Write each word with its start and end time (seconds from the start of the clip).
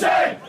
Insane! 0.00 0.39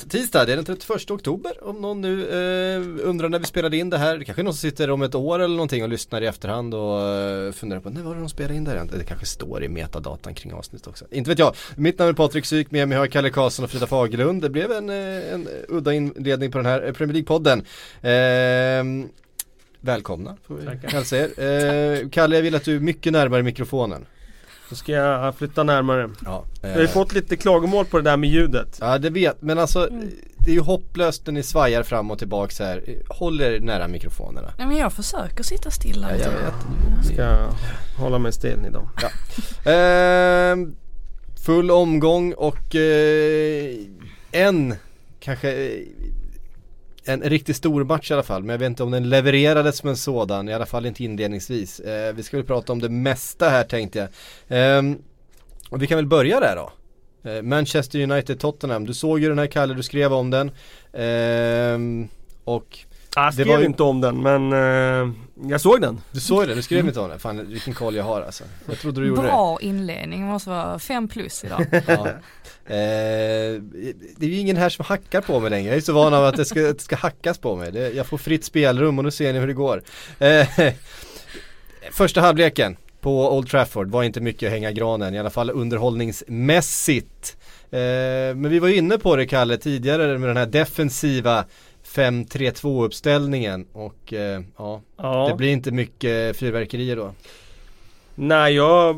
Det 0.00 0.08
tisdag, 0.08 0.44
det 0.44 0.52
är 0.52 0.56
den 0.56 0.64
31 0.64 1.10
oktober 1.10 1.64
om 1.68 1.80
någon 1.80 2.00
nu 2.00 2.22
eh, 2.22 3.08
undrar 3.08 3.28
när 3.28 3.38
vi 3.38 3.44
spelade 3.44 3.76
in 3.76 3.90
det 3.90 3.98
här. 3.98 4.18
Det 4.18 4.24
kanske 4.24 4.42
är 4.42 4.44
någon 4.44 4.54
som 4.54 4.70
sitter 4.70 4.90
om 4.90 5.02
ett 5.02 5.14
år 5.14 5.38
eller 5.38 5.54
någonting 5.54 5.82
och 5.82 5.88
lyssnar 5.88 6.22
i 6.22 6.26
efterhand 6.26 6.74
och 6.74 7.00
eh, 7.00 7.52
funderar 7.52 7.80
på 7.80 7.90
när 7.90 8.02
var 8.02 8.14
det 8.14 8.20
de 8.20 8.28
spelade 8.28 8.54
in 8.54 8.64
det 8.64 8.70
här? 8.70 8.88
Det 8.98 9.04
kanske 9.04 9.26
står 9.26 9.64
i 9.64 9.68
metadatan 9.68 10.34
kring 10.34 10.52
avsnittet 10.52 10.86
också. 10.86 11.04
Inte 11.10 11.30
vet 11.30 11.38
jag. 11.38 11.54
Mitt 11.76 11.98
namn 11.98 12.08
är 12.08 12.12
Patrik 12.14 12.44
Syk, 12.44 12.70
med 12.70 12.88
mig 12.88 12.98
har 12.98 13.04
jag 13.04 13.12
Kalle 13.12 13.30
Karlsson 13.30 13.64
och 13.64 13.70
Frida 13.70 13.86
Fagerlund. 13.86 14.42
Det 14.42 14.50
blev 14.50 14.72
en, 14.72 14.90
eh, 14.90 15.34
en 15.34 15.48
udda 15.68 15.92
inledning 15.92 16.50
på 16.50 16.58
den 16.58 16.66
här 16.66 16.86
eh, 16.86 16.92
Premier 16.92 17.22
League-podden. 17.22 17.62
Eh, 18.02 19.08
välkomna 19.80 20.36
får 20.46 20.54
vi 20.54 20.88
hälsa 20.88 21.16
er. 21.16 22.02
Eh, 22.02 22.08
Kalle, 22.08 22.36
jag 22.36 22.42
vill 22.42 22.54
att 22.54 22.64
du 22.64 22.76
är 22.76 22.80
mycket 22.80 23.12
närmare 23.12 23.42
mikrofonen. 23.42 24.06
Då 24.72 24.76
ska 24.76 24.92
jag 24.92 25.34
flytta 25.34 25.62
närmare. 25.62 26.10
Ja, 26.24 26.44
Vi 26.62 26.72
har 26.72 26.80
ju 26.80 26.88
fått 26.88 27.12
lite 27.12 27.36
klagomål 27.36 27.84
på 27.84 27.96
det 27.98 28.10
där 28.10 28.16
med 28.16 28.30
ljudet. 28.30 28.78
Ja 28.80 28.98
det 28.98 29.10
vet, 29.10 29.42
men 29.42 29.58
alltså 29.58 29.88
det 30.38 30.50
är 30.50 30.54
ju 30.54 30.60
hopplöst 30.60 31.26
när 31.26 31.32
ni 31.32 31.42
svajar 31.42 31.82
fram 31.82 32.10
och 32.10 32.18
tillbaka 32.18 32.52
så 32.52 32.64
här. 32.64 32.82
Håll 33.08 33.40
er 33.40 33.60
nära 33.60 33.88
mikrofonerna. 33.88 34.52
Nej 34.58 34.66
men 34.66 34.76
jag 34.76 34.92
försöker 34.92 35.42
sitta 35.44 35.70
stilla. 35.70 36.10
Ja, 36.10 36.16
jag 36.16 36.30
vet. 36.30 36.54
Jag 36.96 37.04
ska 37.04 37.48
hålla 38.02 38.18
mig 38.18 38.32
still 38.32 38.58
idag. 38.68 38.88
Ehm, 39.64 40.76
full 41.46 41.70
omgång 41.70 42.32
och 42.32 42.74
eh, 42.74 43.76
en, 44.32 44.74
kanske 45.20 45.52
eh, 45.52 45.86
en 47.04 47.22
riktigt 47.22 47.56
stor 47.56 47.84
match 47.84 48.10
i 48.10 48.14
alla 48.14 48.22
fall. 48.22 48.42
Men 48.42 48.50
jag 48.50 48.58
vet 48.58 48.66
inte 48.66 48.82
om 48.82 48.90
den 48.90 49.08
levererades 49.08 49.76
som 49.76 49.88
en 49.88 49.96
sådan, 49.96 50.48
i 50.48 50.52
alla 50.52 50.66
fall 50.66 50.86
inte 50.86 51.04
inledningsvis. 51.04 51.80
Eh, 51.80 52.14
vi 52.14 52.22
ska 52.22 52.36
väl 52.36 52.46
prata 52.46 52.72
om 52.72 52.78
det 52.80 52.88
mesta 52.88 53.48
här 53.48 53.64
tänkte 53.64 54.08
jag. 54.48 54.78
Eh, 54.78 54.82
och 55.70 55.82
vi 55.82 55.86
kan 55.86 55.96
väl 55.96 56.06
börja 56.06 56.40
där 56.40 56.56
då. 56.56 56.72
Eh, 57.30 57.42
Manchester 57.42 57.98
United-Tottenham, 57.98 58.86
du 58.86 58.94
såg 58.94 59.20
ju 59.20 59.28
den 59.28 59.38
här 59.38 59.46
Kalle, 59.46 59.74
du 59.74 59.82
skrev 59.82 60.12
om 60.12 60.30
den. 60.30 60.50
Ehm, 60.92 62.08
och 62.44 62.78
jag 63.16 63.26
Det 63.28 63.32
skrev 63.32 63.46
var 63.48 63.58
ju- 63.58 63.64
inte 63.66 63.82
om 63.82 64.00
den 64.00 64.22
men 64.22 64.52
eh, 64.52 65.12
jag 65.50 65.60
såg 65.60 65.80
den. 65.80 66.00
du 66.12 66.20
såg 66.20 66.48
det, 66.48 66.54
du 66.54 66.62
skrev 66.62 66.86
inte 66.88 67.00
om 67.00 67.08
den. 67.10 67.18
Fan 67.18 67.46
vilken 67.48 67.74
koll 67.74 67.94
jag 67.94 68.04
har 68.04 68.22
alltså. 68.22 68.44
Jag 68.68 68.78
trodde 68.78 69.00
du 69.00 69.06
gjorde 69.06 69.22
det. 69.22 69.28
Bra 69.28 69.58
inledning, 69.60 70.22
måste 70.26 70.50
vara 70.50 70.78
fem 70.78 71.08
plus 71.08 71.44
idag. 71.44 71.66
Ja. 71.86 72.06
Eh, 72.66 72.74
det 74.16 74.20
är 74.20 74.28
ju 74.28 74.36
ingen 74.38 74.56
här 74.56 74.68
som 74.68 74.84
hackar 74.84 75.20
på 75.20 75.40
mig 75.40 75.50
längre. 75.50 75.68
Jag 75.68 75.76
är 75.76 75.80
så 75.80 75.92
van 75.92 76.14
av 76.14 76.24
att 76.24 76.36
det 76.36 76.44
ska, 76.44 76.68
att 76.68 76.78
det 76.78 76.84
ska 76.84 76.96
hackas 76.96 77.38
på 77.38 77.56
mig. 77.56 77.72
Det, 77.72 77.90
jag 77.92 78.06
får 78.06 78.18
fritt 78.18 78.44
spelrum 78.44 78.98
och 78.98 79.04
nu 79.04 79.10
ser 79.10 79.32
ni 79.32 79.38
hur 79.38 79.46
det 79.46 79.52
går. 79.54 79.82
Eh, 80.18 80.46
första 81.92 82.20
halvleken 82.20 82.76
på 83.00 83.36
Old 83.36 83.48
Trafford 83.48 83.90
var 83.90 84.02
inte 84.02 84.20
mycket 84.20 84.46
att 84.46 84.52
hänga 84.52 84.70
granen, 84.72 85.14
i 85.14 85.18
alla 85.18 85.30
fall 85.30 85.50
underhållningsmässigt. 85.50 87.36
Eh, 87.70 87.78
men 88.36 88.48
vi 88.48 88.58
var 88.58 88.68
ju 88.68 88.76
inne 88.76 88.98
på 88.98 89.16
det 89.16 89.26
Kalle 89.26 89.56
tidigare 89.56 90.18
med 90.18 90.28
den 90.28 90.36
här 90.36 90.46
defensiva 90.46 91.44
5-3-2 91.94 92.84
uppställningen 92.84 93.66
och 93.72 94.12
eh, 94.12 94.42
ja, 94.56 94.80
Ja. 94.96 95.28
det 95.30 95.36
blir 95.36 95.48
inte 95.52 95.70
mycket 95.70 96.36
fyrverkerier 96.36 96.96
då. 96.96 97.14
Nej 98.14 98.54
jag 98.54 98.96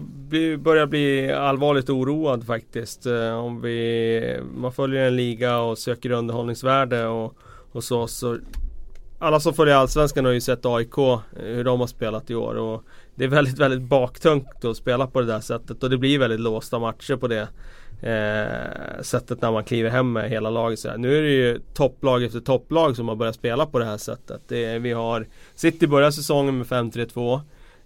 börjar 0.59 0.87
bli 0.87 1.33
allvarligt 1.33 1.91
oroad 1.91 2.47
faktiskt. 2.47 3.07
Eh, 3.07 3.39
Om 3.39 3.61
vi, 3.61 4.41
man 4.57 4.73
följer 4.73 5.07
en 5.07 5.17
liga 5.17 5.59
och 5.59 5.79
söker 5.79 6.11
underhållningsvärde 6.11 7.07
och, 7.07 7.37
och 7.73 7.85
så, 7.85 8.07
så 8.07 8.39
alla 9.19 9.41
som 9.41 9.55
följer 9.55 9.75
Allsvenskan 9.75 10.25
har 10.25 10.33
ju 10.33 10.41
sett 10.41 10.67
AIK, 10.67 10.99
eh, 10.99 11.19
hur 11.37 11.65
de 11.65 11.81
har 11.81 11.87
spelat 11.87 12.31
i 12.31 12.35
år 12.35 12.55
och 12.55 12.83
Det 13.15 13.25
är 13.25 13.29
väldigt, 13.29 13.59
väldigt 13.59 13.89
baktungt 13.89 14.65
att 14.65 14.77
spela 14.77 15.07
på 15.07 15.21
det 15.21 15.27
där 15.27 15.41
sättet 15.41 15.83
och 15.83 15.91
det 15.91 15.99
blir 15.99 16.19
väldigt 16.19 16.41
låsta 16.41 16.79
matcher 16.79 17.17
på 17.17 17.29
det 17.29 17.49
eh, 18.03 19.03
sättet 19.03 19.43
när 19.43 19.53
man 19.53 19.65
kliver 19.65 19.91
hem 19.91 20.13
med 20.13 20.31
hela 20.31 20.51
laget. 20.51 20.79
Så 20.79 20.89
här. 20.89 20.99
Nu 20.99 21.19
är 21.19 21.23
det 21.23 21.33
ju 21.33 21.61
topplag 21.75 22.25
efter 22.25 22.41
topplag 22.41 22.97
som 22.97 23.09
har 23.09 23.17
börjat 23.17 23.35
spela 23.35 23.67
på 23.67 23.79
det 23.79 23.85
här 23.85 23.97
sättet. 23.97 24.43
Det 24.49 24.79
vi 24.79 24.93
har 24.93 25.27
City 25.55 25.87
börjar 25.87 26.11
säsongen 26.11 26.59
med 26.59 26.67
5-3-2 26.67 27.41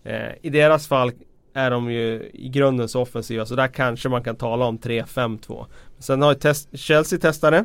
eh, 0.04 0.28
I 0.42 0.50
deras 0.50 0.88
fall 0.88 1.12
är 1.54 1.70
de 1.70 1.90
ju 1.90 2.30
i 2.34 2.48
grunden 2.48 2.88
så 2.88 3.02
offensiva 3.02 3.46
så 3.46 3.54
där 3.54 3.68
kanske 3.68 4.08
man 4.08 4.24
kan 4.24 4.36
tala 4.36 4.64
om 4.64 4.78
3-5-2. 4.78 5.66
Sen 5.98 6.22
har 6.22 6.32
ju 6.32 6.38
test, 6.38 6.68
Chelsea 6.72 7.18
testade 7.18 7.64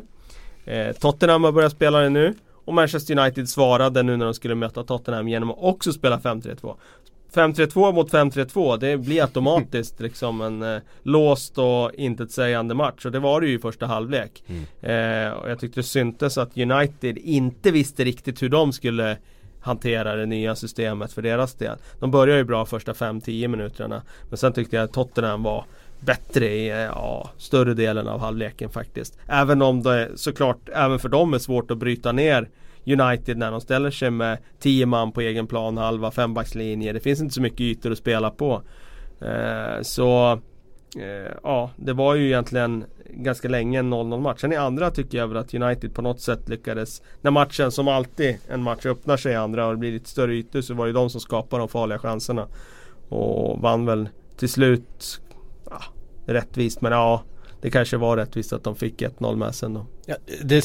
eh, 0.64 0.92
Tottenham 0.92 1.44
har 1.44 1.52
börjat 1.52 1.72
spela 1.72 2.00
det 2.00 2.08
nu 2.08 2.34
och 2.64 2.74
Manchester 2.74 3.18
United 3.18 3.48
svarade 3.48 4.02
nu 4.02 4.16
när 4.16 4.24
de 4.24 4.34
skulle 4.34 4.54
möta 4.54 4.84
Tottenham 4.84 5.28
genom 5.28 5.50
att 5.50 5.58
också 5.60 5.92
spela 5.92 6.18
5-3-2 6.18 6.74
5-3-2 7.34 7.92
mot 7.92 8.12
5-3-2 8.12 8.76
det 8.76 8.96
blir 8.96 9.22
automatiskt 9.22 10.00
liksom 10.00 10.40
en 10.40 10.62
eh, 10.62 10.82
låst 11.02 11.58
och 11.58 11.94
intetsägande 11.94 12.74
match 12.74 13.06
och 13.06 13.12
det 13.12 13.18
var 13.18 13.40
det 13.40 13.46
ju 13.46 13.54
i 13.54 13.58
första 13.58 13.86
halvlek. 13.86 14.42
Eh, 14.82 15.28
och 15.28 15.50
jag 15.50 15.58
tyckte 15.58 15.80
det 15.80 15.84
syntes 15.84 16.38
att 16.38 16.58
United 16.58 17.18
inte 17.18 17.70
visste 17.70 18.04
riktigt 18.04 18.42
hur 18.42 18.48
de 18.48 18.72
skulle 18.72 19.16
hantera 19.60 20.16
det 20.16 20.26
nya 20.26 20.56
systemet 20.56 21.12
för 21.12 21.22
deras 21.22 21.54
del. 21.54 21.76
De 21.98 22.10
började 22.10 22.38
ju 22.38 22.44
bra 22.44 22.66
första 22.66 22.92
5-10 22.92 23.48
minuterna 23.48 24.02
men 24.28 24.38
sen 24.38 24.52
tyckte 24.52 24.76
jag 24.76 24.84
att 24.84 24.92
Tottenham 24.92 25.42
var 25.42 25.64
bättre 26.00 26.48
i 26.48 26.68
eh, 26.68 26.76
ja, 26.76 27.30
större 27.38 27.74
delen 27.74 28.08
av 28.08 28.20
halvleken 28.20 28.70
faktiskt. 28.70 29.18
Även 29.28 29.62
om 29.62 29.82
det 29.82 30.10
såklart 30.14 30.68
även 30.74 30.98
för 30.98 31.08
dem 31.08 31.34
är 31.34 31.38
svårt 31.38 31.70
att 31.70 31.78
bryta 31.78 32.12
ner 32.12 32.48
United 32.86 33.36
när 33.36 33.50
de 33.50 33.60
ställer 33.60 33.90
sig 33.90 34.10
med 34.10 34.38
10 34.58 34.86
man 34.86 35.12
på 35.12 35.20
egen 35.20 35.46
plan, 35.46 35.76
halva 35.76 36.10
fembackslinje. 36.10 36.92
Det 36.92 37.00
finns 37.00 37.20
inte 37.20 37.34
så 37.34 37.42
mycket 37.42 37.60
ytor 37.60 37.92
att 37.92 37.98
spela 37.98 38.30
på. 38.30 38.62
Eh, 39.20 39.82
så 39.82 40.32
eh, 40.98 41.32
ja, 41.42 41.70
det 41.76 41.92
var 41.92 42.14
ju 42.14 42.26
egentligen 42.26 42.84
ganska 43.10 43.48
länge 43.48 43.78
en 43.78 43.94
0-0 43.94 44.20
match. 44.20 44.40
Sen 44.40 44.52
i 44.52 44.56
andra 44.56 44.90
tycker 44.90 45.18
jag 45.18 45.28
väl 45.28 45.36
att 45.36 45.54
United 45.54 45.94
på 45.94 46.02
något 46.02 46.20
sätt 46.20 46.48
lyckades 46.48 47.02
När 47.20 47.30
matchen 47.30 47.70
som 47.70 47.88
alltid 47.88 48.36
en 48.48 48.62
match 48.62 48.86
öppnar 48.86 49.16
sig 49.16 49.32
i 49.32 49.36
andra 49.36 49.66
och 49.66 49.72
det 49.72 49.78
blir 49.78 49.92
lite 49.92 50.08
större 50.10 50.34
ytor 50.34 50.60
så 50.60 50.74
var 50.74 50.86
det 50.86 50.92
de 50.92 51.10
som 51.10 51.20
skapade 51.20 51.62
de 51.62 51.68
farliga 51.68 51.98
chanserna. 51.98 52.46
Och 53.08 53.60
vann 53.60 53.86
väl 53.86 54.08
till 54.36 54.48
slut 54.48 55.20
ja, 55.70 55.82
rättvist 56.26 56.80
men 56.80 56.92
ja 56.92 57.22
det 57.64 57.70
kanske 57.70 57.96
var 57.96 58.16
rättvist 58.16 58.52
att 58.52 58.64
de 58.64 58.76
fick 58.76 59.02
1-0 59.02 59.36
med 59.36 59.54
sen 59.54 59.74
då. 59.74 59.86
Ja, 60.06 60.14
det, 60.42 60.64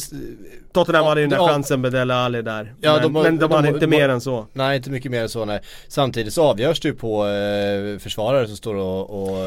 Tottenham 0.74 1.04
Ja, 1.04 1.10
hade 1.10 1.22
ju 1.22 1.28
den 1.28 1.40
ja. 1.40 1.46
där 1.48 1.54
chansen 1.54 1.82
med 1.82 1.92
Dele 1.92 2.14
Alli 2.16 2.42
där. 2.42 2.74
Ja, 2.82 2.94
men, 2.94 3.02
de 3.04 3.14
men 3.24 3.38
de, 3.38 3.48
de 3.48 3.52
hade 3.56 3.68
inte 3.68 3.80
de 3.80 3.86
har- 3.86 4.02
mer 4.02 4.10
än 4.10 4.22
så. 4.22 4.46
Nej 4.54 4.78
inte 4.78 4.90
mycket 4.90 5.12
mer 5.12 5.22
än 5.22 5.30
så 5.30 5.46
nej. 5.46 5.60
Samtidigt 5.88 6.34
så 6.34 6.44
avgörs 6.44 6.80
det 6.80 6.88
ju 6.88 6.94
på 6.96 7.28
eh, 7.28 7.98
försvarare 8.00 8.48
som 8.48 8.58
står 8.58 8.76
och, 8.76 9.24
och 9.24 9.38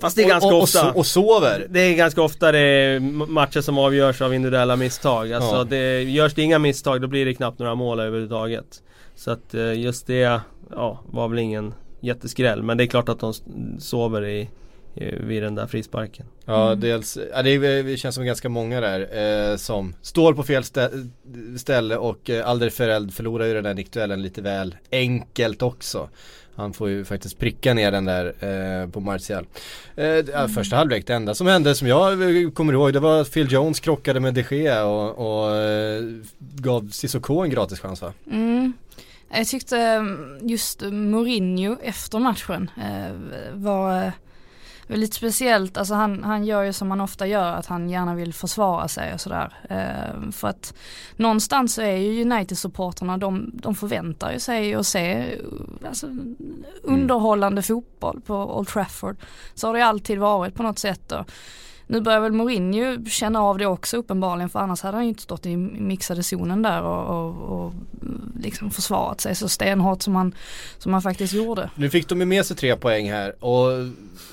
Fast 0.00 0.16
det 0.16 0.22
är 0.22 0.28
ganska 0.28 0.46
och, 0.48 0.54
och, 0.56 0.62
ofta. 0.62 0.92
och 0.92 1.06
sover. 1.06 1.66
Det 1.70 1.80
är 1.80 1.94
ganska 1.94 2.22
ofta 2.22 2.52
det 2.52 2.58
är 2.58 3.00
matcher 3.26 3.60
som 3.60 3.78
avgörs 3.78 4.22
av 4.22 4.34
individuella 4.34 4.76
misstag. 4.76 5.32
Alltså 5.32 5.56
Ja. 5.56 5.64
det, 5.64 6.02
görs 6.02 6.34
det 6.34 6.42
inga 6.42 6.58
misstag 6.58 7.00
då 7.00 7.06
blir 7.08 7.24
det 7.26 7.34
knappt 7.34 7.58
några 7.58 7.74
mål 7.74 8.00
överhuvudtaget. 8.00 8.82
Så 9.14 9.30
att 9.30 9.54
eh, 9.54 9.80
just 9.80 10.06
det 10.06 10.40
ja, 10.70 11.00
var 11.06 11.28
väl 11.28 11.38
ingen 11.38 11.74
jätteskräll. 12.00 12.62
Men 12.62 12.76
det 12.76 12.84
är 12.84 12.86
klart 12.86 13.08
att 13.08 13.20
de 13.20 13.32
sover 13.78 14.24
i, 14.26 14.50
vid 14.94 15.42
den 15.42 15.54
där 15.54 15.66
frisparken. 15.66 16.26
Ja 16.44 16.74
dels, 16.74 17.18
ja, 17.32 17.42
det, 17.42 17.96
känns 17.96 18.14
som 18.14 18.24
ganska 18.24 18.48
många 18.48 18.80
där 18.80 19.00
eh, 19.50 19.56
som 19.56 19.94
står 20.02 20.34
på 20.34 20.42
fel 20.42 20.62
stä- 20.62 21.08
ställe 21.58 21.96
och 21.96 22.30
eh, 22.30 22.48
Alderfereld 22.48 23.14
förlorar 23.14 23.46
ju 23.46 23.54
den 23.54 23.64
där 23.64 23.74
nickduellen 23.74 24.22
lite 24.22 24.42
väl 24.42 24.76
enkelt 24.90 25.62
också. 25.62 26.08
Han 26.56 26.72
får 26.72 26.88
ju 26.88 27.04
faktiskt 27.04 27.38
pricka 27.38 27.74
ner 27.74 27.90
den 27.90 28.04
där 28.04 28.26
eh, 28.26 28.90
på 28.90 29.00
Martial. 29.00 29.46
Eh, 29.96 30.06
ja, 30.06 30.48
första 30.48 30.76
halvlek, 30.76 31.06
det 31.06 31.14
enda 31.14 31.34
som 31.34 31.46
hände 31.46 31.74
som 31.74 31.88
jag 31.88 32.12
eh, 32.42 32.50
kommer 32.50 32.72
ihåg 32.72 32.92
det 32.92 33.00
var 33.00 33.20
att 33.20 33.32
Phil 33.32 33.52
Jones 33.52 33.80
krockade 33.80 34.20
med 34.20 34.34
de 34.34 34.44
Gea 34.50 34.84
och, 34.84 35.18
och 35.18 35.56
eh, 35.56 36.02
gav 36.38 36.88
Cissoko 36.88 37.38
en 37.38 37.50
gratis 37.50 37.80
chans 37.80 38.02
va? 38.02 38.12
Mm. 38.30 38.72
Jag 39.36 39.46
tyckte 39.46 39.78
mm, 39.78 40.38
just 40.42 40.82
Mourinho 40.82 41.76
efter 41.82 42.18
matchen 42.18 42.70
eh, 42.76 43.12
var 43.54 44.12
eh, 44.88 44.90
var 44.90 44.96
lite 44.96 45.16
speciellt, 45.16 45.76
alltså 45.76 45.94
han, 45.94 46.24
han 46.24 46.44
gör 46.44 46.62
ju 46.62 46.72
som 46.72 46.90
han 46.90 47.00
ofta 47.00 47.26
gör, 47.26 47.52
att 47.52 47.66
han 47.66 47.90
gärna 47.90 48.14
vill 48.14 48.34
försvara 48.34 48.88
sig 48.88 49.14
och 49.14 49.20
sådär. 49.20 49.52
Eh, 49.70 50.30
för 50.30 50.48
att 50.48 50.74
någonstans 51.16 51.74
så 51.74 51.82
är 51.82 51.96
ju 51.96 52.22
United-supporterna, 52.22 53.16
de, 53.16 53.50
de 53.54 53.74
förväntar 53.74 54.32
ju 54.32 54.38
sig 54.38 54.74
att 54.74 54.86
se 54.86 55.38
alltså, 55.88 56.06
underhållande 56.82 57.62
fotboll 57.62 58.20
på 58.20 58.58
Old 58.58 58.68
Trafford. 58.68 59.16
Så 59.54 59.66
har 59.66 59.74
det 59.74 59.84
alltid 59.84 60.18
varit 60.18 60.54
på 60.54 60.62
något 60.62 60.78
sätt. 60.78 61.12
Och, 61.12 61.30
nu 61.86 62.00
börjar 62.00 62.20
väl 62.20 62.32
Mourinho 62.32 63.04
känna 63.10 63.40
av 63.40 63.58
det 63.58 63.66
också 63.66 63.96
uppenbarligen 63.96 64.48
för 64.48 64.58
annars 64.58 64.82
hade 64.82 64.96
han 64.96 65.04
ju 65.04 65.08
inte 65.08 65.22
stått 65.22 65.46
i 65.46 65.56
mixade 65.56 66.22
zonen 66.22 66.62
där 66.62 66.82
och, 66.82 67.04
och, 67.06 67.64
och 67.66 67.72
liksom 68.40 68.70
försvarat 68.70 69.20
sig 69.20 69.34
så 69.34 69.48
stenhårt 69.48 70.02
som 70.02 70.16
han, 70.16 70.34
som 70.78 70.92
han 70.92 71.02
faktiskt 71.02 71.32
gjorde. 71.32 71.70
Nu 71.74 71.90
fick 71.90 72.08
de 72.08 72.20
ju 72.20 72.26
med 72.26 72.46
sig 72.46 72.56
tre 72.56 72.76
poäng 72.76 73.10
här 73.10 73.44
och 73.44 73.70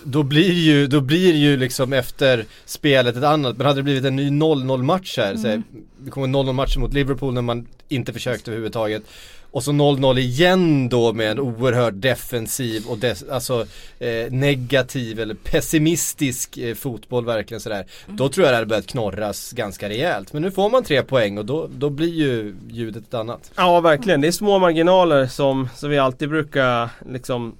då 0.03 0.23
blir 0.23 0.53
ju, 0.53 0.87
då 0.87 1.01
blir 1.01 1.33
ju 1.33 1.57
liksom 1.57 1.93
efter 1.93 2.45
spelet 2.65 3.17
ett 3.17 3.23
annat, 3.23 3.57
men 3.57 3.67
hade 3.67 3.79
det 3.79 3.83
blivit 3.83 4.05
en 4.05 4.15
ny 4.15 4.29
0-0 4.29 4.83
match 4.83 5.17
här, 5.17 5.33
mm. 5.33 5.41
så 5.41 5.61
det 5.97 6.11
kommer 6.11 6.27
en 6.27 6.35
0-0 6.35 6.53
match 6.53 6.77
mot 6.77 6.93
Liverpool 6.93 7.33
när 7.33 7.41
man 7.41 7.67
inte 7.87 8.13
försökte 8.13 8.51
överhuvudtaget 8.51 9.03
och 9.51 9.63
så 9.63 9.71
0-0 9.71 10.19
igen 10.19 10.89
då 10.89 11.13
med 11.13 11.31
en 11.31 11.39
oerhört 11.39 11.93
defensiv 11.95 12.85
och 12.87 12.97
des, 12.97 13.23
alltså 13.29 13.65
eh, 13.99 14.31
negativ 14.31 15.19
eller 15.19 15.35
pessimistisk 15.35 16.57
eh, 16.57 16.75
fotboll 16.75 17.25
verkligen 17.25 17.61
sådär. 17.61 17.85
Mm. 18.05 18.17
Då 18.17 18.29
tror 18.29 18.45
jag 18.45 18.53
det 18.53 18.57
hade 18.57 18.67
börjat 18.67 18.87
knorras 18.87 19.51
ganska 19.51 19.89
rejält. 19.89 20.33
Men 20.33 20.41
nu 20.41 20.51
får 20.51 20.69
man 20.69 20.83
tre 20.83 21.03
poäng 21.03 21.37
och 21.37 21.45
då, 21.45 21.69
då 21.77 21.89
blir 21.89 22.13
ju 22.13 22.55
ljudet 22.69 23.03
ett 23.07 23.13
annat. 23.13 23.51
Ja 23.55 23.79
verkligen, 23.79 24.21
det 24.21 24.27
är 24.27 24.31
små 24.31 24.59
marginaler 24.59 25.27
som, 25.27 25.69
som 25.75 25.89
vi 25.89 25.97
alltid 25.97 26.29
brukar 26.29 26.89
liksom 27.09 27.55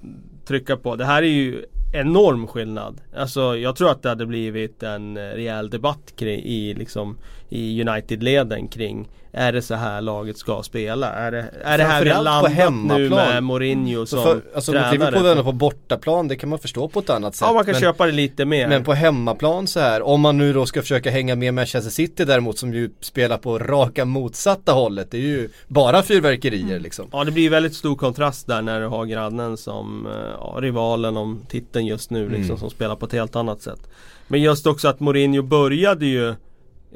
trycka 0.46 0.78
på. 0.78 0.96
Det 0.96 1.06
här 1.06 1.24
är 1.24 1.28
ju 1.28 1.66
enorm 1.94 2.48
skillnad. 2.48 3.02
Alltså 3.16 3.58
jag 3.58 3.76
tror 3.76 3.92
att 3.92 4.04
det 4.04 4.10
hade 4.10 4.26
blivit 4.26 4.84
en 4.84 5.18
eh, 5.18 5.22
rejäl 5.22 5.70
debatt 5.70 6.14
kring, 6.16 6.40
i, 6.40 6.74
liksom, 6.74 7.18
i 7.52 7.82
United-leden 7.82 8.68
kring 8.68 9.08
är 9.34 9.52
det 9.52 9.62
så 9.62 9.76
här 9.76 10.02
laget 10.02 10.38
ska 10.38 10.64
spela? 10.64 11.12
Är 11.12 11.32
det, 11.32 11.46
är 11.64 11.78
det 11.78 11.84
här 11.84 12.04
vi 12.04 12.10
har 12.10 12.24
landat 12.24 12.74
nu 12.98 13.10
med 13.10 13.44
Mourinho 13.44 14.06
som 14.06 14.24
för, 14.24 14.42
alltså, 14.56 14.72
tränare? 14.72 14.92
Liverpool 14.92 15.44
på 15.44 15.52
bortaplan, 15.52 16.28
det 16.28 16.36
kan 16.36 16.50
man 16.50 16.60
förstå 16.60 16.88
på 16.88 17.00
ett 17.00 17.10
annat 17.10 17.36
sätt. 17.36 17.48
Ja, 17.48 17.54
man 17.54 17.66
kan 17.66 17.72
men, 17.72 17.82
köpa 17.82 18.06
det 18.06 18.12
lite 18.12 18.46
mer. 18.46 18.68
Men 18.68 18.84
på 18.84 18.94
hemmaplan 18.94 19.68
så 19.68 19.80
här, 19.80 20.02
om 20.02 20.22
man 20.22 20.38
nu 20.38 20.54
då 20.54 20.66
ska 20.66 20.82
försöka 20.82 21.12
hänga 21.12 21.36
med 21.36 21.54
Manchester 21.54 21.92
City 21.92 22.26
däremot 22.26 22.58
som 22.58 22.74
ju 22.74 22.90
spelar 23.00 23.38
på 23.38 23.60
raka 23.60 24.06
motsatta 24.06 24.72
hållet. 24.72 25.12
Det 25.12 25.18
är 25.18 25.22
ju 25.22 25.50
bara 25.68 26.04
fyrverkerier 26.04 26.64
mm. 26.64 26.82
liksom. 26.82 27.08
Ja, 27.12 27.24
det 27.24 27.32
blir 27.32 27.50
väldigt 27.50 27.76
stor 27.76 27.96
kontrast 27.96 28.48
där 28.48 28.62
när 28.62 28.82
du 28.82 28.88
har 28.88 29.06
grannen 29.06 29.58
som 29.58 30.08
eh, 30.08 30.14
ja, 30.40 30.58
rivalen 30.60 31.18
om 31.18 31.42
titeln 31.50 31.86
just 31.86 32.12
nu 32.12 32.30
liksom, 32.30 32.46
mm. 32.46 32.58
som 32.58 32.70
spelar 32.70 32.96
på 32.96 33.06
ett 33.06 33.14
helt 33.14 33.36
annat 33.36 33.62
sätt. 33.62 33.90
Men 34.28 34.42
just 34.42 34.68
också 34.68 34.88
att 34.88 35.00
Mourinho 35.00 35.42
började 35.42 36.06
ju 36.06 36.36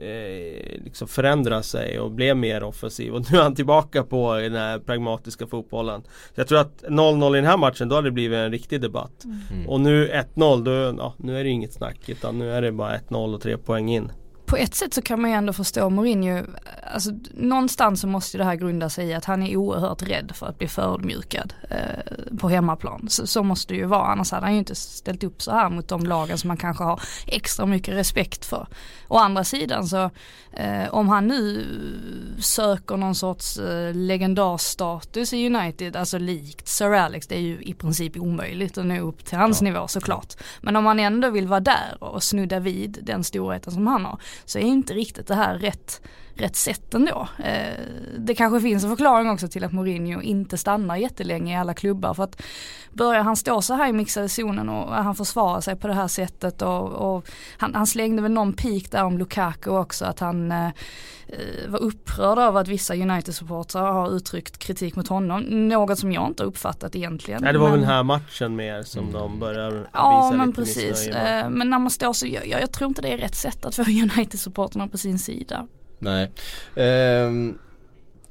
eh, 0.01 0.83
liksom 0.83 1.07
förändra 1.07 1.63
sig 1.63 2.00
och 2.00 2.12
blev 2.12 2.38
mer 2.38 2.63
offensiv. 2.63 3.13
Och 3.13 3.31
nu 3.31 3.38
är 3.38 3.44
han 3.44 3.56
tillbaka 3.56 4.03
på 4.03 4.33
den 4.33 4.56
här 4.56 4.80
pragmatiska 4.80 5.47
fotbollen. 5.47 6.03
Så 6.03 6.42
jag 6.42 6.47
tror 6.47 6.59
att 6.59 6.83
0-0 6.83 7.33
i 7.33 7.36
den 7.36 7.50
här 7.50 7.57
matchen, 7.57 7.89
då 7.89 7.95
hade 7.95 8.07
det 8.07 8.12
blivit 8.12 8.38
en 8.38 8.51
riktig 8.51 8.81
debatt. 8.81 9.24
Mm. 9.51 9.69
Och 9.69 9.81
nu 9.81 10.07
1-0, 10.36 10.63
då, 10.63 10.71
ja, 10.71 11.13
nu 11.18 11.39
är 11.39 11.44
det 11.44 11.50
inget 11.50 11.74
snack. 11.74 12.09
Utan 12.09 12.39
nu 12.39 12.51
är 12.51 12.62
det 12.62 12.71
bara 12.71 12.97
1-0 12.97 13.33
och 13.36 13.42
3 13.42 13.57
poäng 13.57 13.89
in 13.89 14.12
på 14.45 14.57
ett 14.57 14.75
sätt 14.75 14.94
så 14.94 15.01
kan 15.01 15.21
man 15.21 15.31
ju 15.31 15.36
ändå 15.38 15.53
förstå 15.53 15.89
Mourinho, 15.89 16.45
alltså 16.94 17.12
någonstans 17.33 18.01
så 18.01 18.07
måste 18.07 18.38
det 18.38 18.44
här 18.44 18.56
grunda 18.56 18.89
sig 18.89 19.07
i 19.07 19.13
att 19.13 19.25
han 19.25 19.44
är 19.44 19.57
oerhört 19.57 20.01
rädd 20.01 20.31
för 20.36 20.45
att 20.45 20.57
bli 20.57 20.68
förödmjukad 20.68 21.53
eh, 21.69 22.38
på 22.38 22.50
hemmaplan. 22.50 23.06
Så, 23.09 23.27
så, 23.27 23.44
måste 23.44 23.74
det 23.74 23.77
ju 23.77 23.86
vara, 23.86 24.07
annars 24.07 24.31
hade 24.31 24.45
han 24.45 24.53
ju 24.53 24.59
inte 24.59 24.75
ställt 24.75 25.24
upp 25.24 25.42
så 25.42 25.51
här 25.51 25.69
mot 25.69 25.88
de 25.88 26.06
lagen 26.06 26.38
som 26.38 26.47
man 26.47 26.57
kanske 26.57 26.83
har 26.83 27.01
extra 27.27 27.65
mycket 27.65 27.94
respekt 27.94 28.45
för. 28.45 28.68
Å 29.07 29.18
andra 29.18 29.44
sidan 29.44 29.88
så 29.88 30.09
eh, 30.51 30.89
om 30.94 31.09
han 31.09 31.27
nu 31.27 31.65
söker 32.39 32.98
någon 32.98 33.15
sorts 33.15 33.57
eh, 33.57 33.94
legendarstatus 33.94 35.33
i 35.33 35.48
United, 35.48 35.95
alltså 35.95 36.18
likt 36.18 36.68
Sir 36.68 36.91
Alex, 36.94 37.27
det 37.27 37.36
är 37.36 37.41
ju 37.41 37.62
i 37.62 37.74
princip 37.74 38.18
omöjligt 38.18 38.77
att 38.77 38.86
nå 38.86 39.00
upp 39.00 39.25
till 39.25 39.38
hans 39.38 39.62
ja. 39.62 39.63
nivå 39.63 39.88
såklart. 39.88 40.33
Men 40.62 40.75
om 40.75 40.86
han 40.86 41.00
ändå 41.00 41.30
vill 41.30 41.48
vara 41.48 41.59
där 41.59 41.98
och 42.00 42.24
snudda 42.24 42.59
vid 42.59 43.00
den 43.01 43.24
storheten 43.24 43.74
som 43.74 43.88
han 43.88 44.06
har 44.06 44.19
så 44.45 44.59
är 44.59 44.63
inte 44.63 44.94
riktigt 44.94 45.27
det 45.27 45.36
här 45.36 45.57
rätt, 45.57 46.01
rätt 46.36 46.56
sätt 46.56 46.94
ändå. 46.94 47.28
Eh, 47.44 47.80
det 48.18 48.36
kanske 48.36 48.62
finns 48.62 48.84
en 48.84 48.90
förklaring 48.90 49.30
också 49.30 49.48
till 49.48 49.64
att 49.64 49.72
Mourinho 49.72 50.22
inte 50.22 50.58
stannar 50.58 50.96
jättelänge 50.96 51.54
i 51.54 51.58
alla 51.58 51.74
klubbar 51.74 52.14
för 52.14 52.24
att 52.24 52.42
börjar 52.94 53.22
han 53.22 53.36
stå 53.36 53.62
så 53.62 53.74
här 53.74 53.90
i 53.90 53.94
mixade 53.94 54.30
zonen 54.30 54.70
och 54.70 54.94
han 54.94 55.16
försvarar 55.16 55.62
sig 55.62 55.76
på 55.76 55.88
det 55.88 55.94
här 55.94 56.08
sättet 56.08 56.62
och, 56.62 56.92
och 56.92 57.28
han, 57.58 57.76
han, 57.76 57.88
slängde 57.88 58.22
väl 58.22 58.32
någon 58.32 58.54
pik 58.54 58.92
där 58.92 59.04
om 59.04 59.18
Lukaku 59.18 59.70
också 59.70 60.06
att 60.06 60.20
han 60.20 60.52
eh, 60.52 60.70
var 61.68 61.80
upprörd 61.80 62.38
över 62.38 62.62
att 62.62 62.68
vissa 62.68 62.94
United-supportrar 62.94 63.92
har 63.92 64.16
uttryckt 64.16 64.58
kritik 64.58 64.96
mot 64.96 65.08
honom. 65.08 65.42
Något 65.68 66.00
som 66.00 66.12
jag 66.12 66.28
inte 66.28 66.44
har 66.44 66.48
uppfattat 66.48 66.96
egentligen. 66.96 67.44
Nej 67.44 67.54
det 67.54 67.60
var 67.60 67.70
men... 67.70 67.72
väl 67.72 67.82
den 67.82 67.90
här 67.90 68.04
matchen 68.04 68.56
mer 68.56 68.84
som 68.84 69.02
mm. 69.02 69.14
de 69.14 69.40
börjar 69.40 69.72
visa 69.72 69.90
Ja 69.94 70.34
men 70.38 70.54
precis. 70.54 71.08
Eh, 71.08 71.50
men 71.50 71.70
när 71.70 71.80
man 71.80 71.92
står 71.92 72.14
så, 72.14 72.28
jag, 72.28 72.48
jag, 72.48 72.72
tror 72.72 72.88
inte 72.88 73.02
det 73.02 73.14
är 73.14 73.18
rätt 73.18 73.36
sätt 73.36 73.66
att 73.66 73.76
få 73.76 73.82
United-supportrarna 73.88 74.88
på 74.88 74.98
sin 74.98 75.20
sida. 75.20 75.68
Nej. 76.06 76.31
Um... 77.25 77.60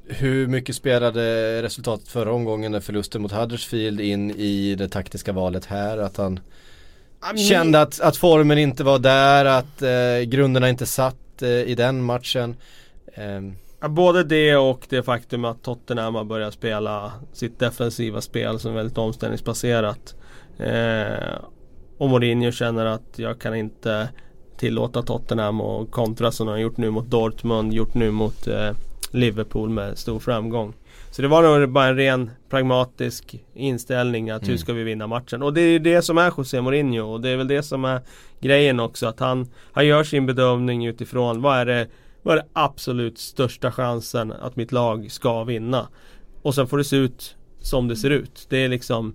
Hur 0.07 0.47
mycket 0.47 0.75
spelade 0.75 1.61
resultatet 1.63 2.07
förra 2.07 2.33
omgången 2.33 2.71
när 2.71 2.79
förlusten 2.79 3.21
mot 3.21 3.31
Huddersfield 3.31 4.01
in 4.01 4.31
i 4.31 4.75
det 4.75 4.87
taktiska 4.87 5.31
valet 5.33 5.65
här? 5.65 5.97
Att 5.97 6.17
han 6.17 6.39
I 7.35 7.37
kände 7.37 7.81
att, 7.81 8.01
att 8.01 8.17
formen 8.17 8.57
inte 8.57 8.83
var 8.83 8.99
där, 8.99 9.45
att 9.45 9.81
eh, 9.81 10.29
grunderna 10.29 10.69
inte 10.69 10.85
satt 10.85 11.41
eh, 11.41 11.49
i 11.49 11.75
den 11.75 12.03
matchen. 12.03 12.55
Eh. 13.13 13.89
både 13.89 14.23
det 14.23 14.55
och 14.55 14.85
det 14.89 15.03
faktum 15.03 15.45
att 15.45 15.63
Tottenham 15.63 16.15
har 16.15 16.23
börjat 16.23 16.53
spela 16.53 17.11
sitt 17.33 17.59
defensiva 17.59 18.21
spel 18.21 18.59
som 18.59 18.71
är 18.71 18.75
väldigt 18.75 18.97
omställningsbaserat. 18.97 20.15
Eh, 20.59 21.35
och 21.97 22.09
Mourinho 22.09 22.51
känner 22.51 22.85
att 22.85 23.13
jag 23.15 23.39
kan 23.39 23.55
inte 23.55 24.09
tillåta 24.57 25.01
Tottenham 25.01 25.61
och 25.61 25.91
kontra 25.91 26.31
som 26.31 26.47
de 26.47 26.51
har 26.51 26.59
gjort 26.59 26.77
nu 26.77 26.89
mot 26.89 27.05
Dortmund, 27.05 27.73
gjort 27.73 27.93
nu 27.93 28.11
mot 28.11 28.47
eh, 28.47 28.71
Liverpool 29.11 29.69
med 29.69 29.97
stor 29.97 30.19
framgång. 30.19 30.73
Så 31.11 31.21
det 31.21 31.27
var 31.27 31.59
nog 31.59 31.69
bara 31.69 31.87
en 31.87 31.95
ren 31.95 32.31
pragmatisk 32.49 33.43
inställning 33.53 34.29
att 34.29 34.41
mm. 34.41 34.51
hur 34.51 34.57
ska 34.57 34.73
vi 34.73 34.83
vinna 34.83 35.07
matchen? 35.07 35.43
Och 35.43 35.53
det 35.53 35.61
är 35.61 35.79
det 35.79 36.01
som 36.01 36.17
är 36.17 36.33
José 36.37 36.61
Mourinho 36.61 37.13
och 37.13 37.21
det 37.21 37.29
är 37.29 37.37
väl 37.37 37.47
det 37.47 37.63
som 37.63 37.85
är 37.85 38.01
grejen 38.39 38.79
också 38.79 39.07
att 39.07 39.19
han, 39.19 39.47
han 39.71 39.87
gör 39.87 40.03
sin 40.03 40.25
bedömning 40.25 40.85
utifrån 40.85 41.41
vad 41.41 41.57
är 41.57 41.65
det 41.65 41.87
vad 42.21 42.37
är 42.37 42.41
det 42.41 42.47
absolut 42.53 43.17
största 43.17 43.71
chansen 43.71 44.31
att 44.31 44.55
mitt 44.55 44.71
lag 44.71 45.11
ska 45.11 45.43
vinna? 45.43 45.87
Och 46.41 46.55
sen 46.55 46.67
får 46.67 46.77
det 46.77 46.83
se 46.83 46.95
ut 46.95 47.35
som 47.59 47.87
det 47.87 47.95
ser 47.95 48.09
ut. 48.09 48.45
Det 48.49 48.57
är 48.57 48.67
liksom 48.69 49.13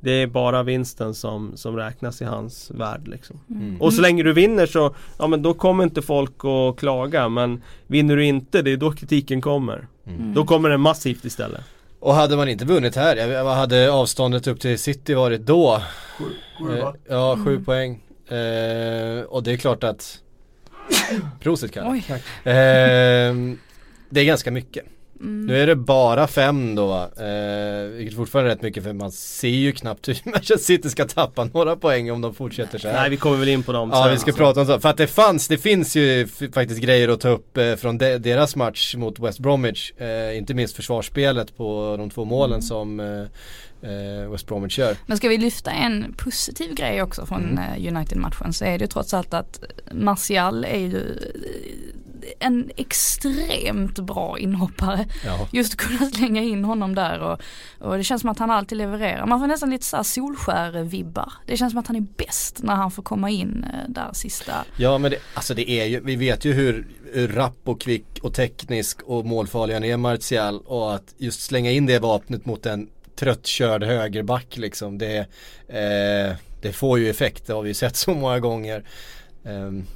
det 0.00 0.10
är 0.10 0.26
bara 0.26 0.62
vinsten 0.62 1.14
som, 1.14 1.56
som 1.56 1.76
räknas 1.76 2.22
i 2.22 2.24
hans 2.24 2.70
värld 2.70 3.08
liksom. 3.08 3.40
Mm. 3.50 3.80
Och 3.80 3.92
så 3.92 4.00
länge 4.00 4.22
du 4.22 4.32
vinner 4.32 4.66
så, 4.66 4.94
ja 5.18 5.26
men 5.26 5.42
då 5.42 5.54
kommer 5.54 5.84
inte 5.84 6.02
folk 6.02 6.44
att 6.44 6.76
klaga 6.78 7.28
men 7.28 7.62
Vinner 7.86 8.16
du 8.16 8.24
inte, 8.24 8.62
det 8.62 8.70
är 8.70 8.76
då 8.76 8.92
kritiken 8.92 9.40
kommer. 9.40 9.86
Mm. 10.06 10.34
Då 10.34 10.44
kommer 10.44 10.68
den 10.68 10.80
massivt 10.80 11.24
istället. 11.24 11.60
Och 12.00 12.14
hade 12.14 12.36
man 12.36 12.48
inte 12.48 12.64
vunnit 12.64 12.96
här, 12.96 13.42
vad 13.42 13.56
hade 13.56 13.92
avståndet 13.92 14.46
upp 14.46 14.60
till 14.60 14.78
City 14.78 15.14
varit 15.14 15.40
då? 15.40 15.82
Sju, 16.18 16.24
sju 16.58 16.78
eh, 16.78 16.92
Ja, 17.08 17.36
sju 17.44 17.50
mm. 17.50 17.64
poäng. 17.64 18.02
Eh, 18.28 19.22
och 19.22 19.42
det 19.42 19.52
är 19.52 19.56
klart 19.56 19.84
att 19.84 20.18
Prosit 21.40 21.72
Kalle. 21.72 22.02
Eh, 22.44 23.34
det 24.10 24.20
är 24.20 24.24
ganska 24.24 24.50
mycket. 24.50 24.84
Mm. 25.20 25.46
Nu 25.46 25.62
är 25.62 25.66
det 25.66 25.76
bara 25.76 26.26
fem 26.26 26.74
då, 26.74 26.94
eh, 26.94 27.88
vilket 27.96 28.16
fortfarande 28.16 28.50
är 28.50 28.54
rätt 28.54 28.62
mycket 28.62 28.82
för 28.82 28.92
man 28.92 29.12
ser 29.12 29.48
ju 29.48 29.72
knappt 29.72 30.08
hur 30.08 30.18
Manchester 30.24 30.56
City 30.56 30.90
ska 30.90 31.04
tappa 31.04 31.44
några 31.44 31.76
poäng 31.76 32.10
om 32.10 32.20
de 32.20 32.34
fortsätter 32.34 32.78
så 32.78 32.88
här. 32.88 33.00
Nej 33.00 33.10
vi 33.10 33.16
kommer 33.16 33.36
väl 33.36 33.48
in 33.48 33.62
på 33.62 33.72
dem 33.72 33.90
Ja 33.92 34.02
sen, 34.02 34.12
vi 34.12 34.18
ska 34.18 34.30
alltså. 34.30 34.42
prata 34.42 34.60
om 34.60 34.66
så. 34.66 34.80
För 34.80 34.88
att 34.88 34.96
det 34.96 35.06
fanns, 35.06 35.48
det 35.48 35.58
finns 35.58 35.96
ju 35.96 36.26
faktiskt 36.54 36.80
grejer 36.80 37.08
att 37.08 37.20
ta 37.20 37.28
upp 37.28 37.56
eh, 37.56 37.74
från 37.74 37.98
de, 37.98 38.18
deras 38.18 38.56
match 38.56 38.94
mot 38.94 39.18
West 39.18 39.38
Bromwich. 39.38 39.92
Eh, 39.92 40.38
inte 40.38 40.54
minst 40.54 40.76
försvarsspelet 40.76 41.56
på 41.56 41.96
de 41.98 42.10
två 42.10 42.24
målen 42.24 42.52
mm. 42.52 42.62
som 42.62 43.00
eh, 43.00 43.24
West 44.30 44.46
Bromwich 44.46 44.78
gör. 44.78 44.96
Men 45.06 45.16
ska 45.16 45.28
vi 45.28 45.38
lyfta 45.38 45.70
en 45.70 46.14
positiv 46.18 46.74
grej 46.74 47.02
också 47.02 47.26
från 47.26 47.58
mm. 47.58 47.58
Eh, 47.58 47.96
United-matchen 47.96 48.52
så 48.52 48.64
är 48.64 48.78
det 48.78 48.86
trots 48.86 49.14
allt 49.14 49.34
att 49.34 49.64
Martial 49.92 50.64
är 50.64 50.78
ju 50.78 51.18
en 52.38 52.70
extremt 52.76 53.98
bra 53.98 54.38
inhoppare. 54.38 55.06
Ja. 55.24 55.48
Just 55.52 55.76
kunna 55.76 56.10
slänga 56.10 56.42
in 56.42 56.64
honom 56.64 56.94
där 56.94 57.20
och, 57.20 57.40
och, 57.78 57.96
det 57.96 58.04
känns 58.04 58.20
som 58.20 58.30
att 58.30 58.38
han 58.38 58.50
alltid 58.50 58.78
levererar. 58.78 59.26
Man 59.26 59.40
får 59.40 59.46
nästan 59.46 59.70
lite 59.70 59.84
såhär 59.84 60.02
Solskär-vibbar. 60.02 61.32
Det 61.46 61.56
känns 61.56 61.72
som 61.72 61.80
att 61.80 61.86
han 61.86 61.96
är 61.96 62.06
bäst 62.16 62.62
när 62.62 62.74
han 62.74 62.90
får 62.90 63.02
komma 63.02 63.30
in 63.30 63.64
eh, 63.64 63.88
där 63.88 64.10
sista. 64.12 64.52
Ja 64.76 64.98
men 64.98 65.10
det, 65.10 65.16
alltså 65.34 65.54
det 65.54 65.70
är 65.70 65.84
ju, 65.84 66.00
vi 66.00 66.16
vet 66.16 66.44
ju 66.44 66.52
hur, 66.52 66.88
hur 67.12 67.28
rapp 67.28 67.58
och 67.64 67.80
kvick 67.80 68.18
och 68.22 68.34
teknisk 68.34 69.02
och 69.02 69.26
målfarlig 69.26 69.74
han 69.74 69.84
är 69.84 69.96
Martial 69.96 70.60
och 70.60 70.94
att 70.94 71.14
just 71.18 71.42
slänga 71.42 71.70
in 71.70 71.86
det 71.86 71.98
vapnet 71.98 72.46
mot 72.46 72.66
en 72.66 72.88
tröttkörd 73.20 73.84
högerback 73.84 74.56
liksom. 74.56 74.98
Det, 74.98 75.18
eh, 75.68 76.36
det 76.62 76.72
får 76.72 76.98
ju 76.98 77.10
effekt, 77.10 77.46
det 77.46 77.52
har 77.52 77.62
vi 77.62 77.74
sett 77.74 77.96
så 77.96 78.14
många 78.14 78.40
gånger. 78.40 78.84
Um, 79.42 79.86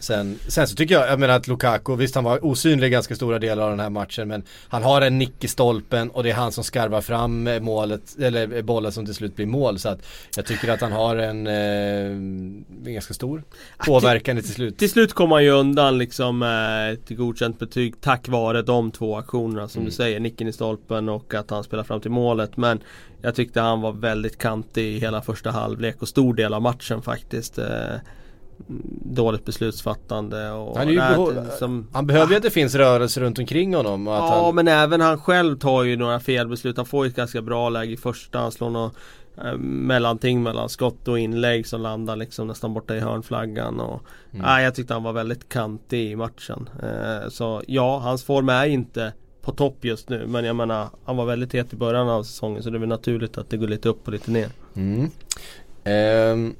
Sen, 0.00 0.38
sen 0.48 0.66
så 0.68 0.76
tycker 0.76 0.94
jag, 0.94 1.08
jag 1.08 1.20
menar 1.20 1.34
att 1.34 1.48
Lukaku, 1.48 1.96
visst 1.96 2.14
han 2.14 2.24
var 2.24 2.44
osynlig 2.44 2.92
ganska 2.92 3.14
stora 3.14 3.38
delar 3.38 3.62
av 3.62 3.70
den 3.70 3.80
här 3.80 3.90
matchen 3.90 4.28
men 4.28 4.42
han 4.68 4.82
har 4.82 5.02
en 5.02 5.18
nick 5.18 5.44
i 5.44 5.48
stolpen 5.48 6.10
och 6.10 6.22
det 6.22 6.30
är 6.30 6.34
han 6.34 6.52
som 6.52 6.64
skarvar 6.64 7.00
fram 7.00 7.48
målet, 7.60 8.16
eller 8.18 8.62
bollen 8.62 8.92
som 8.92 9.04
till 9.04 9.14
slut 9.14 9.36
blir 9.36 9.46
mål 9.46 9.78
så 9.78 9.88
att 9.88 10.06
jag 10.36 10.46
tycker 10.46 10.68
att 10.68 10.80
han 10.80 10.92
har 10.92 11.16
en 11.16 11.46
eh, 11.46 12.92
ganska 12.92 13.14
stor 13.14 13.42
påverkan 13.86 14.36
till 14.36 14.48
slut. 14.54 14.78
Till 14.78 14.90
slut 14.90 15.12
kommer 15.12 15.36
han 15.36 15.44
ju 15.44 15.50
undan 15.50 15.98
liksom 15.98 16.42
eh, 16.42 17.04
till 17.06 17.16
godkänt 17.16 17.58
betyg 17.58 18.00
tack 18.00 18.28
vare 18.28 18.62
de 18.62 18.90
två 18.90 19.16
aktionerna 19.16 19.68
som 19.68 19.80
Mm. 19.80 19.90
du 19.90 19.96
säger, 19.96 20.20
nicken 20.20 20.48
i 20.48 20.52
stolpen 20.52 21.08
och 21.08 21.34
att 21.34 21.50
han 21.50 21.64
spelar 21.64 21.84
fram 21.84 22.00
till 22.00 22.10
målet 22.10 22.56
men 22.56 22.80
jag 23.22 23.34
tyckte 23.34 23.60
han 23.60 23.80
var 23.80 23.92
väldigt 23.92 24.38
kantig 24.38 24.84
i 24.84 24.98
hela 24.98 25.22
första 25.22 25.50
halvlek 25.50 26.02
och 26.02 26.08
stor 26.08 26.34
del 26.34 26.54
av 26.54 26.62
matchen 26.62 27.02
faktiskt. 27.02 27.58
Eh, 27.58 27.66
dåligt 29.04 29.44
beslutsfattande 29.44 30.50
och 30.50 30.76
Han 30.78 30.88
är 30.88 30.92
ju 30.92 30.98
Nej, 30.98 31.14
behov- 31.14 31.34
det- 31.34 31.56
som, 31.56 31.86
Han 31.92 32.06
behöver 32.06 32.30
ju 32.30 32.36
att 32.36 32.42
det 32.42 32.50
finns 32.50 32.74
rörelse 32.74 33.20
runt 33.20 33.38
omkring 33.38 33.74
honom 33.74 34.08
och 34.08 34.14
Ja 34.14 34.42
han, 34.44 34.54
men 34.54 34.68
även 34.68 35.00
han 35.00 35.18
själv 35.20 35.58
tar 35.58 35.82
ju 35.84 35.96
några 35.96 36.20
felbeslut. 36.20 36.76
Han 36.76 36.86
får 36.86 37.04
ju 37.04 37.10
ett 37.10 37.16
ganska 37.16 37.42
bra 37.42 37.68
läge 37.68 37.92
i 37.92 37.96
första. 37.96 38.38
Han 38.38 38.52
slår 38.52 38.70
något 38.70 38.94
eh, 39.44 39.56
mellanting 39.58 40.42
mellan 40.42 40.68
skott 40.68 41.08
och 41.08 41.18
inlägg 41.18 41.66
som 41.66 41.80
landar 41.80 42.16
liksom 42.16 42.46
nästan 42.46 42.74
borta 42.74 42.96
i 42.96 43.00
hörnflaggan. 43.00 43.80
Och, 43.80 44.00
Mm. 44.32 44.46
nej, 44.46 44.64
jag 44.64 44.74
tyckte 44.74 44.94
han 44.94 45.02
var 45.02 45.12
väldigt 45.12 45.48
kantig 45.48 46.10
i 46.10 46.16
matchen. 46.16 46.68
Eh, 46.82 47.28
så 47.28 47.62
ja, 47.66 47.98
hans 47.98 48.24
form 48.24 48.48
är 48.48 48.66
inte 48.66 49.12
på 49.42 49.52
topp 49.52 49.76
just 49.84 50.08
nu. 50.08 50.26
Men 50.26 50.44
jag 50.44 50.56
menar, 50.56 50.88
han 51.04 51.16
var 51.16 51.24
väldigt 51.24 51.54
het 51.54 51.72
i 51.72 51.76
början 51.76 52.08
av 52.08 52.22
säsongen. 52.22 52.62
Så 52.62 52.70
det 52.70 52.76
är 52.76 52.80
väl 52.80 52.88
naturligt 52.88 53.38
att 53.38 53.50
det 53.50 53.56
går 53.56 53.68
lite 53.68 53.88
upp 53.88 54.06
och 54.06 54.12
lite 54.12 54.30
ner. 54.30 54.48
Mm. 54.76 55.10
Ehm, 55.84 56.54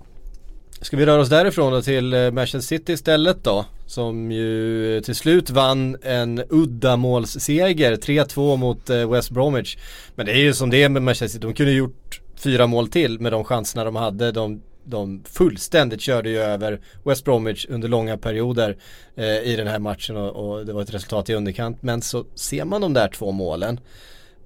ska 0.80 0.96
vi 0.96 1.06
röra 1.06 1.20
oss 1.20 1.28
därifrån 1.28 1.72
då 1.72 1.82
till 1.82 2.12
eh, 2.12 2.30
Manchester 2.30 2.76
City 2.76 2.92
istället 2.92 3.44
då? 3.44 3.64
Som 3.86 4.32
ju 4.32 4.96
eh, 4.96 5.02
till 5.02 5.14
slut 5.14 5.50
vann 5.50 5.96
en 6.02 6.42
uddamålsseger, 6.48 7.96
3-2 7.96 8.56
mot 8.56 8.90
eh, 8.90 9.10
West 9.10 9.30
Bromwich. 9.30 9.76
Men 10.14 10.26
det 10.26 10.32
är 10.32 10.36
ju 10.36 10.54
som 10.54 10.70
det 10.70 10.82
är 10.82 10.88
med 10.88 11.02
Manchester 11.02 11.26
City, 11.28 11.46
de 11.46 11.54
kunde 11.54 11.72
gjort 11.72 12.20
fyra 12.36 12.66
mål 12.66 12.88
till 12.88 13.20
med 13.20 13.32
de 13.32 13.44
chanserna 13.44 13.84
de 13.84 13.96
hade. 13.96 14.32
De, 14.32 14.62
de 14.84 15.24
fullständigt 15.24 16.00
körde 16.00 16.30
ju 16.30 16.38
över 16.38 16.80
West 17.04 17.24
Bromwich 17.24 17.66
under 17.68 17.88
långa 17.88 18.16
perioder 18.16 18.76
eh, 19.16 19.38
i 19.38 19.56
den 19.56 19.66
här 19.66 19.78
matchen 19.78 20.16
och, 20.16 20.30
och 20.30 20.66
det 20.66 20.72
var 20.72 20.82
ett 20.82 20.94
resultat 20.94 21.30
i 21.30 21.34
underkant. 21.34 21.82
Men 21.82 22.02
så 22.02 22.24
ser 22.34 22.64
man 22.64 22.80
de 22.80 22.94
där 22.94 23.08
två 23.08 23.32
målen. 23.32 23.80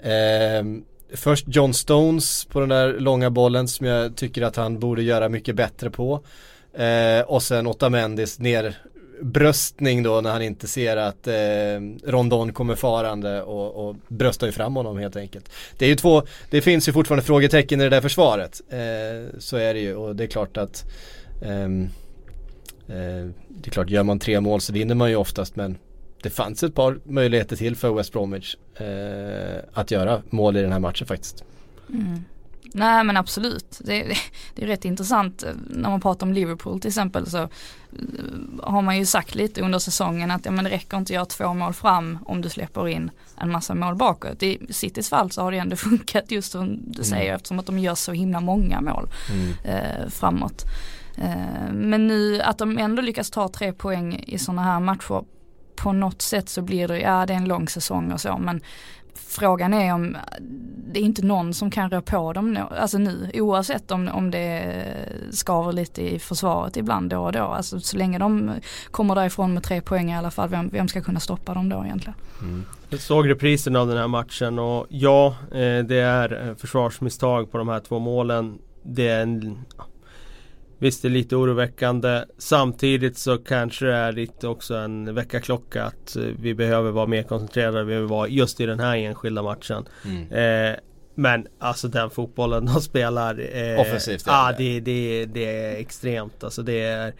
Eh, 0.00 0.64
först 1.16 1.44
John 1.49 1.75
Stones 1.75 2.44
på 2.44 2.61
den 2.61 2.68
där 2.68 2.92
långa 3.00 3.30
bollen 3.30 3.68
som 3.68 3.87
jag 3.87 4.16
tycker 4.16 4.42
att 4.42 4.56
han 4.56 4.78
borde 4.78 5.02
göra 5.02 5.28
mycket 5.28 5.56
bättre 5.56 5.90
på. 5.90 6.21
Eh, 6.75 7.21
och 7.21 7.42
sen 7.42 7.66
Otamendis 7.66 8.38
ner 8.38 8.76
bröstning 9.21 10.02
då 10.02 10.21
när 10.21 10.33
han 10.33 10.42
inte 10.42 10.68
ser 10.68 10.97
att 10.97 11.26
eh, 11.26 12.11
Rondon 12.11 12.52
kommer 12.52 12.75
farande 12.75 13.42
och, 13.42 13.88
och 13.88 13.97
bröstar 14.09 14.47
ju 14.47 14.52
fram 14.52 14.76
honom 14.76 14.99
helt 14.99 15.16
enkelt. 15.16 15.50
Det 15.78 15.85
är 15.85 15.88
ju 15.88 15.97
två, 15.97 16.23
det 16.50 16.61
finns 16.61 16.88
ju 16.88 16.92
fortfarande 16.92 17.25
frågetecken 17.25 17.80
i 17.80 17.85
det 17.85 17.90
där 17.90 18.00
försvaret. 18.00 18.61
Eh, 18.68 19.38
så 19.38 19.56
är 19.56 19.75
det 19.75 19.80
ju 19.80 19.94
och 19.94 20.16
det 20.16 20.25
är 20.25 20.28
klart 20.28 20.56
att 20.56 20.85
ehm, 21.42 21.88
eh, 22.88 23.30
det 23.49 23.68
är 23.68 23.71
klart, 23.71 23.90
gör 23.90 24.02
man 24.02 24.18
tre 24.18 24.40
mål 24.40 24.61
så 24.61 24.73
vinner 24.73 24.94
man 24.94 25.11
ju 25.11 25.16
oftast 25.16 25.56
men 25.56 25.78
det 26.24 26.30
fanns 26.30 26.62
ett 26.62 26.74
par 26.74 27.00
möjligheter 27.04 27.56
till 27.56 27.76
för 27.76 27.92
West 27.92 28.12
Bromwich 28.12 28.56
eh, 28.74 29.62
att 29.72 29.90
göra 29.90 30.22
mål 30.30 30.56
i 30.56 30.62
den 30.62 30.72
här 30.72 30.78
matchen 30.78 31.06
faktiskt. 31.06 31.44
Mm. 31.88 32.24
Nej 32.76 33.04
men 33.04 33.16
absolut. 33.16 33.80
Det, 33.84 34.02
det, 34.02 34.16
det 34.54 34.62
är 34.62 34.66
rätt 34.66 34.84
intressant 34.84 35.44
när 35.70 35.90
man 35.90 36.00
pratar 36.00 36.26
om 36.26 36.32
Liverpool 36.32 36.80
till 36.80 36.88
exempel 36.88 37.26
så 37.30 37.38
eh, 37.38 37.48
har 38.62 38.82
man 38.82 38.98
ju 38.98 39.06
sagt 39.06 39.34
lite 39.34 39.62
under 39.62 39.78
säsongen 39.78 40.30
att 40.30 40.44
ja, 40.44 40.50
men 40.50 40.64
det 40.64 40.70
räcker 40.70 40.96
inte 40.96 41.10
att 41.12 41.14
göra 41.14 41.24
två 41.24 41.54
mål 41.54 41.72
fram 41.72 42.18
om 42.26 42.42
du 42.42 42.48
släpper 42.48 42.88
in 42.88 43.10
en 43.40 43.50
massa 43.50 43.74
mål 43.74 43.94
bakåt. 43.94 44.42
I 44.42 44.66
Citys 44.70 45.08
fall 45.08 45.30
så 45.30 45.42
har 45.42 45.52
det 45.52 45.58
ändå 45.58 45.76
funkat 45.90 46.30
just 46.30 46.52
som 46.52 46.78
du 46.86 47.04
säger 47.04 47.34
eftersom 47.34 47.58
att 47.58 47.66
de 47.66 47.78
gör 47.78 47.94
så 47.94 48.12
himla 48.12 48.40
många 48.40 48.80
mål 48.80 49.08
eh, 49.64 50.08
framåt. 50.08 50.64
Eh, 51.16 51.72
men 51.72 52.06
nu 52.06 52.40
att 52.40 52.58
de 52.58 52.78
ändå 52.78 53.02
lyckas 53.02 53.30
ta 53.30 53.48
tre 53.48 53.72
poäng 53.72 54.24
i 54.26 54.38
sådana 54.38 54.62
här 54.62 54.80
matcher 54.80 55.24
på 55.76 55.92
något 55.92 56.22
sätt 56.22 56.48
så 56.48 56.62
blir 56.62 56.88
det, 56.88 57.00
ja 57.00 57.26
det 57.26 57.32
är 57.32 57.36
en 57.36 57.48
lång 57.48 57.68
säsong 57.68 58.12
och 58.12 58.20
så 58.20 58.38
men 58.38 58.60
frågan 59.14 59.74
är 59.74 59.94
om 59.94 60.16
det 60.92 61.00
är 61.00 61.04
inte 61.04 61.24
någon 61.24 61.54
som 61.54 61.70
kan 61.70 61.90
rå 61.90 62.00
på 62.00 62.32
dem 62.32 62.54
nu, 62.54 62.60
alltså 62.60 62.98
nu 62.98 63.30
oavsett 63.34 63.90
om, 63.90 64.08
om 64.08 64.30
det 64.30 64.84
skaver 65.30 65.72
lite 65.72 66.02
i 66.14 66.18
försvaret 66.18 66.76
ibland 66.76 67.10
då 67.10 67.18
och 67.18 67.32
då. 67.32 67.42
Alltså 67.42 67.80
så 67.80 67.96
länge 67.96 68.18
de 68.18 68.52
kommer 68.90 69.14
därifrån 69.14 69.54
med 69.54 69.62
tre 69.62 69.80
poäng 69.80 70.10
i 70.10 70.16
alla 70.16 70.30
fall, 70.30 70.48
vem, 70.48 70.68
vem 70.68 70.88
ska 70.88 71.02
kunna 71.02 71.20
stoppa 71.20 71.54
dem 71.54 71.68
då 71.68 71.84
egentligen? 71.84 72.14
Mm. 72.40 72.64
Jag 72.88 73.00
såg 73.00 73.30
reprisen 73.30 73.76
av 73.76 73.88
den 73.88 73.96
här 73.96 74.08
matchen 74.08 74.58
och 74.58 74.86
ja, 74.88 75.36
eh, 75.50 75.84
det 75.84 76.00
är 76.00 76.48
eh, 76.48 76.54
försvarsmisstag 76.54 77.52
på 77.52 77.58
de 77.58 77.68
här 77.68 77.80
två 77.80 77.98
målen. 77.98 78.58
Det 78.82 79.08
är 79.08 79.22
en, 79.22 79.64
Visst 80.78 81.02
det 81.02 81.08
är 81.08 81.10
lite 81.10 81.36
oroväckande. 81.36 82.24
Samtidigt 82.38 83.18
så 83.18 83.38
kanske 83.38 83.86
det 83.86 83.94
är 83.94 84.12
lite 84.12 84.48
också 84.48 84.74
en 84.74 85.14
väckarklocka 85.14 85.84
att 85.84 86.16
eh, 86.16 86.22
vi 86.22 86.54
behöver 86.54 86.90
vara 86.90 87.06
mer 87.06 87.22
koncentrerade, 87.22 87.78
vi 87.84 87.86
behöver 87.86 88.08
vara 88.08 88.28
just 88.28 88.60
i 88.60 88.66
den 88.66 88.80
här 88.80 88.96
enskilda 88.96 89.42
matchen. 89.42 89.84
Eh, 90.30 90.76
Men 91.14 91.46
alltså 91.58 91.88
den 91.88 92.10
fotbollen 92.10 92.66
de 92.66 92.80
spelar 92.80 93.56
eh, 93.56 93.80
Offensivt 93.80 94.22
Ja 94.26 94.54
det. 94.58 94.80
det, 94.80 94.80
det, 94.80 95.24
det 95.26 95.56
är 95.56 95.76
extremt. 95.80 96.44
Alltså 96.44 96.62
det 96.62 96.80
är 96.82 97.14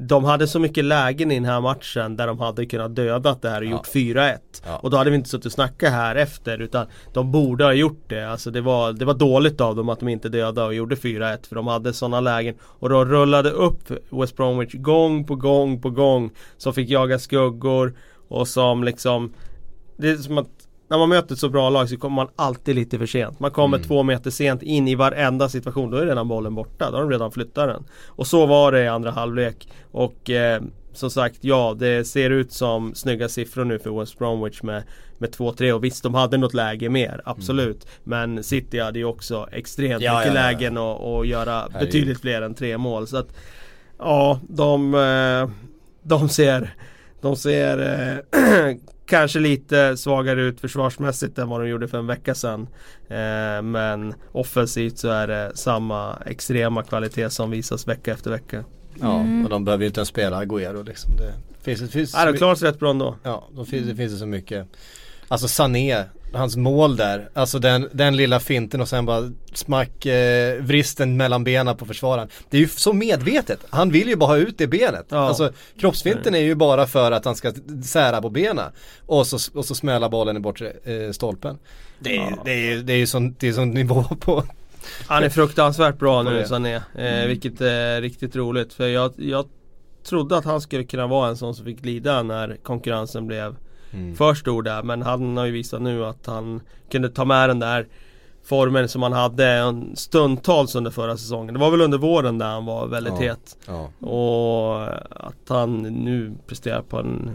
De 0.00 0.24
hade 0.24 0.46
så 0.46 0.58
mycket 0.60 0.84
lägen 0.84 1.30
i 1.30 1.34
den 1.34 1.44
här 1.44 1.60
matchen 1.60 2.16
där 2.16 2.26
de 2.26 2.38
hade 2.38 2.66
kunnat 2.66 2.96
dödat 2.96 3.42
det 3.42 3.50
här 3.50 3.60
och 3.60 3.66
Ja. 3.66 3.70
gjort 3.70 3.86
4-1 3.86 4.38
Ja. 4.66 4.76
Och 4.76 4.90
då 4.90 4.96
hade 4.96 5.10
vi 5.10 5.16
inte 5.16 5.28
suttit 5.28 5.46
och 5.46 5.52
snackat 5.52 5.92
här 5.92 6.16
efter 6.16 6.58
utan 6.62 6.86
De 7.12 7.32
borde 7.32 7.64
ha 7.64 7.72
gjort 7.72 8.02
det 8.08 8.30
Alltså 8.30 8.50
det 8.50 8.60
var, 8.60 8.92
det 8.92 9.04
var 9.04 9.14
dåligt 9.14 9.60
av 9.60 9.76
dem 9.76 9.88
att 9.88 10.00
de 10.00 10.08
inte 10.08 10.28
dödade 10.28 10.66
och 10.66 10.74
gjorde 10.74 10.94
4-1 10.94 11.48
För 11.48 11.56
de 11.56 11.66
hade 11.66 11.92
sådana 11.92 12.20
lägen 12.20 12.54
Och 12.62 12.88
de 12.88 13.04
rullade 13.04 13.50
upp 13.50 13.90
West 14.10 14.36
Bromwich 14.36 14.74
gång 14.74 15.24
på 15.24 15.34
gång 15.34 15.80
på 15.82 15.90
gång 15.90 16.30
Som 16.56 16.72
fick 16.72 16.90
jaga 16.90 17.18
skuggor 17.18 17.94
Och 18.28 18.48
som 18.48 18.84
liksom 18.84 19.32
Det 19.96 20.10
är 20.10 20.16
som 20.16 20.38
att 20.38 20.48
när 20.88 20.98
man 20.98 21.08
möter 21.08 21.32
ett 21.32 21.38
så 21.38 21.48
bra 21.48 21.70
lag 21.70 21.88
så 21.88 21.96
kommer 21.96 22.16
man 22.16 22.28
alltid 22.36 22.74
lite 22.76 22.98
för 22.98 23.06
sent. 23.06 23.40
Man 23.40 23.50
kommer 23.50 23.76
Mm. 23.76 23.88
två 23.88 24.02
meter 24.02 24.30
sent 24.30 24.62
in 24.62 24.88
i 24.88 24.94
varenda 24.94 25.48
situation. 25.48 25.90
Då 25.90 25.96
är 25.96 26.06
redan 26.06 26.28
bollen 26.28 26.54
borta. 26.54 26.90
Då 26.90 26.96
har 26.96 27.02
de 27.02 27.10
redan 27.10 27.32
flyttat 27.32 27.68
den. 27.68 27.84
Och 28.06 28.26
så 28.26 28.46
var 28.46 28.72
det 28.72 28.82
i 28.84 28.88
andra 28.88 29.10
halvlek. 29.10 29.68
Och 29.90 30.30
eh, 30.30 30.62
som 30.92 31.10
sagt, 31.10 31.38
ja 31.40 31.76
det 31.78 32.04
ser 32.06 32.30
ut 32.30 32.52
som 32.52 32.94
snygga 32.94 33.28
siffror 33.28 33.64
nu 33.64 33.78
för 33.78 34.00
West 34.00 34.18
Bromwich 34.18 34.62
med, 34.62 34.82
med 35.18 35.30
2-3 35.30 35.72
och 35.72 35.84
visst 35.84 36.02
de 36.02 36.14
hade 36.14 36.36
något 36.36 36.54
läge 36.54 36.88
mer, 36.88 37.20
absolut. 37.24 37.86
Men 38.04 38.44
City 38.44 38.78
hade 38.80 38.98
ju 38.98 39.04
också 39.04 39.48
extremt 39.52 40.02
Ja, 40.02 40.18
mycket 40.18 40.34
ja, 40.34 40.40
ja. 40.40 40.46
lägen 40.50 40.76
att 40.76 41.00
att 41.00 41.26
göra 41.26 41.68
betydligt 41.80 42.20
fler 42.20 42.42
än 42.42 42.54
tre 42.54 42.78
mål. 42.78 43.06
Så 43.06 43.16
att 43.16 43.28
ja, 43.98 44.40
de, 44.48 44.94
eh, 44.94 45.50
de 46.02 46.28
ser, 46.28 46.74
de 47.20 47.36
ser 47.36 47.78
eh, 48.32 48.76
kanske 49.08 49.38
lite 49.38 49.96
svagare 49.96 50.42
ut 50.42 50.60
försvarsmässigt 50.60 51.38
än 51.38 51.48
vad 51.48 51.60
de 51.60 51.68
gjorde 51.68 51.88
för 51.88 51.98
en 51.98 52.06
vecka 52.06 52.34
sedan. 52.34 52.68
Eh, 53.08 53.62
men 53.62 54.14
offensivt 54.32 54.98
så 54.98 55.08
är 55.08 55.26
det 55.26 55.52
samma 55.54 56.16
extrema 56.26 56.82
kvalitet 56.82 57.30
som 57.30 57.50
visas 57.50 57.88
vecka 57.88 58.12
efter 58.12 58.30
vecka. 58.30 58.64
Ja, 59.00 59.20
Mm. 59.20 59.44
och 59.44 59.50
de 59.50 59.64
behöver 59.64 59.82
ju 59.82 59.86
inte 59.86 60.00
ens 60.00 60.08
spela 60.08 60.44
Agüero 60.44 60.84
liksom. 60.86 61.10
Det 61.16 61.32
finns, 61.64 61.80
det 61.80 61.88
finns 61.88 62.14
Ja, 62.14 62.32
de 62.32 62.38
klarar 62.38 62.54
sig 62.54 62.68
rätt 62.68 62.78
bra 62.78 62.90
ändå. 62.90 63.16
Ja, 63.22 63.48
då 63.56 63.64
finns, 63.64 63.86
det 63.86 63.94
finns 63.96 64.12
det 64.12 64.18
så 64.18 64.26
mycket. 64.26 64.66
Alltså 65.28 65.48
Sané, 65.48 66.04
hans 66.32 66.56
mål 66.56 66.96
där, 66.96 67.28
alltså 67.34 67.58
den, 67.58 67.88
den 67.92 68.16
lilla 68.16 68.40
finten 68.40 68.80
och 68.80 68.88
sen 68.88 69.06
bara 69.06 69.30
smack 69.52 70.06
eh, 70.06 70.62
vristen 70.62 71.16
mellan 71.16 71.44
benen 71.44 71.76
på 71.76 71.86
försvararen. 71.86 72.28
Det 72.50 72.56
är 72.56 72.60
ju 72.60 72.68
så 72.68 72.92
medvetet, 72.92 73.60
han 73.70 73.90
vill 73.90 74.08
ju 74.08 74.16
bara 74.16 74.26
ha 74.26 74.36
ut 74.36 74.58
det 74.58 74.66
benet. 74.66 75.06
Ja. 75.08 75.18
Alltså 75.18 75.52
kroppsfinten 75.80 76.34
är 76.34 76.38
ju 76.38 76.54
bara 76.54 76.86
för 76.86 77.12
att 77.12 77.24
han 77.24 77.34
ska 77.36 77.52
sära 77.84 78.22
på 78.22 78.30
benen. 78.30 78.72
Och 79.06 79.26
så, 79.26 79.58
och 79.58 79.64
så 79.64 79.74
smälla 79.74 80.08
bollen 80.08 80.36
i 80.36 80.40
bortre 80.40 80.72
eh, 80.84 81.12
stolpen. 81.12 81.58
Det 82.00 82.16
är, 82.16 82.30
Ja. 82.30 82.42
det 82.44 82.72
är, 82.72 82.76
det 82.76 82.92
är 82.92 82.96
ju 82.96 83.06
sån, 83.06 83.34
det 83.38 83.48
är 83.48 83.52
sån 83.52 83.70
nivå 83.70 84.02
på 84.20 84.44
Han 85.06 85.24
är 85.24 85.28
fruktansvärt 85.28 85.98
bra 85.98 86.22
nu. 86.22 86.44
Sané. 86.44 86.74
Eh, 86.74 87.26
vilket 87.26 87.60
är 87.60 88.00
riktigt 88.00 88.36
roligt. 88.36 88.72
För 88.72 88.86
jag, 88.88 89.12
jag 89.16 89.46
trodde 90.08 90.36
att 90.36 90.44
han 90.44 90.60
skulle 90.60 90.84
kunna 90.84 91.06
vara 91.06 91.28
en 91.28 91.36
sån 91.36 91.54
som 91.54 91.64
fick 91.64 91.80
glida 91.80 92.22
när 92.22 92.56
konkurrensen 92.62 93.26
blev 93.26 93.56
för 94.16 94.34
stor 94.34 94.62
där. 94.62 94.82
Men 94.82 95.02
han 95.02 95.36
har 95.36 95.44
ju 95.46 95.52
visat 95.52 95.82
nu 95.82 96.04
att 96.04 96.26
han 96.26 96.60
kunde 96.90 97.08
ta 97.08 97.24
med 97.24 97.48
den 97.50 97.58
där 97.58 97.86
formen 98.44 98.88
som 98.88 99.02
han 99.02 99.12
hade 99.12 99.46
en 99.46 99.96
stundtals 99.96 100.74
under 100.74 100.90
förra 100.90 101.16
säsongen. 101.16 101.54
Det 101.54 101.60
var 101.60 101.70
väl 101.70 101.80
under 101.80 101.98
våren 101.98 102.38
där 102.38 102.46
han 102.46 102.64
var 102.66 102.86
väldigt 102.86 103.14
Ja. 103.20 103.20
het. 103.22 103.56
Ja. 103.66 104.06
Och 104.08 104.82
att 105.26 105.48
han 105.48 105.82
nu 105.82 106.34
presterar 106.46 106.82
på 106.82 106.96
en 106.98 107.30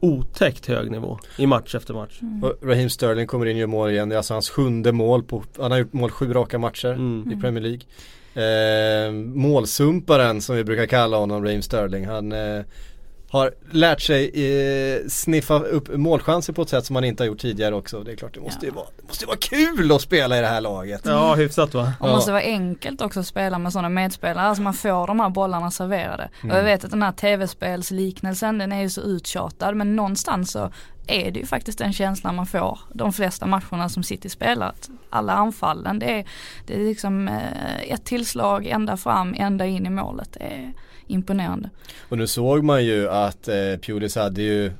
otäckt 0.00 0.66
hög 0.66 0.90
nivå 0.90 1.18
i 1.38 1.46
match 1.46 1.74
efter 1.74 1.94
match. 1.94 2.20
Och 2.42 2.68
Raheem 2.68 2.90
Sterling 2.90 3.26
kommer 3.26 3.46
in 3.46 3.56
och 3.56 3.60
gör 3.60 3.66
mål 3.66 3.90
igen. 3.90 4.08
Det 4.08 4.14
är 4.14 4.16
alltså 4.16 4.34
hans 4.34 4.50
sjunde 4.50 4.92
mål 4.92 5.22
på, 5.22 5.42
han 5.60 5.70
har 5.70 5.78
gjort 5.78 5.92
mål 5.92 6.10
sju 6.10 6.32
raka 6.32 6.58
matcher 6.58 6.92
Mm. 6.92 7.32
i 7.32 7.40
Premier 7.40 7.62
League. 7.62 7.80
Eh, 8.34 9.12
målsumparen 9.12 10.40
som 10.40 10.56
vi 10.56 10.64
brukar 10.64 10.86
kalla 10.86 11.16
honom, 11.16 11.44
Raheem 11.44 11.62
Sterling. 11.62 12.06
Han, 12.06 12.32
eh, 12.32 12.60
har 13.32 13.52
lärt 13.70 14.00
sig 14.00 14.30
eh, 14.34 15.08
sniffa 15.08 15.58
upp 15.58 15.96
målchanser 15.96 16.52
på 16.52 16.62
ett 16.62 16.68
sätt 16.68 16.86
som 16.86 16.94
man 16.94 17.04
inte 17.04 17.22
har 17.22 17.26
gjort 17.26 17.38
tidigare 17.40 17.74
också. 17.74 18.00
Det 18.04 18.12
är 18.12 18.16
klart 18.16 18.34
det 18.34 18.40
måste, 18.40 18.66
ju, 18.66 18.72
vara, 18.72 18.86
det 18.96 19.02
måste 19.08 19.24
ju 19.24 19.26
vara 19.26 19.36
kul 19.36 19.92
att 19.92 20.00
spela 20.02 20.38
i 20.38 20.40
det 20.40 20.46
här 20.46 20.60
laget. 20.60 21.00
Ja, 21.04 21.34
hyfsat 21.34 21.74
va? 21.74 21.92
Och 22.00 22.08
måste 22.08 22.30
vara 22.32 22.42
enkelt 22.42 23.00
också 23.02 23.20
att 23.20 23.26
spela 23.26 23.58
med 23.58 23.72
sådana 23.72 23.88
medspelare, 23.88 24.46
alltså 24.46 24.62
man 24.62 24.74
får 24.74 25.06
de 25.06 25.20
här 25.20 25.28
bollarna 25.28 25.70
serverade. 25.70 26.30
Och 26.38 26.44
Mm. 26.44 26.56
jag 26.56 26.64
vet 26.64 26.84
att 26.84 26.90
den 26.90 27.02
här 27.02 27.12
tv-spelsliknelsen 27.12 28.58
den 28.58 28.72
är 28.72 28.80
ju 28.82 28.90
så 28.90 29.00
uttjatad 29.00 29.76
men 29.76 29.96
någonstans 29.96 30.50
så 30.50 30.70
är 31.06 31.30
det 31.30 31.40
ju 31.40 31.46
faktiskt 31.46 31.78
den 31.78 31.92
känslan 31.92 32.36
man 32.36 32.46
får 32.46 32.78
de 32.94 33.12
flesta 33.12 33.46
matcherna 33.46 33.88
som 33.88 34.02
City 34.02 34.28
spelar. 34.28 34.68
Att 34.68 34.90
Alla 35.10 35.32
anfallen, 35.32 35.98
det 35.98 36.18
är, 36.18 36.24
det 36.66 36.74
är 36.74 36.78
liksom 36.84 37.28
eh, 37.28 37.82
ett 37.92 38.04
tillslag 38.04 38.66
ända 38.66 38.96
fram, 38.96 39.34
ända 39.38 39.66
in 39.66 39.86
i 39.86 39.90
målet. 39.90 40.28
Det 40.32 40.40
är 40.44 40.72
imponerande. 41.12 41.70
Och 42.08 42.18
nu 42.18 42.26
såg 42.26 42.64
man 42.64 42.84
ju 42.84 43.08
att 43.08 43.48
eh, 43.48 43.54
Pulis 43.86 44.16
hade 44.16 44.42
ju 44.42 44.72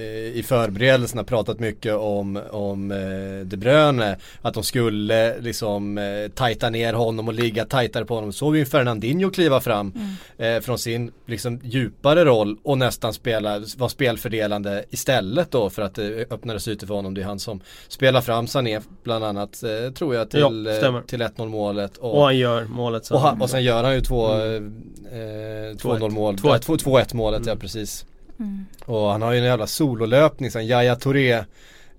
i 0.00 0.42
förberedelserna 0.46 1.24
pratat 1.24 1.60
mycket 1.60 1.94
om, 1.94 2.40
om 2.50 2.90
eh, 2.90 3.46
De 3.46 3.56
Bruyne 3.56 4.16
Att 4.42 4.54
de 4.54 4.62
skulle 4.62 5.40
liksom 5.40 5.98
eh, 5.98 6.04
tajta 6.34 6.70
ner 6.70 6.92
honom 6.94 7.28
och 7.28 7.34
ligga 7.34 7.64
tajtare 7.64 8.04
på 8.04 8.14
honom. 8.14 8.32
Så 8.32 8.38
såg 8.38 8.52
vi 8.52 8.58
ju 8.58 8.64
Fernandinho 8.64 9.30
kliva 9.30 9.60
fram 9.60 9.92
eh, 10.38 10.60
från 10.60 10.78
sin 10.78 11.12
liksom 11.26 11.60
djupare 11.64 12.24
roll 12.24 12.56
och 12.62 12.78
nästan 12.78 13.12
spela, 13.12 13.62
vara 13.76 13.88
spelfördelande 13.90 14.84
istället 14.90 15.50
då 15.50 15.70
för 15.70 15.82
att 15.82 15.94
det 15.94 16.32
öppnades 16.32 16.68
ytor 16.68 16.86
för 16.86 16.94
honom. 16.94 17.14
Det 17.14 17.20
är 17.20 17.24
han 17.24 17.38
som 17.38 17.60
spelar 17.88 18.20
fram 18.20 18.46
Sané 18.46 18.80
bland 19.04 19.24
annat 19.24 19.62
eh, 19.62 19.92
tror 19.92 20.14
jag 20.14 20.30
till, 20.30 20.40
Ja, 20.40 20.88
eh, 20.98 21.00
till 21.06 21.22
1-0 21.22 21.48
målet. 21.48 21.96
Och 21.96 22.22
han 22.24 22.38
gör 22.38 22.64
målet 22.64 23.04
sen. 23.06 23.14
Och, 23.16 23.20
han, 23.22 23.42
och 23.42 23.50
sen 23.50 23.62
gör 23.64 23.84
han 23.84 23.94
ju 23.94 24.00
två, 24.00 24.28
Mm. 24.32 24.82
eh, 25.12 25.16
2-1. 25.18 25.78
2-0 25.78 26.10
mål, 26.10 26.34
2-1. 26.36 26.58
2-1 26.60 27.14
målet 27.16 27.42
ja 27.46 27.52
Mm. 27.52 27.60
precis. 27.60 28.06
Mm. 28.42 28.66
Och 28.84 29.10
han 29.10 29.22
har 29.22 29.32
ju 29.32 29.38
en 29.38 29.44
jävla 29.44 29.66
sololöpning, 29.66 30.50
sån 30.50 30.66
Yahya 30.66 30.96
Touré 30.96 31.44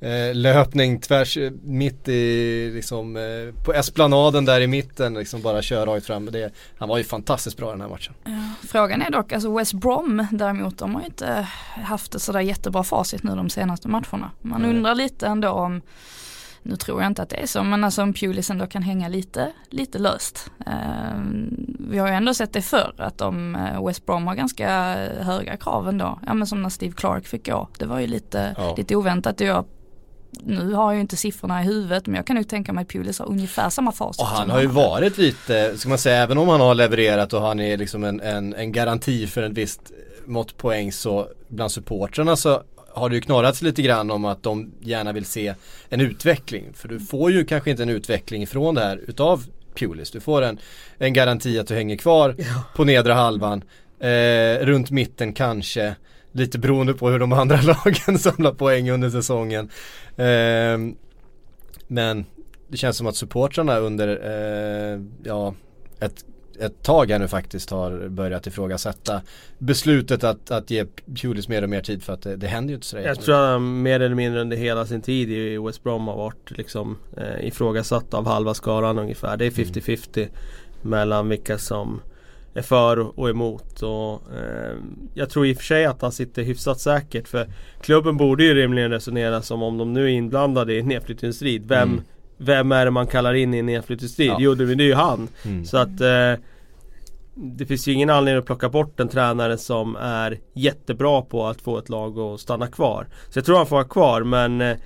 eh, 0.04 0.34
löpning 0.34 1.00
tvärs 1.00 1.38
eh, 1.38 1.52
mitt 1.64 2.08
i 2.08 2.72
liksom 2.74 3.16
eh, 3.16 3.64
på 3.66 3.74
esplanaden 3.74 4.46
där 4.46 4.62
i 4.62 4.68
mitten 4.68 5.14
liksom 5.14 5.42
bara 5.42 5.62
kör 5.62 5.86
rakt 5.86 6.06
fram. 6.06 6.26
Det, 6.26 6.54
han 6.78 6.90
var 6.90 6.98
ju 6.98 7.04
fantastiskt 7.04 7.58
bra 7.58 7.72
den 7.72 7.82
här 7.82 7.90
matchen. 7.90 8.14
Frågan 8.68 9.02
är 9.02 9.12
dock, 9.12 9.32
alltså 9.32 9.58
West 9.58 9.74
Brom 9.74 10.28
däremot, 10.32 10.78
de 10.78 10.94
har 10.96 11.02
ju 11.02 11.08
inte 11.08 11.48
haft 11.84 12.16
ett 12.16 12.22
sådär 12.22 12.40
jättebra 12.40 12.84
facit 12.84 13.24
nu 13.24 13.36
de 13.36 13.50
senaste 13.50 13.88
matcherna. 13.88 14.32
Man 14.42 14.66
undrar 14.66 14.96
lite 14.96 15.28
ändå 15.28 15.50
om, 15.50 15.82
nu 16.64 16.76
tror 16.76 17.02
jag 17.02 17.12
inte 17.12 17.22
att 17.22 17.30
det 17.30 17.36
är 17.36 17.46
så, 17.48 17.64
men 17.64 17.84
alltså 17.84 18.02
om 18.02 18.14
Pulis 18.14 18.50
ändå 18.50 18.68
kan 18.68 18.84
hänga 18.84 19.08
lite, 19.08 19.52
lite 19.70 20.00
löst. 20.00 20.52
Ehm, 20.66 21.76
vi 21.90 21.98
har 22.00 22.08
ju 22.08 22.14
ändå 22.14 22.34
sett 22.34 22.54
det 22.54 22.62
förr, 22.62 22.94
att 22.98 23.18
de, 23.18 23.56
eh, 23.56 23.86
West 23.88 24.06
Brom 24.06 24.28
har 24.28 24.36
ganska 24.36 24.68
höga 25.20 25.58
krav 25.58 25.90
ändå. 25.90 26.20
Ja 26.26 26.34
men 26.34 26.48
som 26.48 26.62
när 26.62 26.70
Steve 26.70 26.94
Clark 26.94 27.28
fick 27.28 27.46
gå, 27.46 27.68
det 27.80 27.86
var 27.86 28.00
ju 28.00 28.08
lite, 28.08 28.56
Ja. 28.58 28.76
lite 28.78 28.96
oväntat. 28.96 29.40
Jag, 29.40 29.66
nu 30.44 30.74
har 30.74 30.86
jag 30.92 30.96
ju 30.96 31.02
inte 31.02 31.18
siffrorna 31.18 31.62
i 31.62 31.66
huvudet, 31.66 32.08
men 32.08 32.16
jag 32.16 32.28
kan 32.28 32.36
nog 32.36 32.48
tänka 32.48 32.74
mig 32.74 32.82
att 32.82 32.88
Pulis 32.90 33.20
har 33.20 33.26
ungefär 33.30 33.70
samma 33.70 33.92
facit. 33.92 34.22
Och 34.22 34.28
han 34.28 34.50
har 34.50 34.62
ju 34.62 34.68
varit 34.68 35.18
lite, 35.18 35.78
ska 35.78 35.90
man 35.90 35.98
säga, 35.98 36.24
även 36.24 36.38
om 36.38 36.48
han 36.50 36.62
har 36.62 36.76
levererat 36.76 37.34
och 37.34 37.42
han 37.42 37.60
är 37.60 37.78
liksom 37.78 38.04
en, 38.04 38.20
en, 38.22 38.54
en 38.54 38.72
garanti 38.72 39.28
för 39.28 39.42
en 39.44 39.54
visst 39.54 39.92
mått 40.26 40.58
poäng 40.58 40.92
så 40.92 41.28
bland 41.48 41.72
supportrarna 41.72 42.36
så 42.36 42.62
har 42.94 43.10
det 43.10 43.16
ju 43.16 43.22
knorrats 43.22 43.62
lite 43.62 43.82
grann 43.82 44.12
om 44.12 44.26
att 44.26 44.44
de 44.44 44.72
gärna 44.80 45.12
vill 45.12 45.26
se 45.26 45.54
en 45.90 46.02
utveckling. 46.02 46.74
För 46.74 46.88
du 46.88 47.00
får 47.00 47.32
ju 47.32 47.46
kanske 47.46 47.72
inte 47.72 47.84
en 47.84 47.90
utveckling 47.90 48.44
ifrån 48.44 48.76
det 48.76 48.82
här 48.82 48.98
utav 49.08 49.46
Pulis. 49.76 50.12
Du 50.12 50.20
får 50.20 50.42
en, 50.42 50.60
en 50.98 51.14
garanti 51.14 51.60
att 51.60 51.68
du 51.68 51.74
hänger 51.74 51.96
kvar 51.96 52.36
på 52.76 52.84
nedre 52.84 53.14
halvan. 53.14 53.64
Eh, 54.00 54.66
runt 54.66 54.92
mitten 54.92 55.34
kanske. 55.34 55.96
Lite 56.32 56.60
beroende 56.60 56.94
på 56.94 57.10
hur 57.10 57.20
de 57.20 57.34
andra 57.34 57.62
lagen 57.62 58.20
samlar 58.20 58.54
poäng 58.54 58.90
under 58.90 59.10
säsongen. 59.10 59.70
Eh, 60.16 60.96
men 61.88 62.26
det 62.68 62.78
känns 62.78 62.98
som 62.98 63.08
att 63.08 63.16
supportrarna 63.16 63.78
under 63.78 64.08
eh, 64.08 65.02
ja, 65.24 65.56
ett, 66.00 66.26
ett 66.60 66.84
tag 66.84 67.12
här 67.12 67.20
nu 67.20 67.28
faktiskt 67.28 67.70
har 67.70 68.08
börjat 68.08 68.48
ifrågasätta 68.48 69.22
beslutet 69.58 70.24
att, 70.24 70.52
att 70.52 70.72
ge 70.72 70.86
Pulis 71.22 71.48
mer 71.48 71.62
och 71.62 71.70
mer 71.70 71.82
tid 71.82 72.04
för 72.04 72.14
att 72.14 72.22
det, 72.22 72.36
det 72.36 72.48
händer 72.48 72.70
ju 72.70 72.76
inte 72.76 72.88
sådär 72.88 73.04
Jag 73.04 73.22
tror 73.22 73.36
att 73.36 73.50
han 73.50 73.82
mer 73.82 74.00
eller 74.00 74.16
mindre 74.16 74.42
under 74.42 74.58
hela 74.58 74.86
sin 74.86 75.02
tid 75.02 75.32
i 75.32 75.58
West 75.58 75.84
Brom 75.84 76.08
har 76.08 76.18
varit 76.18 76.52
liksom 76.52 76.98
eh, 77.18 77.48
ifrågasatt 77.48 78.14
av 78.14 78.28
halva 78.28 78.54
skaran 78.54 79.00
ungefär. 79.00 79.38
Det 79.38 79.46
är 79.46 79.52
50-50 79.52 80.28
mellan 80.82 81.30
vilka 81.30 81.58
som 81.58 82.02
är 82.54 82.62
för 82.62 83.20
och 83.20 83.30
emot. 83.30 83.82
Och, 83.82 84.22
eh, 84.38 84.76
jag 85.14 85.30
tror 85.30 85.48
i 85.48 85.54
och 85.54 85.58
för 85.58 85.64
sig 85.64 85.86
att 85.86 86.02
han 86.02 86.12
sitter 86.12 86.44
hyfsat 86.44 86.80
säkert 86.80 87.28
för 87.28 87.48
klubben 87.82 88.18
borde 88.18 88.44
ju 88.44 88.54
rimligen 88.54 88.92
resonera 88.92 89.42
som 89.42 89.64
om 89.64 89.78
de 89.78 89.94
nu 89.94 90.04
är 90.04 90.10
inblandade 90.10 90.74
i 90.74 90.80
en 90.80 90.88
nedflyttningsstrid. 90.88 91.66
Vem, 91.68 91.90
Mm. 91.90 92.04
Vem 92.44 92.72
är 92.72 92.86
det 92.86 92.92
man 92.92 93.08
kallar 93.08 93.34
in 93.34 93.54
i 93.54 93.58
en 93.58 93.66
nedflyttningsstrid? 93.66 94.28
Ja. 94.30 94.38
Jo 94.40 94.56
det 94.56 94.64
är 94.64 94.82
ju 94.82 94.94
han. 94.94 95.28
Mm. 95.46 95.66
Så 95.66 95.78
att 95.78 96.02
eh, 96.02 96.34
det 97.36 97.66
finns 97.66 97.88
ju 97.88 97.92
ingen 97.92 98.10
anledning 98.10 98.40
att 98.40 98.46
plocka 98.46 98.70
bort 98.70 99.00
en 99.00 99.08
tränare 99.08 99.58
som 99.58 99.96
är 99.96 100.40
jättebra 100.54 101.22
på 101.22 101.48
att 101.48 101.62
få 101.62 101.78
ett 101.78 101.90
lag 101.90 102.20
att 102.20 102.40
stanna 102.40 102.68
kvar. 102.68 103.08
Så 103.30 103.38
jag 103.38 103.46
tror 103.46 103.58
han 103.58 103.68
får 103.68 103.76
vara 103.76 103.88
kvar 103.88 104.24
men 104.24 104.62
eh, 104.62 104.78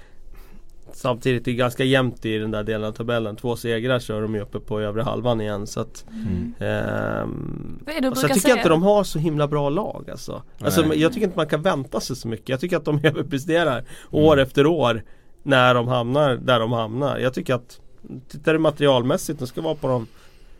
Samtidigt 0.93 1.47
är 1.47 1.51
det 1.51 1.57
ganska 1.57 1.83
jämnt 1.83 2.25
i 2.25 2.37
den 2.37 2.51
där 2.51 2.63
delen 2.63 2.87
av 2.87 2.91
tabellen. 2.91 3.35
Två 3.35 3.55
segrar 3.55 3.99
så 3.99 4.17
är 4.17 4.21
de 4.21 4.35
ju 4.35 4.41
uppe 4.41 4.59
på 4.59 4.81
övre 4.81 5.01
halvan 5.01 5.41
igen 5.41 5.67
så 5.67 5.79
att 5.79 6.05
Mm. 6.11 6.53
ehm, 6.59 7.79
och 8.11 8.17
sen 8.17 8.29
tycker 8.29 8.29
jag 8.29 8.41
säga? 8.41 8.55
inte 8.57 8.69
de 8.69 8.83
har 8.83 9.03
så 9.03 9.19
himla 9.19 9.47
bra 9.47 9.69
lag 9.69 10.09
alltså. 10.11 10.41
alltså. 10.61 10.93
Jag 10.95 11.13
tycker 11.13 11.25
inte 11.25 11.37
man 11.37 11.47
kan 11.47 11.61
vänta 11.61 11.99
sig 11.99 12.15
så 12.15 12.27
mycket. 12.27 12.49
Jag 12.49 12.59
tycker 12.59 12.77
att 12.77 12.85
de 12.85 12.99
överpresterar 13.03 13.83
år 14.11 14.33
Mm. 14.33 14.43
efter 14.45 14.65
år 14.65 15.03
När 15.47 15.73
de 15.73 15.87
hamnar 15.87 16.35
där 16.35 16.59
de 16.59 16.71
hamnar. 16.71 17.17
Jag 17.17 17.33
tycker 17.33 17.53
att 17.53 17.79
Tittar 18.27 18.53
du 18.53 18.59
materialmässigt, 18.59 19.39
de 19.39 19.47
ska 19.47 19.61
vara 19.61 19.75
på 19.75 19.87
de 19.87 20.07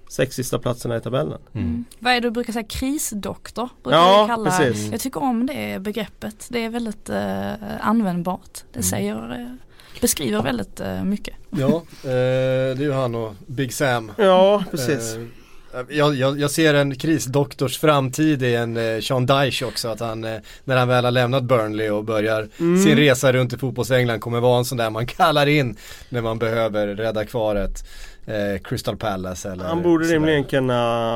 sex 0.09 0.35
sista 0.35 0.59
platserna 0.59 0.97
i 0.97 1.01
tabellen. 1.01 1.39
Mm. 1.53 1.85
Vad 1.99 2.13
är 2.13 2.21
det 2.21 2.27
du 2.27 2.31
brukar 2.31 2.53
säga? 2.53 2.65
Krisdoktor? 2.69 3.69
Brukar 3.83 3.97
Ja, 3.97 4.27
kalla. 4.27 4.51
precis. 4.51 4.91
Jag 4.91 4.99
tycker 4.99 5.23
om 5.23 5.45
det 5.45 5.81
begreppet. 5.81 6.47
Det 6.49 6.65
är 6.65 6.69
väldigt 6.69 7.09
eh, 7.09 7.51
användbart. 7.87 8.63
Det 8.71 8.79
Mm. 8.79 8.83
säger, 8.83 9.41
eh, 9.41 9.53
beskriver 10.01 10.41
väldigt 10.41 10.79
eh, 10.79 11.03
mycket. 11.03 11.35
Ja, 11.49 11.67
eh, 11.75 11.83
det 12.03 12.79
är 12.79 12.81
ju 12.81 12.91
han 12.93 13.15
och 13.15 13.33
Big 13.47 13.73
Sam. 13.73 14.11
Ja, 14.17 14.63
precis. 14.71 15.15
Eh, 15.79 15.97
jag, 15.97 16.15
jag, 16.15 16.39
jag 16.39 16.51
ser 16.51 16.73
en 16.73 16.95
krisdoktors 16.95 17.77
framtid 17.77 18.43
i 18.43 18.55
en 18.55 18.77
eh, 18.77 18.99
Sean 19.01 19.25
Dyche 19.25 19.65
också. 19.65 19.87
Att 19.87 19.99
han, 19.99 20.23
eh, 20.23 20.37
när 20.63 20.77
han 20.77 20.87
väl 20.87 21.03
har 21.05 21.11
lämnat 21.11 21.43
Burnley 21.43 21.89
och 21.89 22.03
börjar 22.03 22.47
Mm. 22.59 22.83
sin 22.83 22.95
resa 22.97 23.33
runt 23.33 23.53
i 23.53 23.57
fotbollsengland 23.57 24.21
kommer 24.21 24.39
vara 24.39 24.57
en 24.57 24.65
sån 24.65 24.77
där 24.77 24.89
man 24.89 25.05
kallar 25.05 25.47
in 25.47 25.77
när 26.09 26.21
man 26.21 26.39
behöver 26.39 26.87
rädda 26.87 27.25
kvar 27.25 27.55
ett 27.55 27.87
eh, 28.25 28.61
Crystal 28.63 28.97
Palace 28.97 29.51
eller 29.51 29.63
Han 29.65 29.83
borde 29.83 30.05
rimligen 30.05 30.43
kunna 30.43 30.73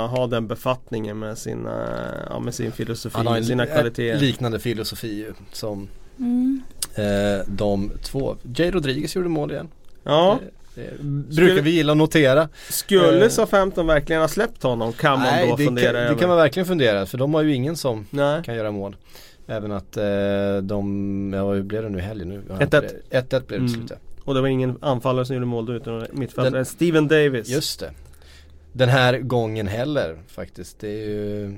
ha 0.07 0.27
den 0.27 0.47
befattningen 0.47 1.19
med, 1.19 1.37
sina, 1.37 1.87
ja, 2.29 2.39
med 2.39 2.53
sin 2.55 2.71
filosofi, 2.71 3.17
Han 3.17 3.27
har 3.27 3.37
en 3.37 3.45
sina 3.45 3.63
li- 3.63 3.69
kvaliteter. 3.73 4.19
liknande 4.19 4.59
filosofi 4.59 5.15
ju, 5.15 5.33
som 5.51 5.87
Mm. 6.19 6.61
eh, 6.95 7.45
de 7.47 7.91
två. 8.03 8.35
Jay 8.55 8.71
Rodriguez 8.71 9.15
gjorde 9.15 9.29
mål 9.29 9.51
igen. 9.51 9.67
Ja, 10.03 10.39
Det 10.75 11.03
brukar 11.35 11.61
vi 11.61 11.71
gilla 11.71 11.91
att 11.91 11.97
notera. 11.97 12.49
skulle 12.69 13.25
Eh. 13.25 13.29
SA-15 13.29 13.87
verkligen 13.87 14.21
ha 14.21 14.27
släppt 14.27 14.63
honom 14.63 14.93
kan 14.93 15.11
man 15.19 15.21
Nej, 15.27 15.47
då 15.49 15.57
fundera 15.57 15.85
kan, 15.91 15.95
över. 15.95 16.13
det 16.13 16.19
kan 16.19 16.29
man 16.29 16.37
verkligen 16.37 16.65
fundera 16.67 17.05
för 17.05 17.17
de 17.17 17.33
har 17.33 17.41
ju 17.41 17.53
ingen 17.53 17.75
som 17.75 18.05
Nej. 18.09 18.43
kan 18.43 18.55
göra 18.55 18.71
mål. 18.71 18.95
Även 19.47 19.71
att 19.71 19.97
eh, 19.97 20.03
de, 20.61 21.31
ja 21.35 21.51
hur 21.53 21.63
blev 21.63 21.83
det 21.83 21.89
nu 21.89 21.97
i 21.97 22.01
helgen 22.01 22.29
nu? 22.29 22.41
1-1. 22.49 22.89
1-1 23.11 23.29
blev 23.29 23.45
det 23.47 23.55
Mm. 23.55 23.67
till 23.67 23.75
slut 23.75 23.87
ja. 23.89 23.95
Och 24.23 24.33
det 24.33 24.41
var 24.41 24.47
ingen 24.47 24.77
anfallare 24.81 25.25
som 25.25 25.35
gjorde 25.35 25.45
mål 25.45 25.65
då 25.65 25.73
utan 25.73 26.05
mittfältaren 26.11 26.65
Steven 26.65 27.07
Davis. 27.07 27.49
Just 27.49 27.79
det. 27.79 27.91
Den 28.73 28.89
här 28.89 29.17
gången 29.19 29.67
heller 29.67 30.17
faktiskt. 30.27 30.79
Det 30.79 30.87
är 30.87 31.07
ju 31.07 31.45
eh, 31.45 31.51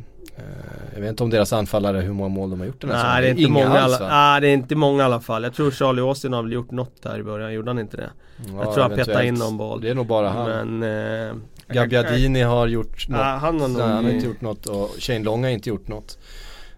Jag 0.93 1.01
vet 1.01 1.09
inte 1.09 1.23
om 1.23 1.29
deras 1.29 1.53
anfallare 1.53 2.01
hur 2.01 2.13
många 2.13 2.29
mål 2.29 2.49
de 2.49 2.59
har 2.59 2.67
gjort 2.67 2.81
den 2.81 2.91
här 2.91 3.03
Nej 3.03 3.21
det 3.21 3.27
är 3.27 3.29
inte 3.29 3.41
Inga 3.41 3.53
många 3.53 3.79
alls, 3.79 4.01
alla? 4.01 4.09
Nej 4.09 4.41
det 4.41 4.47
är 4.47 4.53
inte 4.53 4.75
många 4.75 5.03
i 5.03 5.05
alla 5.05 5.19
fall. 5.19 5.43
Jag 5.43 5.53
tror 5.53 5.71
Charlie 5.71 6.01
Austin 6.01 6.33
har 6.33 6.43
väl 6.43 6.51
gjort 6.51 6.71
något 6.71 7.01
där 7.01 7.19
i 7.19 7.23
början, 7.23 7.53
gjorde 7.53 7.69
han 7.69 7.79
inte 7.79 7.97
det? 7.97 8.09
Ja, 8.37 8.63
jag 8.63 8.73
tror 8.73 8.83
han 8.83 8.91
petade 8.95 9.25
in 9.25 9.33
någon 9.33 9.57
boll. 9.57 9.81
Det 9.81 9.89
är 9.89 9.95
nog 9.95 10.07
bara 10.07 10.29
han. 10.29 10.79
Men... 10.79 11.29
Eh, 11.29 11.35
Gabbiadini 11.67 12.41
har 12.41 12.67
gjort 12.67 13.07
något. 13.07 13.19
Nej, 13.19 13.39
han 13.39 13.61
har 13.61 13.67
Nej, 13.67 13.81
han 13.81 14.05
har 14.05 14.11
inte 14.11 14.27
gjort 14.27 14.41
något 14.41 14.65
och 14.65 14.89
Shane 14.99 15.23
Long 15.23 15.43
har 15.43 15.49
inte 15.49 15.69
gjort 15.69 15.87
något. 15.87 16.17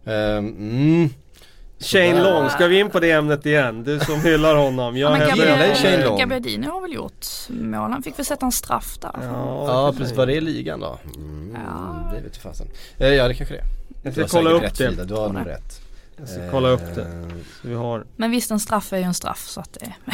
Ehm, 0.06 0.48
mm. 0.48 1.10
Shane. 1.80 2.24
Long, 2.24 2.50
ska 2.50 2.68
vi 2.68 2.80
in 2.80 2.90
på 2.90 3.00
det 3.00 3.12
ämnet 3.12 3.46
igen? 3.46 3.84
Du 3.84 4.00
som 4.00 4.22
hyllar 4.22 4.56
honom. 4.56 4.98
Jag 4.98 5.22
Ja, 5.22 5.36
gillar 5.36 5.76
Shane 5.76 6.06
Long. 6.06 6.20
Gabbiadini 6.20 6.68
har 6.68 6.82
väl 6.82 6.94
gjort 6.94 7.26
mål. 7.50 7.92
Han 7.92 8.04
fick 8.04 8.20
väl 8.20 8.26
sätta 8.26 8.46
en 8.46 8.52
straff 8.52 8.98
där. 9.02 9.12
Ja, 9.22 9.66
Ja 9.68 9.94
precis, 9.98 10.18
var 10.18 10.26
det 10.26 10.34
i 10.34 10.42
ligan 10.42 10.80
då? 10.80 11.00
Mm, 11.16 11.58
Ja. 11.68 12.12
Det 12.32 12.38
fasen. 12.40 12.68
Eh, 12.98 13.08
ja 13.08 13.28
det 13.28 13.34
kanske 13.34 13.56
det 13.56 13.60
är. 13.62 13.66
Jag 14.04 14.14
ska 14.14 14.38
kolla 14.38 14.50
upp 14.50 14.64
rätt, 14.64 14.78
det. 14.78 14.88
Frida, 14.88 15.04
du 15.04 15.14
har 15.14 15.30
nog 15.30 15.48
rätt. 15.48 15.82
Jag 16.18 16.30
ska 16.30 16.50
kolla 16.52 16.70
upp 16.70 16.96
det. 16.96 17.02
Eh, 17.02 17.08
Så 17.62 17.68
vi 17.68 17.74
har... 17.76 18.06
Men 18.16 18.32
visst 18.32 18.52
en 18.52 18.60
straff 18.60 18.94
är 18.94 18.98
ju 18.98 19.04
en 19.04 19.14
straff 19.14 19.46
så 19.48 19.62
att 19.62 19.74
det 19.74 19.94
ja. 20.06 20.14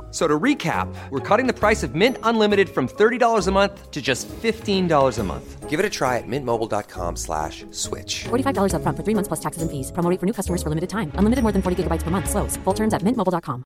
So 0.11 0.27
to 0.27 0.37
recap, 0.37 0.93
we're 1.09 1.19
cutting 1.21 1.47
the 1.47 1.53
price 1.53 1.83
of 1.83 1.95
Mint 1.95 2.17
Unlimited 2.23 2.69
from 2.69 2.87
$30 2.87 3.47
a 3.47 3.51
month 3.51 3.91
to 3.91 4.01
just 4.01 4.27
$15 4.27 5.19
a 5.19 5.23
month. 5.23 5.69
Give 5.69 5.79
it 5.79 5.85
a 5.85 5.89
try 5.89 6.17
at 6.17 6.27
mintmobile.com 6.27 7.15
slash 7.15 7.63
switch. 7.71 8.25
$45 8.25 8.73
upfront 8.75 8.97
for 8.97 9.03
three 9.03 9.15
months 9.15 9.29
plus 9.29 9.39
taxes 9.39 9.61
and 9.61 9.71
fees. 9.71 9.91
Promo 9.93 10.19
for 10.19 10.25
new 10.25 10.33
customers 10.33 10.61
for 10.61 10.69
limited 10.69 10.89
time. 10.89 11.13
Unlimited 11.15 11.43
more 11.43 11.53
than 11.53 11.61
40 11.61 11.83
gigabytes 11.83 12.03
per 12.03 12.11
month. 12.11 12.29
Slows. 12.29 12.57
Full 12.65 12.73
terms 12.73 12.93
at 12.93 13.01
mintmobile.com. 13.03 13.63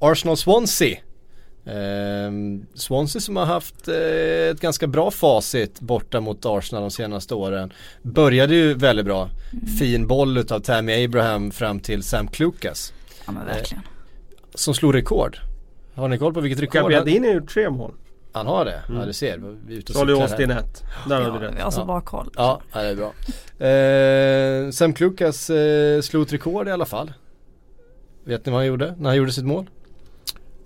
Arsenal-Swansea. 0.00 0.98
Ehm, 1.66 2.66
Swansea 2.74 3.20
som 3.20 3.36
har 3.36 3.46
haft 3.46 3.88
eh, 3.88 4.50
ett 4.50 4.60
ganska 4.60 4.86
bra 4.86 5.10
facit 5.10 5.80
borta 5.80 6.20
mot 6.20 6.46
Arsenal 6.46 6.82
de 6.82 6.90
senaste 6.90 7.34
åren. 7.34 7.72
Började 8.02 8.54
ju 8.54 8.74
väldigt 8.74 9.04
bra. 9.06 9.30
Fin 9.78 10.06
boll 10.06 10.38
utav 10.38 10.60
Tammy 10.60 11.04
Abraham 11.04 11.50
fram 11.50 11.80
till 11.80 12.02
Sam 12.02 12.28
Klukas. 12.28 12.92
Ja 13.28 13.32
men 13.32 13.46
verkligen. 13.46 13.82
Som 14.54 14.74
slog 14.74 14.94
rekord. 14.94 15.38
Har 15.94 16.08
ni 16.08 16.18
koll 16.18 16.34
på 16.34 16.40
vilket 16.40 16.62
rekord? 16.62 16.82
Han, 16.82 16.90
Gabiadini 16.92 17.28
har 17.28 17.34
gjort 17.34 17.48
tre 17.48 17.70
mål. 17.70 17.92
han 18.32 18.46
har 18.46 18.64
det? 18.64 18.82
Ja 18.88 19.04
du 19.06 19.12
ser. 19.12 19.38
Vi 19.66 19.74
är 19.74 19.78
ute 19.78 19.92
och 19.92 19.98
Charlie. 19.98 20.12
Austin 20.22 20.50
1. 20.50 20.84
Där 21.08 21.20
har 21.20 21.38
du 21.40 21.44
Ja, 21.46 21.50
rätt. 21.52 21.62
har 21.62 21.70
så 21.70 21.80
Ja. 21.80 21.84
bra 21.84 22.00
koll. 22.00 22.30
Ja, 22.36 22.60
ja, 22.72 22.82
det 22.82 22.88
är 22.88 22.96
bra. 22.96 23.12
Eh, 24.66 24.70
Sam 24.70 24.92
Klukas 24.92 25.50
eh, 25.50 26.00
slog 26.00 26.22
ett 26.22 26.32
rekord 26.32 26.68
i 26.68 26.70
alla 26.70 26.86
fall. 26.86 27.12
Vet 28.24 28.46
ni 28.46 28.52
vad 28.52 28.60
han 28.60 28.66
gjorde 28.66 28.94
när 28.98 29.08
han 29.10 29.16
gjorde 29.16 29.32
sitt 29.32 29.44
mål? 29.44 29.70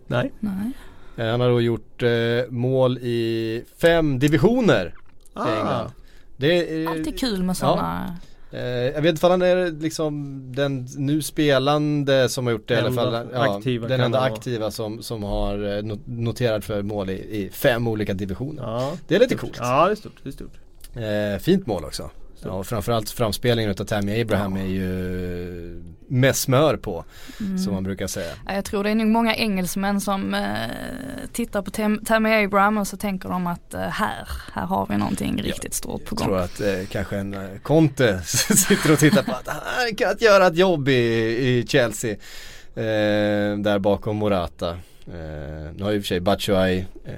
Nej. 0.06 0.32
Nej. 0.40 0.70
Eh, 1.16 1.30
han 1.30 1.40
har 1.40 1.48
då 1.48 1.60
gjort 1.60 2.02
eh, 2.02 2.10
mål 2.50 2.98
i 2.98 3.64
fem 3.80 4.18
divisioner 4.18 4.86
i 4.86 4.92
Ah. 5.34 5.48
England. 5.58 5.90
Det 6.36 6.82
är, 6.84 6.88
Alltid 6.88 7.18
kul 7.20 7.42
med 7.42 7.56
sådana. 7.56 8.04
Eh, 8.04 8.10
jag 8.60 9.02
vet 9.02 9.10
inte 9.10 9.26
om 9.26 9.30
han 9.30 9.42
är 9.42 9.80
liksom 9.80 10.42
den 10.54 10.88
nu 10.96 11.22
spelande 11.22 12.28
som 12.28 12.46
har 12.46 12.52
gjort 12.52 12.68
det 12.68 12.74
i 12.74 12.76
alla 12.76 12.88
Enda 12.88 13.02
fall. 13.02 13.28
Ja, 13.32 13.56
aktiva 13.56 13.88
den 13.88 14.00
enda 14.00 14.20
aktiva 14.20 14.70
som, 14.70 15.02
som 15.02 15.22
har 15.22 15.54
eh, 15.54 15.82
not- 15.82 16.02
noterat 16.06 16.64
för 16.64 16.82
mål 16.82 17.10
i, 17.10 17.12
i 17.12 17.50
fem 17.52 17.88
olika 17.88 18.14
divisioner. 18.14 18.62
Ja. 18.62 18.92
Det 19.08 19.14
är 19.16 19.20
lite 19.20 19.34
coolt. 19.34 19.56
Ja, 19.60 19.86
det 19.86 19.92
är 19.92 19.96
stort. 19.96 20.20
Det 20.22 20.28
är 20.28 20.32
stort. 20.32 20.52
Eh, 20.96 21.42
fint 21.42 21.66
mål 21.66 21.84
också. 21.84 22.10
Ja, 22.44 22.50
och 22.50 22.66
framförallt 22.66 23.10
framspelningen 23.10 23.70
utav 23.70 23.84
Tammy 23.84 24.20
Abraham 24.20 24.56
är 24.56 24.64
ju 24.66 25.82
med 26.08 26.36
smör 26.36 26.76
på. 26.76 27.04
Som 27.64 27.74
man 27.74 27.84
brukar 27.84 28.06
säga. 28.06 28.32
Ja, 28.46 28.54
Jag 28.54 28.64
tror 28.64 28.84
det 28.84 28.90
är 28.90 28.94
nog 28.94 29.06
många 29.08 29.34
engelsmän 29.36 30.00
som 30.00 30.34
eh, 30.34 30.42
tittar 31.32 31.62
på 31.62 31.70
Tam- 31.70 32.04
Tammy 32.04 32.44
Abraham 32.44 32.78
och 32.78 32.86
så 32.86 32.96
tänker 32.96 33.28
de 33.28 33.46
att 33.46 33.74
eh, 33.74 33.80
här, 33.80 34.28
här 34.52 34.66
har 34.66 34.86
vi 34.90 34.96
någonting 34.96 35.42
riktigt 35.42 35.74
stort 35.74 36.04
på 36.04 36.14
Jag 36.14 36.18
tror 36.18 36.30
gång. 36.36 36.38
att 36.44 36.60
eh, 36.60 36.86
kanske 36.90 37.16
en 37.16 37.34
eh, 37.34 37.58
Conte 37.62 38.20
sitter 38.24 38.92
och 38.92 38.98
tittar 38.98 39.22
på 39.22 39.32
att 39.32 39.48
han 39.48 39.94
kan 39.96 40.14
göra 40.20 40.46
ett 40.46 40.56
jobb 40.56 40.88
i, 40.88 40.92
i 41.48 41.66
Chelsea. 41.68 42.10
Eh, 42.74 43.58
där 43.58 43.78
bakom 43.78 44.16
Morata. 44.16 44.70
Eh, 45.06 45.72
nu 45.74 45.82
har 45.82 45.90
ju 45.90 45.96
i 45.96 46.00
och 46.00 46.02
för 46.04 46.08
sig 46.08 46.20
Batshuayi 46.20 46.86
eh, 47.04 47.12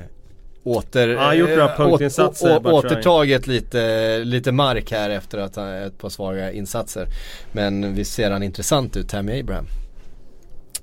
åter, 0.64 1.08
Ja, 1.08 1.34
gjort 1.34 1.48
några 1.48 1.64
eh, 1.70 1.76
punktinsatser, 1.76 2.56
å- 2.56 2.60
å- 2.70 2.72
återtagit 2.72 3.46
lite, 3.46 4.18
lite 4.24 4.52
mark 4.52 4.90
här 4.92 5.10
efter 5.10 5.38
att 5.38 5.56
han 5.56 5.68
ett 5.68 5.98
par 5.98 6.08
svaga 6.08 6.52
insatser. 6.52 7.06
Men 7.52 7.94
vi 7.94 8.04
ser 8.04 8.30
han 8.30 8.42
intressant 8.42 8.96
ut, 8.96 9.08
Tammy 9.08 9.40
Abraham. 9.40 9.66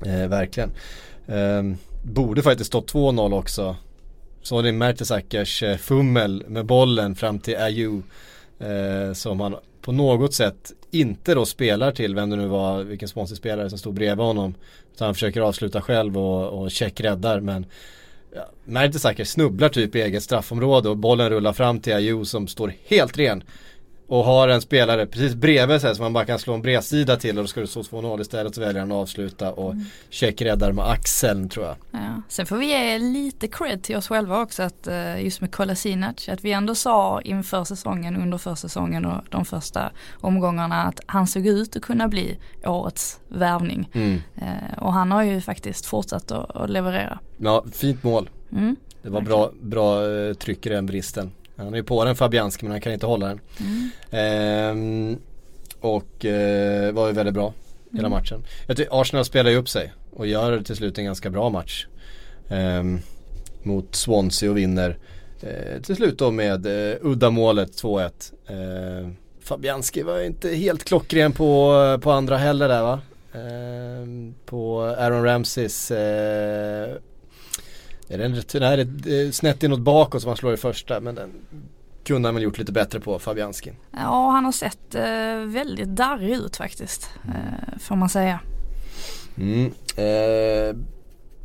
Eh, 0.06 0.28
verkligen. 0.28 0.72
Eh, 1.28 1.64
borde 2.04 2.42
faktiskt 2.42 2.68
stått 2.68 2.94
2-0 2.94 3.34
också. 3.34 3.76
Så 4.42 4.62
det 4.62 4.70
är 4.70 4.74
Mertesackers 4.74 5.64
eh, 5.64 5.78
fummel 5.78 6.44
med 6.48 6.66
bollen 6.66 7.16
fram 7.16 7.40
till 7.40 7.58
Ayew. 7.58 8.02
Eh, 8.60 9.14
som 9.14 9.40
han 9.40 9.56
på 9.82 9.92
något 9.92 10.34
sätt 10.34 10.72
inte 10.92 11.34
då 11.34 11.46
spelar 11.46 11.92
till, 11.92 12.16
vem 12.16 12.30
det 12.30 12.36
nu 12.36 12.48
var, 12.48 12.84
vilken 12.84 13.08
sponsor 13.08 13.70
som 13.70 13.78
stod 13.80 13.94
bredvid 13.94 14.26
honom. 14.26 14.54
Så 14.96 15.06
han 15.06 15.14
försöker 15.14 15.42
avsluta 15.42 15.82
själv 15.82 16.18
och, 16.18 16.62
och 16.62 16.72
checkräddar 16.72 17.40
men 17.40 17.66
ja, 18.36 18.50
Mertesacker 18.66 19.24
snubblar 19.24 19.70
typ 19.70 19.96
i 19.96 20.02
eget 20.02 20.24
straffområde 20.24 20.90
och 20.90 20.98
bollen 20.98 21.30
rullar 21.30 21.54
fram 21.54 21.80
till 21.80 21.94
Ayew 21.94 22.26
som 22.26 22.48
står 22.48 22.74
helt 22.86 23.18
ren. 23.18 23.44
Och 24.12 24.24
har 24.24 24.48
en 24.48 24.62
spelare 24.62 25.06
precis 25.06 25.36
bredvid 25.36 25.82
sig 25.82 25.96
som 25.96 26.04
man 26.04 26.14
bara 26.14 26.26
kan 26.26 26.40
slå 26.40 26.54
en 26.54 26.62
bredsida 26.62 27.18
till 27.18 27.38
och 27.38 27.44
då 27.44 27.48
ska 27.48 27.62
det 27.62 27.68
stå 27.68 27.82
2-0 27.82 28.22
istället 28.22 28.56
så 28.56 28.62
väljer 28.62 28.80
han 28.80 28.92
att 28.92 28.98
avsluta 28.98 29.52
och 29.52 29.76
checkräddar 30.10 30.72
med 30.72 30.86
axeln 30.86 31.50
tror 31.50 31.66
jag. 31.66 31.76
Ja. 31.92 32.22
Sen 32.28 32.46
får 32.46 32.58
vi 32.58 32.66
ge 32.66 33.00
lite 33.00 33.48
cred 33.48 33.84
till 33.84 33.96
oss 33.96 34.08
själva 34.08 34.42
också 34.42 34.64
att 34.64 34.88
eh, 34.88 35.24
just 35.24 35.42
med 35.42 35.52
Kolasinac 35.52 36.30
att 36.30 36.46
vi 36.46 36.52
ändå 36.52 36.76
sa 36.76 37.22
inför 37.22 37.64
säsongen, 37.64 38.16
under 38.16 38.38
försäsongen 38.38 39.06
och 39.06 39.24
de 39.30 39.46
första 39.46 39.92
omgångarna 40.14 40.84
att 40.84 41.00
han 41.06 41.28
såg 41.28 41.48
ut 41.48 41.76
att 41.76 41.82
kunna 41.82 42.08
bli 42.08 42.38
årets 42.66 43.20
värvning. 43.28 43.90
Mm. 43.94 44.22
Eh, 44.36 44.78
och 44.78 44.94
han 44.94 45.12
har 45.12 45.24
ju 45.24 45.42
faktiskt 45.42 45.86
fortsatt 45.86 46.32
att, 46.32 46.56
att 46.56 46.70
leverera. 46.70 47.20
Ja, 47.38 47.64
fint 47.74 48.04
mål. 48.04 48.30
Mm. 48.52 48.76
Det 49.02 49.10
var 49.10 49.22
bra, 49.22 49.52
bra 49.62 50.10
eh, 50.10 50.34
tryck 50.34 50.66
i 50.66 50.70
den 50.70 50.86
bristen. 50.86 51.32
Han 51.64 51.74
är 51.74 51.78
ju 51.78 51.84
på 51.84 52.06
den 52.06 52.16
Fabianski 52.16 52.66
men 52.66 52.72
han 52.72 52.82
kan 52.82 52.94
inte 52.94 53.06
hålla 53.06 53.28
den. 53.28 53.40
Ehm, 54.12 55.18
och 55.80 56.26
eh, 56.26 56.92
var 56.92 57.08
ju 57.08 57.14
väldigt 57.14 57.34
bra 57.34 57.54
hela 57.92 58.10
matchen. 58.10 58.44
Jag 58.68 58.78
tycker 58.78 59.02
Arsenal 59.02 59.26
spelar 59.26 59.52
ju 59.52 59.58
upp 59.58 59.70
sig 59.70 59.94
och 60.14 60.28
gör 60.28 60.62
till 60.62 60.76
slut 60.76 60.98
en 60.98 61.06
ganska 61.06 61.30
bra 61.30 61.50
match. 61.50 61.88
Ehm, 62.50 63.00
mot 63.64 63.96
Swansea 63.96 64.50
och 64.50 64.58
vinner 64.58 64.98
eh, 65.42 65.82
till 65.82 65.96
slut 65.96 66.18
då 66.18 66.32
med 66.32 66.66
eh, 66.66 66.98
uddamålet 67.02 67.72
2-1. 67.72 68.12
Eh, 68.48 69.10
Fabianski 69.42 70.02
var 70.02 70.22
inte 70.22 70.50
helt 70.50 70.84
klockren 70.84 71.32
på, 71.32 72.00
på 72.02 72.12
andra 72.12 72.38
heller 72.38 72.68
där 72.68 72.82
va? 72.82 73.00
Ehm, 73.34 74.34
på 74.46 74.82
Aaron 74.82 75.24
Ramseys 75.24 75.92
eh, 75.92 76.96
är 78.12 78.18
det 78.18 78.26
en 78.26 78.36
retur? 78.36 78.60
Nej 78.60 78.86
det 78.86 79.22
är 79.22 79.32
snett 79.32 79.64
inåt 79.64 79.80
bakåt 79.80 80.22
som 80.22 80.28
han 80.30 80.38
slår 80.38 80.54
i 80.54 80.58
första 80.58 81.00
men 81.00 81.16
den 81.16 81.32
kunde 82.04 82.28
han 82.28 82.36
väl 82.36 82.44
gjort 82.44 82.58
lite 82.58 82.72
bättre 82.72 83.00
på 83.00 83.20
Fabianski. 83.20 83.72
Ja, 83.92 84.30
han 84.30 84.46
har 84.46 84.52
sett 84.52 84.96
eh, 84.96 85.36
väldigt 85.46 85.90
darrig 85.90 86.30
ut 86.30 86.58
faktiskt, 86.58 87.10
eh, 87.26 87.80
får 87.80 87.96
man 87.96 88.10
säga. 88.10 88.40
Mm. 89.38 89.66
Eh, 89.96 90.76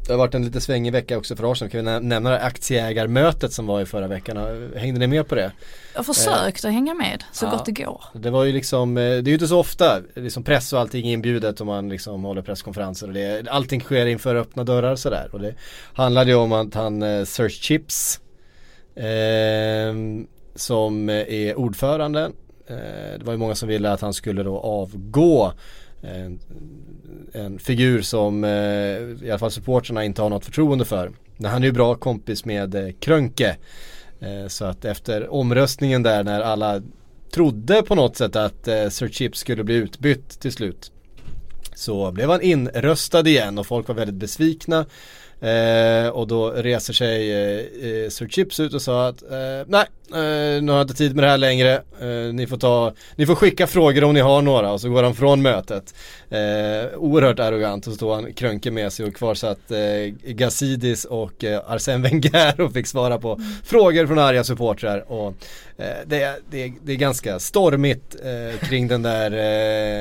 det 0.06 0.12
har 0.12 0.18
varit 0.18 0.34
en 0.34 0.44
lite 0.44 0.60
svängig 0.60 0.92
vecka 0.92 1.18
också 1.18 1.36
för 1.36 1.52
Arsenal. 1.52 1.70
Kan 1.70 1.78
vi 1.78 1.84
nä- 1.84 2.00
nämna 2.00 2.30
det 2.30 2.40
aktieägarmötet 2.40 3.52
som 3.52 3.66
var 3.66 3.80
i 3.80 3.86
förra 3.86 4.08
veckan? 4.08 4.70
Hängde 4.76 5.00
ni 5.00 5.06
med 5.06 5.28
på 5.28 5.34
det? 5.34 5.52
Jag 5.92 5.98
har 5.98 6.14
försökt 6.14 6.64
att 6.64 6.72
hänga 6.72 6.94
med 6.94 7.24
så 7.32 7.46
ja. 7.46 7.50
gott 7.50 7.64
det 7.66 7.72
går. 7.72 8.04
Det 8.14 8.30
var 8.30 8.44
ju 8.44 8.52
liksom, 8.52 8.96
eh, 8.96 9.02
det 9.02 9.08
är 9.08 9.22
ju 9.22 9.32
inte 9.32 9.48
så 9.48 9.58
ofta, 9.58 10.00
liksom 10.14 10.42
press 10.42 10.72
och 10.72 10.80
allting 10.80 11.06
inbjudet 11.06 11.60
och 11.60 11.66
man 11.66 11.88
liksom 11.88 12.24
håller 12.24 12.42
presskonferenser 12.42 13.06
och 13.06 13.14
det, 13.14 13.48
allting 13.48 13.80
sker 13.80 14.06
inför 14.06 14.34
öppna 14.34 14.64
dörrar 14.64 14.96
sådär. 14.96 15.28
Och 15.32 15.40
det 15.40 15.54
handlade 15.92 16.30
ju 16.30 16.36
om 16.36 16.52
att 16.52 16.74
han, 16.74 17.02
eh, 17.02 17.24
Search 17.24 17.62
Chips, 17.62 18.20
eh, 18.94 19.94
som 20.54 21.08
är 21.10 21.58
ordförande, 21.58 22.30
eh, 22.66 23.18
det 23.18 23.22
var 23.24 23.32
ju 23.32 23.38
många 23.38 23.54
som 23.54 23.68
ville 23.68 23.90
att 23.90 24.00
han 24.00 24.14
skulle 24.14 24.42
då 24.42 24.58
avgå. 24.58 25.52
En, 26.06 26.40
en 27.32 27.58
figur 27.58 28.02
som 28.02 28.44
eh, 28.44 28.50
i 28.50 29.30
alla 29.30 29.38
fall 29.38 29.50
supportrarna 29.50 30.04
inte 30.04 30.22
har 30.22 30.30
något 30.30 30.44
förtroende 30.44 30.84
för. 30.84 31.12
Men 31.36 31.50
han 31.50 31.62
är 31.62 31.66
ju 31.66 31.72
bra 31.72 31.94
kompis 31.94 32.44
med 32.44 32.74
eh, 32.74 32.92
Krönke. 33.00 33.56
Eh, 34.20 34.48
så 34.48 34.64
att 34.64 34.84
efter 34.84 35.28
omröstningen 35.28 36.02
där 36.02 36.24
när 36.24 36.40
alla 36.40 36.82
trodde 37.30 37.82
på 37.82 37.94
något 37.94 38.16
sätt 38.16 38.36
att 38.36 38.68
eh, 38.68 38.88
Sir 38.88 39.08
Chips 39.08 39.38
skulle 39.38 39.64
bli 39.64 39.74
utbytt 39.74 40.40
till 40.40 40.52
slut. 40.52 40.92
Så 41.74 42.12
blev 42.12 42.30
han 42.30 42.42
inröstad 42.42 43.28
igen 43.28 43.58
och 43.58 43.66
folk 43.66 43.88
var 43.88 43.94
väldigt 43.94 44.16
besvikna. 44.16 44.86
Eh, 45.40 46.08
och 46.08 46.26
då 46.26 46.50
reser 46.50 46.92
sig 46.92 47.32
eh, 47.32 47.60
eh, 48.04 48.08
Sir 48.08 48.28
Chips 48.28 48.60
ut 48.60 48.74
och 48.74 48.82
sa 48.82 49.08
att 49.08 49.22
eh, 49.22 49.28
nej, 49.66 49.84
eh, 50.12 50.62
nu 50.62 50.66
har 50.72 50.78
jag 50.78 50.84
inte 50.84 50.94
tid 50.94 51.14
med 51.14 51.24
det 51.24 51.30
här 51.30 51.38
längre. 51.38 51.74
Eh, 52.00 52.34
ni, 52.34 52.46
får 52.46 52.56
ta, 52.56 52.92
ni 53.16 53.26
får 53.26 53.34
skicka 53.34 53.66
frågor 53.66 54.04
om 54.04 54.14
ni 54.14 54.20
har 54.20 54.42
några 54.42 54.72
och 54.72 54.80
så 54.80 54.88
går 54.88 55.02
han 55.02 55.14
från 55.14 55.42
mötet. 55.42 55.94
Eh, 56.30 56.96
oerhört 56.98 57.38
arrogant 57.38 57.86
och 57.86 57.92
så 57.92 57.96
står 57.96 58.14
han 58.14 58.32
Krönke 58.32 58.70
med 58.70 58.92
sig 58.92 59.06
och 59.06 59.14
kvar 59.14 59.34
satt 59.34 59.70
eh, 59.70 60.32
Gazidis 60.32 61.04
och 61.04 61.44
eh, 61.44 61.60
Arsène 61.70 62.02
Wenger 62.02 62.60
och 62.64 62.72
fick 62.72 62.86
svara 62.86 63.18
på 63.18 63.40
frågor 63.64 64.06
från 64.06 64.18
arga 64.18 64.44
supportrar. 64.44 65.12
Och, 65.12 65.34
eh, 65.78 65.86
det, 66.06 66.22
är- 66.22 66.36
det, 66.50 66.72
det 66.84 66.92
är 66.92 66.96
ganska 66.96 67.38
stormigt 67.38 68.16
eh, 68.24 68.68
kring 68.68 68.88
den 68.88 69.02
där 69.02 69.30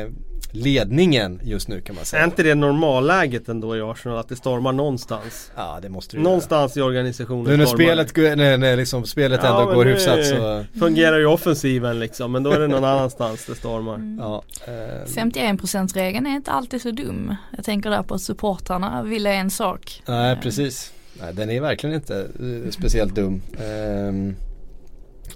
eh, 0.04 0.08
ledningen 0.56 1.40
just 1.44 1.68
nu 1.68 1.82
kan 1.82 1.96
man 1.96 2.06
säga. 2.06 2.22
Är 2.22 2.26
inte 2.26 2.44
det 2.44 2.56
normalläget 2.56 3.50
ändå 3.50 3.78
i 3.78 3.82
Arsenal 3.82 4.18
att 4.18 4.30
det 4.30 4.36
stormar 4.36 4.72
någonstans? 4.72 5.52
Ja 5.56 5.80
det 5.82 5.90
måste 5.90 6.18
du 6.18 6.24
Någonstans 6.24 6.78
i 6.78 6.82
organisationen 6.82 7.46
göra. 7.46 7.52
Nu 7.52 7.58
när 7.58 7.66
stormar 7.66 8.06
spelet, 8.06 8.38
när, 8.38 8.58
när 8.58 8.78
liksom 8.78 9.06
spelet 9.06 9.40
Ja, 9.44 9.62
ändå 9.62 9.74
går 9.74 9.86
hyfsat 9.86 10.26
så 10.26 10.66
Fungerar 10.80 11.20
ju 11.20 11.26
offensiven 11.26 12.00
liksom 12.00 12.32
men 12.32 12.44
då 12.44 12.52
är 12.52 12.60
det 12.60 12.68
någon 12.68 12.84
annanstans 12.84 13.46
det 13.46 13.56
stormar. 13.56 14.18
Ja, 14.20 14.44
eh, 14.68 15.24
51%-regeln 15.24 16.26
är 16.26 16.36
inte 16.36 16.52
alltid 16.52 16.82
så 16.82 16.92
dum. 16.92 17.36
Jag 17.56 17.66
tänker 17.66 17.90
där 17.90 18.04
på 18.04 18.16
att 18.16 18.22
supportrarna 18.22 19.04
ville 19.04 19.34
en 19.34 19.50
sak. 19.50 20.02
Nej 20.06 20.38
precis. 20.44 20.94
Nej, 21.22 21.34
den 21.34 21.50
är 21.50 21.62
verkligen 21.62 21.96
inte 21.96 22.20
eh, 22.20 22.72
speciellt 22.72 23.16
dum. 23.16 23.42
Ehm, 23.60 24.36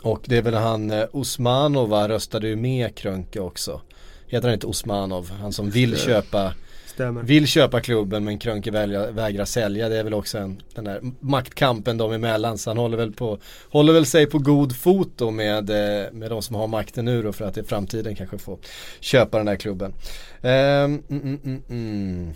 och 0.02 0.22
det 0.26 0.38
är 0.38 0.42
väl 0.42 0.54
han 0.54 0.92
eh, 0.92 1.04
Osmanov 1.12 1.90
va, 1.90 2.10
röstade 2.10 2.48
ju 2.48 2.56
med 2.56 2.96
Krönke 2.96 3.40
också. 3.40 3.82
Heter 4.30 4.48
han 4.48 4.54
inte 4.54 4.68
Osmanov? 4.68 5.32
Han 5.32 5.54
som 5.54 5.70
vill 5.70 5.98
köpa 5.98 6.54
Stämmer. 7.00 7.24
Vill 7.24 7.48
köpa 7.48 7.82
klubben 7.82 8.24
men 8.24 8.38
Krönke 8.40 8.72
vägrar, 8.72 9.12
vägrar 9.12 9.46
sälja. 9.46 9.90
Det 9.90 9.98
är 9.98 10.04
väl 10.04 10.14
också 10.14 10.38
en, 10.38 10.62
den 10.76 10.84
där 10.84 11.02
maktkampen 11.20 11.98
dem 11.98 12.12
emellan. 12.14 12.58
Så 12.58 12.70
han 12.70 12.78
håller 12.78 12.98
väl, 12.98 13.12
på, 13.12 13.38
håller 13.70 13.94
väl 13.94 14.06
sig 14.06 14.26
på 14.26 14.40
god 14.40 14.76
fot 14.76 15.12
då 15.16 15.32
med, 15.32 15.70
eh, 15.70 16.12
med 16.12 16.30
de 16.30 16.42
som 16.42 16.56
har 16.56 16.68
makten 16.68 17.06
nu 17.06 17.24
då 17.24 17.34
för 17.34 17.46
att 17.46 17.58
i 17.58 17.64
framtiden 17.64 18.16
kanske 18.16 18.38
få 18.38 18.60
köpa 19.00 19.38
den 19.38 19.46
där 19.46 19.56
klubben. 19.56 19.94
Ehm, 20.42 21.04
mm, 21.10 21.22
mm, 21.24 21.40
mm, 21.44 21.62
mm. 21.70 22.34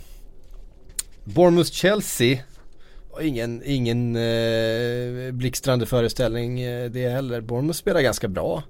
Bournemouth-Chelsea 1.24 2.38
ingen, 3.20 3.62
ingen 3.64 4.16
eh, 4.16 5.32
blixtrande 5.32 5.86
föreställning 5.86 6.60
eh, 6.60 6.90
det 6.90 7.08
heller. 7.08 7.40
Bournemouth 7.40 7.78
spelar 7.78 8.00
ganska 8.00 8.28
bra. 8.28 8.62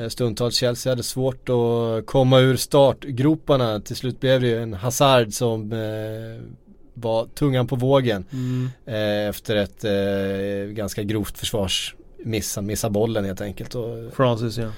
Eh, 0.00 0.08
Stundtals 0.08 0.56
Chelsea 0.56 0.92
hade 0.92 1.02
svårt 1.02 1.48
att 1.48 2.06
komma 2.06 2.40
ur 2.40 2.56
startgroparna. 2.56 3.80
Till 3.80 3.96
slut 3.96 4.20
blev 4.20 4.40
det 4.40 4.46
ju 4.46 4.62
en 4.62 4.74
Hazard 4.74 5.32
som 5.32 5.72
eh, 5.72 6.42
var 6.94 7.26
tungan 7.26 7.66
på 7.66 7.76
vågen. 7.76 8.24
Mm. 8.32 8.70
Eh, 8.86 9.28
efter 9.28 9.56
ett 9.56 9.84
ganska 10.76 11.02
grovt 11.02 11.38
försvarsmiss. 11.38 11.99
Han 12.56 12.66
missar 12.66 12.90
bollen 12.90 13.24
helt 13.24 13.40
enkelt. 13.40 13.74
Och, 13.74 14.12
Francis 14.14 14.58
ja. 14.58 14.68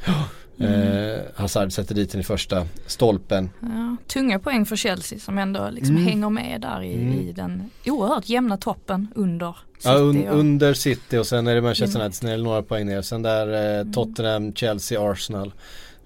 eh, 0.67 1.21
Hazard 1.35 1.73
sätter 1.73 1.95
dit 1.95 2.13
den 2.13 2.21
i 2.21 2.25
första 2.25 2.67
stolpen. 2.87 3.51
Ja, 3.61 3.97
tunga 4.07 4.39
poäng 4.39 4.67
för 4.67 4.77
Chelsea 4.77 5.19
som 5.19 5.39
ändå 5.39 5.71
liksom 5.71 5.97
Mm. 5.97 6.09
hänger 6.09 6.31
med 6.31 6.61
där 6.61 6.83
i, 6.83 6.95
Mm. 6.95 7.13
i 7.13 7.33
den 7.33 7.71
oerhört 7.87 8.29
jämna 8.29 8.57
toppen 8.57 9.09
under 9.15 9.53
City. 9.77 9.89
Ja, 9.89 9.95
un, 9.95 10.29
och- 10.29 10.39
under 10.39 10.75
City 10.75 11.17
och 11.19 11.27
sen 11.27 11.47
är 11.47 11.55
det 11.55 11.61
Manchester 11.63 11.97
Mm. 11.97 12.05
United, 12.05 12.15
sen 12.21 12.29
är 12.29 12.37
det 12.37 12.43
några 12.43 12.63
poäng 12.63 12.87
ner. 12.87 13.03
Sen 13.03 13.23
där 13.23 13.79
eh, 13.81 13.93
Tottenham, 13.93 14.55
Chelsea, 14.55 15.11
Arsenal. 15.11 15.53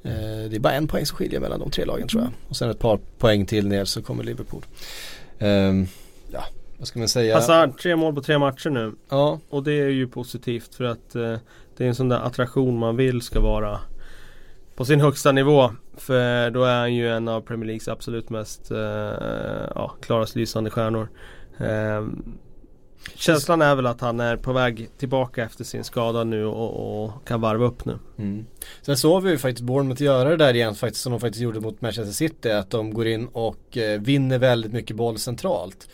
Eh, 0.03 0.11
det 0.51 0.57
är 0.57 0.61
bara 0.61 0.73
en 0.73 0.89
poäng 0.89 1.07
som 1.07 1.17
skiljer 1.17 1.41
mellan 1.41 1.61
de 1.61 1.71
tre 1.71 1.85
lagen 1.85 2.09
tror 2.09 2.23
jag. 2.23 2.33
Och 2.49 2.57
sen 2.57 2.71
ett 2.71 2.79
par 2.79 2.99
poäng 3.19 3.47
till 3.47 3.69
ner 3.69 3.85
så 3.85 4.03
kommer 4.03 4.25
Liverpool. 4.25 4.63
Ehm, 5.39 5.87
ja, 6.33 6.45
vad 6.79 6.89
ska 6.89 6.99
man 6.99 7.09
säga? 7.09 7.35
Hazard, 7.35 7.79
tre 7.79 7.97
mål 7.97 8.15
på 8.15 8.23
tre 8.23 8.39
matcher 8.39 8.71
nu. 8.71 8.95
Ja, 9.09 9.41
Och 9.49 9.63
det 9.63 9.73
är 9.73 9.89
ju 9.89 10.09
positivt 10.09 10.75
för 10.75 10.85
att 10.85 11.15
eh, 11.15 11.37
det 11.77 11.85
är 11.85 11.89
en 11.89 11.95
sån 11.95 12.09
där 12.09 12.19
attraktion 12.19 12.79
man 12.79 12.97
vill 12.97 13.23
ska 13.23 13.41
vara 13.41 13.81
på 14.77 14.85
sin 14.85 15.01
högsta 15.01 15.33
nivå. 15.33 15.71
För 15.97 16.51
då 16.51 16.65
är 16.65 16.79
han 16.79 16.95
ju 16.95 17.09
en 17.09 17.29
av 17.29 17.41
Premier 17.41 17.67
Leagues 17.67 17.89
absolut 17.89 18.31
mest 18.31 18.71
eh, 18.71 18.79
ja, 19.75 19.95
klarast 20.01 20.37
lysande 20.37 20.71
stjärnor. 20.71 21.09
Eh, 21.59 22.07
känslan 23.15 23.63
är 23.63 23.75
väl 23.75 23.87
att 23.87 24.01
han 24.01 24.21
är 24.21 24.37
på 24.37 24.53
väg 24.53 24.89
tillbaka 24.99 25.45
efter 25.45 25.65
sin 25.65 25.85
skada 25.85 26.25
nu 26.25 26.45
och, 26.45 27.05
och 27.05 27.27
kan 27.27 27.41
varva 27.41 27.65
upp 27.65 27.85
nu. 27.85 27.99
Mm. 28.19 28.47
Sen 28.83 28.97
såg 28.97 29.23
vi 29.23 29.31
ju 29.31 29.39
faktiskt 29.39 29.67
Bournemouth 29.67 30.03
göra 30.03 30.29
det 30.29 30.37
där 30.37 30.55
igen 30.55 30.75
faktiskt 30.75 31.03
som 31.03 31.13
de 31.13 31.21
faktiskt 31.21 31.43
gjorde 31.43 31.61
mot 31.61 31.81
Manchester 31.81 32.13
City. 32.13 32.51
Att 32.51 32.71
de 32.71 32.95
går 32.95 33.07
in 33.07 33.29
och 33.33 33.77
eh, 33.77 34.01
vinner 34.01 34.39
väldigt 34.39 34.73
mycket 34.73 34.97
boll 34.97 35.19
centralt. 35.19 35.89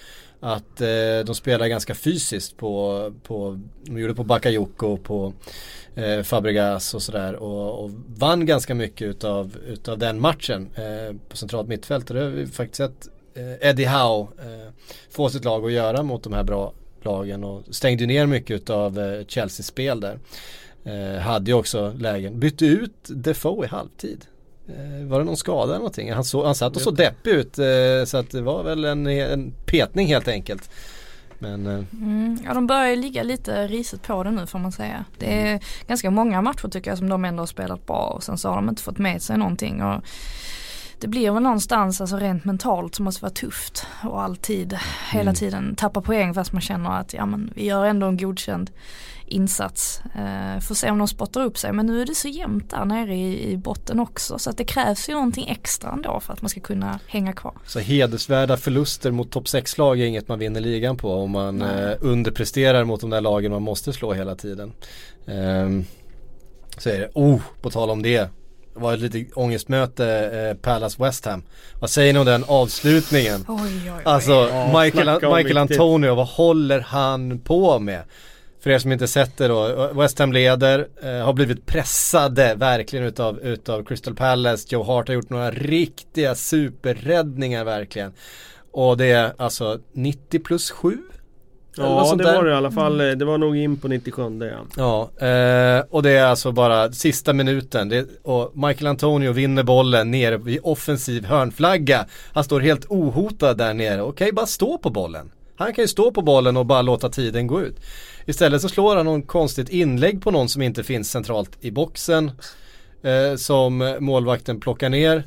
Att 0.44 0.80
eh, 0.80 1.24
de 1.26 1.34
spelar 1.34 1.66
ganska 1.66 1.94
fysiskt 1.94 2.56
på, 2.56 3.12
på 3.22 3.60
de 3.82 4.00
gjorde 4.00 4.14
på 4.14 4.24
Bakayoko 4.24 4.86
och 4.86 5.02
på 5.02 5.32
eh, 5.94 6.22
Fabregas 6.22 6.94
och 6.94 7.02
sådär. 7.02 7.34
Och, 7.34 7.84
och 7.84 7.90
vann 8.06 8.46
ganska 8.46 8.74
mycket 8.74 9.08
utav, 9.08 9.56
utav 9.66 9.98
den 9.98 10.20
matchen 10.20 10.68
eh, 10.74 11.16
på 11.28 11.36
centralt 11.36 11.68
mittfält. 11.68 12.10
Och 12.10 12.16
det 12.16 12.22
har 12.22 12.30
vi 12.30 12.46
faktiskt 12.46 12.76
sett 12.76 13.08
eh, 13.34 13.68
Eddie 13.68 13.86
Howe 13.86 14.28
eh, 14.38 14.72
få 15.10 15.28
sitt 15.28 15.44
lag 15.44 15.64
att 15.66 15.72
göra 15.72 16.02
mot 16.02 16.22
de 16.22 16.32
här 16.32 16.44
bra 16.44 16.72
lagen 17.02 17.44
och 17.44 17.62
stängde 17.70 18.06
ner 18.06 18.26
mycket 18.26 18.56
utav 18.56 18.98
eh, 18.98 19.26
Chelseas 19.26 19.66
spel 19.66 20.00
där. 20.00 20.18
Eh, 20.84 21.20
hade 21.20 21.50
ju 21.50 21.56
också 21.56 21.94
lägen. 21.98 22.40
Bytte 22.40 22.66
ut 22.66 22.94
Defoe 23.02 23.64
i 23.64 23.68
halvtid. 23.68 24.24
Eh, 24.68 25.06
var 25.06 25.18
det 25.18 25.24
någon 25.24 25.36
skada 25.36 25.64
eller 25.64 25.78
någonting? 25.78 26.12
Han, 26.12 26.24
så, 26.24 26.44
han 26.44 26.54
satt 26.54 26.76
och 26.76 26.82
så 26.82 26.90
deppig 26.90 27.30
ut 27.30 27.58
eh, 27.58 27.64
så 28.06 28.16
att 28.16 28.30
det 28.30 28.40
var 28.42 28.62
väl 28.62 28.84
en, 28.84 29.06
en 29.06 29.52
petning 29.66 30.06
helt 30.08 30.28
enkelt. 30.28 30.70
Men 31.38 31.66
eh, 31.66 31.84
Mm, 31.92 32.38
ja 32.44 32.54
de 32.54 32.66
börjar 32.66 32.96
ligga 32.96 33.22
lite 33.22 33.66
risigt 33.66 34.02
på 34.02 34.22
det 34.22 34.30
nu 34.30 34.46
får 34.46 34.58
man 34.58 34.72
säga. 34.72 35.04
Det 35.18 35.40
är 35.40 35.46
Mm. 35.46 35.60
ganska 35.86 36.10
många 36.10 36.42
matcher 36.42 36.68
tycker 36.68 36.90
jag 36.90 36.98
som 36.98 37.08
de 37.08 37.24
ändå 37.24 37.42
har 37.42 37.46
spelat 37.46 37.86
bra 37.86 38.06
och 38.16 38.22
sen 38.22 38.38
så 38.38 38.48
har 38.48 38.56
de 38.56 38.68
inte 38.68 38.82
fått 38.82 38.98
med 38.98 39.22
sig 39.22 39.38
någonting. 39.38 39.82
Och 39.82 40.02
det 40.98 41.08
blir 41.08 41.30
väl 41.30 41.42
någonstans 41.42 42.00
alltså 42.00 42.16
rent 42.16 42.44
mentalt 42.44 42.94
som 42.94 43.04
måste 43.04 43.22
vara 43.22 43.32
tufft 43.32 43.86
och 44.04 44.22
alltid 44.22 44.78
hela 45.12 45.22
Mm. 45.22 45.34
tiden 45.34 45.74
tappa 45.76 46.00
poäng 46.00 46.34
fast 46.34 46.52
man 46.52 46.62
känner 46.62 46.90
att 47.00 47.14
ja 47.14 47.26
men 47.26 47.50
vi 47.54 47.64
gör 47.64 47.84
ändå 47.84 48.06
en 48.06 48.16
godkänd 48.16 48.70
insats. 49.26 50.02
Eh, 50.14 50.60
får 50.60 50.74
se 50.74 50.90
om 50.90 50.98
de 50.98 51.08
spottar 51.08 51.40
upp 51.40 51.58
sig 51.58 51.72
men 51.72 51.86
nu 51.86 52.02
är 52.02 52.06
det 52.06 52.14
så 52.14 52.28
jämnt 52.28 52.70
där 52.70 52.84
nere 52.84 53.14
i, 53.14 53.52
i 53.52 53.56
botten 53.56 54.00
också 54.00 54.38
så 54.38 54.50
att 54.50 54.56
det 54.56 54.64
krävs 54.64 55.08
ju 55.08 55.12
någonting 55.12 55.48
extra 55.48 55.90
ändå 55.90 56.20
för 56.20 56.32
att 56.32 56.42
man 56.42 56.48
ska 56.48 56.60
kunna 56.60 57.00
hänga 57.06 57.32
kvar. 57.32 57.54
så 57.66 57.78
hedersvärda 57.78 58.56
förluster 58.56 59.10
mot 59.10 59.30
topp 59.30 59.44
6-lag 59.44 60.00
är 60.00 60.04
inget 60.04 60.28
man 60.28 60.38
vinner 60.38 60.60
ligan 60.60 60.96
på 60.96 61.14
om 61.14 61.30
man 61.30 61.62
eh, 61.62 61.92
underpresterar 62.00 62.84
mot 62.84 63.00
de 63.00 63.10
där 63.10 63.20
lagen 63.20 63.52
man 63.52 63.62
måste 63.62 63.92
slå 63.92 64.12
hela 64.12 64.34
tiden. 64.36 64.72
Ehm, 65.26 65.84
så 66.78 66.88
är 66.88 66.98
det, 66.98 67.10
oh, 67.14 67.40
på 67.60 67.70
tal 67.70 67.90
om 67.90 68.02
det. 68.02 68.28
Det 68.74 68.80
var 68.80 68.94
ett 68.94 69.00
litet 69.00 69.36
ångestmöte, 69.36 70.06
eh, 70.06 70.62
Palace 70.62 71.02
West 71.02 71.24
Ham. 71.24 71.42
Vad 71.80 71.90
säger 71.90 72.12
ni 72.12 72.18
om 72.18 72.26
den 72.26 72.44
avslutningen? 72.48 73.44
Oj, 73.48 73.60
oj, 73.62 73.92
oj. 73.96 74.02
Alltså 74.04 74.32
Michael, 74.80 75.34
Michael. 75.36 75.58
Antonio, 75.58 76.14
vad 76.14 76.26
håller 76.26 76.80
han 76.80 77.38
på 77.38 77.78
med? 77.78 78.02
För 78.62 78.70
er 78.70 78.78
som 78.78 78.92
inte 78.92 79.08
sett 79.08 79.36
det 79.36 79.48
då, 79.48 79.90
West 79.94 80.18
Ham 80.18 80.32
leder, 80.32 80.88
eh, 81.02 81.24
har 81.24 81.32
blivit 81.32 81.66
pressade 81.66 82.54
verkligen 82.54 83.04
utav, 83.04 83.40
utav 83.40 83.84
Crystal 83.84 84.14
Palace. 84.14 84.66
Joe 84.70 84.82
Hart 84.82 85.08
har 85.08 85.14
gjort 85.14 85.30
några 85.30 85.50
riktiga 85.50 86.34
superräddningar 86.34 87.64
verkligen. 87.64 88.12
Och 88.72 88.96
det 88.96 89.06
är 89.06 89.32
alltså 89.36 89.78
90 89.92 90.40
plus 90.40 90.70
7? 90.70 90.98
Eller 91.78 91.88
något 91.88 92.08
Ja 92.08 92.14
det 92.16 92.24
där. 92.24 92.36
var 92.36 92.44
det 92.44 92.50
i 92.50 92.54
alla 92.54 92.70
fall. 92.70 92.98
Det 92.98 93.24
var 93.24 93.38
nog 93.38 93.56
in 93.56 93.76
på 93.76 93.88
97 93.88 94.22
ja. 94.40 95.10
Ja, 95.18 95.26
eh, 95.26 95.84
och 95.90 96.02
det 96.02 96.10
är 96.10 96.24
alltså 96.24 96.52
bara 96.52 96.92
sista 96.92 97.32
minuten. 97.32 97.88
Det, 97.88 98.06
och 98.22 98.52
Michael 98.54 98.86
Antonio 98.86 99.32
vinner 99.32 99.62
bollen 99.62 100.10
nere 100.10 100.36
vid 100.36 100.60
offensiv 100.62 101.24
hörnflagga. 101.24 102.06
Han 102.32 102.44
står 102.44 102.60
helt 102.60 102.86
ohotad 102.88 103.56
där 103.56 103.74
nere. 103.74 104.02
Okej, 104.02 104.32
bara 104.32 104.46
stå 104.46 104.78
på 104.78 104.90
bollen. 104.90 105.30
Han 105.62 105.74
kan 105.74 105.84
ju 105.84 105.88
stå 105.88 106.10
på 106.10 106.22
bollen 106.22 106.56
och 106.56 106.66
bara 106.66 106.82
låta 106.82 107.08
tiden 107.08 107.46
gå 107.46 107.60
ut. 107.60 107.76
Istället 108.26 108.62
så 108.62 108.68
slår 108.68 108.96
han 108.96 109.06
någon 109.06 109.22
konstigt 109.22 109.68
inlägg 109.68 110.22
på 110.22 110.30
någon 110.30 110.48
som 110.48 110.62
inte 110.62 110.84
finns 110.84 111.10
centralt 111.10 111.50
i 111.60 111.70
boxen. 111.70 112.30
Eh, 113.02 113.36
som 113.36 113.96
målvakten 114.00 114.60
plockar 114.60 114.88
ner. 114.88 115.24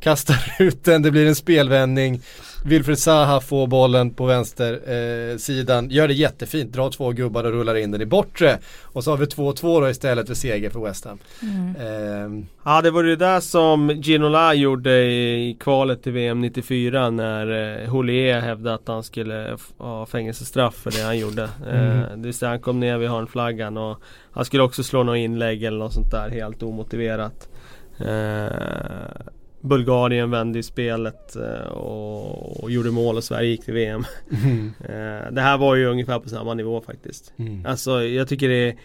Kastar 0.00 0.56
ut 0.58 0.84
den, 0.84 1.02
det 1.02 1.10
blir 1.10 1.26
en 1.26 1.34
spelvändning. 1.34 2.20
Wilfred 2.64 2.98
Zaha 2.98 3.40
får 3.40 3.66
bollen 3.66 4.14
på 4.14 4.26
vänster 4.26 4.72
eh, 4.72 5.36
sidan, 5.36 5.90
gör 5.90 6.08
det 6.08 6.14
jättefint, 6.14 6.72
drar 6.72 6.90
två 6.90 7.10
gubbar 7.10 7.44
och 7.44 7.52
rullar 7.52 7.74
in 7.74 7.90
den 7.90 8.02
i 8.02 8.06
bortre. 8.06 8.58
Och 8.82 9.04
så 9.04 9.10
har 9.10 9.18
vi 9.18 9.24
2-2 9.24 9.80
då 9.80 9.90
istället 9.90 10.26
för 10.26 10.34
seger 10.34 10.70
för 10.70 10.80
West 10.80 11.04
Ham. 11.04 11.18
Ehm, 11.80 12.46
Ja 12.64 12.82
det 12.82 12.90
var 12.90 13.02
ju 13.02 13.08
det 13.08 13.24
där 13.24 13.40
som 13.40 13.88
Ginola 13.88 14.54
gjorde 14.54 15.04
i 15.04 15.56
kvalet 15.60 16.02
till 16.02 16.12
VM 16.12 16.40
94 16.40 17.10
när 17.10 17.76
eh, 17.82 18.40
hävdade 18.40 18.74
att 18.74 18.88
han 18.88 19.02
skulle 19.02 19.56
ha 19.78 20.06
fängelsestraff 20.06 20.74
för 20.74 20.90
det 20.90 21.02
han 21.02 21.18
gjorde. 21.18 21.42
Eh, 21.42 22.16
det 22.16 22.24
vill 22.24 22.34
säga 22.34 22.50
han 22.50 22.60
kom 22.60 22.80
ner 22.80 22.98
vid 22.98 23.08
hörnflaggan 23.08 23.76
och 23.76 23.98
han 24.32 24.44
skulle 24.44 24.62
också 24.62 24.82
slå 24.82 25.02
något 25.02 25.16
inlägg 25.16 25.62
eller 25.64 25.78
något 25.78 25.92
sånt 25.94 26.10
där 26.10 26.28
helt 26.28 26.62
omotiverat. 26.62 27.48
Eh, 27.98 29.26
Bulgarien 29.60 30.30
vände 30.30 30.58
i 30.58 30.62
spelet 30.62 31.36
eh, 31.36 31.72
och, 31.72 32.62
och 32.62 32.70
gjorde 32.70 32.90
mål 32.90 33.16
och 33.16 33.24
Sverige 33.24 33.50
gick 33.50 33.64
till 33.64 33.74
VM. 33.74 34.04
Eh, 34.80 35.32
det 35.32 35.40
här 35.40 35.58
var 35.58 35.74
ju 35.74 35.86
ungefär 35.86 36.18
på 36.18 36.28
samma 36.28 36.54
nivå 36.54 36.80
faktiskt. 36.80 37.32
mm. 37.36 37.66
Alltså 37.66 38.02
jag 38.02 38.28
tycker 38.28 38.48
det 38.48 38.68
är 38.68 38.76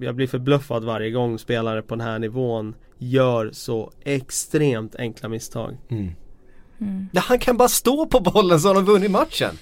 Jag 0.00 0.14
blir 0.14 0.26
förbluffad 0.26 0.84
varje 0.84 1.10
gång 1.10 1.38
spelare 1.38 1.82
på 1.82 1.94
den 1.94 2.06
här 2.06 2.18
nivån 2.18 2.74
Gör 2.98 3.50
så 3.52 3.92
extremt 4.04 4.96
enkla 4.96 5.28
misstag 5.28 5.76
Mm. 6.78 7.08
Ja, 7.12 7.20
han 7.20 7.38
kan 7.38 7.56
bara 7.56 7.68
stå 7.68 8.06
på 8.06 8.20
bollen 8.20 8.60
så 8.60 8.68
har 8.68 8.74
de 8.74 8.84
vunnit 8.84 9.10
matchen. 9.10 9.58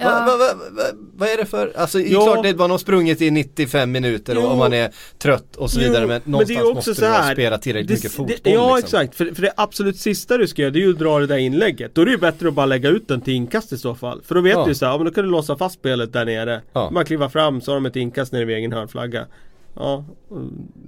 Ja. 0.00 0.08
Va, 0.08 0.36
va, 0.36 0.54
va, 0.54 0.64
va, 0.70 0.82
vad 1.16 1.28
är 1.28 1.36
det 1.36 1.44
för, 1.46 1.72
alltså 1.76 1.98
det 1.98 2.04
är 2.08 2.12
Ja. 2.12 2.24
klart 2.32 2.42
det 2.44 2.56
man 2.56 2.70
har 2.70 2.78
sprungit 2.78 3.22
i 3.22 3.30
95 3.30 3.92
minuter 3.92 4.36
och, 4.36 4.42
Jo. 4.42 4.48
och 4.48 4.56
man 4.58 4.72
är 4.72 4.90
trött 5.18 5.56
och 5.56 5.70
så 5.70 5.80
vidare 5.80 6.02
Jo, 6.02 6.08
men 6.08 6.20
någonstans 6.24 6.58
ju 6.58 6.62
också 6.62 6.74
måste 6.74 6.94
så 6.94 7.00
du 7.00 7.06
ha 7.08 7.32
spelat 7.32 7.62
tillräckligt 7.62 7.88
det- 7.88 7.94
mycket 7.94 8.12
fotboll 8.12 8.36
det, 8.42 8.50
Ja 8.50 8.76
liksom. 8.76 9.00
exakt, 9.00 9.14
för, 9.16 9.34
för 9.34 9.42
det 9.42 9.52
absolut 9.56 9.96
sista 9.96 10.36
du 10.38 10.48
ska 10.48 10.62
göra 10.62 10.70
det 10.72 10.78
är 10.78 10.82
ju 10.82 10.90
att 10.92 10.98
dra 10.98 11.18
det 11.18 11.26
där 11.26 11.36
inlägget. 11.38 11.94
Då 11.94 12.00
är 12.00 12.04
det 12.04 12.10
ju 12.12 12.18
bättre 12.18 12.48
att 12.48 12.54
bara 12.54 12.66
lägga 12.66 12.88
ut 12.88 13.08
den 13.08 13.20
till 13.20 13.34
inkast 13.34 13.72
i 13.72 13.78
så 13.78 13.94
fall. 13.94 14.22
För 14.24 14.34
då 14.34 14.40
vet 14.40 14.52
Ja. 14.52 14.64
du 14.66 14.74
så 14.74 14.84
här, 14.86 14.92
ja, 14.92 14.98
men 14.98 15.06
då 15.06 15.12
kan 15.12 15.24
du 15.24 15.30
låsa 15.30 15.56
fast 15.56 15.74
spelet 15.74 16.12
där 16.12 16.24
nere. 16.24 16.62
Ja. 16.72 16.90
Man 16.90 17.04
kliver 17.04 17.28
fram 17.28 17.60
så 17.60 17.70
har 17.70 17.76
de 17.76 17.86
ett 17.86 17.96
inkast 17.96 18.32
nere 18.32 18.44
vid 18.44 18.56
egen 18.56 18.72
hörnflagga. 18.72 19.26
Ja, 19.74 20.04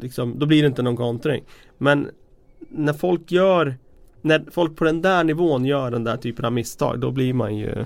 liksom, 0.00 0.38
då 0.38 0.46
blir 0.46 0.62
det 0.62 0.66
inte 0.66 0.82
någon 0.82 0.96
kontring. 0.96 1.44
Men 1.78 2.08
när 2.68 2.92
folk 2.92 3.32
gör 3.32 3.74
När 4.22 4.44
folk 4.50 4.76
på 4.76 4.84
den 4.84 5.02
där 5.02 5.24
nivån 5.24 5.64
gör 5.64 5.90
den 5.90 6.04
där 6.04 6.16
typen 6.16 6.44
av 6.44 6.52
misstag 6.52 6.98
då 7.00 7.10
blir 7.10 7.32
man 7.34 7.56
ju 7.56 7.84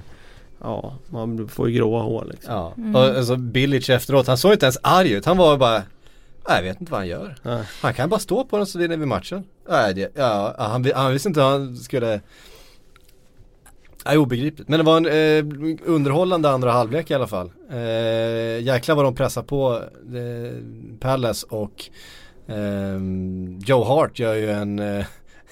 Ja, 0.65 0.95
man 1.09 1.49
får 1.49 1.69
ju 1.71 1.77
gråa 1.77 2.03
hår 2.03 2.27
liksom. 2.31 2.55
Ja, 2.55 2.75
och 3.01 3.17
alltså 3.17 3.37
Bilic 3.37 3.89
efteråt, 3.91 4.27
han 4.27 4.39
såg 4.39 4.53
inte 4.53 4.67
ens 4.67 4.79
arg 4.83 5.11
ut, 5.13 5.25
han 5.25 5.37
var 5.37 5.57
bara 5.59 5.83
"Nej, 6.49 6.57
Jag 6.57 6.63
vet 6.63 6.81
inte 6.81 6.93
vad 6.93 7.01
han 7.01 7.09
gör. 7.09 7.37
Nej. 7.43 7.63
Han 7.83 7.95
kan 7.95 8.09
bara 8.09 8.21
stå 8.21 8.45
på 8.45 8.57
den 8.57 8.67
så 8.67 8.79
vinner 8.79 8.97
vi 8.97 9.07
matchen. 9.07 9.45
Nej, 9.69 9.95
det, 9.95 10.13
ja, 10.17 10.55
han, 10.59 10.91
han 10.95 11.13
visste 11.13 11.29
inte 11.29 11.41
hur 11.41 11.49
han 11.49 11.77
skulle 11.77 12.21
Nej, 14.07 14.19
obegripligt. 14.19 14.69
Men 14.69 14.79
det 14.79 14.85
var 14.85 14.97
en 14.97 15.07
eh, 15.07 15.77
underhållande 15.85 16.51
andra 16.51 16.73
halvlek 16.73 17.11
i 17.11 17.15
alla 17.15 17.27
fall. 17.27 17.51
Eh, 17.71 17.79
jäklar 18.65 18.95
vad 18.95 19.05
de 19.05 19.15
pressar 19.15 19.43
på 19.43 19.73
eh, 20.17 20.59
Palace 21.01 21.47
och 21.51 21.85
eh, 22.47 22.99
Joe 23.67 23.85
Hart 23.85 24.19
gör 24.19 24.35
ju 24.35 24.51
en, 24.51 24.79
eh, 24.79 25.05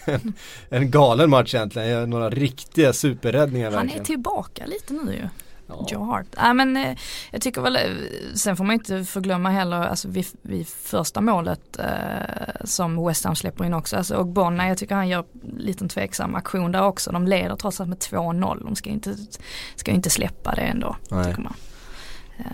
en, 0.05 0.33
en 0.69 0.91
galen 0.91 1.31
match 1.31 1.55
egentligen. 1.55 2.11
Några 2.11 2.31
riktiga 2.31 2.93
superräddningar 2.93 3.67
Han 3.71 3.75
är 3.79 3.83
verkligen. 3.83 4.05
tillbaka 4.05 4.67
lite 4.67 4.93
nu 4.95 5.13
ju. 5.13 5.29
Ja. 5.67 5.87
Joe 5.91 6.05
Hart. 6.05 6.27
Nej 6.37 6.55
men 6.55 6.77
eh, 6.77 6.97
jag 7.31 7.41
tycker 7.43 7.61
väl, 7.63 7.77
eh, 7.77 7.83
sen 8.35 8.57
får 8.57 8.65
man 8.65 8.75
inte 8.75 9.05
förglömma 9.05 9.51
heller, 9.51 9.77
alltså 9.77 10.09
vid, 10.09 10.27
vid 10.43 10.69
första 10.69 11.21
målet 11.21 11.79
eh, 11.79 11.87
som 12.65 13.07
West 13.07 13.25
Ham 13.25 13.37
släpper 13.37 13.65
in 13.65 13.75
också, 13.75 13.97
alltså 13.97 14.17
Ogbonna, 14.17 14.69
jag 14.69 14.79
tycker 14.79 14.95
han 14.95 15.09
gör 15.09 15.19
en 15.43 15.57
liten 15.59 15.89
tveksam 15.89 16.35
aktion 16.35 16.73
där 16.73 16.83
också. 16.83 17.13
De 17.13 17.27
leder 17.27 17.57
trots 17.57 17.81
allt 17.81 17.89
med 17.89 17.99
2-0, 17.99 18.65
de 18.65 18.77
ska 18.77 18.91
inte, 18.91 19.17
ska 19.77 19.91
inte 19.91 20.11
släppa 20.11 20.55
det 20.55 20.63
ändå, 20.63 20.97
Nej. 21.11 21.25
tycker 21.25 21.43
man. 21.43 21.55
Eh, 22.39 22.45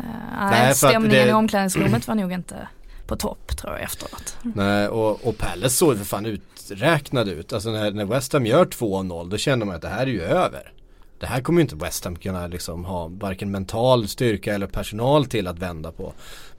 Nej, 0.51 0.71
att 0.71 0.77
stämningen 0.77 1.09
det- 1.25 1.29
i 1.29 1.33
omklädningsrummet 1.33 2.09
var 2.09 2.15
nog 2.15 2.33
inte 2.33 2.69
på 3.09 3.17
topp 3.17 3.57
tror 3.57 3.73
jag 3.73 3.83
efteråt. 3.83 4.37
Nej, 4.43 4.89
och, 4.89 5.27
och 5.27 5.39
Palace 5.39 5.77
såg 5.77 5.97
för 5.99 6.05
fan 6.05 6.27
uträknad 6.27 7.29
ut. 7.29 7.53
Alltså 7.53 7.71
när, 7.71 7.91
när 7.91 8.05
West 8.05 8.33
Ham 8.33 8.47
gör 8.47 8.65
2-0 8.65 9.31
då 9.31 9.37
känner 9.37 9.67
man 9.67 9.75
att 9.75 9.83
det 9.83 9.89
här 9.89 10.03
är 10.03 10.11
ju 10.11 10.23
över. 10.23 10.73
Det 11.21 11.27
här 11.27 11.41
kommer 11.41 11.59
ju 11.61 11.63
inte 11.63 11.77
West 11.77 12.05
Ham 12.05 12.17
kunna 12.17 12.47
liksom 12.47 12.85
ha 12.85 13.09
varken 13.09 13.51
mental 13.51 14.09
styrka 14.09 14.55
eller 14.55 14.67
personal 14.67 15.25
till 15.27 15.47
att 15.47 15.59
vända 15.59 15.93
på. 15.93 16.13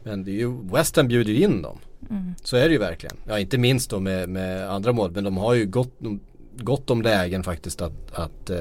Men 0.04 0.24
det 0.24 0.32
är 0.32 0.36
ju, 0.36 0.58
West 0.72 0.96
Ham 0.96 1.08
bjuder 1.08 1.32
ju 1.34 1.44
in 1.44 1.62
dem. 1.62 1.78
Så 2.44 2.58
är 2.58 2.66
det 2.66 2.72
ju 2.72 2.78
verkligen. 2.78 3.16
Ja 3.28 3.40
inte 3.40 3.58
minst 3.58 3.90
då 3.90 4.00
med, 4.00 4.30
med 4.30 4.70
andra 4.72 4.92
mål 4.92 5.12
men 5.12 5.24
de 5.24 5.38
har 5.38 5.54
ju 5.54 5.66
gott, 5.66 5.94
gott 6.58 6.90
om 6.90 7.02
lägen 7.02 7.44
faktiskt 7.44 7.82
att, 7.82 8.14
att, 8.14 8.50
eh, 8.50 8.58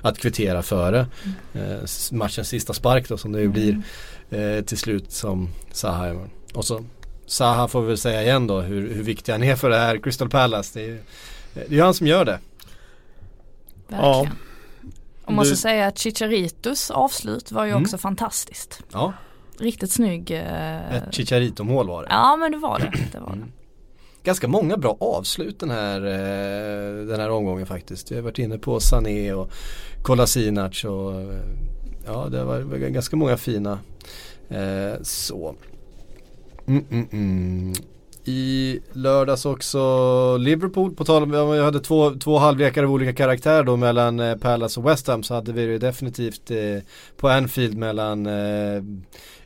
att 0.00 0.18
kvittera 0.18 0.62
före 0.62 1.06
eh, 1.54 1.72
s- 1.84 2.12
matchens 2.12 2.48
sista 2.48 2.72
spark 2.72 3.08
då 3.08 3.16
som 3.16 3.32
det 3.32 3.40
ju 3.40 3.48
blir 3.48 3.82
eh, 4.30 4.64
till 4.64 4.78
slut 4.78 5.12
som 5.12 5.48
Zaha 5.72 6.06
gör. 6.08 6.28
Och 6.54 6.64
så 6.64 6.84
Zaha 7.26 7.68
får 7.68 7.80
vi 7.82 7.86
väl 7.88 7.98
säga 7.98 8.22
igen 8.22 8.46
då 8.46 8.60
hur, 8.60 8.94
hur 8.94 9.02
viktig 9.02 9.32
han 9.32 9.42
är 9.42 9.56
för 9.56 9.70
det 9.70 9.76
här 9.78 9.98
Crystal 9.98 10.28
Palace. 10.28 10.78
Det 10.78 10.84
är 10.84 10.88
ju 10.88 11.00
det 11.68 11.78
är 11.78 11.82
han 11.82 11.94
som 11.94 12.06
gör 12.06 12.24
det. 12.24 12.38
Verkligen. 13.88 14.36
Och 15.24 15.32
måste 15.32 15.52
Du- 15.52 15.56
säga 15.56 15.86
att 15.86 15.98
Chicharitos 15.98 16.90
avslut 16.90 17.52
var 17.52 17.64
ju 17.64 17.70
Mm. 17.70 17.82
också 17.82 17.98
fantastiskt. 17.98 18.80
Ja, 18.92 19.12
Riktigt 19.58 19.90
snygg. 19.92 20.30
eh, 20.30 20.94
ett 20.94 21.14
Chicharito-mål 21.14 21.88
var 21.88 22.02
det. 22.02 22.08
Ja 22.10 22.36
men 22.36 22.52
det 22.52 22.58
var 22.58 22.78
det. 22.78 22.92
det, 23.12 23.18
var 23.20 23.26
det. 23.30 23.32
Mm. 23.36 23.52
Ganska 24.24 24.48
många 24.48 24.76
bra 24.76 24.96
avslut 25.00 25.60
den 25.60 25.70
här, 25.70 26.00
eh, 26.06 27.06
den 27.06 27.20
här 27.20 27.30
omgången 27.30 27.66
faktiskt. 27.66 28.10
Vi 28.12 28.16
har 28.16 28.22
varit 28.22 28.38
inne 28.38 28.58
på 28.58 28.80
Sané 28.80 29.32
och 29.32 29.50
Kolasinac 30.02 30.84
och 30.84 31.14
eh, 31.20 31.38
ja 32.08 32.28
det 32.28 32.44
var, 32.44 32.60
ganska 32.88 33.16
många 33.16 33.36
fina. 33.36 33.78
Eh, 34.48 35.02
så. 35.02 35.54
Mm, 36.66 36.84
mm, 36.90 37.08
mm. 37.12 37.72
I 38.24 38.80
lördags 38.92 39.46
också 39.46 40.36
Liverpool, 40.36 40.94
på 40.94 41.04
tal 41.04 41.22
om, 41.22 41.54
jag 41.54 41.64
hade 41.64 41.80
två, 41.80 42.10
två 42.10 42.38
halvlekar 42.38 42.84
av 42.84 42.90
olika 42.90 43.12
karaktär 43.12 43.62
då 43.62 43.76
mellan 43.76 44.20
eh, 44.20 44.36
Palace 44.36 44.80
och 44.80 44.88
West 44.88 45.06
Ham 45.06 45.22
så 45.22 45.34
hade 45.34 45.52
vi 45.52 45.66
det 45.66 45.78
definitivt 45.78 46.50
eh, 46.50 46.82
på 47.16 47.28
Anfield 47.28 47.76
mellan 47.76 48.26
eh, 48.26 48.82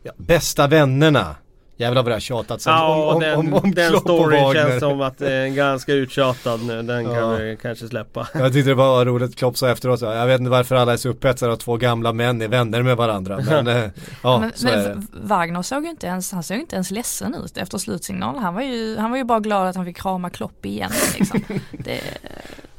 ja, 0.03 0.13
bästa 0.17 0.67
vännerna. 0.67 1.37
Jävlar 1.83 2.03
vad 2.03 2.11
det 2.11 2.15
har 2.15 2.21
tjatats 2.21 2.67
om, 2.67 2.73
Ja, 2.73 2.95
om, 2.95 3.15
om, 3.15 3.21
den, 3.21 3.39
om, 3.39 3.55
om 3.55 3.75
den 3.75 3.91
Klopp 3.91 4.07
och 4.07 4.11
storyn 4.17 4.53
känns 4.55 4.81
som 4.81 5.01
att 5.01 5.19
den 5.19 5.33
är 5.33 5.49
ganska 5.49 5.93
uttjatad 5.93 6.61
nu. 6.67 6.83
Den 6.83 7.05
kan 7.05 7.15
Ja. 7.15 7.29
vi 7.31 7.59
kanske 7.63 7.89
släppa. 7.89 8.29
Jag 8.35 8.53
tyckte 8.53 8.71
det 8.71 8.75
var 8.75 9.05
roligt, 9.05 9.37
Klopp 9.37 9.57
sa 9.59 9.69
efteråt, 9.71 10.01
så, 10.01 10.05
jag 10.07 10.27
vet 10.27 10.39
inte 10.41 10.51
varför 10.51 10.75
alla 10.75 10.93
är 10.93 10.97
så 10.97 11.09
upphetsade 11.09 11.53
och 11.53 11.61
två 11.61 11.77
gamla 11.77 12.13
män 12.13 12.43
är 12.43 12.49
vänner 12.49 12.83
med 12.83 12.97
varandra. 12.97 13.41
Men 13.51 13.67
eh, 13.69 13.85
ja, 14.23 14.39
men 14.39 14.53
så 14.55 14.69
är 14.69 14.77
men 14.77 14.85
det. 14.85 14.95
V- 14.95 15.07
Wagner 15.23 15.63
såg 15.63 15.85
ju 15.85 15.91
inte 15.91 16.07
ens, 16.07 16.33
han 16.33 16.43
såg 16.43 16.57
inte 16.57 16.75
ens 16.77 16.91
ledsen 16.91 17.35
ut 17.45 17.57
efter 17.57 17.79
slutsignal. 17.79 18.37
Han 18.37 18.55
var 18.55 18.63
ju, 18.63 18.97
han 18.99 19.11
var 19.11 19.19
ju 19.19 19.25
bara 19.25 19.41
glad 19.41 19.69
att 19.69 19.77
han 19.77 19.85
fick 19.85 19.97
krama 19.97 20.31
Klopp 20.31 20.67
igen 20.67 20.93
liksom. 21.19 21.41
Det 21.71 22.01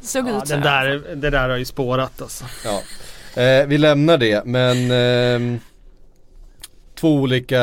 såg 0.02 0.28
Ja, 0.30 0.38
ut 0.38 0.48
så. 0.48 0.54
den 0.54 0.62
där, 0.63 1.16
det 1.16 1.30
där 1.30 1.50
har 1.50 1.58
ju 1.58 1.66
spårat 1.66 2.22
alltså. 2.22 2.46
Ja. 2.66 2.82
Eh, 3.42 3.66
vi 3.68 3.78
lämnar 3.78 4.18
det 4.18 4.46
men 4.46 4.92
ehm, 4.92 5.60
Två 7.04 7.13
olika 7.16 7.60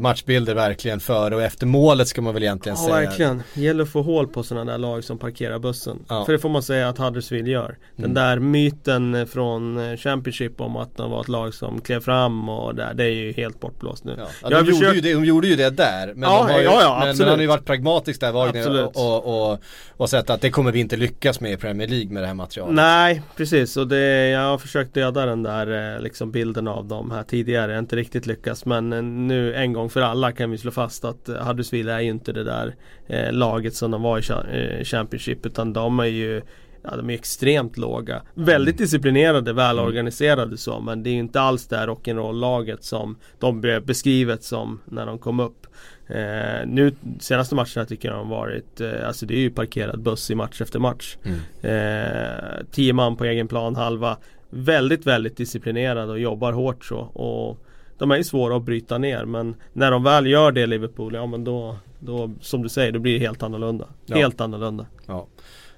matchbilder 0.00 0.54
verkligen 0.54 1.00
före 1.00 1.34
och 1.36 1.42
efter 1.42 1.66
målet 1.66 2.08
ska 2.08 2.22
man 2.22 2.34
väl 2.34 2.42
egentligen 2.42 2.78
Ja 2.80 2.84
säga. 2.84 2.94
verkligen. 3.08 3.42
Gäller 3.54 3.82
att 3.82 3.90
få 3.90 4.02
hål 4.02 4.26
på 4.26 4.42
sådana 4.42 4.72
där 4.72 4.78
lag 4.78 5.04
som 5.04 5.18
parkerar 5.18 5.58
bussen. 5.58 5.98
Ja. 6.08 6.24
För 6.24 6.32
det 6.32 6.38
får 6.38 6.48
man 6.48 6.62
säga 6.62 6.88
att 6.88 6.98
Huddersfield 6.98 7.48
gör. 7.48 7.76
Den 7.96 8.04
Mm. 8.04 8.14
där 8.14 8.38
myten 8.38 9.26
från 9.26 9.90
eh, 9.90 9.96
Championship 9.96 10.60
om 10.60 10.76
att 10.76 10.96
de 10.96 11.10
var 11.10 11.20
ett 11.20 11.28
lag 11.28 11.54
som 11.54 11.80
klev 11.80 12.00
fram 12.00 12.48
och 12.48 12.74
där, 12.74 12.94
det 12.94 13.04
är 13.04 13.08
ju 13.10 13.32
helt 13.32 13.60
bortblåst 13.60 14.04
nu. 14.04 14.14
Ja, 14.18 14.26
Jag 14.42 14.50
de, 14.50 14.56
gjorde 14.58 14.72
försökt- 14.72 14.96
ju 14.96 15.00
det, 15.00 15.12
de 15.14 15.24
gjorde 15.24 15.46
ju 15.48 15.56
det 15.56 15.70
där. 15.70 16.06
Men, 16.14 16.22
Ja, 16.30 16.44
de 16.46 16.52
har 16.52 16.58
ju, 16.60 16.64
ja, 16.64 16.78
ja, 16.82 16.90
men, 16.90 16.98
men 17.00 17.08
absolut. 17.10 17.28
han 17.28 17.38
har 17.38 17.42
ju 17.42 17.48
varit 17.48 17.64
pragmatisk 17.64 18.20
där 18.20 18.32
Wagner 18.32 18.60
Absolut. 18.60 18.90
och, 18.94 19.24
och, 19.26 19.50
och, 19.52 19.58
och 19.96 20.10
sett 20.10 20.30
att 20.30 20.40
det 20.40 20.50
kommer 20.50 20.72
vi 20.72 20.80
inte 20.80 20.96
lyckas 20.96 21.40
med 21.40 21.52
i 21.52 21.56
Premier 21.56 21.88
League 21.88 22.12
med 22.12 22.22
det 22.22 22.26
här 22.26 22.34
materialet. 22.34 22.74
Nej, 22.74 23.22
precis. 23.36 23.76
Och 23.76 23.88
det, 23.88 24.28
jag 24.28 24.40
har 24.40 24.58
försökt 24.58 24.94
döda 24.94 25.26
den 25.26 25.42
där 25.42 25.94
eh, 25.96 26.02
liksom 26.02 26.30
bilden 26.30 26.68
av 26.68 26.84
dem 26.88 27.10
här 27.10 27.22
tidigare. 27.22 27.70
Jag 27.72 27.76
har 27.76 27.82
inte 27.82 27.96
riktigt 27.96 28.26
lyckats. 28.26 28.53
Men 28.64 28.92
eh, 28.92 29.02
nu 29.02 29.54
en 29.54 29.72
gång 29.72 29.90
för 29.90 30.00
alla 30.00 30.32
kan 30.32 30.50
vi 30.50 30.58
slå 30.58 30.70
fast 30.70 31.04
att 31.04 31.28
eh, 31.28 31.46
Huddersfield 31.46 31.88
är 31.88 32.00
ju 32.00 32.10
inte 32.10 32.32
det 32.32 32.44
där 32.44 32.74
eh, 33.06 33.32
laget 33.32 33.74
som 33.74 33.90
de 33.90 34.02
var 34.02 34.18
i 34.18 34.20
cha- 34.20 34.84
Championship. 34.84 35.46
Utan 35.46 35.72
de 35.72 36.00
är 36.00 36.04
ju 36.04 36.42
Ja, 36.90 36.96
de 36.96 37.10
är 37.10 37.14
extremt 37.14 37.76
låga. 37.78 38.22
Väldigt 38.34 38.78
disciplinerade, 38.78 39.52
välorganiserade 39.52 40.56
så 40.56 40.80
men 40.80 41.02
det 41.02 41.10
är 41.10 41.12
ju 41.12 41.18
inte 41.18 41.40
alls 41.40 41.66
det 41.66 41.76
här 41.76 41.86
rock'n'roll-laget 41.86 42.84
som 42.84 43.16
de 43.38 43.60
blev 43.60 43.86
beskrivet 43.86 44.42
som 44.44 44.80
när 44.84 45.06
de 45.06 45.18
kom 45.18 45.40
upp. 45.40 45.66
Eh, 46.08 46.66
nu 46.66 46.92
senaste 47.20 47.54
matcherna 47.54 47.84
tycker 47.88 48.08
jag 48.08 48.18
de 48.18 48.30
har 48.30 48.36
varit, 48.36 48.80
eh, 48.80 49.06
alltså 49.06 49.26
det 49.26 49.34
är 49.34 49.40
ju 49.40 49.50
parkerad 49.50 50.00
buss 50.00 50.30
i 50.30 50.34
match 50.34 50.60
efter 50.60 50.78
match. 50.78 51.16
Mm. 51.24 51.38
Eh, 51.62 52.64
tio 52.70 52.92
man 52.92 53.16
på 53.16 53.24
egen 53.24 53.48
plan 53.48 53.76
halva. 53.76 54.16
Väldigt, 54.50 55.06
väldigt 55.06 55.36
disciplinerade 55.36 56.12
och 56.12 56.18
jobbar 56.20 56.52
hårt 56.52 56.84
så. 56.84 56.98
Och 56.98 57.63
de 58.04 58.10
är 58.10 58.16
ju 58.16 58.24
svåra 58.24 58.56
att 58.56 58.62
bryta 58.62 58.98
ner 58.98 59.24
men 59.24 59.54
när 59.72 59.90
de 59.90 60.02
väl 60.02 60.26
gör 60.26 60.52
det 60.52 60.66
Liverpool, 60.66 61.14
ja 61.14 61.26
men 61.26 61.44
då, 61.44 61.76
då 61.98 62.30
som 62.40 62.62
du 62.62 62.68
säger, 62.68 62.92
då 62.92 62.98
blir 62.98 63.12
det 63.12 63.26
helt 63.26 63.42
annorlunda. 63.42 63.88
Ja. 64.06 64.16
Helt 64.16 64.40
annorlunda. 64.40 64.86
Ja. 65.06 65.26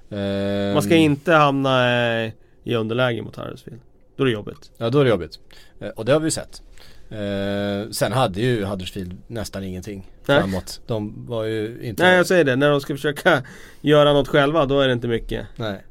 Ehm, 0.09 0.73
Man 0.73 0.81
ska 0.81 0.95
inte 0.95 1.33
hamna 1.33 1.99
eh, 2.23 2.31
i 2.63 2.75
underläge 2.75 3.21
mot 3.21 3.35
Huddersfield. 3.35 3.79
Då 4.15 4.23
är 4.23 4.25
det 4.27 4.33
jobbigt. 4.33 4.71
Ja 4.77 4.89
då 4.89 4.99
är 4.99 5.03
det 5.03 5.09
jobbigt. 5.09 5.39
Eh, 5.79 5.89
och 5.89 6.05
det 6.05 6.13
har 6.13 6.19
vi 6.19 6.27
ju 6.27 6.31
sett. 6.31 6.61
Eh, 7.09 7.89
sen 7.91 8.11
hade 8.11 8.41
ju 8.41 8.63
Huddersfield 8.65 9.17
nästan 9.27 9.63
ingenting 9.63 10.11
Nej. 10.25 10.39
framåt. 10.39 10.81
De 10.87 11.25
var 11.27 11.43
ju 11.43 11.79
inte... 11.83 12.03
Nej 12.03 12.17
jag 12.17 12.27
säger 12.27 12.43
det, 12.43 12.55
när 12.55 12.69
de 12.69 12.81
ska 12.81 12.93
försöka 12.95 13.43
göra 13.81 14.13
något 14.13 14.27
själva 14.27 14.65
då 14.65 14.79
är 14.79 14.87
det 14.87 14.93
inte 14.93 15.07
mycket. 15.07 15.47
Nej. 15.55 15.83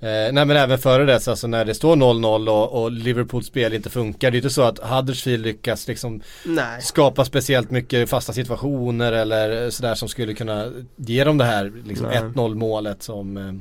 Eh, 0.00 0.32
nej 0.32 0.44
men 0.44 0.50
även 0.50 0.78
före 0.78 1.04
dess, 1.04 1.28
alltså 1.28 1.46
när 1.46 1.64
det 1.64 1.74
står 1.74 1.96
0-0 1.96 2.48
och, 2.48 2.82
och 2.82 2.90
Liverpools 2.90 3.46
spel 3.46 3.72
inte 3.74 3.90
funkar. 3.90 4.30
Det 4.30 4.32
är 4.32 4.36
ju 4.36 4.38
inte 4.38 4.54
så 4.54 4.62
att 4.62 4.78
Huddersfield 4.78 5.46
lyckas 5.46 5.88
liksom 5.88 6.22
Nej. 6.44 6.82
skapa 6.82 7.24
speciellt 7.24 7.70
mycket 7.70 8.10
fasta 8.10 8.32
situationer 8.32 9.12
eller 9.12 9.70
sådär 9.70 9.94
som 9.94 10.08
skulle 10.08 10.34
kunna 10.34 10.72
ge 10.96 11.24
dem 11.24 11.38
det 11.38 11.44
här 11.44 11.72
liksom 11.84 12.06
Nej. 12.06 12.18
1-0 12.18 12.54
målet 12.54 13.02
som 13.02 13.36
eh, 13.36 13.52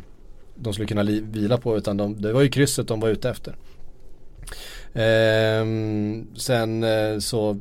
de 0.55 0.73
skulle 0.73 0.87
kunna 0.87 1.03
vila 1.03 1.57
på 1.57 1.77
utan 1.77 1.97
de, 1.97 2.21
det 2.21 2.33
var 2.33 2.41
ju 2.41 2.49
krysset 2.49 2.87
de 2.87 2.99
var 2.99 3.09
ute 3.09 3.29
efter. 3.29 3.55
Ehm, 4.93 6.27
sen 6.35 6.83
eh, 6.83 7.19
så 7.19 7.57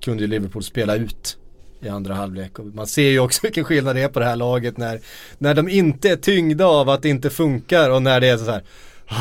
kunde 0.00 0.22
ju 0.22 0.28
Liverpool 0.28 0.62
spela 0.62 0.96
ut 0.96 1.38
i 1.80 1.88
andra 1.88 2.14
halvlek 2.14 2.58
och 2.58 2.66
man 2.66 2.86
ser 2.86 3.08
ju 3.10 3.18
också 3.20 3.40
vilken 3.42 3.64
skillnad 3.64 3.96
det 3.96 4.02
är 4.02 4.08
på 4.08 4.18
det 4.20 4.26
här 4.26 4.36
laget 4.36 4.76
när, 4.76 5.00
när 5.38 5.54
de 5.54 5.68
inte 5.68 6.10
är 6.10 6.16
tyngda 6.16 6.66
av 6.66 6.88
att 6.90 7.02
det 7.02 7.08
inte 7.08 7.30
funkar 7.30 7.90
och 7.90 8.02
när 8.02 8.20
det 8.20 8.28
är 8.28 8.36
så 8.36 8.50
här 8.50 8.62
"Ah, 9.06 9.14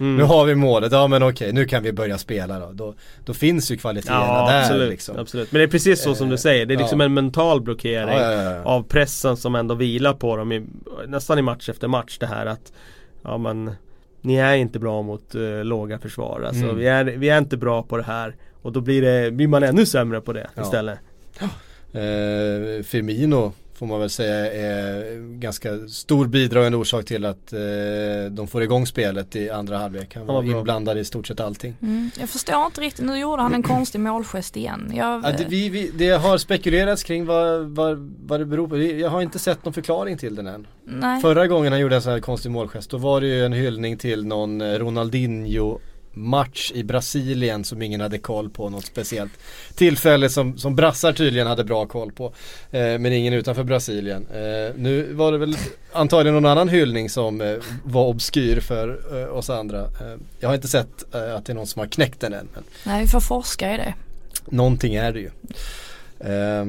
Mm. 0.00 0.16
Nu 0.16 0.22
har 0.22 0.44
vi 0.44 0.54
målet, 0.54 0.92
ja 0.92 1.06
men 1.06 1.22
okej 1.22 1.52
nu 1.52 1.64
kan 1.64 1.82
vi 1.82 1.92
börja 1.92 2.18
spela 2.18 2.58
då. 2.58 2.70
Då, 2.72 2.94
då 3.24 3.34
finns 3.34 3.70
ju 3.70 3.76
kvaliteterna 3.76 4.20
Ja 4.26 4.50
där 4.50 4.60
absolut, 4.62 4.90
liksom. 4.90 5.18
absolut. 5.18 5.52
Men 5.52 5.58
det 5.58 5.64
är 5.64 5.68
precis 5.68 6.02
så 6.02 6.14
som 6.14 6.28
du 6.28 6.38
säger. 6.38 6.66
Det 6.66 6.74
är 6.74 6.78
liksom 6.78 7.00
ja. 7.00 7.06
en 7.06 7.14
mental 7.14 7.60
blockering 7.60 8.18
Ja, 8.18 8.62
av 8.64 8.82
pressen 8.82 9.36
som 9.36 9.54
ändå 9.54 9.74
vilar 9.74 10.12
på 10.12 10.36
dem 10.36 10.52
i, 10.52 10.66
nästan 11.06 11.38
i 11.38 11.42
match 11.42 11.68
efter 11.68 11.88
match. 11.88 12.16
Det 12.18 12.26
här 12.26 12.46
att 12.46 12.72
ja 13.22 13.38
men 13.38 13.70
ni 14.20 14.34
är 14.36 14.54
inte 14.54 14.78
bra 14.78 15.02
mot 15.02 15.34
eh, 15.34 15.64
låga 15.64 15.98
försvar. 15.98 16.42
Alltså, 16.46 16.62
Mm. 16.64 16.76
vi, 16.76 16.86
är, 16.86 17.04
vi 17.04 17.28
är 17.28 17.38
inte 17.38 17.56
bra 17.56 17.82
på 17.82 17.96
det 17.96 18.02
här. 18.04 18.36
Och 18.62 18.72
då 18.72 18.80
blir, 18.80 19.02
det, 19.02 19.30
blir 19.30 19.48
man 19.48 19.62
ännu 19.62 19.86
sämre 19.86 20.20
på 20.20 20.32
det 20.32 20.46
istället. 20.60 20.98
Eh, 21.92 22.82
Firmino 22.82 23.52
får 23.78 23.86
man 23.86 24.00
väl 24.00 24.10
säga 24.10 24.52
är 24.52 25.16
ganska 25.38 25.88
stor 25.88 26.26
bidragande 26.26 26.78
orsak 26.78 27.04
till 27.04 27.24
att 27.24 27.52
eh, 27.52 27.60
de 28.30 28.48
får 28.48 28.62
igång 28.62 28.86
spelet 28.86 29.36
i 29.36 29.50
andra 29.50 29.78
halvlek. 29.78 30.14
Han 30.14 30.26
var 30.26 30.42
inblandad 30.42 30.98
i 30.98 31.04
stort 31.04 31.26
sett 31.26 31.40
allting. 31.40 31.74
Mm, 31.82 32.10
jag 32.20 32.28
förstår 32.28 32.66
inte 32.66 32.80
riktigt, 32.80 33.04
nu 33.04 33.18
gjorde 33.18 33.42
han 33.42 33.54
en 33.54 33.62
konstig 33.62 34.00
målgest 34.00 34.56
igen. 34.56 34.92
Jag, 34.94 35.24
Ja, 35.24 35.32
det, 35.38 35.44
vi, 35.48 35.68
vi, 35.68 35.90
det 35.94 36.10
har 36.10 36.38
spekulerats 36.38 37.02
kring 37.02 37.26
vad, 37.26 37.64
vad, 37.64 38.14
vad 38.26 38.40
det 38.40 38.46
beror 38.46 38.68
på. 38.68 38.78
Jag 38.78 39.10
har 39.10 39.22
inte 39.22 39.38
sett 39.38 39.64
någon 39.64 39.74
förklaring 39.74 40.18
till 40.18 40.34
den 40.34 40.46
än. 40.46 40.66
nej. 40.84 41.22
Förra 41.22 41.46
gången 41.46 41.72
han 41.72 41.80
gjorde 41.80 41.96
en 41.96 42.02
sån 42.02 42.12
här 42.12 42.20
konstig 42.20 42.50
målgest 42.50 42.90
då 42.90 42.96
var 42.96 43.20
det 43.20 43.26
ju 43.26 43.44
en 43.44 43.52
hyllning 43.52 43.96
till 43.96 44.26
någon 44.26 44.60
eh, 44.60 44.78
Ronaldinho 44.78 45.78
match 46.12 46.72
i 46.74 46.84
Brasilien 46.84 47.64
som 47.64 47.82
ingen 47.82 48.00
hade 48.00 48.18
koll 48.18 48.50
på 48.50 48.68
något 48.70 48.84
speciellt 48.84 49.32
tillfälle 49.74 50.28
som, 50.28 50.58
som 50.58 50.76
brassar 50.76 51.12
tydligen 51.12 51.46
hade 51.46 51.64
bra 51.64 51.86
koll 51.86 52.12
på. 52.12 52.26
Eh, 52.70 52.80
men 52.98 53.06
ingen 53.12 53.32
utanför 53.32 53.64
Brasilien. 53.64 54.26
Eh, 54.34 54.74
nu 54.76 55.12
var 55.12 55.32
det 55.32 55.38
väl 55.38 55.56
antagligen 55.92 56.34
någon 56.34 56.50
annan 56.50 56.68
hyllning 56.68 57.10
som 57.10 57.40
eh, 57.40 57.56
var 57.84 58.06
obskyr 58.06 58.60
för 58.60 59.00
eh, 59.22 59.36
oss 59.36 59.50
andra. 59.50 59.80
Eh, 59.80 60.16
jag 60.40 60.48
har 60.48 60.54
inte 60.54 60.68
sett 60.68 61.14
eh, 61.14 61.34
att 61.34 61.44
det 61.46 61.52
är 61.52 61.54
någon 61.54 61.66
som 61.66 61.80
har 61.80 61.86
knäckt 61.86 62.20
den 62.20 62.32
än. 62.32 62.48
Men 62.54 62.64
nej, 62.86 63.02
vi 63.02 63.08
får 63.08 63.20
forska 63.20 63.74
i 63.74 63.76
det. 63.76 63.94
någonting 64.46 64.94
är 64.94 65.12
det 65.12 65.20
ju. 65.20 65.30
Eh, 66.20 66.64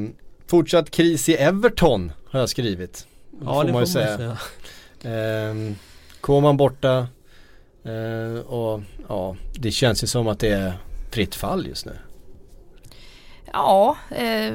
fortsatt 0.47 0.91
kris 0.91 1.29
i 1.29 1.33
Everton 1.35 2.11
har 2.29 2.39
jag 2.39 2.49
skrivit. 2.49 3.07
Ja 3.45 3.63
det 3.63 3.67
får 3.67 3.73
man 3.73 3.81
ju 3.81 3.87
säga. 3.87 4.37
Ehm, 5.03 5.75
Koman 6.21 6.57
borta 6.57 7.07
Ehm, 7.85 8.41
och 8.41 8.81
ja, 9.07 9.35
det 9.55 9.71
känns 9.71 10.03
ju 10.03 10.07
som 10.07 10.27
att 10.27 10.39
det 10.39 10.49
är 10.49 10.73
fritt 11.11 11.35
fall 11.35 11.67
just 11.67 11.85
nu. 11.85 11.91
Ja, 13.53 13.97
eh, 14.11 14.53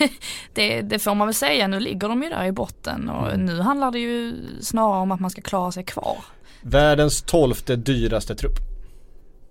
det, 0.54 0.80
det 0.82 0.98
får 0.98 1.14
man 1.14 1.26
väl 1.26 1.34
säga. 1.34 1.68
Nu 1.68 1.80
ligger 1.80 2.08
de 2.08 2.22
ju 2.22 2.28
där 2.28 2.44
i 2.44 2.52
botten 2.52 3.08
och 3.10 3.28
Mm. 3.32 3.46
nu 3.46 3.60
handlar 3.60 3.90
det 3.90 3.98
ju 3.98 4.34
snarare 4.60 5.00
om 5.00 5.12
att 5.12 5.20
man 5.20 5.30
ska 5.30 5.42
klara 5.42 5.72
sig 5.72 5.84
kvar. 5.84 6.16
Världens 6.62 7.22
tolfte 7.22 7.76
dyraste 7.76 8.34
trupp. 8.34 8.56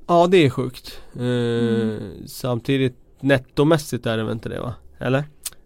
Ja 0.08 0.28
det 0.28 0.38
är 0.46 0.50
sjukt. 0.50 1.02
Eh, 1.16 1.22
Mm. 1.22 2.28
Samtidigt 2.28 2.96
nettomässigt 3.20 4.06
är 4.06 4.18
det 4.18 4.24
väl 4.24 4.34
inte 4.34 4.50
det 4.50 4.60
va? 4.60 4.74
Eller? 5.00 5.24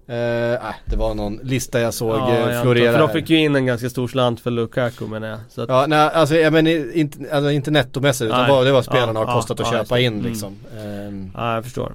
Eh, 0.10 0.54
äh, 0.54 0.76
det 0.86 0.96
var 0.96 1.14
någon 1.14 1.40
lista 1.44 1.80
jag 1.80 1.94
såg 1.94 2.16
ja, 2.16 2.50
eh, 2.50 2.62
florera 2.62 2.92
För 2.92 3.00
de 3.00 3.10
fick 3.10 3.30
ju 3.30 3.38
in 3.38 3.56
en 3.56 3.66
ganska 3.66 3.90
stor 3.90 4.08
slant 4.08 4.40
för 4.40 4.52
Lukaku 4.52 5.08
menar 5.08 5.28
jag. 5.28 5.40
Så 5.50 5.62
att, 5.62 5.70
Ja, 5.70 5.86
nej, 5.88 6.00
alltså, 6.00 6.36
jag 6.36 6.54
men, 6.54 6.68
inte, 6.68 7.36
alltså 7.36 7.52
inte 7.52 7.72
nettomässigt 7.72 8.28
utan 8.28 8.42
Nej. 8.42 8.52
vad 8.52 8.66
det 8.66 8.72
var 8.72 8.82
spelarna 8.82 9.20
Ja, 9.20 9.26
har 9.26 9.36
kostat 9.36 9.60
ja, 9.60 9.66
att 9.66 9.74
ja, 9.74 9.80
köpa 9.80 10.00
in. 10.00 10.14
Mm. 10.14 10.26
liksom. 10.26 10.56
Ehm, 10.80 11.32
Ja, 11.36 11.56
jag 11.56 11.64
förstår. 11.64 11.94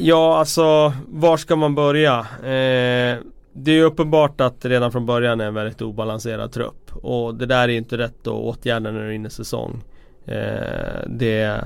Ja, 0.00 0.38
alltså 0.38 0.92
var 1.08 1.36
ska 1.36 1.56
man 1.56 1.74
börja? 1.74 2.18
Eh, 2.42 3.16
det 3.52 3.70
är 3.70 3.74
ju 3.74 3.82
uppenbart 3.82 4.40
att 4.40 4.64
redan 4.64 4.92
från 4.92 5.06
början 5.06 5.40
är 5.40 5.46
en 5.46 5.54
väldigt 5.54 5.82
obalanserad 5.82 6.52
trupp. 6.52 6.90
Och 6.92 7.34
det 7.34 7.46
där 7.46 7.68
är 7.68 7.68
inte 7.68 7.98
rätt 7.98 8.20
att 8.20 8.26
åtgärda 8.26 8.90
när 8.90 9.00
du 9.00 9.06
är 9.06 9.12
inne 9.12 9.28
i 9.28 9.30
säsong. 9.30 9.84
Eh, 10.26 11.00
det 11.06 11.60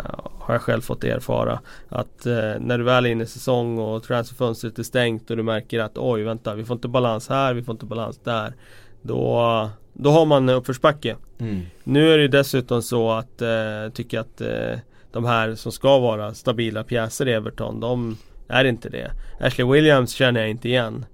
har 0.50 0.54
jag 0.54 0.62
själv 0.62 0.80
fått 0.80 1.04
erfara. 1.04 1.60
Att 1.88 2.26
eh, 2.26 2.52
när 2.60 2.78
du 2.78 2.84
väl 2.84 3.06
är 3.06 3.10
inne 3.10 3.24
i 3.24 3.26
säsong 3.26 3.78
och 3.78 4.02
transferfönstret 4.02 4.78
är 4.78 4.82
stängt 4.82 5.30
och 5.30 5.36
du 5.36 5.42
märker 5.42 5.80
att 5.80 5.98
oj 5.98 6.22
vänta 6.22 6.54
vi 6.54 6.64
får 6.64 6.74
inte 6.74 6.88
balans 6.88 7.28
här, 7.28 7.54
vi 7.54 7.62
får 7.62 7.72
inte 7.72 7.86
balans 7.86 8.20
där. 8.24 8.54
Då, 9.02 9.70
då 9.92 10.10
har 10.10 10.26
man 10.26 10.48
uppförsbacke. 10.48 11.16
mm. 11.38 11.60
Nu 11.84 12.12
är 12.12 12.18
det 12.18 12.28
dessutom 12.28 12.82
så 12.82 13.10
att 13.10 13.42
eh, 13.42 13.92
tycker 13.94 14.16
jag 14.16 14.24
att 14.24 14.40
eh, 14.40 14.78
de 15.12 15.24
här 15.24 15.54
som 15.54 15.72
ska 15.72 15.98
vara 15.98 16.34
stabila 16.34 16.84
pjäser 16.84 17.28
i 17.28 17.32
Everton, 17.32 17.80
de 17.80 18.16
är 18.48 18.64
inte 18.64 18.88
det. 18.88 19.10
Ashley 19.40 19.66
Williams 19.66 20.12
känner 20.12 20.40
jag 20.40 20.50
inte 20.50 20.68
igen. 20.68 21.04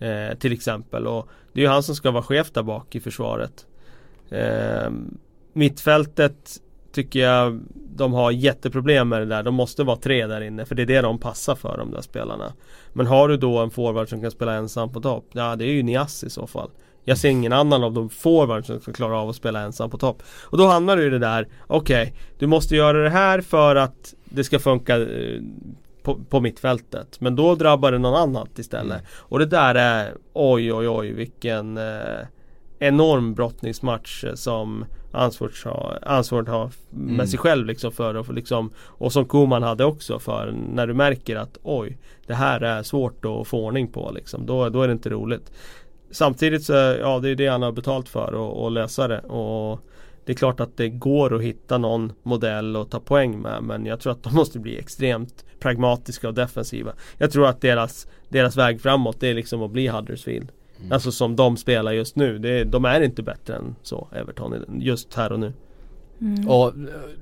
Eh, 0.00 0.38
till 0.38 0.52
exempel. 0.52 1.06
Och 1.06 1.28
det 1.52 1.60
är 1.60 1.62
ju 1.62 1.70
han 1.70 1.82
som 1.82 1.94
ska 1.94 2.10
vara 2.10 2.22
chef 2.22 2.50
där 2.50 2.62
bak 2.62 2.94
i 2.94 3.00
försvaret. 3.00 3.66
Eh, 4.30 4.90
mittfältet 5.52 6.60
tycker 6.98 7.20
jag 7.20 7.60
de 7.96 8.12
har 8.12 8.30
jätteproblem 8.30 9.08
med 9.08 9.20
det 9.20 9.26
där. 9.26 9.42
De 9.42 9.54
måste 9.54 9.84
vara 9.84 9.96
tre 9.96 10.26
där 10.26 10.40
inne 10.40 10.64
för 10.64 10.74
det 10.74 10.82
är 10.82 10.86
det 10.86 11.00
de 11.00 11.18
passar 11.18 11.54
för 11.54 11.78
de 11.78 11.90
där 11.90 12.00
spelarna. 12.00 12.52
Men 12.92 13.06
har 13.06 13.28
du 13.28 13.36
då 13.36 13.58
en 13.58 13.70
forward 13.70 14.08
som 14.08 14.22
kan 14.22 14.30
spela 14.30 14.54
ensam 14.54 14.92
på 14.92 15.00
topp? 15.00 15.24
Ja 15.32 15.56
det 15.56 15.64
är 15.64 15.72
ju 15.72 15.82
Nias 15.82 16.24
i 16.24 16.30
så 16.30 16.46
fall. 16.46 16.70
Jag 17.04 17.18
ser 17.18 17.28
ingen 17.28 17.52
annan 17.52 17.84
av 17.84 17.92
de 17.92 18.10
forwards 18.10 18.66
som 18.66 18.80
ska 18.80 18.92
klara 18.92 19.18
av 19.18 19.28
att 19.28 19.36
spela 19.36 19.60
ensam 19.60 19.90
på 19.90 19.98
topp. 19.98 20.22
Och 20.42 20.58
då 20.58 20.66
hamnar 20.66 20.96
du 20.96 21.06
i 21.06 21.10
det 21.10 21.18
där, 21.18 21.48
okej, 21.66 22.14
du 22.38 22.46
måste 22.46 22.76
göra 22.76 23.02
det 23.02 23.10
här 23.10 23.40
för 23.40 23.76
att 23.76 24.14
det 24.24 24.44
ska 24.44 24.58
funka 24.58 24.96
eh, 24.96 25.40
på, 26.02 26.18
på 26.28 26.40
mittfältet. 26.40 27.20
Men 27.20 27.36
då 27.36 27.54
drabbar 27.54 27.92
det 27.92 27.98
någon 27.98 28.14
annat 28.14 28.58
istället. 28.58 29.02
Och 29.10 29.38
det 29.38 29.46
där 29.46 29.74
är, 29.74 30.14
oj 30.32 30.72
oj 30.72 30.88
oj 30.88 31.12
vilken 31.12 31.76
eh, 31.76 32.26
enorm 32.78 33.34
brottningsmatch 33.34 34.24
eh, 34.24 34.34
som 34.34 34.84
Ansvart 35.12 35.64
har, 35.64 35.98
Ansvart 36.02 36.48
har 36.48 36.70
med 36.90 37.14
Mm. 37.14 37.26
sig 37.26 37.38
själv 37.38 37.66
liksom 37.66 37.92
för 37.92 38.14
att 38.14 38.34
liksom 38.34 38.70
Och 38.78 39.12
som 39.12 39.24
Koman 39.24 39.62
hade 39.62 39.84
också 39.84 40.18
för 40.18 40.54
när 40.72 40.86
du 40.86 40.94
märker 40.94 41.36
att 41.36 41.58
oj 41.62 41.98
Det 42.26 42.34
här 42.34 42.60
är 42.60 42.82
svårt 42.82 43.24
att 43.24 43.48
få 43.48 43.64
ordning 43.64 43.88
på 43.88 44.10
liksom. 44.14 44.46
Då, 44.46 44.68
då 44.68 44.82
är 44.82 44.88
det 44.88 44.92
inte 44.92 45.10
roligt 45.10 45.52
Samtidigt 46.10 46.64
så, 46.64 46.72
ja 46.72 47.18
det 47.18 47.30
är 47.30 47.34
det 47.34 47.46
han 47.46 47.62
har 47.62 47.72
betalt 47.72 48.08
för 48.08 48.34
och, 48.34 48.64
och 48.64 48.70
lösa 48.70 49.08
det 49.08 49.20
och 49.20 49.80
Det 50.24 50.32
är 50.32 50.36
klart 50.36 50.60
att 50.60 50.76
det 50.76 50.88
går 50.88 51.34
att 51.34 51.42
hitta 51.42 51.78
någon 51.78 52.12
modell 52.22 52.76
och 52.76 52.90
ta 52.90 53.00
poäng 53.00 53.40
med 53.40 53.62
men 53.62 53.86
jag 53.86 54.00
tror 54.00 54.12
att 54.12 54.22
de 54.22 54.34
måste 54.34 54.58
bli 54.58 54.78
extremt 54.78 55.44
pragmatiska 55.60 56.28
och 56.28 56.34
defensiva 56.34 56.92
Jag 57.18 57.30
tror 57.30 57.46
att 57.46 57.60
deras, 57.60 58.06
deras 58.28 58.56
väg 58.56 58.80
framåt 58.80 59.16
det 59.20 59.28
är 59.28 59.34
liksom 59.34 59.62
att 59.62 59.70
bli 59.70 59.88
Huddersfield 59.88 60.52
Alltså 60.90 61.12
som 61.12 61.36
de 61.36 61.56
spelar 61.56 61.92
just 61.92 62.16
nu. 62.16 62.38
Det, 62.38 62.64
de 62.64 62.84
är 62.84 63.00
inte 63.00 63.22
bättre 63.22 63.54
än 63.56 63.76
så, 63.82 64.08
Everton, 64.16 64.54
just 64.80 65.14
här 65.14 65.32
och 65.32 65.40
nu. 65.40 65.52
Mm. 66.20 66.48
Och 66.48 66.66
eh, 66.68 66.72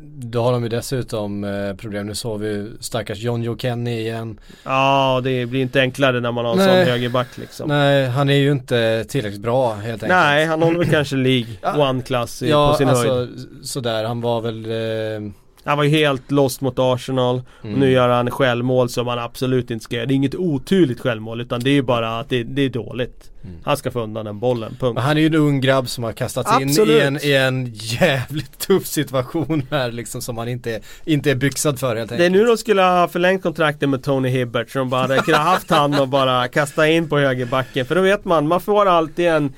då 0.05 0.43
har 0.43 0.53
de 0.53 0.63
ju 0.63 0.69
dessutom 0.69 1.45
eh, 1.45 1.75
problem. 1.77 2.07
Nu 2.07 2.15
såg 2.15 2.41
vi 2.41 2.71
stackars 2.81 3.19
John 3.19 3.43
Joe 3.43 3.57
Kenny 3.59 3.99
igen. 4.01 4.41
Ja, 4.65 5.21
det 5.25 5.47
blir 5.47 5.61
inte 5.63 5.81
enklare 5.81 6.21
när 6.21 6.33
man 6.33 6.45
har 6.45 6.53
en 6.53 6.59
sån 6.59 6.69
högerback 6.69 7.39
liksom. 7.39 7.69
Nej, 7.69 8.07
han 8.07 8.31
är 8.31 8.35
ju 8.35 8.53
inte 8.53 9.05
tillräckligt 9.09 9.43
bra 9.43 9.75
helt 9.75 10.03
enkelt. 10.03 10.09
Nej, 10.09 10.47
han 10.47 10.63
håller 10.63 10.79
väl 10.79 10.91
kanske 10.91 11.17
League 11.17 11.47
Ja. 11.63 11.91
One-klass 11.91 12.43
Ja, 12.43 12.71
på 12.71 12.77
sin 12.79 12.89
höjd. 12.89 13.11
alltså 13.11 13.47
sådär. 13.63 14.05
Han 14.05 14.21
var 14.21 14.41
väl... 14.41 14.65
Eh, 14.65 15.31
Han 15.65 15.77
var 15.79 15.85
ju 15.85 15.91
helt 15.91 16.31
lost 16.31 16.61
mot 16.61 16.75
Arsenal. 16.79 17.43
Mm. 17.63 17.75
Och 17.75 17.81
nu 17.81 17.91
gör 17.91 18.09
han 18.09 18.31
självmål 18.31 18.89
som 18.89 19.07
han 19.07 19.19
absolut 19.19 19.71
inte 19.71 19.85
ska 19.85 19.97
göra. 19.97 20.07
Det 20.07 20.15
är 20.15 20.17
inget 20.17 20.35
otydligt 20.35 21.01
självmål 21.01 21.41
utan 21.41 21.61
det 21.61 21.71
är 21.71 21.75
ju 21.75 21.83
bara 21.83 22.19
att 22.21 22.29
det, 22.29 22.43
det 22.45 22.63
är 22.63 22.69
dåligt. 22.71 23.31
Mm. 23.49 23.61
Han 23.65 23.77
ska 23.77 23.91
få 23.91 24.01
undan 24.03 24.25
den 24.25 24.39
bollen, 24.39 24.77
punkt. 24.81 24.95
Men 24.95 25.05
han 25.05 25.17
är 25.17 25.21
ju 25.21 25.27
en 25.27 25.35
ung 25.35 25.61
grabb 25.61 25.89
som 25.89 26.05
har 26.05 26.13
kastats 26.13 26.61
in 26.61 26.69
i 26.69 26.71
Absolut. 26.71 27.03
en, 27.03 27.19
i 27.23 27.33
en 27.33 27.71
jävligt 27.75 28.59
tuff 28.67 28.87
situation 28.87 29.63
här 29.71 29.93
liksom 29.93 30.23
som 30.23 30.39
han 30.39 30.49
inte, 30.49 30.81
inte 31.05 31.31
är 31.31 31.35
byxad 31.35 31.79
för 31.79 31.97
helt 31.97 32.09
Det 32.09 32.15
är 32.15 32.19
enkelt. 32.27 32.33
nu 32.43 32.45
de 32.47 32.57
skulle 32.59 32.83
ha 32.83 33.09
förlängt 33.09 33.43
kontraktet 33.43 33.89
med 33.89 34.03
Tony 34.03 34.29
Hibbert 34.29 34.71
så 34.71 34.79
de 34.79 34.91
bara 34.91 35.01
hade 35.01 35.19
kunnat 35.19 35.41
haft 35.41 35.71
han 35.71 36.01
och 36.01 36.09
bara 36.09 36.49
kasta 36.49 36.89
in 36.89 37.09
på 37.09 37.19
högerbacken. 37.19 37.87
För 37.87 37.95
då 37.95 38.01
vet 38.01 38.25
man, 38.25 38.49
man 38.49 38.61
får 38.61 38.87
alltid 38.87 39.27
en 39.27 39.53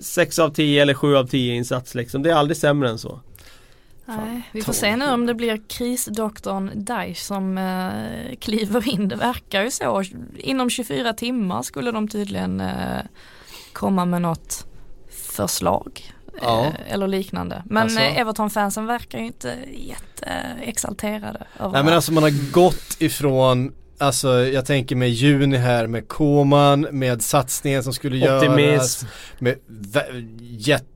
6 0.00 0.38
av 0.38 0.50
10 0.50 0.82
eller 0.82 0.94
7 0.94 1.16
av 1.16 1.24
10 1.26 1.54
insats 1.54 1.94
liksom. 1.94 2.22
Det 2.22 2.30
är 2.30 2.34
aldrig 2.34 2.56
sämre 2.56 2.88
än 2.88 2.98
så. 2.98 3.20
Nej, 4.16 4.42
vi 4.52 4.62
får 4.62 4.72
se 4.72 4.96
nu 4.96 5.06
om 5.10 5.26
det 5.26 5.34
blir 5.34 5.60
krisdoktorn 5.68 6.70
Daesh 6.74 7.22
som 7.22 7.58
eh, 7.58 8.36
kliver 8.40 8.88
in. 8.88 9.08
Det 9.08 9.16
verkar 9.16 9.62
ju 9.62 9.70
så. 9.70 10.04
Inom 10.38 10.70
24 10.70 11.12
timmar 11.12 11.62
skulle 11.62 11.90
de 11.92 12.08
tydligen 12.08 12.60
eh, 12.60 13.00
komma 13.72 14.04
med 14.04 14.22
något 14.22 14.66
förslag. 15.10 16.12
Ja. 16.42 16.64
Eh, 16.66 16.92
eller 16.92 17.08
liknande. 17.08 17.62
Men 17.66 17.82
Alltså. 17.82 18.00
Everton-fansen 18.00 18.86
verkar 18.86 19.18
ju 19.18 19.26
inte 19.26 19.58
jätteexalterade. 19.72 21.46
Nej 21.58 21.84
men 21.84 21.88
alltså 21.88 22.12
man 22.12 22.22
har 22.22 22.52
gått 22.52 22.96
ifrån 22.98 23.72
Alltså 24.00 24.28
jag 24.28 24.66
tänker 24.66 24.96
med 24.96 25.10
juni 25.10 25.56
här 25.56 25.86
med 25.86 26.08
Koman, 26.08 26.80
med 26.90 27.22
satsningen 27.22 27.82
som 27.82 27.92
skulle 27.92 28.16
göras 28.16 28.42
Optimism. 28.42 29.06
Med 29.38 29.56
vä- 29.92 30.38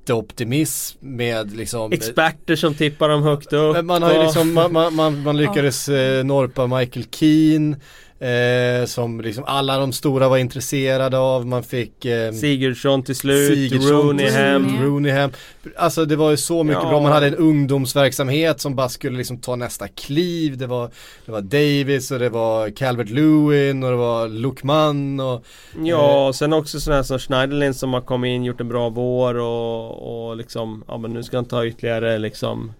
jätteoptimism, 0.08 0.98
med 1.00 1.56
liksom 1.56 1.92
Experter 1.92 2.56
som 2.56 2.74
tippar 2.74 3.08
dem 3.08 3.22
högt 3.22 3.52
upp. 3.52 3.84
Man 3.84 4.02
har 4.02 4.12
ju 4.14 4.22
liksom, 4.22 4.52
man, 4.54 4.72
man, 4.72 4.94
man, 4.94 5.22
man 5.22 5.36
lyckades 5.36 5.88
eh, 5.88 6.24
norpa 6.24 6.66
Michael 6.66 7.06
Keane 7.10 7.76
Eh, 8.20 8.84
som 8.86 9.20
liksom 9.20 9.44
alla 9.46 9.78
de 9.78 9.92
stora 9.92 10.28
var 10.28 10.38
intresserade 10.38 11.18
av. 11.18 11.46
Man 11.46 11.62
fick 11.62 12.04
eh, 12.04 12.32
Sigurdsson 12.32 13.02
till 13.02 13.16
slut, 13.16 13.54
Sigurdsson, 13.54 13.90
Rooney 13.90 14.30
hem. 14.30 14.62
Rooney. 14.64 14.82
Rooney 14.86 15.12
hem. 15.12 15.30
Alltså 15.76 16.04
det 16.04 16.16
var 16.16 16.30
ju 16.30 16.36
så 16.36 16.62
mycket 16.62 16.82
Ja. 16.82 16.88
bra. 16.88 17.00
Man 17.00 17.12
hade 17.12 17.26
en 17.26 17.34
ungdomsverksamhet 17.34 18.60
som 18.60 18.74
bara 18.74 18.88
skulle 18.88 19.18
liksom 19.18 19.38
ta 19.38 19.56
nästa 19.56 19.88
kliv. 19.88 20.58
Det 20.58 20.66
var, 20.66 20.90
det 21.26 21.32
var 21.32 21.40
Davis 21.40 22.10
och 22.10 22.18
det 22.18 22.28
var 22.28 22.70
Calvert 22.70 23.10
Lewin 23.10 23.82
och 23.84 23.90
det 23.90 23.96
var 23.96 24.28
Lukman 24.28 25.20
och 25.20 25.44
Ja, 25.84 26.26
och 26.28 26.34
sen 26.34 26.52
också 26.52 26.80
sådana 26.80 26.96
här 26.98 27.02
som 27.02 27.18
Schneiderlin 27.18 27.74
som 27.74 27.92
har 27.94 28.00
kommit 28.00 28.28
in, 28.28 28.44
gjort 28.44 28.60
en 28.60 28.68
bra 28.68 28.88
vår 28.88 29.34
och, 29.38 30.28
och 30.28 30.36
liksom, 30.36 30.84
ja 30.88 30.98
men 30.98 31.12
nu 31.12 31.22
ska 31.22 31.36
han 31.36 31.44
ta 31.44 31.66
ytterligare 31.66 32.18
liksom 32.18 32.72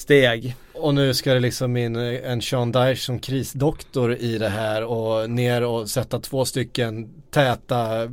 steg. 0.00 0.56
Och 0.74 0.94
nu 0.94 1.14
ska 1.14 1.34
det 1.34 1.40
liksom 1.40 1.76
in 1.76 1.96
eh, 1.96 2.30
en 2.32 2.42
Sean 2.42 2.72
Dyche 2.72 2.96
som 2.96 3.18
krisdoktor 3.18 4.14
i 4.14 4.38
det 4.38 4.48
här 4.48 4.84
och 4.84 5.30
ner 5.30 5.62
och 5.62 5.90
sätta 5.90 6.20
två 6.20 6.44
stycken 6.44 7.08
täta 7.30 8.08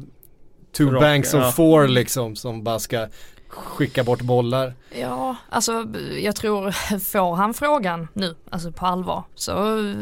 two 0.78 0.84
Rock, 0.84 1.02
banks 1.02 1.34
of 1.34 1.44
ja. 1.44 1.52
four 1.52 1.88
liksom 1.88 2.36
som 2.36 2.64
bara 2.64 2.80
ska 2.80 3.08
skicka 3.48 4.04
bort 4.04 4.22
bollar. 4.22 4.74
Ja, 5.00 5.36
alltså 5.50 5.88
jag 6.20 6.36
tror, 6.36 6.72
får 7.00 7.36
han 7.36 7.54
frågan 7.54 8.08
nu, 8.14 8.36
alltså 8.50 8.72
på 8.72 8.86
allvar, 8.86 9.24
så 9.36 9.80
eh, 9.80 9.96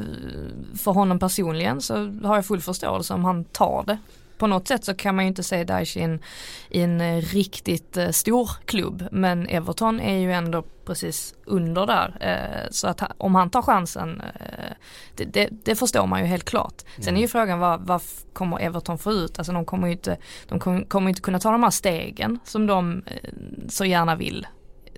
för 0.78 0.92
honom 0.92 1.20
personligen 1.20 1.82
så 1.82 1.96
har 2.24 2.36
jag 2.36 2.46
full 2.46 2.62
förståelse 2.62 3.14
om 3.14 3.26
han 3.26 3.44
tar 3.44 3.84
det. 3.88 3.98
På 4.38 4.48
något 4.48 4.68
sätt 4.68 4.86
så 4.86 4.94
kan 4.94 5.16
man 5.16 5.26
ju 5.26 5.28
inte 5.28 5.44
se 5.44 5.64
Daesh 5.64 5.98
i 5.98 6.02
en, 6.02 6.20
i 6.70 6.82
en 6.82 7.02
eh, 7.02 7.22
riktigt 7.22 7.98
eh, 7.98 8.10
stor 8.10 8.50
klubb, 8.66 9.08
men 9.12 9.48
Everton 9.48 10.00
är 10.00 10.18
ju 10.18 10.34
ändå 10.34 10.64
precis 10.86 11.36
under 11.46 11.88
där. 11.88 12.18
Eh, 12.20 12.70
så 12.72 12.88
att 12.88 13.02
om 13.18 13.36
han 13.36 13.50
tar 13.50 13.62
chansen, 13.62 14.22
eh, 14.22 14.74
det, 15.16 15.26
det, 15.26 15.50
det 15.52 15.76
förstår 15.76 16.08
man 16.08 16.20
ju 16.20 16.26
helt 16.26 16.46
klart. 16.46 16.84
Sen 17.00 17.18
är 17.18 17.22
ju 17.22 17.28
frågan 17.28 17.60
vad, 17.60 17.82
vad 17.82 18.02
kommer 18.34 18.60
Everton 18.60 18.98
få 18.98 19.12
ut? 19.12 19.40
Alltså 19.40 19.54
de 19.54 19.66
kommer 19.66 19.88
ju 19.88 19.94
inte, 19.94 20.18
de 20.48 20.60
kommer, 20.60 20.84
kommer 20.84 21.10
inte 21.10 21.22
kunna 21.22 21.40
ta 21.40 21.52
de 21.52 21.64
här 21.64 21.70
stegen 21.70 22.40
som 22.44 22.68
de 22.68 23.04
eh, 23.06 23.30
så 23.70 23.86
gärna 23.86 24.16
vill. 24.16 24.48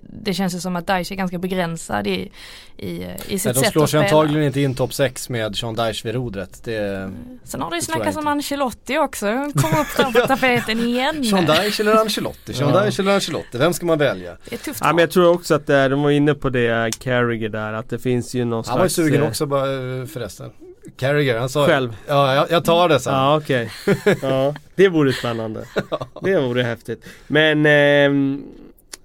Det 0.02 0.34
känns 0.34 0.54
ju 0.54 0.60
som 0.60 0.76
att 0.76 0.86
Daesh 0.86 1.12
är 1.12 1.16
ganska 1.16 1.38
begränsad 1.38 2.06
i, 2.06 2.30
i, 2.76 3.06
i 3.28 3.38
sitt 3.38 3.44
Nej, 3.44 3.54
de 3.54 3.60
sätt 3.60 3.72
slår 3.72 3.86
sig 3.86 3.88
spela. 3.88 4.02
antagligen 4.04 4.46
inte 4.46 4.60
in 4.60 4.74
topp 4.74 4.94
6 4.94 5.28
med 5.28 5.56
Sean 5.56 5.74
Dyche 5.74 6.00
vid 6.04 6.14
rodret. 6.14 6.60
Det, 6.64 7.10
Sen 7.44 7.60
har 7.60 7.70
det 7.70 7.76
ju 7.76 7.82
snackats 7.82 8.16
om 8.16 8.20
inte. 8.20 8.30
Ancelotti 8.30 8.98
också, 8.98 9.26
kom 9.54 9.80
upp 9.80 9.96
där 9.96 10.20
på 10.20 10.26
tapeten 10.26 10.78
igen. 10.80 11.24
Sean 11.24 11.46
Dyche 11.46 11.80
eller 11.82 11.94
Ancelotti? 11.96 12.54
Sean 12.54 12.74
Ja. 12.74 12.84
Dyche 12.84 13.02
eller 13.02 13.14
Ancelotti? 13.14 13.58
Vem 13.58 13.72
ska 13.72 13.86
man 13.86 13.98
välja? 13.98 14.36
Det 14.48 14.54
är 14.54 14.58
tufft 14.58 14.80
Ja 14.82 14.86
men 14.92 14.98
jag 14.98 15.10
tror 15.10 15.34
också 15.34 15.54
att 15.54 15.66
det 15.66 15.74
är, 15.74 15.90
de 15.90 16.02
var 16.02 16.10
inne 16.10 16.34
på 16.34 16.50
det, 16.50 16.98
Carragher 16.98 17.48
där, 17.48 17.72
att 17.72 17.90
det 17.90 17.98
finns 17.98 18.34
ju 18.34 18.44
någon 18.44 18.64
Han 18.66 18.78
var 18.78 18.84
ju 18.84 18.90
slags... 18.90 19.08
sugen 19.08 19.22
eh, 19.22 19.28
också 19.28 19.46
bara, 19.46 20.00
eh, 20.00 20.06
förresten. 20.06 20.50
Carragher, 20.96 21.38
han 21.38 21.48
sa 21.48 21.66
Själv? 21.66 21.96
Ja, 22.06 22.34
jag, 22.34 22.50
jag 22.50 22.64
tar 22.64 22.88
det 22.88 23.00
sen. 23.00 23.14
Ja 23.14 23.36
okej. 23.36 23.70
ja, 24.22 24.54
det 24.74 24.88
vore 24.88 25.12
spännande. 25.12 25.64
Det 26.22 26.40
vore 26.40 26.62
häftigt. 26.62 27.04
Men 27.26 27.66
ehm, 27.66 28.44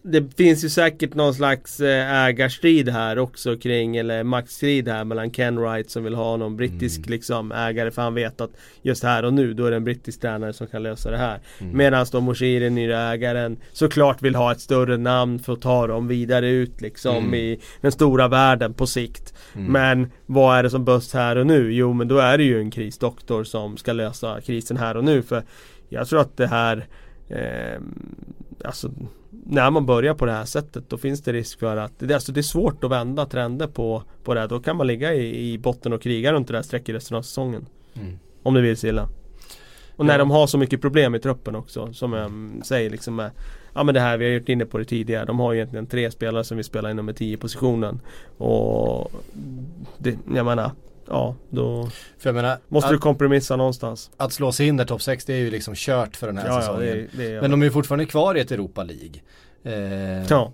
det 0.06 0.38
finns 0.38 0.64
ju 0.64 0.70
säkert 0.70 1.14
någon 1.14 1.34
slags 1.34 1.80
eh, 1.80 2.14
ägarstrid 2.26 2.90
här 2.90 3.20
också 3.20 3.58
kring, 3.58 3.98
eller 3.98 4.24
maktstrid 4.24 4.88
här 4.88 5.04
mellan 5.04 5.32
Ken 5.32 5.60
Wright 5.60 5.90
som 5.90 6.04
vill 6.04 6.16
ha 6.16 6.38
någon 6.38 6.56
brittisk 6.58 6.98
Mm. 7.00 7.10
liksom 7.12 7.52
ägare 7.52 7.92
för 7.92 8.02
han 8.02 8.14
vet 8.14 8.42
att 8.42 8.52
just 8.82 9.04
här 9.04 9.26
och 9.26 9.34
nu 9.34 9.54
då 9.54 9.66
är 9.66 9.72
det 9.72 9.78
en 9.78 9.84
brittisk 9.84 10.22
tränare 10.22 10.54
som 10.54 10.68
kan 10.68 10.84
lösa 10.84 11.12
det 11.12 11.18
här. 11.18 11.40
Mm. 11.60 11.78
Medan 11.78 12.06
då 12.12 12.22
Moshiri, 12.22 12.70
nya 12.70 13.00
ägaren, 13.00 13.58
såklart 13.72 14.22
vill 14.22 14.36
ha 14.36 14.52
ett 14.52 14.60
större 14.62 14.98
namn 14.98 15.40
för 15.40 15.54
att 15.54 15.62
ta 15.62 15.88
dem 15.88 16.08
vidare 16.08 16.50
ut 16.50 16.82
liksom 16.82 17.18
Mm. 17.18 17.34
i 17.34 17.60
den 17.82 17.92
stora 17.92 18.28
världen 18.28 18.74
på 18.74 18.88
sikt. 18.88 19.34
Mm. 19.56 19.72
Men 19.72 20.12
vad 20.26 20.58
är 20.58 20.64
det 20.64 20.70
som 20.70 20.86
behövs 20.86 21.14
här 21.14 21.36
och 21.36 21.48
nu? 21.48 21.74
Jo 21.74 21.94
men 21.94 22.08
då 22.08 22.18
är 22.18 22.38
det 22.38 22.44
ju 22.44 22.60
en 22.60 22.72
krisdoktor 22.72 23.44
som 23.44 23.78
ska 23.78 23.94
lösa 23.94 24.42
krisen 24.42 24.78
här 24.78 24.98
och 24.98 25.04
nu 25.04 25.22
för 25.22 25.44
jag 25.90 26.08
tror 26.08 26.20
att 26.22 26.38
det 26.38 26.48
här 26.48 26.86
eh, 27.30 27.82
Alltså 28.66 28.92
när 29.46 29.72
man 29.72 29.86
börjar 29.86 30.14
på 30.14 30.26
det 30.26 30.32
här 30.32 30.46
sättet 30.46 30.90
då 30.90 30.98
finns 30.98 31.22
det 31.22 31.34
risk 31.34 31.60
för 31.60 31.78
att 31.78 31.94
det, 32.00 32.14
alltså, 32.14 32.32
det 32.32 32.40
är 32.40 32.42
svårt 32.42 32.84
att 32.84 32.92
vända 32.92 33.26
trender 33.26 33.68
på, 33.68 34.04
på 34.24 34.34
det 34.34 34.40
här. 34.40 34.48
Då 34.48 34.60
kan 34.60 34.78
man 34.78 34.88
ligga 34.88 35.14
i, 35.14 35.52
i 35.54 35.58
botten 35.58 35.94
och 35.94 36.02
kriga 36.02 36.34
runt 36.34 36.48
det 36.48 36.54
där 36.54 36.62
strecket 36.62 36.96
resten 36.96 37.18
av 37.18 37.22
säsongen. 37.22 37.66
Mm. 37.94 38.20
Om 38.44 38.54
det 38.54 38.62
vill 38.62 38.78
sig 38.78 38.90
illa. 38.90 39.08
Och 39.96 40.06
när 40.06 40.14
Ja. 40.14 40.18
de 40.18 40.32
har 40.32 40.48
så 40.48 40.58
mycket 40.58 40.82
problem 40.82 41.16
i 41.16 41.20
truppen 41.20 41.56
också 41.56 41.94
som 41.94 42.14
jag 42.14 42.32
säger 42.66 42.90
liksom 42.90 43.16
med 43.16 43.32
Ja 43.74 43.84
men 43.84 43.94
det 43.94 44.00
här, 44.02 44.18
vi 44.18 44.26
har 44.26 44.32
gjort 44.32 44.50
inne 44.50 44.66
på 44.66 44.78
det 44.78 44.86
tidigare. 44.86 45.26
De 45.26 45.40
har 45.40 45.54
ju 45.54 45.60
egentligen 45.60 45.88
tre 45.88 46.12
spelare 46.12 46.44
som 46.44 46.58
vill 46.58 46.64
spela 46.66 46.92
i 46.92 46.94
nummer 46.94 47.14
10 47.14 47.38
positionen. 47.38 48.00
Och 48.38 49.12
det, 49.98 50.18
jag 50.36 50.46
menar 50.46 50.72
Ja, 51.08 51.36
då 51.50 51.90
För 52.20 52.30
jag 52.30 52.36
menar, 52.36 52.58
måste 52.68 52.88
att, 52.88 52.94
du 52.94 52.98
kompromissa 53.00 53.56
någonstans. 53.56 54.12
att 54.18 54.34
slå 54.34 54.52
sig 54.52 54.68
in 54.68 54.78
där 54.78 54.86
topp 54.86 55.02
6 55.02 55.26
det 55.26 55.34
är 55.34 55.38
ju 55.38 55.52
liksom 55.52 55.74
kört 55.76 56.16
för 56.16 56.28
den 56.28 56.38
här 56.38 56.48
Ja, 56.48 56.54
ja, 56.54 56.62
säsongen. 56.62 56.82
det, 56.82 57.08
det 57.18 57.32
är 57.34 57.42
Men 57.42 57.52
de 57.52 57.62
är 57.62 57.66
ju 57.66 57.72
fortfarande 57.72 58.06
kvar 58.06 58.36
i 58.38 58.40
ett 58.40 58.52
Europa 58.52 58.84
League. 58.84 59.20
Eh, 60.20 60.26
Ja, 60.30 60.52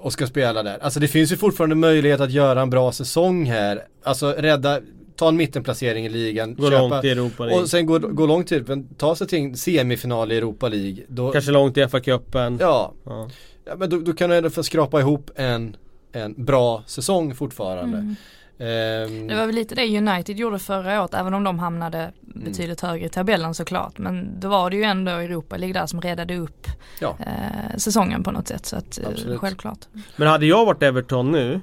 och 0.00 0.12
ska 0.12 0.26
spela 0.26 0.62
där. 0.62 0.78
Alltså 0.82 1.00
det 1.00 1.08
finns 1.08 1.32
ju 1.32 1.36
fortfarande 1.36 1.74
möjlighet 1.76 2.20
att 2.20 2.30
göra 2.30 2.62
en 2.62 2.70
bra 2.70 2.92
säsong 2.92 3.44
här. 3.46 3.82
Alltså 4.02 4.32
rädda, 4.38 4.80
ta 5.16 5.28
en 5.28 5.36
mittenplacering 5.36 6.06
i 6.06 6.08
ligan. 6.08 6.54
gå 6.54 6.70
långt 6.70 7.04
i 7.04 7.10
Europa 7.10 7.44
League. 7.44 7.62
och 7.62 7.68
sen 7.70 7.86
gå, 7.86 7.98
gå 7.98 8.26
långt 8.26 8.48
till, 8.48 8.64
men 8.66 8.88
ta 8.94 9.16
sig 9.16 9.26
till 9.26 9.38
en 9.38 9.56
semifinal 9.56 10.32
i 10.32 10.36
Europa 10.36 10.68
League. 10.68 11.04
Då, 11.08 11.32
Kanske 11.32 11.50
långt 11.50 11.76
i 11.76 11.80
FA-cupen. 11.86 12.56
Ja, 12.60 12.92
Ja. 13.04 13.30
ja, 13.64 13.76
men 13.76 13.90
då, 13.90 13.98
då 14.00 14.12
kan 14.12 14.30
du 14.30 14.36
ändå 14.36 14.50
få 14.50 14.62
skrapa 14.62 15.00
ihop 15.00 15.30
en, 15.36 15.76
en 16.12 16.44
bra 16.44 16.82
säsong 16.86 17.34
fortfarande. 17.34 17.98
Mm. 17.98 18.16
Ehm, 18.62 19.26
Det 19.28 19.34
var 19.34 19.46
väl 19.46 19.54
lite 19.54 19.74
det 19.74 19.98
United 19.98 20.36
gjorde 20.36 20.58
förra 20.58 21.00
året, 21.02 21.14
även 21.14 21.34
om 21.34 21.44
de 21.44 21.58
hamnade 21.58 22.12
betydligt 22.20 22.80
högre 22.80 23.06
i 23.06 23.08
tabellen 23.08 23.54
såklart. 23.54 23.98
Men 23.98 24.40
då 24.40 24.48
var 24.48 24.70
det 24.70 24.76
ju 24.76 24.82
ändå 24.82 25.10
Europa 25.10 25.56
League 25.56 25.80
där 25.80 25.86
som 25.86 26.00
räddade 26.00 26.36
upp 26.36 26.66
Ja. 27.00 27.16
eh, 27.20 27.76
säsongen 27.76 28.22
på 28.22 28.30
något 28.30 28.48
sätt. 28.48 28.66
Så 28.66 28.76
att, 28.76 28.98
eh, 28.98 29.08
Absolut. 29.08 29.40
självklart. 29.40 29.78
Men 30.16 30.28
hade 30.28 30.46
jag 30.46 30.66
varit 30.66 30.82
Everton 30.82 31.32
nu 31.32 31.60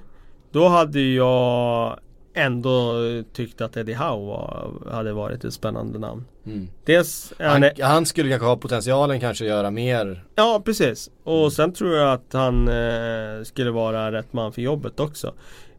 Då 0.51 0.67
hade 0.67 1.01
jag 1.01 1.99
ändå 2.33 2.93
tyckt 3.33 3.61
att 3.61 3.77
Eddie 3.77 3.93
Howe 3.93 4.25
var, 4.27 4.71
hade 4.91 5.13
varit 5.13 5.43
ett 5.43 5.53
spännande 5.53 5.99
namn. 5.99 6.25
Mm. 6.45 6.67
Dels 6.85 7.33
han, 7.39 7.47
Han, 7.49 7.63
är, 7.63 7.83
han 7.83 8.05
skulle 8.05 8.29
kanske 8.29 8.47
ha 8.47 8.57
potentialen 8.57 9.19
kanske 9.19 9.43
att 9.43 9.49
göra 9.49 9.71
mer. 9.71 10.23
Ja 10.35 10.61
precis. 10.65 11.09
Och 11.23 11.53
sen 11.53 11.73
tror 11.73 11.95
jag 11.95 12.13
att 12.13 12.33
han 12.33 12.67
eh, 12.67 13.43
skulle 13.43 13.71
vara 13.71 14.11
rätt 14.11 14.33
man 14.33 14.53
för 14.53 14.61
jobbet 14.61 14.99
också. 14.99 15.33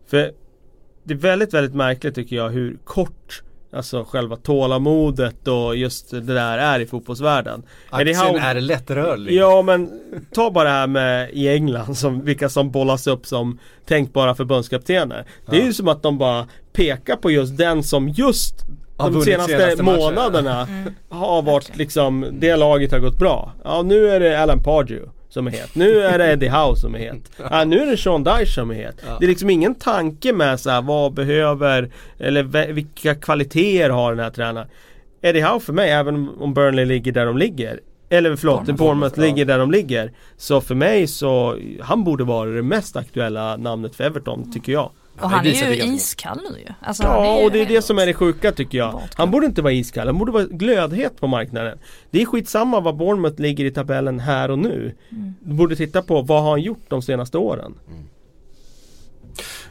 För 0.07 0.33
det 1.11 1.15
är 1.15 1.19
väldigt, 1.31 1.55
väldigt 1.55 1.75
märkligt 1.75 2.15
tycker 2.15 2.37
jag 2.37 2.49
hur 2.51 2.77
kort 2.85 3.43
Alltså 3.73 4.05
själva 4.05 4.37
tålamodet 4.37 5.49
och 5.49 5.77
just 5.77 6.11
det 6.11 6.21
där 6.21 6.59
är 6.59 6.81
i 6.81 6.87
fotbollsvärlden. 6.87 7.63
Aktien 7.91 8.17
Howe- 8.17 8.41
är 8.41 8.61
lättrörlig. 8.61 9.35
Ja 9.35 9.63
men 9.63 9.91
ta 10.35 10.51
bara 10.51 10.65
det 10.65 10.71
här 10.71 10.87
med 10.87 11.31
i 11.33 11.49
England, 11.49 11.95
som, 11.99 12.25
vilka 12.25 12.49
som 12.49 12.71
bollas 12.71 13.07
upp 13.07 13.27
som 13.27 13.59
tänkbara 13.87 14.35
förbundskaptener. 14.35 15.25
Det 15.51 15.57
är 15.57 15.61
Ja. 15.61 15.67
ju 15.67 15.73
som 15.73 15.89
att 15.89 16.03
de 16.03 16.19
bara 16.19 16.47
pekar 16.73 17.17
på 17.17 17.31
just 17.31 17.57
den 17.59 17.83
som 17.83 18.09
just 18.09 18.55
de 18.97 19.23
senaste, 19.23 19.59
senaste 19.59 19.83
månaderna 19.83 20.63
Mm. 20.67 20.93
har 21.09 21.43
varit 21.43 21.77
liksom, 21.77 22.27
det 22.33 22.57
laget 22.57 22.93
har 22.93 22.99
gått 22.99 23.19
bra. 23.19 23.53
Ja 23.65 23.83
nu 23.83 24.09
är 24.09 24.21
det 24.21 24.41
Alan 24.43 24.63
Pardew 24.63 25.11
som 25.31 25.47
är 25.47 25.51
het. 25.51 25.75
Nu 25.75 26.01
är 26.01 26.19
det 26.19 26.33
Eddie 26.33 26.49
Howe 26.49 26.77
som 26.77 26.95
är 26.95 26.99
het. 26.99 27.31
Ja, 27.51 27.65
nu 27.65 27.79
är 27.81 27.87
det 27.87 27.97
Sean 27.97 28.25
Dyche 28.25 28.47
som 28.47 28.71
är 28.71 28.75
het. 28.75 28.97
Ja. 29.07 29.17
Det 29.21 29.25
är 29.27 29.29
liksom 29.29 29.51
ingen 29.51 29.75
tanke 29.75 30.33
med 30.33 30.61
så 30.61 30.71
här, 30.71 30.83
vad 30.83 31.13
behöver, 31.15 31.91
eller 32.19 32.43
vilka 32.73 33.15
kvaliteter 33.15 33.91
har 33.91 34.15
den 34.15 34.25
här 34.25 34.31
tränaren. 34.31 34.69
Eddie 35.23 35.41
Howe 35.41 35.61
för 35.61 35.73
mig, 35.73 35.91
även 35.91 36.29
om 36.41 36.55
Burnley 36.55 36.85
ligger 36.85 37.13
där 37.13 37.27
de 37.27 37.39
ligger 37.39 37.81
eller 38.13 38.37
förlåt, 38.37 38.57
Bournemouth. 38.67 38.79
Bournemouth 38.85 39.15
Ja. 39.19 39.25
ligger 39.25 39.45
där 39.45 39.59
de 39.59 39.71
ligger 39.71 40.13
Så 40.37 40.61
för 40.61 40.75
mig 40.75 41.07
så, 41.07 41.57
han 41.81 42.05
borde 42.05 42.25
vara 42.25 42.51
det 42.51 42.63
mest 42.63 42.97
aktuella 42.97 43.57
namnet 43.57 43.95
för 43.97 44.05
Everton 44.05 44.53
tycker 44.53 44.73
jag 44.73 44.91
Och 45.21 45.31
Han 45.31 45.39
han 45.39 45.47
är 45.47 45.75
ju 45.75 45.95
iskall 45.95 46.41
nu 46.51 46.59
ju. 46.59 46.67
Alltså, 46.81 47.03
Ja 47.03 47.39
ju 47.39 47.45
och 47.45 47.51
det 47.51 47.61
är 47.61 47.67
det 47.67 47.83
som 47.83 47.99
är 47.99 48.07
det 48.07 48.15
sjuka 48.15 48.53
tycker 48.53 48.79
jag. 48.79 49.03
Han 49.15 49.31
borde 49.31 49.47
inte 49.47 49.63
vara 49.63 49.73
iskall, 49.73 50.07
han 50.07 50.19
borde 50.19 50.33
vara 50.33 50.45
glödhet 50.45 51.21
på 51.21 51.27
marknaden 51.27 51.79
Det 52.11 52.23
är 52.23 52.27
skitsamma 52.27 52.81
var 52.81 52.93
Bournemouth 52.93 53.41
ligger 53.41 53.65
i 53.65 53.71
tabellen 53.71 54.21
här 54.21 54.51
och 54.51 54.59
nu 54.59 54.95
Mm. 55.11 55.35
Du 55.41 55.55
borde 55.55 55.77
titta 55.77 56.03
på 56.03 56.23
vad 56.23 56.43
har 56.43 56.51
han 56.51 56.63
gjort 56.63 56.85
de 56.89 57.03
senaste 57.03 57.39
åren 57.39 57.75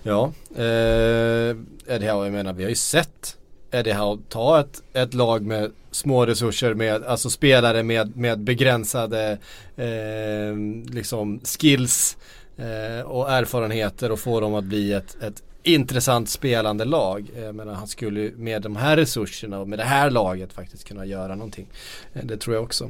Ja, 0.03 0.31
eh, 0.55 1.55
Eddie 1.87 2.11
Howe, 2.11 2.25
jag 2.25 2.31
menar 2.31 2.53
vi 2.53 2.63
har 2.63 2.69
ju 2.69 2.75
sett 2.75 3.37
Eddie 3.71 3.93
Howe 3.93 4.21
ta 4.29 4.59
ett, 4.59 4.83
ett 4.93 5.13
lag 5.13 5.41
med 5.41 5.71
små 5.91 6.25
resurser 6.25 6.73
med, 6.73 7.03
alltså 7.03 7.29
spelare 7.29 7.83
med, 7.83 8.17
med 8.17 8.39
begränsade 8.39 9.37
eh, 9.75 10.55
liksom 10.93 11.39
skills 11.39 12.17
eh, 12.59 13.05
och 13.05 13.31
erfarenheter 13.31 14.11
och 14.11 14.19
få 14.19 14.39
dem 14.39 14.55
att 14.55 14.63
bli 14.63 14.93
ett, 14.93 15.17
ett 15.23 15.43
intressant 15.63 16.29
spelande 16.29 16.85
lag. 16.85 17.31
Jag 17.37 17.55
menar 17.55 17.73
han 17.73 17.87
skulle 17.87 18.31
med 18.35 18.61
de 18.61 18.75
här 18.75 18.97
resurserna 18.97 19.59
och 19.59 19.67
med 19.67 19.79
det 19.79 19.85
här 19.85 20.09
laget 20.09 20.53
faktiskt 20.53 20.87
kunna 20.87 21.05
göra 21.05 21.35
någonting. 21.35 21.67
Eh, 22.13 22.25
det 22.25 22.37
tror 22.37 22.55
jag 22.55 22.63
också. 22.63 22.83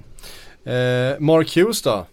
Eh, 0.63 1.19
Mark 1.19 1.55
Hughes 1.55 1.81
då? 1.81 2.05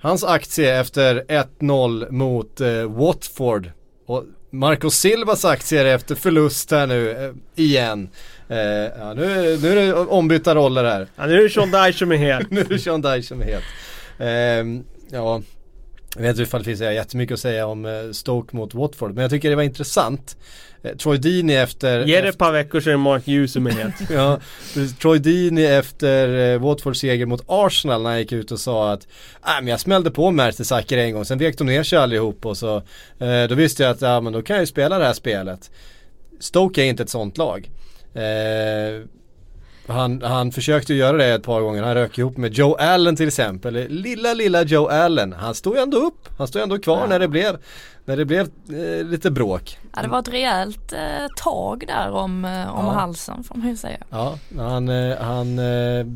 Hans 0.00 0.24
aktie 0.24 0.80
efter 0.80 1.24
1-0 1.58 2.10
mot 2.10 2.60
eh, 2.60 2.84
Watford. 2.84 3.70
Och 4.06 4.24
Marco 4.50 4.90
Silvas 4.90 5.44
aktier 5.44 5.84
efter 5.84 6.14
förlust 6.14 6.70
här 6.70 6.86
nu 6.86 7.10
eh, 7.10 7.32
igen. 7.64 8.08
Eh, 8.48 8.58
ja, 8.58 9.14
nu, 9.14 9.58
nu 9.62 9.68
är 9.68 9.76
det 9.76 9.94
ombytta 9.94 10.54
roller 10.54 10.84
här. 10.84 11.06
Ja, 11.16 11.26
nu 11.26 11.38
är 11.38 11.42
det 11.42 11.50
Sean 11.50 11.70
Dyche 11.70 11.98
som 11.98 12.12
är 12.12 12.16
het. 12.16 12.46
nu 12.50 12.60
är 12.60 12.64
det 12.64 12.78
Sean 12.78 13.02
Dyche 13.02 13.22
som 13.22 13.40
är 13.42 13.44
het. 13.44 13.62
Eh, 14.18 14.82
ja, 15.18 15.42
jag 16.14 16.22
vet 16.22 16.30
inte 16.30 16.42
ifall 16.42 16.60
det 16.60 16.64
finns 16.64 16.80
jättemycket 16.80 17.34
att 17.34 17.40
säga 17.40 17.66
om 17.66 17.84
eh, 17.84 18.10
Stoke 18.12 18.56
mot 18.56 18.74
Watford. 18.74 19.14
Men 19.14 19.22
jag 19.22 19.30
tycker 19.30 19.50
det 19.50 19.56
var 19.56 19.62
intressant. 19.62 20.36
Eh, 20.82 20.96
Troy 20.96 21.18
Deeney 21.18 21.56
efter... 21.56 22.04
Ge 22.04 22.20
det 22.20 22.28
ett 22.28 22.38
par 22.38 22.52
veckor 22.52 22.80
så 22.80 22.88
är 22.88 22.92
det 22.92 22.98
Mark 22.98 23.26
Hughes 23.26 23.56
är 23.56 23.70
het. 23.70 23.94
ja, 24.10 24.40
Troy 25.00 25.18
Deeney 25.18 25.64
efter 25.64 26.52
eh, 26.52 26.60
Watfords 26.60 27.00
seger 27.00 27.26
mot 27.26 27.44
Arsenal 27.46 28.02
när 28.02 28.10
han 28.10 28.18
gick 28.18 28.32
ut 28.32 28.52
och 28.52 28.60
sa 28.60 28.92
att 28.92 29.06
äh, 29.46 29.54
men 29.60 29.66
jag 29.66 29.80
smällde 29.80 30.10
på 30.10 30.30
Mertesacker 30.30 30.98
en 30.98 31.12
gång, 31.12 31.24
sen 31.24 31.38
vek 31.38 31.58
de 31.58 31.64
ner 31.64 31.82
sig 31.82 31.98
allihop 31.98 32.46
och 32.46 32.56
så 32.56 32.76
eh, 33.18 33.44
Då 33.48 33.54
visste 33.54 33.82
jag 33.82 33.90
att 33.90 34.00
ja, 34.00 34.20
men 34.20 34.32
då 34.32 34.42
kan 34.42 34.56
jag 34.56 34.62
ju 34.62 34.66
spela 34.66 34.98
det 34.98 35.04
här 35.04 35.12
spelet. 35.12 35.70
Stoke 36.40 36.82
är 36.82 36.86
inte 36.86 37.02
ett 37.02 37.10
sånt 37.10 37.38
lag. 37.38 37.70
Eh, 38.14 39.06
han, 39.86 40.22
han 40.22 40.52
försökte 40.52 40.94
göra 40.94 41.16
det 41.16 41.26
ett 41.26 41.42
par 41.42 41.60
gånger, 41.60 41.82
han 41.82 41.94
rök 41.94 42.18
ihop 42.18 42.36
med 42.36 42.52
Joe 42.52 42.74
Allen 42.74 43.16
till 43.16 43.28
exempel. 43.28 43.74
Lilla 43.88 44.34
lilla 44.34 44.62
Joe 44.62 44.86
Allen, 44.88 45.32
han 45.32 45.54
stod 45.54 45.76
ändå 45.76 45.96
upp, 45.96 46.28
han 46.38 46.48
stod 46.48 46.62
ändå 46.62 46.78
kvar 46.78 47.00
ja. 47.00 47.06
när 47.06 47.18
det 47.18 47.28
blev 47.28 47.58
när 48.04 48.16
det 48.16 48.24
blev 48.24 48.48
eh, 48.68 49.06
lite 49.06 49.30
bråk. 49.30 49.78
Ja 49.96 50.02
det 50.02 50.08
var 50.08 50.18
ett 50.18 50.28
rejält 50.28 50.92
eh, 50.92 50.98
tag 51.36 51.84
där 51.86 52.10
om, 52.10 52.44
eh, 52.44 52.78
om 52.78 52.84
ja. 52.84 52.92
halsen 52.92 53.44
får 53.44 53.54
man 53.54 53.68
ju 53.68 53.76
säga. 53.76 53.98
Ja, 54.10 54.38
han, 54.58 54.88
eh, 54.88 55.18
han, 55.18 55.58
eh, 55.58 56.06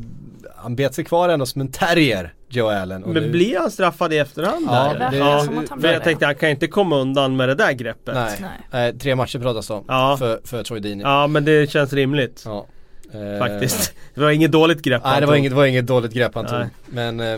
han 0.55 0.75
bet 0.75 0.95
sig 0.95 1.03
kvar 1.05 1.29
ändå 1.29 1.45
som 1.45 1.61
en 1.61 1.71
terrier, 1.71 2.33
Joe 2.49 2.69
Allen. 2.69 3.01
Men 3.01 3.23
nu... 3.23 3.31
blir 3.31 3.59
han 3.59 3.71
straffad 3.71 4.13
i 4.13 4.17
efterhand 4.17 4.65
ja, 4.69 4.93
där? 4.93 5.11
Det, 5.11 5.17
ja, 5.17 5.45
för 5.81 5.93
jag 5.93 6.03
tänkte 6.03 6.25
han 6.25 6.35
kan 6.35 6.49
inte 6.49 6.67
komma 6.67 6.97
undan 6.97 7.35
med 7.35 7.49
det 7.49 7.55
där 7.55 7.71
greppet. 7.71 8.15
Nej, 8.15 8.45
Nej. 8.71 8.99
tre 8.99 9.15
matcher 9.15 9.39
pratas 9.39 9.69
om 9.69 9.85
ja. 9.87 10.15
för, 10.19 10.39
för 10.43 10.63
Troy 10.63 10.79
Deeney. 10.79 11.03
Ja 11.03 11.27
men 11.27 11.45
det 11.45 11.71
känns 11.71 11.93
rimligt. 11.93 12.43
Ja. 12.45 12.65
Faktiskt. 13.39 13.93
Det 14.13 14.21
var 14.21 14.31
inget 14.31 14.51
dåligt 14.51 14.81
grepp 14.81 15.01
Nej 15.05 15.21
det 15.21 15.27
var 15.27 15.35
inget, 15.35 15.51
det 15.51 15.55
var 15.55 15.65
inget 15.65 15.87
dåligt 15.87 16.13
grepp 16.13 16.35
han 16.35 16.45
tog. 16.45 16.65
Men 16.85 17.19
eh, 17.19 17.37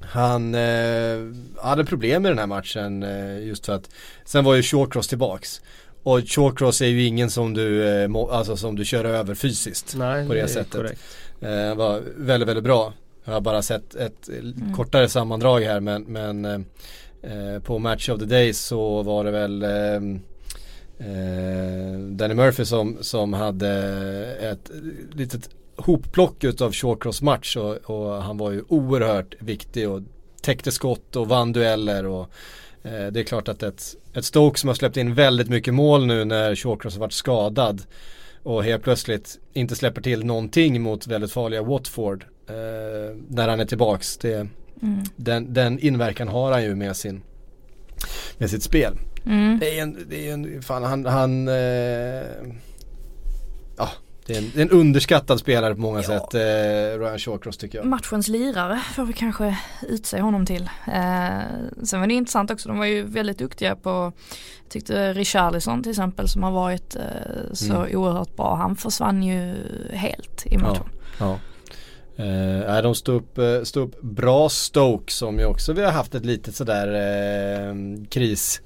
han 0.00 0.54
eh, 0.54 1.18
hade 1.62 1.84
problem 1.84 2.22
med 2.22 2.30
den 2.30 2.38
här 2.38 2.46
matchen 2.46 3.02
eh, 3.02 3.46
just 3.46 3.66
för 3.66 3.72
att 3.72 3.90
Sen 4.24 4.44
var 4.44 4.54
ju 4.54 4.62
Shawcross 4.62 5.08
tillbaks 5.08 5.60
Och 6.02 6.20
Shawcross 6.26 6.80
är 6.80 6.86
ju 6.86 7.04
ingen 7.04 7.30
som 7.30 7.54
du, 7.54 7.88
eh, 7.88 8.08
må, 8.08 8.30
alltså 8.30 8.56
som 8.56 8.76
du 8.76 8.84
kör 8.84 9.04
över 9.04 9.34
fysiskt 9.34 9.94
Nej, 9.96 10.26
På 10.26 10.34
det, 10.34 10.42
det 10.42 10.48
sättet 10.48 10.92
eh, 11.40 11.74
var 11.74 12.02
väldigt, 12.16 12.48
väldigt 12.48 12.64
bra 12.64 12.92
Jag 13.24 13.32
har 13.32 13.40
bara 13.40 13.62
sett 13.62 13.94
ett 13.94 14.28
mm. 14.28 14.74
kortare 14.74 15.08
sammandrag 15.08 15.60
här 15.60 15.80
men, 15.80 16.02
men 16.02 16.44
eh, 16.44 16.60
eh, 17.22 17.60
På 17.62 17.78
Match 17.78 18.08
of 18.08 18.18
the 18.18 18.26
Day 18.26 18.52
så 18.52 19.02
var 19.02 19.24
det 19.24 19.30
väl 19.30 19.64
eh, 20.98 21.98
Danny 21.98 22.34
Murphy 22.34 22.64
som, 22.64 22.98
som 23.00 23.32
hade 23.32 23.68
ett 24.40 24.70
litet 25.12 25.50
hopplock 25.76 26.44
utav 26.44 26.72
Shawcross 26.72 27.22
match 27.22 27.56
och, 27.56 27.76
och, 27.76 28.22
han 28.22 28.38
var 28.38 28.50
ju 28.50 28.62
oerhört 28.68 29.34
viktig 29.38 29.88
och 29.88 30.00
täckte 30.42 30.72
skott 30.72 31.16
och 31.16 31.28
vann 31.28 31.52
dueller 31.52 32.06
och 32.06 32.30
eh, 32.82 33.06
det 33.06 33.20
är 33.20 33.24
klart 33.24 33.48
att 33.48 33.62
ett, 33.62 33.96
ett 34.14 34.24
Stoke 34.24 34.60
som 34.60 34.68
har 34.68 34.74
släppt 34.74 34.96
in 34.96 35.14
väldigt 35.14 35.48
mycket 35.48 35.74
mål 35.74 36.06
nu 36.06 36.24
när 36.24 36.54
Shawcross 36.54 36.94
har 36.94 37.00
varit 37.00 37.12
skadad 37.12 37.82
och 38.42 38.64
helt 38.64 38.82
plötsligt 38.82 39.38
inte 39.52 39.76
släpper 39.76 40.02
till 40.02 40.24
någonting 40.24 40.82
mot 40.82 41.06
väldigt 41.06 41.32
farliga 41.32 41.62
Watford 41.62 42.24
eh, 42.48 43.16
när 43.28 43.48
han 43.48 43.60
är 43.60 43.64
tillbaks. 43.64 44.16
Det, 44.16 44.34
mm. 44.82 45.04
den, 45.16 45.54
den 45.54 45.78
inverkan 45.78 46.28
har 46.28 46.52
han 46.52 46.62
ju 46.62 46.74
med 46.74 46.96
sin 46.96 47.22
med 48.38 48.50
sitt 48.50 48.62
spel. 48.62 48.98
Mm. 49.26 49.58
Det 49.58 49.78
är 49.78 49.82
en, 49.82 49.98
det 50.08 50.28
är 50.28 50.32
en, 50.32 50.62
fan 50.62 50.82
han, 50.82 51.06
han 51.06 51.48
eh, 51.48 51.54
ja 53.76 53.88
det 54.26 54.34
är, 54.34 54.38
en, 54.38 54.50
det 54.54 54.60
är 54.60 54.62
en 54.62 54.70
underskattad 54.70 55.40
spelare 55.40 55.74
på 55.74 55.80
många 55.80 55.98
ja. 55.98 56.02
sätt, 56.02 56.34
eh, 56.34 56.98
Ryan 57.00 57.18
Shawcross 57.18 57.56
tycker 57.56 57.78
jag. 57.78 57.86
Matchens 57.86 58.28
lirare 58.28 58.80
får 58.94 59.04
vi 59.04 59.12
kanske 59.12 59.58
utse 59.88 60.20
honom 60.20 60.46
till. 60.46 60.70
Eh, 60.86 61.40
sen 61.82 62.00
var 62.00 62.06
det 62.06 62.14
intressant 62.14 62.50
också, 62.50 62.68
de 62.68 62.78
var 62.78 62.86
ju 62.86 63.02
väldigt 63.02 63.38
duktiga 63.38 63.76
på, 63.76 63.90
jag 63.90 64.68
tyckte 64.68 65.12
Richarlison 65.12 65.82
till 65.82 65.90
exempel 65.90 66.28
som 66.28 66.42
har 66.42 66.50
varit 66.50 66.96
eh, 66.96 67.02
så 67.52 67.74
mm. 67.74 67.96
oerhört 67.96 68.36
bra, 68.36 68.54
han 68.54 68.76
försvann 68.76 69.22
ju 69.22 69.54
helt 69.92 70.46
i 70.46 70.58
matchen. 70.58 70.88
Ja, 71.18 71.26
ja. 71.26 71.38
Eh, 72.24 72.82
de 72.82 72.94
stod 72.94 73.16
upp, 73.16 73.38
eh, 73.38 73.62
stod 73.62 73.88
upp 73.88 74.02
bra 74.02 74.48
Stoke 74.48 75.12
som 75.12 75.38
ju 75.38 75.44
också 75.44 75.72
vi 75.72 75.84
har 75.84 75.92
haft 75.92 76.14
ett 76.14 76.24
litet 76.24 76.54
sådär 76.54 76.94
eh, 76.94 77.74
kris 78.08 78.60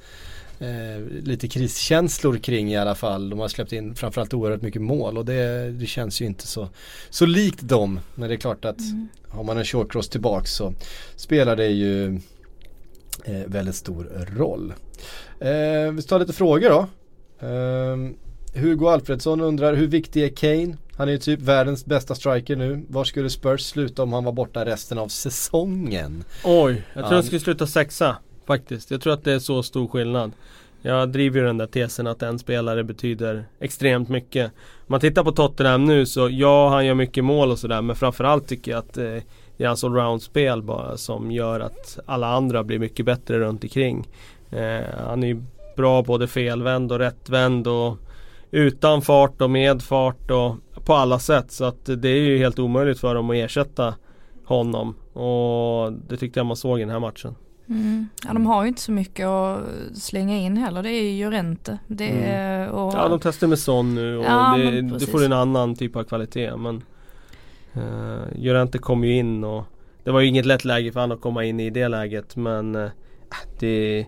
eh, 0.60 1.00
lite 1.22 1.48
kriskänslor 1.48 2.38
kring 2.38 2.72
i 2.72 2.76
alla 2.76 2.94
fall. 2.94 3.30
De 3.30 3.38
har 3.38 3.48
släppt 3.48 3.72
in 3.72 3.94
framförallt 3.94 4.34
oerhört 4.34 4.62
mycket 4.62 4.82
mål 4.82 5.18
och 5.18 5.24
det, 5.24 5.70
det 5.70 5.86
känns 5.86 6.20
ju 6.20 6.26
inte 6.26 6.46
så, 6.46 6.68
så 7.10 7.26
likt 7.26 7.60
dem. 7.60 8.00
Men 8.14 8.28
det 8.28 8.34
är 8.34 8.38
klart 8.38 8.64
att 8.64 8.80
mm. 8.80 9.08
har 9.28 9.44
man 9.44 9.58
en 9.58 9.64
shortcross 9.64 10.08
tillbaks 10.08 10.52
så 10.52 10.72
spelar 11.16 11.56
det 11.56 11.68
ju 11.68 12.20
eh, 13.24 13.46
väldigt 13.46 13.76
stor 13.76 14.26
roll. 14.36 14.74
Eh, 15.40 15.92
vi 15.92 16.02
tar 16.02 16.18
lite 16.18 16.32
frågor 16.32 16.68
då. 16.68 16.86
Eh, 17.46 17.96
Hugo 18.54 18.88
Alfredsson 18.88 19.40
undrar 19.40 19.74
hur 19.74 19.86
viktig 19.86 20.24
är 20.24 20.28
Kane? 20.28 20.76
Han 20.96 21.08
är 21.08 21.12
ju 21.12 21.18
typ 21.18 21.40
världens 21.40 21.84
bästa 21.84 22.14
striker 22.14 22.56
nu. 22.56 22.84
Var 22.88 23.04
skulle 23.04 23.30
Spurs 23.30 23.60
sluta 23.60 24.02
om 24.02 24.12
han 24.12 24.24
var 24.24 24.32
borta 24.32 24.64
resten 24.64 24.98
av 24.98 25.08
säsongen? 25.08 26.24
Oj, 26.44 26.82
jag 26.92 27.04
tror 27.04 27.14
han 27.14 27.22
skulle 27.22 27.40
sluta 27.40 27.66
sexa. 27.66 28.16
Faktiskt. 28.48 28.90
Jag 28.90 29.00
tror 29.00 29.12
att 29.12 29.24
det 29.24 29.32
är 29.32 29.38
så 29.38 29.62
stor 29.62 29.88
skillnad. 29.88 30.32
Jag 30.82 31.08
driver 31.08 31.40
ju 31.40 31.46
den 31.46 31.58
där 31.58 31.66
tesen 31.66 32.06
att 32.06 32.22
en 32.22 32.38
spelare 32.38 32.84
betyder 32.84 33.44
extremt 33.60 34.08
mycket. 34.08 34.46
Om 34.46 34.86
man 34.86 35.00
tittar 35.00 35.24
på 35.24 35.32
Tottenham 35.32 35.84
nu 35.84 36.06
så 36.06 36.28
ja, 36.30 36.68
han 36.68 36.86
gör 36.86 36.94
mycket 36.94 37.24
mål 37.24 37.50
och 37.50 37.58
sådär 37.58 37.82
men 37.82 37.96
framförallt 37.96 38.48
tycker 38.48 38.70
jag 38.70 38.78
att 38.78 38.98
eh, 38.98 39.04
det 39.56 39.64
är 39.64 39.66
hans 39.66 39.84
allround-spel 39.84 40.62
bara 40.62 40.96
som 40.96 41.30
gör 41.30 41.60
att 41.60 41.98
alla 42.06 42.26
andra 42.26 42.64
blir 42.64 42.78
mycket 42.78 43.06
bättre 43.06 43.38
runt 43.38 43.64
omkring. 43.64 44.08
Eh, 44.50 44.84
han 45.06 45.22
är 45.22 45.26
ju 45.26 45.42
bra 45.76 46.02
både 46.02 46.26
felvänd 46.28 46.92
och 46.92 46.98
rättvänd 46.98 47.66
och 47.66 47.96
utan 48.50 49.02
fart 49.02 49.42
och 49.42 49.50
med 49.50 49.82
fart 49.82 50.30
och 50.30 50.56
på 50.84 50.94
alla 50.94 51.18
sätt. 51.18 51.52
Så 51.52 51.64
att 51.64 51.84
det 51.84 52.08
är 52.08 52.20
ju 52.20 52.38
helt 52.38 52.58
omöjligt 52.58 53.00
för 53.00 53.14
dem 53.14 53.30
att 53.30 53.36
ersätta 53.36 53.94
honom. 54.44 54.94
Och 55.12 55.92
det 55.92 56.16
tyckte 56.16 56.40
jag 56.40 56.46
man 56.46 56.56
såg 56.56 56.78
i 56.78 56.82
den 56.82 56.90
här 56.90 57.00
matchen. 57.00 57.34
Mm. 57.70 58.08
Ja 58.24 58.32
de 58.32 58.46
har 58.46 58.62
ju 58.62 58.68
inte 58.68 58.80
så 58.80 58.92
mycket 58.92 59.26
att 59.26 59.62
slänga 59.94 60.36
in 60.36 60.56
heller. 60.56 60.82
Det 60.82 60.90
är 60.90 61.12
ju 61.12 61.30
ränte. 61.30 61.78
Det 61.86 62.08
mm. 62.08 62.70
och... 62.70 62.94
Ja 62.94 63.08
de 63.08 63.20
testar 63.20 63.46
med 63.46 63.58
sån 63.58 63.94
nu 63.94 64.18
och 64.18 64.24
ja, 64.24 64.56
det, 64.56 64.80
det, 64.80 65.06
får 65.06 65.24
en 65.24 65.32
annan 65.32 65.74
typ 65.74 65.96
av 65.96 66.04
kvalitet. 66.04 66.56
Men 66.56 66.82
uh, 67.76 68.22
Jorente 68.36 68.78
kom 68.78 69.04
ju 69.04 69.16
in 69.16 69.44
och 69.44 69.64
det 70.04 70.10
var 70.10 70.20
ju 70.20 70.26
inget 70.26 70.46
lätt 70.46 70.64
läge 70.64 70.92
för 70.92 71.00
honom 71.00 71.16
att 71.16 71.22
komma 71.22 71.44
in 71.44 71.60
i 71.60 71.70
det 71.70 71.88
läget 71.88 72.36
men 72.36 72.76
uh, 72.76 72.90
det, 73.58 74.06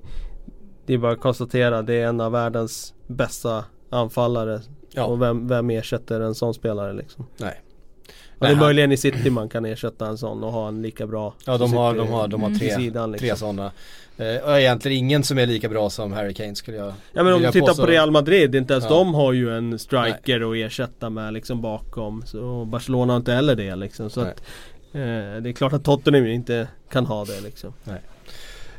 det 0.86 0.94
är 0.94 0.98
bara 0.98 1.12
att 1.12 1.20
konstatera 1.20 1.82
det 1.82 1.94
är 1.94 2.06
en 2.06 2.20
av 2.20 2.32
världens 2.32 2.94
bästa 3.06 3.64
anfallare. 3.90 4.60
Ja. 4.92 5.04
Och 5.04 5.22
vem, 5.22 5.48
vem 5.48 5.70
ersätter 5.70 6.20
en 6.20 6.34
sån 6.34 6.54
spelare 6.54 6.92
liksom? 6.92 7.26
Nej. 7.36 7.60
Ja, 8.40 8.46
det 8.46 8.52
är 8.52 8.56
möjligen 8.56 8.92
i 8.92 8.96
City 8.96 9.30
man 9.30 9.48
kan 9.48 9.64
ersätta 9.64 10.06
en 10.06 10.18
sån 10.18 10.44
och 10.44 10.52
ha 10.52 10.68
en 10.68 10.82
lika 10.82 11.06
bra 11.06 11.34
Ja 11.44 11.58
de 11.58 11.72
har, 11.72 11.94
de 11.94 12.08
har, 12.08 12.28
de 12.28 12.42
har 12.42 12.54
tre, 12.54 12.74
sidan, 12.74 13.12
liksom. 13.12 13.28
tre 13.28 13.36
sådana 13.36 13.72
eh, 14.16 14.36
Och 14.36 14.60
egentligen 14.60 14.98
ingen 14.98 15.24
som 15.24 15.38
är 15.38 15.46
lika 15.46 15.68
bra 15.68 15.90
som 15.90 16.12
Harry 16.12 16.34
Kane 16.34 16.54
skulle 16.54 16.76
jag 16.76 16.92
Ja 17.12 17.22
men 17.22 17.32
om 17.32 17.42
du 17.42 17.52
tittar 17.52 17.66
påstå. 17.66 17.82
på 17.82 17.90
Real 17.90 18.10
Madrid, 18.10 18.54
inte 18.54 18.72
ens 18.72 18.84
ja. 18.84 18.90
de 18.90 19.14
har 19.14 19.32
ju 19.32 19.56
en 19.56 19.78
striker 19.78 20.38
Nej. 20.38 20.64
att 20.64 20.72
ersätta 20.72 21.10
med 21.10 21.32
liksom 21.34 21.60
bakom 21.60 22.22
så 22.26 22.64
Barcelona 22.64 23.12
har 23.12 23.18
inte 23.18 23.32
heller 23.32 23.54
det 23.54 23.76
liksom 23.76 24.10
så 24.10 24.20
att 24.20 24.42
eh, 24.92 25.42
Det 25.42 25.48
är 25.48 25.52
klart 25.52 25.72
att 25.72 25.84
Tottenham 25.84 26.26
inte 26.26 26.68
kan 26.90 27.06
ha 27.06 27.24
det 27.24 27.40
liksom 27.40 27.72
Nej, 27.84 28.00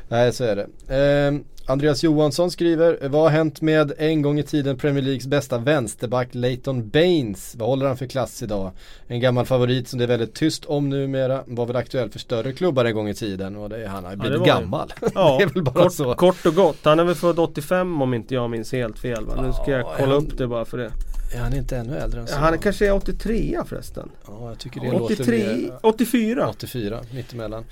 Nej 0.08 0.32
så 0.32 0.44
är 0.44 0.56
det 0.56 0.66
eh, 0.96 1.40
Andreas 1.66 2.02
Johansson 2.02 2.50
skriver, 2.50 3.08
vad 3.08 3.22
har 3.22 3.28
hänt 3.28 3.60
med 3.60 3.92
en 3.98 4.22
gång 4.22 4.38
i 4.38 4.42
tiden 4.42 4.78
Premier 4.78 5.02
Leagues 5.02 5.26
bästa 5.26 5.58
vänsterback 5.58 6.28
Leighton 6.32 6.88
Baines? 6.88 7.54
Vad 7.58 7.68
håller 7.68 7.86
han 7.86 7.96
för 7.96 8.06
klass 8.06 8.42
idag? 8.42 8.70
En 9.06 9.20
gammal 9.20 9.46
favorit 9.46 9.88
som 9.88 9.98
det 9.98 10.04
är 10.04 10.08
väldigt 10.08 10.34
tyst 10.34 10.64
om 10.64 10.88
numera. 10.88 11.42
Var 11.46 11.66
väl 11.66 11.76
aktuell 11.76 12.10
för 12.10 12.18
större 12.18 12.52
klubbar 12.52 12.84
en 12.84 12.94
gång 12.94 13.08
i 13.08 13.14
tiden 13.14 13.56
och 13.56 13.68
det, 13.68 13.86
han 13.88 14.04
har 14.04 14.16
blivit 14.16 14.38
ja, 14.38 14.44
gammal. 14.44 14.92
Ja, 15.14 15.36
det 15.38 15.44
är 15.44 15.48
väl 15.48 15.62
bara 15.62 15.84
kort, 15.84 15.92
så. 15.92 16.14
Kort 16.14 16.46
och 16.46 16.54
gott. 16.54 16.78
Han 16.82 16.98
är 17.00 17.04
väl 17.04 17.14
född 17.14 17.38
85 17.38 18.02
om 18.02 18.14
inte 18.14 18.34
jag 18.34 18.50
minns 18.50 18.72
helt 18.72 18.98
fel 18.98 19.26
va? 19.26 19.42
Nu 19.42 19.52
ska 19.52 19.70
jag 19.70 19.86
kolla 19.96 20.14
upp 20.14 20.38
det 20.38 20.46
bara 20.46 20.64
för 20.64 20.78
det. 20.78 20.90
Är 21.34 21.38
han 21.38 21.54
inte 21.54 21.76
ännu 21.76 21.98
äldre 21.98 22.20
än 22.20 22.26
så? 22.26 22.36
Han 22.36 22.54
är 22.54 22.58
kanske 22.58 22.86
är 22.86 22.92
83 22.92 23.58
förresten. 23.66 24.10
Ja, 24.26 24.48
jag 24.48 24.58
tycker 24.58 24.80
det 24.80 24.90
83, 24.90 24.98
låter 24.98 25.64
mer, 25.66 25.78
84. 25.82 26.48
84, 26.48 27.00
mittemellan. 27.14 27.64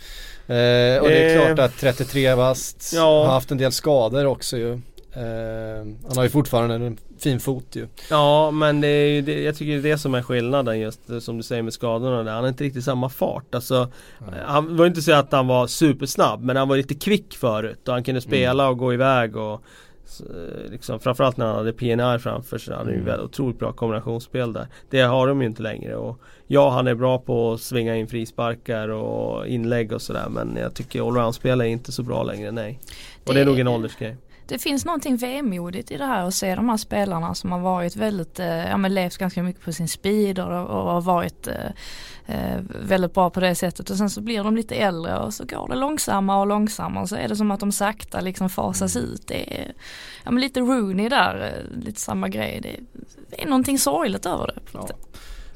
Eh, 0.47 1.03
och 1.03 1.09
det 1.09 1.33
är 1.33 1.47
klart 1.47 1.59
att 1.59 1.79
33 1.79 2.35
vast, 2.35 2.93
ja. 2.95 3.25
har 3.25 3.33
haft 3.33 3.51
en 3.51 3.59
del 3.59 3.73
skador 3.73 4.27
också 4.27 4.57
ju. 4.57 4.73
Eh, 5.13 5.87
han 6.07 6.17
har 6.17 6.23
ju 6.23 6.29
fortfarande 6.29 6.75
en 6.75 6.99
fin 7.19 7.41
fot 7.41 7.77
ju. 7.77 7.87
Ja 8.11 8.51
men 8.51 8.81
det 8.81 8.89
är 8.89 9.23
det, 9.23 9.43
jag 9.43 9.57
tycker 9.57 9.73
det 9.73 9.79
är 9.89 9.93
det 9.93 9.99
som 9.99 10.15
är 10.15 10.23
skillnaden 10.23 10.81
just 10.81 11.01
som 11.21 11.37
du 11.37 11.43
säger 11.43 11.63
med 11.63 11.73
skadorna 11.73 12.23
där. 12.23 12.33
Han 12.33 12.43
har 12.43 12.49
inte 12.49 12.65
riktigt 12.65 12.85
samma 12.85 13.09
fart. 13.09 13.55
Alltså, 13.55 13.89
mm. 14.21 14.35
Han 14.47 14.77
var 14.77 14.87
inte 14.87 15.03
så 15.03 15.13
att 15.13 15.33
han 15.33 15.47
var 15.47 15.67
supersnabb 15.67 16.43
men 16.43 16.57
han 16.57 16.69
var 16.69 16.77
lite 16.77 16.95
kvick 16.95 17.37
förut 17.37 17.89
och 17.89 17.95
han 17.95 18.05
kunde 18.05 18.21
spela 18.21 18.63
mm. 18.63 18.73
och 18.73 18.79
gå 18.79 18.95
iväg 18.95 19.37
och 19.37 19.63
Så, 20.11 20.25
eh, 20.25 20.71
liksom, 20.71 21.01
framförallt 21.01 21.37
när 21.37 21.47
han 21.47 21.57
hade 21.57 21.73
PNR 21.73 22.19
framför 22.19 22.59
sig. 22.59 22.75
Han 22.75 22.87
hade 22.87 22.97
ju 22.97 23.03
Mm. 23.03 23.21
otroligt 23.25 23.59
bra 23.59 23.73
kombinationsspel 23.73 24.53
där. 24.53 24.67
Det 24.91 25.01
har 25.01 25.27
de 25.27 25.41
ju 25.41 25.47
inte 25.47 25.63
längre. 25.63 25.97
Och 25.97 26.19
ja, 26.47 26.71
han 26.71 26.87
är 26.87 26.95
bra 26.95 27.19
på 27.19 27.53
att 27.53 27.61
svinga 27.61 27.97
in 27.97 28.07
frisparkar 28.07 28.89
och 28.89 29.47
inlägg 29.47 29.93
och 29.93 30.03
sådär. 30.03 30.27
Men 30.31 30.57
jag 30.57 30.75
tycker 30.75 31.07
allround-spel 31.09 31.61
är 31.61 31.65
inte 31.65 31.93
så 31.93 32.03
bra 32.03 32.23
längre, 32.23 32.51
nej. 32.51 32.81
Och 33.27 33.35
det 33.35 33.41
är 33.41 33.45
Det- 33.45 33.51
nog 33.51 33.59
en 33.61 33.69
åldersgrej. 33.69 34.17
Det 34.51 34.59
finns 34.59 34.85
någonting 34.85 35.17
vemodigt 35.17 35.91
i 35.91 35.97
det 35.97 36.05
här 36.05 36.27
att 36.27 36.35
se 36.35 36.55
de 36.55 36.69
här 36.69 36.77
spelarna 36.77 37.35
som 37.35 37.53
har 37.53 37.59
varit 37.59 37.97
väldigt, 37.97 38.39
eh, 38.39 38.69
ja 38.69 38.77
men 38.77 38.95
levt 38.95 39.19
ganska 39.19 39.43
mycket 39.43 39.65
på 39.65 39.73
sin 39.73 39.89
speed 39.89 40.39
och, 40.39 40.47
och 40.47 40.93
har 40.93 41.01
varit 41.01 41.47
eh, 41.47 41.71
eh, 42.27 42.61
väldigt 42.83 43.15
bra 43.15 43.31
på 43.31 43.41
det 43.41 43.55
sättet 43.55 43.91
och 43.91 43.97
sen 43.97 44.11
så 44.11 44.21
blir 44.21 44.45
de 44.45 44.57
lite 44.57 44.75
äldre 44.75 45.19
och 45.19 45.35
så 45.35 45.45
går 45.45 45.69
det 45.69 45.75
långsammare 45.75 46.41
och 46.41 46.47
långsammare 46.47 47.03
och 47.03 47.09
så 47.09 47.17
är 47.17 47.29
det 47.29 47.37
som 47.37 47.51
att 47.51 47.61
de 47.61 47.73
sakta 47.73 48.21
liksom 48.21 48.51
fasas 48.51 48.97
ut. 48.97 49.27
Det 49.27 49.61
är 49.61 49.73
ja, 50.25 50.31
men 50.31 50.41
lite 50.41 50.61
Rooney 50.61 51.09
där, 51.09 51.53
eh, 51.55 51.85
lite 51.85 52.01
samma 52.01 52.29
grej. 52.29 52.61
Det, 52.63 52.77
det 53.31 53.43
är 53.43 53.47
någonting 53.47 53.79
sorgligt 53.79 54.27
över 54.27 54.47
det. 54.47 54.61
Ja. 54.73 54.89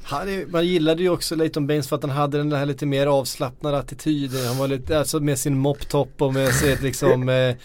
Han 0.07 0.29
är, 0.29 0.45
man 0.45 0.67
gillade 0.67 1.03
ju 1.03 1.09
också 1.09 1.35
Leighton 1.35 1.67
Baines 1.67 1.89
för 1.89 1.95
att 1.95 2.03
han 2.03 2.11
hade 2.11 2.37
den 2.37 2.51
här 2.51 2.65
lite 2.65 2.85
mer 2.85 3.07
avslappnade 3.07 3.77
attityden. 3.77 4.47
Han 4.47 4.57
var 4.57 4.67
lite, 4.67 4.99
alltså 4.99 5.19
med 5.19 5.39
sin 5.39 5.57
moptop 5.57 6.21
och 6.21 6.33
med 6.33 6.53
sitt 6.53 6.81
liksom 6.81 7.29
eh, 7.29 7.55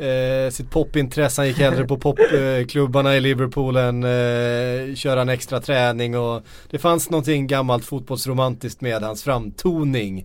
eh, 0.00 0.50
sitt 0.50 0.70
popintresse. 0.70 1.40
Han 1.40 1.48
gick 1.48 1.58
hellre 1.58 1.84
på 1.84 1.96
popklubbarna 1.98 3.16
i 3.16 3.20
Liverpool 3.20 3.76
än 3.76 4.04
eh, 4.04 4.94
köra 4.94 5.22
en 5.22 5.28
extra 5.28 5.60
träning 5.60 6.18
och 6.18 6.42
det 6.70 6.78
fanns 6.78 7.10
någonting 7.10 7.46
gammalt 7.46 7.84
fotbollsromantiskt 7.84 8.80
med 8.80 9.02
hans 9.02 9.22
framtoning. 9.22 10.18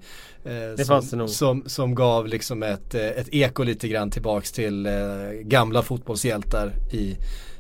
Eh, 0.45 0.51
Det 0.51 0.77
som, 0.77 0.85
fanns 0.85 1.09
det 1.11 1.17
nog. 1.17 1.29
Som, 1.29 1.63
som 1.65 1.95
gav 1.95 2.27
liksom 2.27 2.63
ett, 2.63 2.95
eh, 2.95 3.01
ett 3.07 3.27
eko 3.31 3.63
lite 3.63 3.87
grann 3.87 4.11
tillbaks 4.11 4.51
till 4.51 4.85
eh, 4.85 4.93
gamla 5.41 5.81
fotbollshjältar 5.81 6.73
i, 6.91 7.17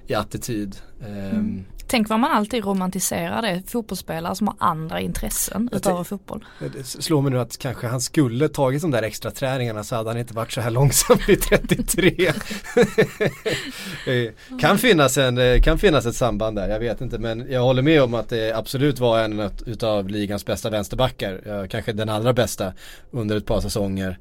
i 0.07 0.13
attityd. 0.13 0.75
Ehm, 1.07 1.65
Tänk 1.87 2.09
vad 2.09 2.19
man 2.19 2.31
alltid 2.31 2.65
romantiserar 2.65 3.41
det, 3.41 3.63
fotbollsspelare 3.67 4.35
som 4.35 4.47
har 4.47 4.55
andra 4.59 4.99
intressen 4.99 5.69
Jag 5.71 5.83
tänk- 5.83 6.07
fotboll. 6.07 6.45
Det 6.59 6.83
slår 6.83 7.21
mig 7.21 7.31
nu 7.31 7.39
att 7.39 7.57
kanske 7.57 7.87
han 7.87 8.01
skulle 8.01 8.49
tagit 8.49 8.81
de 8.81 8.91
där 8.91 9.03
extra 9.03 9.31
träningarna 9.31 9.83
så 9.83 9.95
hade 9.95 10.09
han 10.09 10.17
inte 10.17 10.33
varit 10.33 10.51
så 10.51 10.61
här 10.61 10.71
långsam 10.71 11.17
vid 11.27 11.41
33. 11.41 12.11
Eh, 14.07 14.59
kan, 14.59 14.77
finnas 14.77 15.17
en, 15.17 15.37
eh, 15.37 15.61
kan 15.61 15.77
finnas 15.77 16.05
ett 16.05 16.15
samband 16.15 16.57
där, 16.57 16.69
jag 16.69 16.79
vet 16.79 17.01
inte 17.01 17.17
men 17.19 17.51
jag 17.51 17.61
håller 17.61 17.81
med 17.81 18.03
om 18.03 18.13
att 18.13 18.29
det 18.29 18.53
absolut 18.53 18.99
var 18.99 19.19
en 19.19 19.51
utav 19.65 20.09
ligans 20.09 20.45
bästa 20.45 20.69
vänsterbackar. 20.69 21.67
Kanske 21.67 21.93
den 21.93 22.09
allra 22.09 22.33
bästa 22.33 22.73
under 23.11 23.37
ett 23.37 23.45
par 23.45 23.61
säsonger. 23.61 24.19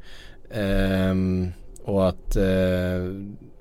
Ehm, 0.50 1.52
och 1.84 2.08
att 2.08 2.36
eh, 2.36 2.44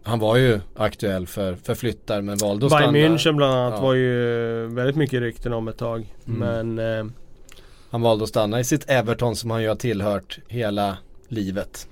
han 0.03 0.19
var 0.19 0.37
ju 0.37 0.59
aktuell 0.75 1.27
för, 1.27 1.55
för 1.55 1.75
flyttar 1.75 2.21
men 2.21 2.37
valde 2.37 2.65
att 2.65 2.71
stanna. 2.71 2.91
Bayern 2.91 3.17
München 3.17 3.35
bland 3.35 3.53
annat 3.53 3.73
Ja. 3.73 3.81
var 3.81 3.93
ju 3.93 4.67
väldigt 4.67 4.95
mycket 4.95 5.19
rykten 5.19 5.53
om 5.53 5.67
ett 5.67 5.77
tag. 5.77 6.13
Mm. 6.27 6.39
Men 6.75 6.99
eh, 6.99 7.05
Han 7.89 8.01
valde 8.01 8.23
att 8.23 8.29
stanna 8.29 8.59
i 8.59 8.63
sitt 8.63 8.89
Everton 8.89 9.35
som 9.35 9.51
han 9.51 9.61
ju 9.61 9.67
har 9.67 9.75
tillhört 9.75 10.39
hela 10.47 10.97
livet. 11.27 11.87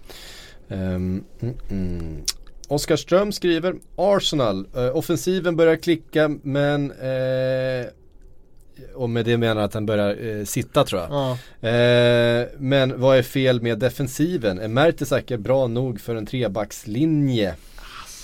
Um, 0.67 0.77
mm, 1.41 1.55
mm. 1.69 2.23
Oskar 2.67 2.95
Ström 2.95 3.31
skriver 3.31 3.75
Arsenal, 3.95 4.65
eh, 4.75 4.95
offensiven 4.97 5.55
börjar 5.55 5.75
klicka 5.75 6.31
men 6.41 6.91
eh, 6.91 7.85
och 8.95 9.09
med 9.09 9.25
det 9.25 9.37
menar 9.37 9.61
att 9.61 9.71
den 9.71 9.85
börjar 9.85 10.25
eh, 10.39 10.45
sitta 10.45 10.83
tror 10.83 11.01
jag. 11.01 11.09
ja. 11.11 11.69
Eh, 11.69 12.47
men 12.57 13.01
vad 13.01 13.17
är 13.17 13.21
fel 13.23 13.61
med 13.61 13.79
defensiven? 13.79 14.59
Är 14.59 14.67
Mertesacker 14.67 15.37
bra 15.37 15.67
nog 15.67 16.01
för 16.01 16.15
en 16.15 16.25
trebackslinje? 16.25 17.55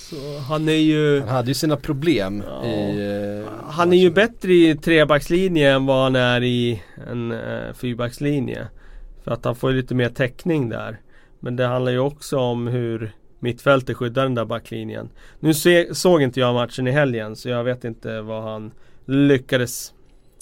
Så 0.10 0.40
han 0.40 0.70
är 0.70 0.74
ju 0.74 1.20
Han 1.20 1.30
hade 1.30 1.48
ju 1.48 1.54
sina 1.54 1.76
problem 1.78 2.44
Ja. 2.48 2.66
i 2.66 3.42
eh, 3.46 3.52
Han 3.70 3.94
är 3.94 3.98
ju 3.98 4.10
bättre 4.12 4.54
i 4.54 4.76
trebackslinje 4.76 5.72
än 5.72 5.86
vad 5.86 6.04
han 6.04 6.16
är 6.16 6.44
i 6.44 6.82
en 7.12 7.32
eh, 7.32 7.74
fyrbackslinje. 7.74 8.68
För 9.24 9.32
att 9.32 9.46
han 9.46 9.56
får 9.56 9.72
ju 9.72 9.78
lite 9.78 9.96
mer 9.96 10.10
täckning 10.10 10.70
där. 10.70 11.00
Men 11.40 11.56
det 11.56 11.66
handlar 11.66 11.92
ju 11.92 12.00
också 12.00 12.38
om 12.38 12.68
hur 12.68 13.12
mittfältet 13.40 13.98
skyddar 13.98 14.24
den 14.24 14.36
där 14.36 14.46
backlinjen. 14.46 15.10
Nu 15.40 15.54
se, 15.54 15.96
såg 15.96 16.22
inte 16.22 16.40
jag 16.40 16.54
matchen 16.54 16.88
i 16.88 16.92
helgen 16.92 17.36
så 17.36 17.50
jag 17.50 17.64
vet 17.64 17.84
inte 17.86 18.22
vad 18.22 18.44
han 18.44 18.72
lyckades 19.06 19.94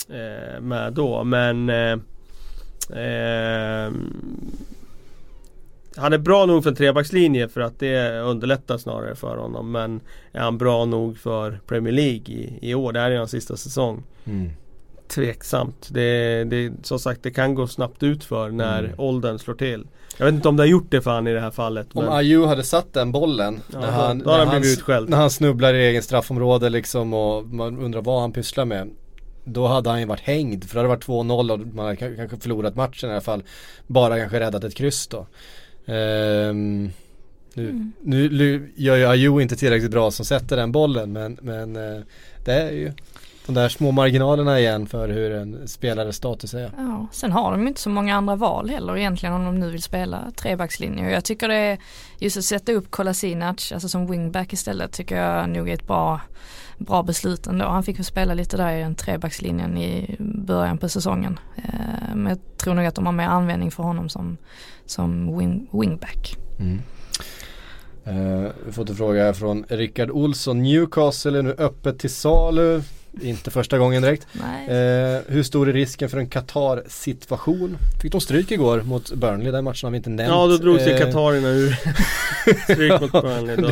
eh, 0.09 0.61
med 0.61 0.93
då. 0.93 1.23
Men 1.23 1.69
eh, 1.69 1.97
eh, 3.03 3.91
han 5.97 6.13
är 6.13 6.17
bra 6.17 6.45
nog 6.45 6.63
för 6.63 6.69
en 6.69 6.75
trebackslinje 6.75 7.47
för 7.47 7.61
att 7.61 7.79
det 7.79 8.19
underlättar 8.19 8.77
snarare 8.77 9.15
för 9.15 9.37
honom. 9.37 9.71
Men 9.71 10.01
är 10.31 10.39
han 10.39 10.57
bra 10.57 10.85
nog 10.85 11.17
för 11.17 11.59
Premier 11.67 11.93
League 11.93 12.25
i, 12.35 12.59
i 12.61 12.75
år? 12.75 12.93
Det 12.93 12.99
här 12.99 13.11
är 13.11 13.17
hans 13.17 13.31
sista 13.31 13.57
säsong. 13.57 14.03
Mm. 14.25 14.49
Tveksamt. 15.07 15.87
Det, 15.91 16.43
det, 16.43 16.71
som 16.83 16.99
sagt 16.99 17.23
det 17.23 17.31
kan 17.31 17.55
gå 17.55 17.67
snabbt 17.67 18.03
ut 18.03 18.23
för 18.23 18.49
när 18.49 18.79
Mm. 18.83 18.91
åldern 18.97 19.39
slår 19.39 19.55
till. 19.55 19.87
Jag 20.17 20.25
vet 20.25 20.35
inte 20.35 20.47
om 20.49 20.55
det 20.57 20.63
har 20.63 20.67
gjort 20.67 20.87
det 20.91 21.01
för 21.01 21.11
han 21.11 21.27
i 21.27 21.33
det 21.33 21.39
här 21.39 21.51
fallet. 21.51 21.87
Om 21.93 22.03
Men, 22.05 22.13
Ayew 22.13 22.47
hade 22.49 22.63
satt 22.63 22.93
den 22.93 23.11
bollen 23.11 23.59
Ja, 23.73 23.79
när 23.79 23.91
han, 23.91 24.19
då 24.19 24.31
när 24.31 24.45
han 24.45 24.61
s- 24.61 24.73
utskälld. 24.77 25.09
När 25.09 25.17
han 25.17 25.29
snubblar 25.29 25.73
i 25.73 25.85
egen 25.87 26.01
straffområde 26.03 26.69
liksom 26.69 27.13
och 27.13 27.45
man 27.47 27.79
undrar 27.79 28.01
vad 28.01 28.21
han 28.21 28.31
pysslar 28.31 28.65
med. 28.65 28.89
Då 29.43 29.67
hade 29.67 29.89
han 29.89 29.99
ju 29.99 30.05
varit 30.05 30.19
hängd 30.19 30.63
för 30.63 30.73
det 30.75 30.79
hade 30.79 30.89
varit 30.89 31.05
2-0 31.07 31.51
och 31.51 31.59
man 31.59 31.85
hade 31.85 31.95
kanske 32.15 32.37
förlorat 32.37 32.75
matchen 32.75 33.09
i 33.09 33.13
alla 33.13 33.21
fall. 33.21 33.43
Bara 33.87 34.19
kanske 34.19 34.39
räddat 34.39 34.63
ett 34.63 34.75
kryss 34.75 35.07
då. 35.07 35.27
Ehm, 35.85 36.91
nu, 37.53 37.91
nu, 38.03 38.29
nu 38.29 38.71
gör 38.75 38.95
ju 38.95 39.05
Ayew 39.05 39.41
inte 39.41 39.55
tillräckligt 39.55 39.91
bra 39.91 40.11
som 40.11 40.25
sätter 40.25 40.57
den 40.57 40.71
bollen 40.71 41.13
men, 41.13 41.37
men 41.41 41.75
eh, 41.75 42.01
det 42.45 42.53
är 42.53 42.71
ju 42.71 42.91
de 43.45 43.55
där 43.55 43.69
små 43.69 43.91
marginalerna 43.91 44.59
igen 44.59 44.87
för 44.87 45.09
hur 45.09 45.31
en 45.31 45.67
spelares 45.67 46.15
status 46.15 46.53
är. 46.53 46.71
Ja, 46.77 47.07
sen 47.11 47.31
har 47.31 47.51
de 47.51 47.67
inte 47.67 47.81
så 47.81 47.89
många 47.89 48.15
andra 48.15 48.35
val 48.35 48.69
heller 48.69 48.97
egentligen 48.97 49.35
om 49.35 49.45
de 49.45 49.59
nu 49.59 49.71
vill 49.71 49.81
spela 49.81 50.31
trebackslinje. 50.35 51.05
Och 51.05 51.11
jag 51.11 51.23
tycker 51.23 51.47
det 51.47 51.55
är 51.55 51.77
just 52.19 52.37
att 52.37 52.43
sätta 52.43 52.71
upp 52.71 52.91
Kolasinac, 52.91 53.71
alltså 53.71 53.89
som 53.89 54.11
wingback 54.11 54.53
istället, 54.53 54.91
tycker 54.91 55.15
jag 55.15 55.49
nog 55.49 55.69
är 55.69 55.73
ett 55.73 55.87
bra, 55.87 56.21
bra 56.77 57.03
beslut 57.03 57.47
ändå. 57.47 57.65
Han 57.65 57.83
fick 57.83 57.97
väl 57.97 58.05
spela 58.05 58.33
lite 58.33 58.57
där 58.57 58.77
i 58.77 58.81
den 58.81 58.95
trebackslinjen 58.95 59.77
i 59.77 60.15
början 60.19 60.77
på 60.77 60.89
säsongen. 60.89 61.39
Eh, 61.55 62.15
men 62.15 62.25
jag 62.25 62.57
tror 62.57 62.73
nog 62.73 62.85
att 62.85 62.95
de 62.95 63.05
har 63.05 63.13
mer 63.13 63.27
användning 63.27 63.71
för 63.71 63.83
honom 63.83 64.09
som, 64.09 64.37
som 64.85 65.37
wing, 65.37 65.69
wingback. 65.71 66.37
Mm. 66.59 66.81
Eh, 68.03 68.41
vi 68.41 68.65
har 68.65 68.71
fått 68.71 68.89
en 68.89 68.95
fråga 68.95 69.23
här 69.23 69.33
från 69.33 69.65
Rickard 69.69 70.09
Olsson. 70.09 70.63
Newcastle 70.63 71.39
är 71.39 71.43
nu 71.43 71.51
öppet 71.57 71.99
till 71.99 72.09
salu. 72.09 72.81
Inte 73.21 73.51
första 73.51 73.77
gången 73.77 74.01
direkt. 74.01 74.27
Nej. 74.31 74.67
Eh, 74.67 75.21
hur 75.27 75.43
stor 75.43 75.69
är 75.69 75.73
risken 75.73 76.09
för 76.09 76.17
en 76.17 76.27
Qatar-situation? 76.29 77.77
Fick 78.01 78.11
de 78.11 78.21
stryk 78.21 78.51
igår 78.51 78.81
mot 78.81 79.11
Burnley, 79.13 79.51
den 79.51 79.63
matchen 79.63 79.87
har 79.87 79.91
vi 79.91 79.97
inte 79.97 80.09
nämnt. 80.09 80.29
ja 80.29 80.47
då 80.47 80.57
drog 80.57 80.79
sig 80.79 80.93
Eh, 80.93 80.99
Katarina 80.99 81.49
ur 81.49 81.77
stryk 82.63 83.01
mot 83.01 83.11
Burnley 83.11 83.55
då. 83.55 83.71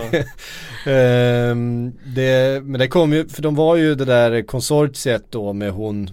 Ehm, 0.91 1.91
det, 2.05 2.63
men 2.63 2.79
det 2.79 2.87
kom 2.87 3.13
ju, 3.13 3.27
för 3.29 3.41
de 3.41 3.55
var 3.55 3.75
ju 3.75 3.95
det 3.95 4.05
där 4.05 4.41
konsortiet 4.41 5.23
då 5.29 5.53
med 5.53 5.71
hon 5.71 6.09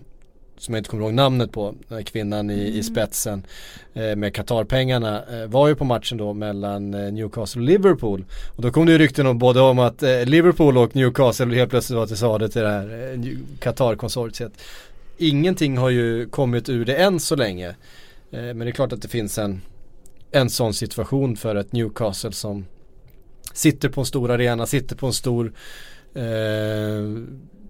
som 0.61 0.75
jag 0.75 0.81
inte 0.81 0.91
kommer 0.91 1.05
ihåg 1.05 1.15
namnet 1.15 1.53
på, 1.53 1.75
kvinnan 2.05 2.51
i, 2.51 2.79
i 2.79 2.83
spetsen 2.83 3.47
eh, 3.95 4.17
med 4.17 4.35
Qatar-pengarna 4.35 5.25
eh, 5.43 5.47
var 5.47 5.69
ju 5.69 5.75
på 5.75 5.85
matchen 5.85 6.19
då 6.19 6.33
mellan 6.33 6.95
eh, 6.95 7.13
Newcastle 7.13 7.61
och 7.61 7.67
Liverpool. 7.67 8.25
Och 8.57 8.63
då 8.63 8.71
kom 8.71 8.87
det 8.87 8.93
ju 8.93 8.99
rykten 8.99 9.27
om 9.27 9.39
både 9.39 9.61
om 9.61 9.79
att 9.79 10.03
eh, 10.03 10.25
Liverpool 10.25 10.79
och 10.79 10.97
Newcastle 10.97 11.55
helt 11.55 11.71
plötsligt 11.71 11.97
var 11.97 12.07
till 12.07 12.17
salu 12.17 12.49
till 12.49 12.63
det 12.63 12.69
här 12.69 13.13
eh, 13.13 13.21
Qatar-konsortiet. 13.61 14.53
Ingenting 15.19 15.79
har 15.79 15.91
ju 15.91 16.27
kommit 16.27 16.69
ur 16.69 16.85
det 16.85 16.97
än 16.97 17.21
så 17.21 17.37
länge. 17.37 17.69
Eh, 17.69 17.75
men 18.31 18.59
det 18.59 18.69
är 18.69 18.73
klart 18.73 18.93
att 18.93 19.03
det 19.03 19.09
finns 19.09 19.39
en, 19.39 19.61
en 20.31 20.51
sån 20.51 20.75
situation 20.75 21.37
för 21.37 21.55
ett 21.55 21.73
Newcastle 21.73 22.33
som 22.33 22.67
sitter 23.53 23.89
på 23.89 24.01
en 24.01 24.07
stor 24.07 24.31
arena, 24.31 24.67
sitter 24.67 24.97
på 24.97 25.07
en 25.07 25.13
stor 25.13 25.53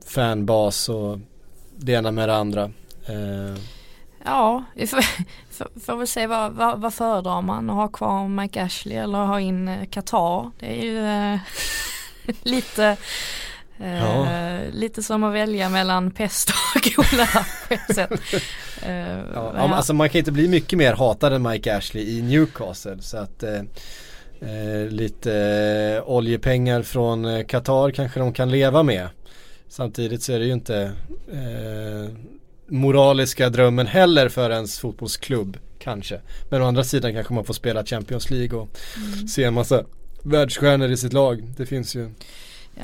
fanbas 0.06 0.88
och 0.88 1.18
det 1.80 1.92
ena 1.92 2.10
med 2.10 2.28
det 2.28 2.36
andra. 2.36 2.62
Eh, 3.06 3.60
Ja, 4.24 4.64
vi 4.74 4.86
får, 5.50 5.80
får, 5.80 5.96
väl 5.96 6.06
se 6.06 6.26
vad, 6.26 6.52
vad, 6.52 6.80
vad 6.80 6.94
föredrar 6.94 7.42
man? 7.42 7.70
Att 7.70 7.76
ha 7.76 7.88
kvar 7.88 8.28
Mike 8.28 8.62
Ashley 8.62 8.96
eller 8.96 9.18
ha 9.18 9.40
in 9.40 9.68
eh, 9.68 9.86
Qatar? 9.86 10.50
Det 10.58 10.66
är 10.66 10.84
ju 10.84 11.06
eh, 11.06 11.40
lite 12.42 12.96
eh, 13.78 13.98
Ja. 13.98 14.26
Lite 14.72 15.02
som 15.02 15.24
att 15.24 15.34
välja 15.34 15.68
mellan 15.68 16.10
pest 16.10 16.50
och 16.50 16.82
kolera 16.94 17.44
på 17.68 17.74
ett 17.74 17.94
sätt. 17.94 18.20
Eh, 18.82 19.18
ja, 19.34 19.52
ja, 19.56 19.74
alltså 19.74 19.92
man 19.92 20.08
kan 20.08 20.18
inte 20.18 20.32
bli 20.32 20.48
mycket 20.48 20.78
mer 20.78 20.92
hatad 20.92 21.32
än 21.32 21.42
Mike 21.42 21.76
Ashley 21.76 22.18
i 22.18 22.22
Newcastle. 22.22 22.98
Så 23.00 23.16
att 23.16 23.42
eh, 23.42 23.62
lite 24.88 26.02
oljepengar 26.06 26.82
från 26.82 27.44
Qatar 27.44 27.90
kanske 27.90 28.20
de 28.20 28.32
kan 28.32 28.50
leva 28.50 28.82
med. 28.82 29.08
Samtidigt 29.70 30.22
så 30.22 30.32
är 30.32 30.38
det 30.38 30.44
ju 30.44 30.52
inte 30.52 30.92
eh, 31.32 32.14
moraliska 32.66 33.50
drömmen 33.50 33.86
heller 33.86 34.28
för 34.28 34.50
ens 34.50 34.78
fotbollsklubb 34.78 35.56
kanske. 35.78 36.20
Men 36.48 36.62
å 36.62 36.64
andra 36.64 36.84
sidan 36.84 37.12
kanske 37.12 37.34
man 37.34 37.44
får 37.44 37.54
spela 37.54 37.84
Champions 37.84 38.30
League 38.30 38.58
och 38.58 38.78
se 39.28 39.44
en 39.44 39.54
massa 39.54 39.84
världsstjärnor 40.22 40.90
i 40.90 40.96
sitt 40.96 41.12
lag. 41.12 41.52
Det 41.56 41.66
finns 41.66 41.94
ju. 41.94 42.10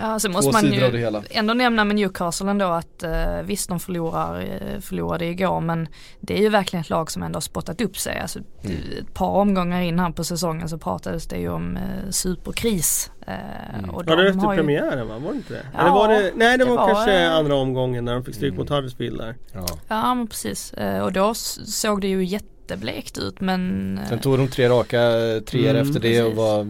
Ja, 0.00 0.18
så 0.18 0.30
måste 0.30 0.52
man 0.52 0.72
ju 0.72 1.06
ändå 1.30 1.54
nämna 1.54 1.84
med 1.84 1.96
Newcastle 1.96 2.50
ändå 2.50 2.66
att 2.66 3.02
eh, 3.02 3.42
visst 3.44 3.68
de 3.68 3.80
förlorar, 3.80 4.40
eh, 4.40 4.80
förlorade 4.80 5.24
igår 5.26 5.60
men 5.60 5.88
det 6.20 6.38
är 6.38 6.42
ju 6.42 6.48
verkligen 6.48 6.80
ett 6.80 6.90
lag 6.90 7.10
som 7.10 7.22
ändå 7.22 7.36
har 7.36 7.40
spottat 7.40 7.80
upp 7.80 7.98
sig. 7.98 8.18
Alltså, 8.18 8.38
Mm. 8.64 8.76
Ett 9.00 9.14
par 9.14 9.26
omgångar 9.28 9.80
in 9.82 9.98
här 9.98 10.10
på 10.10 10.24
säsongen 10.24 10.68
så 10.68 10.78
pratades 10.78 11.26
det 11.26 11.36
ju 11.36 11.48
om 11.48 11.76
eh, 11.76 12.10
superkris. 12.10 13.10
Eh, 13.26 13.34
Mm. 13.78 13.90
och 13.90 14.06
Var 14.06 14.16
det 14.16 14.22
de 14.24 14.28
efter 14.30 14.50
ju- 14.52 14.56
premiären 14.56 15.08
va? 15.08 15.18
Var 15.18 15.30
det 15.32 15.36
inte 15.36 15.52
det? 15.54 15.66
Ja, 15.74 15.80
Eller 15.80 15.90
var 15.90 16.08
det, 16.08 16.32
nej 16.36 16.58
det, 16.58 16.64
det 16.64 16.70
var, 16.70 16.76
var, 16.76 16.86
kanske 16.94 17.22
eh, 17.24 17.32
andra 17.34 17.54
omgången 17.54 18.04
när 18.04 18.14
de 18.14 18.24
fick 18.24 18.34
stryk 18.34 18.52
Mm. 18.52 18.58
mot 18.60 18.70
Huddersfield 18.70 19.18
där. 19.18 19.34
Ja. 19.52 19.66
Ja 19.88 20.14
men 20.14 20.26
precis 20.26 20.72
Eh, 20.72 21.00
och 21.00 21.12
då 21.12 21.34
såg 21.34 22.00
det 22.00 22.08
ju 22.08 22.24
jätteblekt 22.24 23.18
ut 23.18 23.40
men 23.40 24.00
Sen 24.08 24.18
tog 24.18 24.38
de 24.38 24.48
tre 24.48 24.68
raka 24.68 24.98
treor 25.46 25.70
Mm, 25.70 25.82
efter 25.88 26.00
det 26.00 26.22
och 26.22 26.26
precis. 26.30 26.36
var 26.38 26.66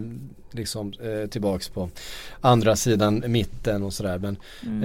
liksom 0.51 0.93
eh, 0.93 1.29
tillbaks 1.29 1.69
på 1.69 1.91
andra 2.41 2.77
sidan 2.77 3.25
mitten 3.27 3.83
och 3.83 3.93
sådär. 3.93 4.19
Men, 4.19 4.37
mm. 4.63 4.83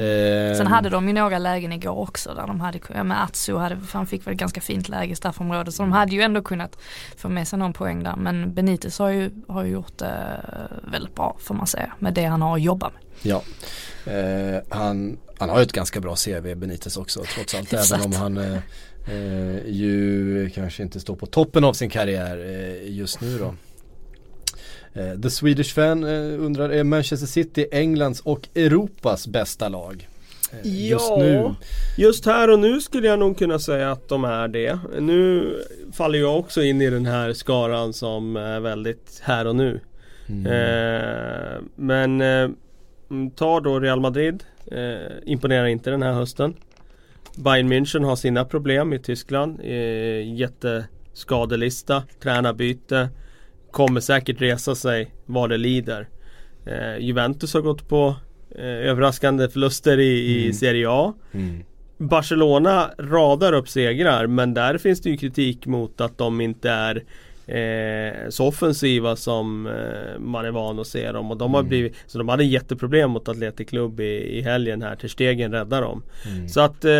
eh, 0.52 0.58
Sen 0.58 0.68
hade 0.68 0.90
de 0.90 1.08
ju 1.08 1.14
några 1.14 1.38
lägen 1.38 1.74
igår 1.74 2.00
också 2.00 2.34
där 2.34 2.48
de 2.48 2.62
hade, 2.62 2.80
ja 2.96 3.04
men 3.04 3.18
Atsu 3.18 3.58
hade, 3.58 3.78
han 3.92 4.08
fick 4.08 4.28
väl 4.28 4.36
ganska 4.36 4.62
fint 4.62 4.90
läge 4.90 5.12
i 5.12 5.16
straffområdet 5.16 5.74
så 5.74 5.84
de 5.84 5.92
hade 5.92 6.16
ju 6.16 6.22
ändå 6.22 6.42
kunnat 6.42 6.78
få 7.18 7.30
med 7.30 7.48
sig 7.48 7.60
någon 7.60 7.74
poäng 7.74 8.04
där 8.04 8.16
men 8.16 8.54
Benitez 8.54 9.00
har 9.00 9.10
ju, 9.10 9.32
har 9.48 9.64
gjort 9.64 9.98
det 9.98 10.42
väldigt 10.84 11.16
bra 11.16 11.38
får 11.40 11.56
man 11.56 11.68
säga 11.68 11.94
med 12.00 12.14
det 12.14 12.26
han 12.26 12.42
har 12.42 12.56
att 12.56 12.62
jobba 12.62 12.90
med. 12.90 13.02
Ja, 13.22 13.42
eh, 14.12 14.62
han, 14.70 15.18
han 15.38 15.50
har 15.50 15.58
ju 15.58 15.64
ett 15.64 15.72
ganska 15.72 16.00
bra 16.00 16.16
CV 16.16 16.56
Benitez 16.56 16.98
också 16.98 17.24
trots 17.36 17.56
allt. 17.56 17.74
Även 17.74 18.06
om 18.06 18.14
han 18.14 18.38
eh, 18.38 18.58
eh, 19.08 19.66
ju 19.68 20.50
kanske 20.56 20.84
inte 20.84 21.00
står 21.00 21.16
på 21.16 21.26
toppen 21.26 21.64
av 21.64 21.74
sin 21.74 21.90
karriär 21.90 22.38
eh, 22.38 22.92
just 22.92 23.22
nu 23.22 23.38
då. 23.38 23.56
Eh, 24.94 25.22
The 25.22 25.30
Swedish 25.30 25.74
Fan 25.74 26.04
eh, 26.04 26.46
undrar, 26.46 26.70
är 26.70 26.84
Manchester 26.84 27.28
City 27.28 27.68
Englands 27.72 28.22
och 28.22 28.50
Europas 28.56 29.28
bästa 29.28 29.70
lag? 29.70 30.08
Eh, 30.52 30.88
just 30.90 31.10
Ja. 31.10 31.18
nu. 31.18 31.56
Just 31.98 32.26
här 32.26 32.50
och 32.50 32.60
nu 32.60 32.82
skulle 32.82 33.08
jag 33.08 33.20
nog 33.20 33.38
kunna 33.38 33.60
säga 33.60 33.92
att 33.92 34.10
de 34.10 34.24
är 34.24 34.48
det. 34.48 34.80
Nu 35.00 35.54
faller 35.94 36.20
jag 36.20 36.40
också 36.40 36.64
in 36.64 36.82
i 36.82 36.90
den 36.90 37.06
här 37.06 37.34
skaran 37.34 37.94
som 37.94 38.36
är 38.36 38.60
väldigt 38.60 39.22
här 39.24 39.48
och 39.48 39.56
nu. 39.56 39.80
Mm. 40.30 40.46
Eh, 40.46 41.62
men 41.76 42.22
eh, 42.22 42.50
mm, 43.10 43.32
ta 43.36 43.60
då 43.60 43.80
Real 43.80 44.00
Madrid. 44.00 44.44
Eh, 44.72 45.12
imponerar 45.26 45.66
inte 45.66 45.90
den 45.90 46.02
här 46.02 46.14
hösten. 46.14 46.56
Bayern 47.36 47.74
München 47.74 48.04
har 48.06 48.16
sina 48.16 48.46
problem 48.46 48.94
i 48.94 49.00
Tyskland. 49.00 49.60
Eh, 49.64 50.34
jätteskadelista, 50.36 52.04
tränarbyte. 52.24 53.10
Kommer 53.72 54.00
säkert 54.00 54.42
resa 54.42 54.76
sig 54.76 55.12
vad 55.26 55.50
det 55.50 55.58
lider. 55.58 56.08
Eh, 56.66 56.98
Juventus 57.06 57.54
har 57.54 57.62
gått 57.62 57.88
på 57.90 58.16
eh, 58.56 58.66
överraskande 58.66 59.50
förluster 59.50 60.00
i, 60.00 60.18
i 60.20 60.42
Mm. 60.42 60.54
Serie 60.54 60.86
A. 60.90 61.14
Mm. 61.32 61.64
Barcelona 61.98 62.92
radar 63.00 63.54
upp 63.54 63.70
segrar 63.70 64.28
men 64.28 64.54
där 64.54 64.78
finns 64.78 65.02
det 65.02 65.10
ju 65.10 65.18
kritik 65.18 65.66
mot 65.66 66.02
att 66.02 66.18
de 66.18 66.42
inte 66.42 66.70
är 66.70 67.04
eh, 67.48 68.30
så 68.30 68.48
offensiva 68.48 69.16
som 69.16 69.68
eh, 69.68 70.20
man 70.20 70.46
är 70.46 70.52
van 70.52 70.80
att 70.80 70.88
se 70.88 71.12
dem. 71.12 71.32
Och 71.32 71.38
de 71.38 71.54
har 71.54 71.60
Mm. 71.60 71.70
blivit, 71.70 71.96
så 72.08 72.18
de 72.18 72.30
hade 72.30 72.44
jätteproblem 72.44 73.12
mot 73.12 73.30
Atletic 73.30 73.70
Club 73.70 74.00
i, 74.00 74.38
i 74.38 74.42
helgen 74.42 74.82
här. 74.82 74.96
Ter 74.96 75.08
Stegen 75.08 75.52
räddar 75.52 75.82
dem. 75.82 76.04
Mm. 76.36 76.50
Så 76.50 76.62
att 76.62 76.86
eh, 76.86 76.92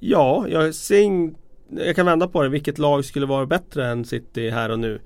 ja, 0.00 0.46
jag 0.48 0.74
ser 0.74 1.30
Jag 1.86 1.96
kan 1.96 2.06
vända 2.06 2.28
på 2.28 2.42
det. 2.42 2.48
Vilket 2.48 2.78
lag 2.78 3.04
skulle 3.04 3.26
vara 3.26 3.46
bättre 3.46 3.86
än 3.86 4.04
City 4.04 4.50
här 4.50 4.70
och 4.70 4.78
nu? 4.78 5.00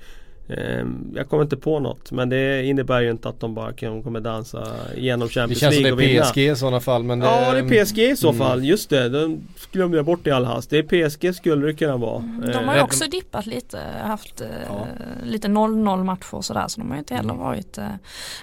Eh, 0.56 0.84
jag 1.14 1.28
kommer 1.28 1.42
inte 1.42 1.56
på 1.56 1.80
något 1.80 2.10
men 2.12 2.28
det 2.28 2.64
innebär 2.64 3.00
ju 3.00 3.10
inte 3.10 3.28
att 3.28 3.40
de 3.40 3.54
bara 3.54 3.72
kan, 3.72 4.02
kommer 4.02 4.20
dansa 4.20 4.66
igenom 4.96 5.28
Det 5.28 5.34
Champions 5.34 5.60
känns 5.60 5.74
som 5.74 5.82
League 5.82 5.90
det 6.00 6.04
och 6.06 6.10
vinna. 6.10 6.24
är 6.24 6.30
PSG 6.32 6.38
i 6.38 6.56
sådana 6.56 6.80
fall 6.80 7.02
men 7.02 7.20
Ja 7.20 7.52
det 7.52 7.58
är 7.78 7.84
PSG 7.84 7.98
i 7.98 8.16
så 8.16 8.28
mm. 8.28 8.38
fall, 8.38 8.64
just 8.64 8.90
det. 8.90 9.08
De 9.08 9.40
glömde 9.72 9.96
jag 9.96 10.06
bort 10.06 10.26
i 10.26 10.30
all 10.30 10.44
hast. 10.44 10.70
Det 10.70 10.78
är 10.78 11.08
PSG 11.08 11.34
skulle 11.34 11.66
det 11.66 11.74
kunna 11.74 11.96
vara. 11.96 12.18
De 12.52 12.52
har 12.68 12.74
ju 12.74 12.78
Eh, 12.78 12.84
också 12.84 13.04
dippat 13.10 13.46
lite, 13.46 13.78
haft 14.02 14.40
eh, 14.40 14.46
Ja. 14.68 14.86
lite 15.24 15.48
0-0 15.48 16.04
matcher 16.04 16.34
och 16.34 16.44
sådär 16.44 16.64
så 16.68 16.80
de 16.80 16.88
har 16.88 16.94
ju 16.96 16.98
inte 16.98 17.14
heller 17.14 17.30
Mm. 17.34 17.44
varit 17.44 17.78
eh, 17.78 17.84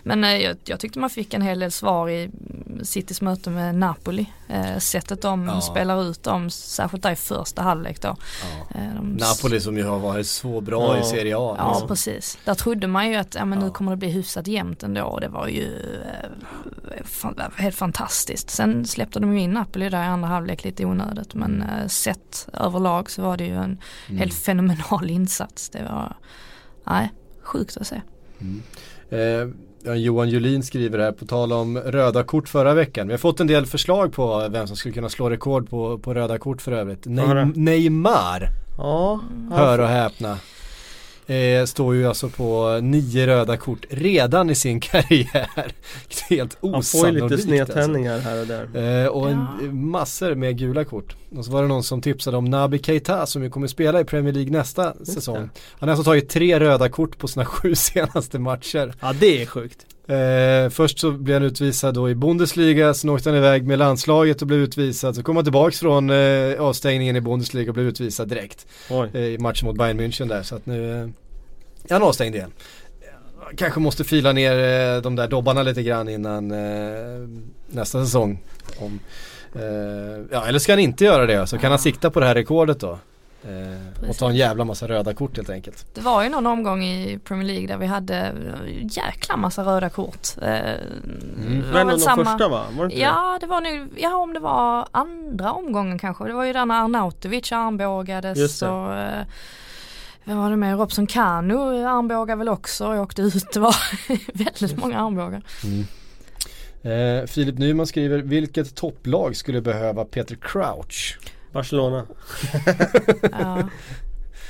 Men 0.03 0.23
jag, 0.41 0.55
jag 0.65 0.79
tyckte 0.79 0.99
man 0.99 1.09
fick 1.09 1.33
en 1.33 1.41
hel 1.41 1.59
del 1.59 1.71
svar 1.71 2.09
i 2.09 2.29
Citys 2.83 3.21
möte 3.21 3.49
med 3.49 3.75
Napoli. 3.75 4.25
Sättet 4.79 5.21
de 5.21 5.45
Ja. 5.45 5.61
spelar 5.61 6.03
ut 6.03 6.23
dem, 6.23 6.49
särskilt 6.49 7.03
där 7.03 7.11
i 7.11 7.15
första 7.15 7.61
halvlek 7.61 8.01
då. 8.01 8.15
Ja. 8.73 8.79
De 8.95 9.07
Napoli 9.13 9.59
som 9.59 9.77
ju 9.77 9.83
har 9.83 9.99
varit 9.99 10.27
så 10.27 10.61
bra 10.61 10.95
Ja. 10.97 11.01
i 11.01 11.03
Serie 11.03 11.35
A. 11.37 11.55
Ja 11.57 11.69
liksom. 11.69 11.87
Precis. 12.05 12.37
Där 12.45 12.53
trodde 12.53 12.87
man 12.87 13.09
ju 13.09 13.15
att 13.15 13.35
ja, 13.35 13.45
men 13.45 13.59
Ja. 13.59 13.65
nu 13.65 13.71
kommer 13.71 13.91
det 13.91 13.97
bli 13.97 14.09
hyfsat 14.09 14.47
jämnt 14.47 14.83
ändå 14.83 15.01
och 15.03 15.21
det 15.21 15.27
var 15.27 15.47
ju 15.47 15.67
eh, 16.05 17.03
fan, 17.05 17.35
helt 17.55 17.75
fantastiskt. 17.75 18.49
Sen 18.49 18.85
släppte 18.85 19.19
de 19.19 19.33
ju 19.33 19.39
in 19.41 19.51
Napoli 19.51 19.89
där 19.89 20.03
i 20.03 20.05
andra 20.05 20.27
halvlek 20.27 20.63
lite 20.63 20.85
onödigt 20.85 21.33
men 21.33 21.61
eh, 21.61 21.87
sett 21.87 22.49
överlag 22.53 23.09
så 23.11 23.21
var 23.21 23.37
det 23.37 23.45
ju 23.45 23.55
en 23.55 23.77
Mm. 24.09 24.19
helt 24.19 24.33
fenomenal 24.33 25.09
insats. 25.09 25.69
Det 25.69 25.83
var, 25.83 26.15
nej, 26.83 27.11
sjukt 27.43 27.77
att 27.77 27.87
se. 27.87 28.01
Eh, 29.09 29.19
ja, 29.83 29.95
Johan 29.95 30.29
Julin 30.29 30.63
skriver 30.63 30.99
här 30.99 31.11
på 31.11 31.25
tal 31.25 31.53
om 31.53 31.77
röda 31.77 32.23
kort 32.23 32.49
förra 32.49 32.73
veckan. 32.73 33.07
Vi 33.07 33.13
har 33.13 33.17
fått 33.17 33.39
en 33.39 33.47
del 33.47 33.65
förslag 33.65 34.13
på 34.13 34.47
vem 34.51 34.67
som 34.67 34.75
skulle 34.77 34.93
kunna 34.93 35.09
slå 35.09 35.29
rekord 35.29 35.69
på, 35.69 35.97
på 35.99 36.13
röda 36.13 36.37
kort 36.37 36.61
för 36.61 36.71
övrigt. 36.71 37.05
Neym- 37.05 37.51
Neymar, 37.55 38.49
Ja, 38.77 39.21
hör 39.51 39.79
och 39.79 39.87
häpna. 39.87 40.37
Eh, 41.27 41.65
står 41.65 41.95
ju 41.95 42.07
alltså 42.07 42.29
på 42.29 42.79
nio 42.81 43.27
röda 43.27 43.57
kort 43.57 43.85
redan 43.89 44.49
i 44.49 44.55
sin 44.55 44.79
karriär. 44.81 45.71
Helt 46.29 46.57
han 46.61 46.71
får 46.71 46.71
ju 46.71 46.77
osannolikt 46.77 47.15
lite 47.15 47.33
alltså. 47.33 47.47
snedtändningar 47.47 48.19
här 48.19 48.41
och 48.41 48.47
där. 48.47 49.03
Eh, 49.03 49.07
och 49.07 49.29
en, 49.29 49.45
Ja. 49.61 49.71
massor 49.71 50.35
med 50.35 50.57
gula 50.57 50.85
kort. 50.85 51.15
Och 51.37 51.45
så 51.45 51.51
var 51.51 51.61
det 51.61 51.67
någon 51.67 51.83
som 51.83 52.01
tipsade 52.01 52.37
om 52.37 52.45
Naby 52.45 52.79
Keita 52.79 53.25
som 53.25 53.43
ju 53.43 53.49
kommer 53.49 53.67
spela 53.67 53.99
i 53.99 54.03
Premier 54.03 54.33
League 54.33 54.51
nästa 54.51 55.05
säsong. 55.05 55.49
Han 55.79 55.89
har 55.89 55.89
alltså 55.89 56.03
tagit 56.03 56.29
tre 56.29 56.59
röda 56.59 56.89
kort 56.89 57.17
på 57.17 57.27
sina 57.27 57.45
sju 57.45 57.75
senaste 57.75 58.39
matcher. 58.39 58.93
Ja 59.01 59.13
det 59.19 59.41
är 59.41 59.45
sjukt. 59.45 59.85
Eh, 60.07 60.69
först 60.69 60.99
så 60.99 61.11
blev 61.11 61.35
han 61.35 61.43
utvisad 61.43 61.93
då 61.93 62.09
i 62.09 62.15
Bundesliga, 62.15 62.93
sen 62.93 63.09
åkte 63.09 63.29
han 63.29 63.37
iväg 63.37 63.67
med 63.67 63.79
landslaget 63.79 64.41
och 64.41 64.47
blev 64.47 64.59
utvisad. 64.59 65.15
Så 65.15 65.23
kom 65.23 65.35
han 65.35 65.45
tillbaks 65.45 65.79
från 65.79 66.09
eh, 66.09 66.61
avstängningen 66.61 67.15
i 67.15 67.21
Bundesliga 67.21 67.69
och 67.69 67.73
blev 67.73 67.87
utvisad 67.87 68.27
direkt 68.27 68.67
eh, 69.13 69.21
i 69.21 69.37
matchen 69.37 69.67
mot 69.67 69.77
Bayern 69.77 69.99
München 69.99 70.27
där. 70.27 70.43
Så 70.43 70.55
att 70.55 70.65
nu 70.65 70.91
eh, 70.91 71.01
är 71.89 71.93
han 71.93 72.03
avstängd 72.03 72.35
igen. 72.35 72.51
Kanske 73.57 73.79
måste 73.79 74.03
fila 74.03 74.31
ner 74.31 74.51
eh, 74.51 75.01
de 75.01 75.15
där 75.15 75.27
dobbarna 75.27 75.63
lite 75.63 75.83
grann 75.83 76.09
innan 76.09 76.51
eh, 76.51 77.27
nästa 77.67 78.05
säsong. 78.05 78.39
Om, 78.79 78.99
eh, 79.55 79.61
ja, 80.31 80.45
eller 80.47 80.59
ska 80.59 80.71
han 80.71 80.79
inte 80.79 81.05
göra 81.05 81.25
det 81.25 81.47
så 81.47 81.57
kan 81.57 81.71
han 81.71 81.79
sikta 81.79 82.09
på 82.09 82.19
det 82.19 82.25
här 82.25 82.35
rekordet 82.35 82.79
då. 82.79 82.99
Eh, 83.47 84.09
och 84.09 84.17
ta 84.17 84.29
en 84.29 84.35
jävla 84.35 84.65
massa 84.65 84.87
röda 84.87 85.13
kort 85.13 85.37
helt 85.37 85.49
enkelt. 85.49 85.85
Det 85.93 86.01
var 86.01 86.23
ju 86.23 86.29
någon 86.29 86.47
omgång 86.47 86.83
i 86.83 87.19
Premier 87.23 87.47
League 87.47 87.67
där 87.67 87.77
vi 87.77 87.85
hade 87.85 88.33
jäkla 88.81 89.37
massa 89.37 89.63
röda 89.63 89.89
kort. 89.89 90.27
Eh, 90.41 90.43
det 90.43 90.81
var 91.71 91.73
Men 91.73 91.87
väl 91.87 91.99
de 91.99 92.15
första 92.25 92.47
va? 92.47 92.65
Var 92.71 92.85
det 92.85 92.93
inte 92.93 92.97
Ja 93.03 93.37
det 93.41 93.47
var 93.47 93.61
nu, 93.61 93.89
ja 93.97 94.15
om 94.15 94.33
det 94.33 94.39
var 94.39 94.87
andra 94.91 95.51
omgången 95.51 95.99
kanske. 95.99 96.23
Det 96.27 96.33
var 96.33 96.43
ju 96.45 96.53
där 96.53 96.65
när 96.65 96.83
Arnautovic 96.83 97.37
Just 97.37 97.51
armbågades 97.51 98.59
det. 98.59 98.69
och 98.69 98.95
eh, 98.95 99.25
vem 100.23 100.37
var 100.37 100.49
det 100.49 100.55
med? 100.55 100.77
Robson 100.79 101.07
Kanu 101.07 101.85
armbågade 101.85 102.37
väl 102.39 102.49
också 102.49 102.87
och 102.87 103.01
åkte 103.01 103.21
ut. 103.21 103.53
Det 103.53 103.59
var 103.59 103.75
väldigt 104.33 104.77
många 104.77 104.99
armbågar. 104.99 105.41
Eh, 106.81 107.25
Filip 107.25 107.57
Nyman 107.57 107.87
skriver, 107.87 108.19
vilket 108.19 108.75
topplag 108.75 109.35
skulle 109.35 109.61
behöva 109.61 110.05
Peter 110.05 110.37
Crouch? 110.41 111.17
Barcelona. 111.57 112.05
Ja. 113.31 113.57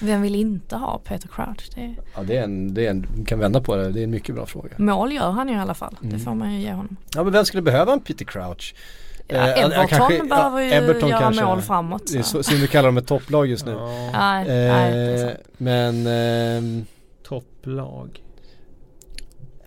Vem 0.01 0.21
vill 0.21 0.35
inte 0.35 0.75
ha 0.75 0.97
Peter 1.05 1.27
Crouch? 1.27 1.69
Det 1.75 1.81
är, 1.81 1.95
Ja 2.15 2.23
det 2.23 2.37
är 2.37 2.43
en, 2.43 2.73
det 2.73 2.85
är 2.85 2.89
en, 2.91 3.25
kan 3.25 3.39
vända 3.39 3.61
på 3.61 3.75
det, 3.75 3.91
det 3.91 3.99
är 3.99 4.03
en 4.03 4.09
mycket 4.09 4.35
bra 4.35 4.45
fråga. 4.45 4.69
mål 4.77 5.13
gör 5.13 5.31
han 5.31 5.49
ju 5.49 5.55
i 5.55 5.59
alla 5.59 5.73
fall. 5.73 5.95
Mm. 6.01 6.13
Det 6.13 6.19
får 6.23 6.33
man 6.35 6.53
ju 6.53 6.59
ge 6.61 6.71
honom. 6.71 6.97
Ja 7.15 7.23
men 7.23 7.33
vem 7.33 7.45
skulle 7.45 7.61
behöva 7.63 7.93
en 7.93 7.99
Peter 7.99 8.25
Crouch? 8.25 8.75
Ja, 9.27 9.35
Eh, 9.35 9.63
Everton 9.63 9.87
kanske- 9.87 10.23
behöver 10.23 10.61
ju 10.61 10.67
ja, 10.69 10.75
Everton 10.75 11.09
göra 11.09 11.19
kanske. 11.19 11.45
mål 11.45 11.61
framåt. 11.61 12.03
Det 12.11 12.17
är 12.19 12.23
Så. 12.23 12.43
så, 12.43 12.51
synd 12.51 12.63
att 12.63 12.69
kalla 12.69 12.85
dem 12.85 12.97
ett 12.97 13.07
topplag 13.07 13.47
just 13.47 13.65
nu. 13.65 13.71
Ja, 13.71 14.09
Nej, 14.13 14.45
nej, 14.47 15.21
Eh, 15.23 15.29
men, 15.57 16.07
ehm, 16.07 16.85
topplag. 17.27 18.23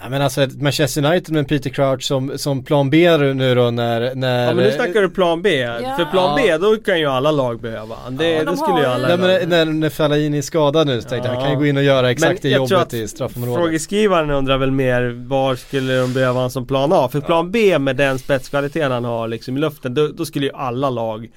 Ja 0.02 0.08
men 0.08 0.22
alltså 0.22 0.46
Manchester 0.60 1.04
United 1.04 1.34
med 1.34 1.48
Peter 1.48 1.70
Crouch 1.70 2.02
som, 2.02 2.32
som 2.38 2.64
plan 2.64 2.90
B 2.90 3.16
nu 3.18 3.54
då 3.54 3.70
när, 3.70 4.14
när 4.14 4.46
Ja 4.46 4.54
men 4.54 4.64
nu 4.64 4.72
snackar 4.72 5.00
du 5.02 5.10
plan 5.10 5.42
B. 5.42 5.56
Ja. 5.58 5.96
För 5.98 6.04
plan 6.04 6.40
B 6.44 6.56
då 6.56 6.76
kan 6.76 6.98
ju 7.00 7.06
alla 7.06 7.30
lag 7.30 7.60
behöva. 7.60 7.96
Det, 8.10 8.30
Ja, 8.30 8.38
det 8.38 8.44
de 8.44 8.56
skulle 8.56 8.80
ju 8.80 8.86
alla 8.86 9.08
Nej 9.08 9.16
lag. 9.18 9.40
men 9.40 9.48
när, 9.48 9.64
när 9.64 9.90
Fellaini 9.90 10.38
är 10.38 10.42
skadad 10.42 10.86
nu 10.86 11.00
så 11.02 11.08
tänkte 11.08 11.28
jag 11.28 11.36
Ja. 11.36 11.40
han 11.40 11.48
kan 11.48 11.52
ju 11.52 11.58
gå 11.58 11.66
in 11.66 11.76
och 11.76 11.82
göra 11.82 12.10
exakt 12.10 12.32
Men 12.32 12.38
det 12.42 12.48
jag 12.58 12.70
jobbet 12.70 12.94
i 12.94 13.08
straffområdet. 13.08 13.64
Frågeskrivaren 13.64 14.30
undrar 14.30 14.58
väl 14.58 14.70
mer 14.70 15.24
var 15.28 15.54
skulle 15.56 15.96
de 16.00 16.12
behöva 16.12 16.40
han 16.40 16.50
som 16.50 16.66
plan 16.66 16.92
A? 16.92 17.08
För 17.12 17.20
plan 17.20 17.50
B 17.50 17.78
med 17.78 17.96
den 17.96 18.18
spetskvaliteten 18.18 18.92
han 18.92 19.04
har 19.04 19.28
liksom 19.28 19.56
i 19.56 19.60
luften 19.60 19.94
då, 19.94 20.08
då 20.08 20.24
skulle 20.24 20.46
ju 20.46 20.52
alla 20.54 20.90
lag 20.90 21.28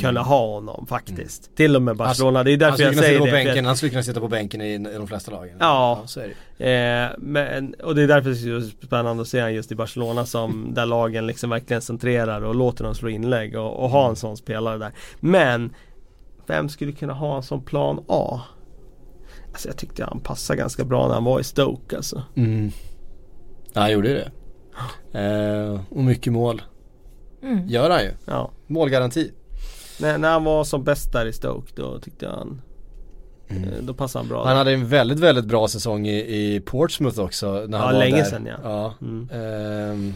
kunna 0.00 0.22
ha 0.22 0.46
honom 0.46 0.86
faktiskt. 0.86 1.56
Till 1.56 1.76
och 1.76 1.82
med 1.82 1.96
Barcelona, 1.96 2.44
det 2.44 2.50
är 2.50 2.52
Han 2.52 2.58
därför 2.58 2.74
skulle 2.74 2.88
jag 2.88 2.96
säger 3.04 3.18
sitta 3.18 3.24
det. 3.24 3.44
bänken, 3.44 3.64
han 3.64 3.76
skulle 3.76 3.90
kunna 3.90 4.02
sitta 4.02 4.20
på 4.20 4.28
bänken 4.28 4.60
i, 4.60 4.74
i 4.74 4.78
de 4.78 5.06
flesta 5.06 5.30
lagen. 5.30 5.56
Ja. 5.60 6.02
så 6.06 6.20
är 6.20 6.34
det. 6.56 6.70
Eh, 6.70 7.10
men, 7.18 7.74
och 7.74 7.94
det 7.94 8.02
är 8.02 8.08
därför 8.08 8.30
det 8.30 8.56
är 8.56 8.60
så 8.60 8.86
spännande 8.86 9.22
att 9.22 9.28
se 9.28 9.40
han 9.40 9.54
just 9.54 9.72
i 9.72 9.74
Barcelona 9.74 10.26
som 10.26 10.70
där 10.74 10.86
lagen 10.86 11.26
liksom 11.26 11.50
verkligen 11.50 11.82
centrerar 11.82 12.42
och 12.42 12.54
låter 12.54 12.84
dem 12.84 12.94
slå 12.94 13.08
inlägg 13.08 13.56
och, 13.58 13.82
och 13.84 13.90
ha 13.90 14.08
en 14.08 14.16
sån 14.16 14.36
spelare 14.36 14.78
där. 14.78 14.92
Men 15.20 15.74
vem 16.46 16.68
skulle 16.68 16.92
kunna 16.92 17.12
ha 17.12 17.36
en 17.36 17.42
sån 17.42 17.62
plan 17.62 18.04
A? 18.08 18.40
Alltså 19.52 19.68
jag 19.68 19.76
tyckte 19.76 20.04
han 20.04 20.20
passade 20.20 20.58
ganska 20.58 20.84
bra 20.84 21.06
när 21.08 21.14
han 21.14 21.24
var 21.24 21.40
i 21.40 21.44
Stoke 21.44 21.96
alltså. 21.96 22.22
Mm. 22.36 22.70
Ja, 23.72 23.80
han 23.80 23.92
gjorde 23.92 24.08
ju 24.08 24.14
det. 24.14 24.30
Eh, 25.20 25.80
och 25.90 26.04
mycket 26.04 26.32
mål. 26.32 26.62
Mm. 27.42 27.68
Gör 27.68 27.90
han 27.90 28.02
ju. 28.02 28.10
Ja. 28.24 28.50
Målgaranti. 28.66 29.32
När, 30.00 30.18
när 30.18 30.30
han 30.32 30.44
var 30.44 30.64
som 30.64 30.84
bäst 30.84 31.12
där 31.12 31.26
i 31.26 31.32
Stoke 31.32 31.72
då 31.74 31.98
tyckte 32.00 32.24
jag 32.24 32.32
han 32.32 32.62
eh, 33.48 33.56
Då 33.82 33.94
passade 33.94 34.22
han 34.22 34.28
bra. 34.28 34.38
Han 34.38 34.48
där. 34.48 34.56
hade 34.56 34.72
en 34.72 34.86
väldigt, 34.88 35.18
väldigt 35.20 35.44
bra 35.44 35.68
säsong 35.68 36.06
i, 36.06 36.18
i 36.54 36.60
Portsmouth 36.60 37.20
också. 37.20 37.46
När 37.68 37.78
han 37.78 37.86
Ja, 37.88 37.92
var 37.92 37.98
länge 37.98 38.16
där. 38.16 38.24
sedan, 38.24 38.46
ja. 38.46 38.54
ja. 38.64 38.94
Mm. 39.06 39.28
Ehm, 39.32 40.14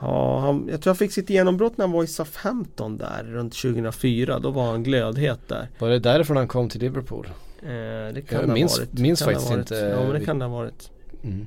Ja, 0.00 0.38
han, 0.40 0.68
jag 0.70 0.82
tror 0.82 0.90
han 0.90 0.96
fick 0.96 1.12
sitt 1.12 1.30
genombrott 1.30 1.76
när 1.78 1.84
han 1.86 1.92
var 1.92 2.04
i 2.04 2.06
Southampton 2.06 2.96
där 2.96 3.22
runt 3.24 3.54
2004. 3.62 4.38
Då 4.38 4.50
var 4.50 4.66
han 4.70 4.82
glödhet 4.82 5.40
där. 5.48 5.68
var 5.78 5.88
det 5.88 5.98
därifrån 5.98 6.36
han 6.36 6.48
kom 6.48 6.68
till 6.68 6.80
Liverpool? 6.80 7.26
Eh, 7.62 7.68
det 7.68 8.22
kan 8.28 8.38
Jag 8.38 8.42
det 8.42 8.46
ha 8.46 8.54
minns- 8.54 8.78
varit. 8.78 8.92
minns 8.92 9.18
Kan 9.22 9.28
det 9.28 9.34
ha 9.34 9.40
faktiskt 9.40 9.50
varit. 9.72 9.82
inte, 9.82 9.96
Ja 9.96 10.02
men 10.04 10.20
det 10.20 10.24
kan 10.26 10.38
det 10.38 10.44
ha 10.44 10.52
varit. 10.56 10.90
Mm. 11.22 11.46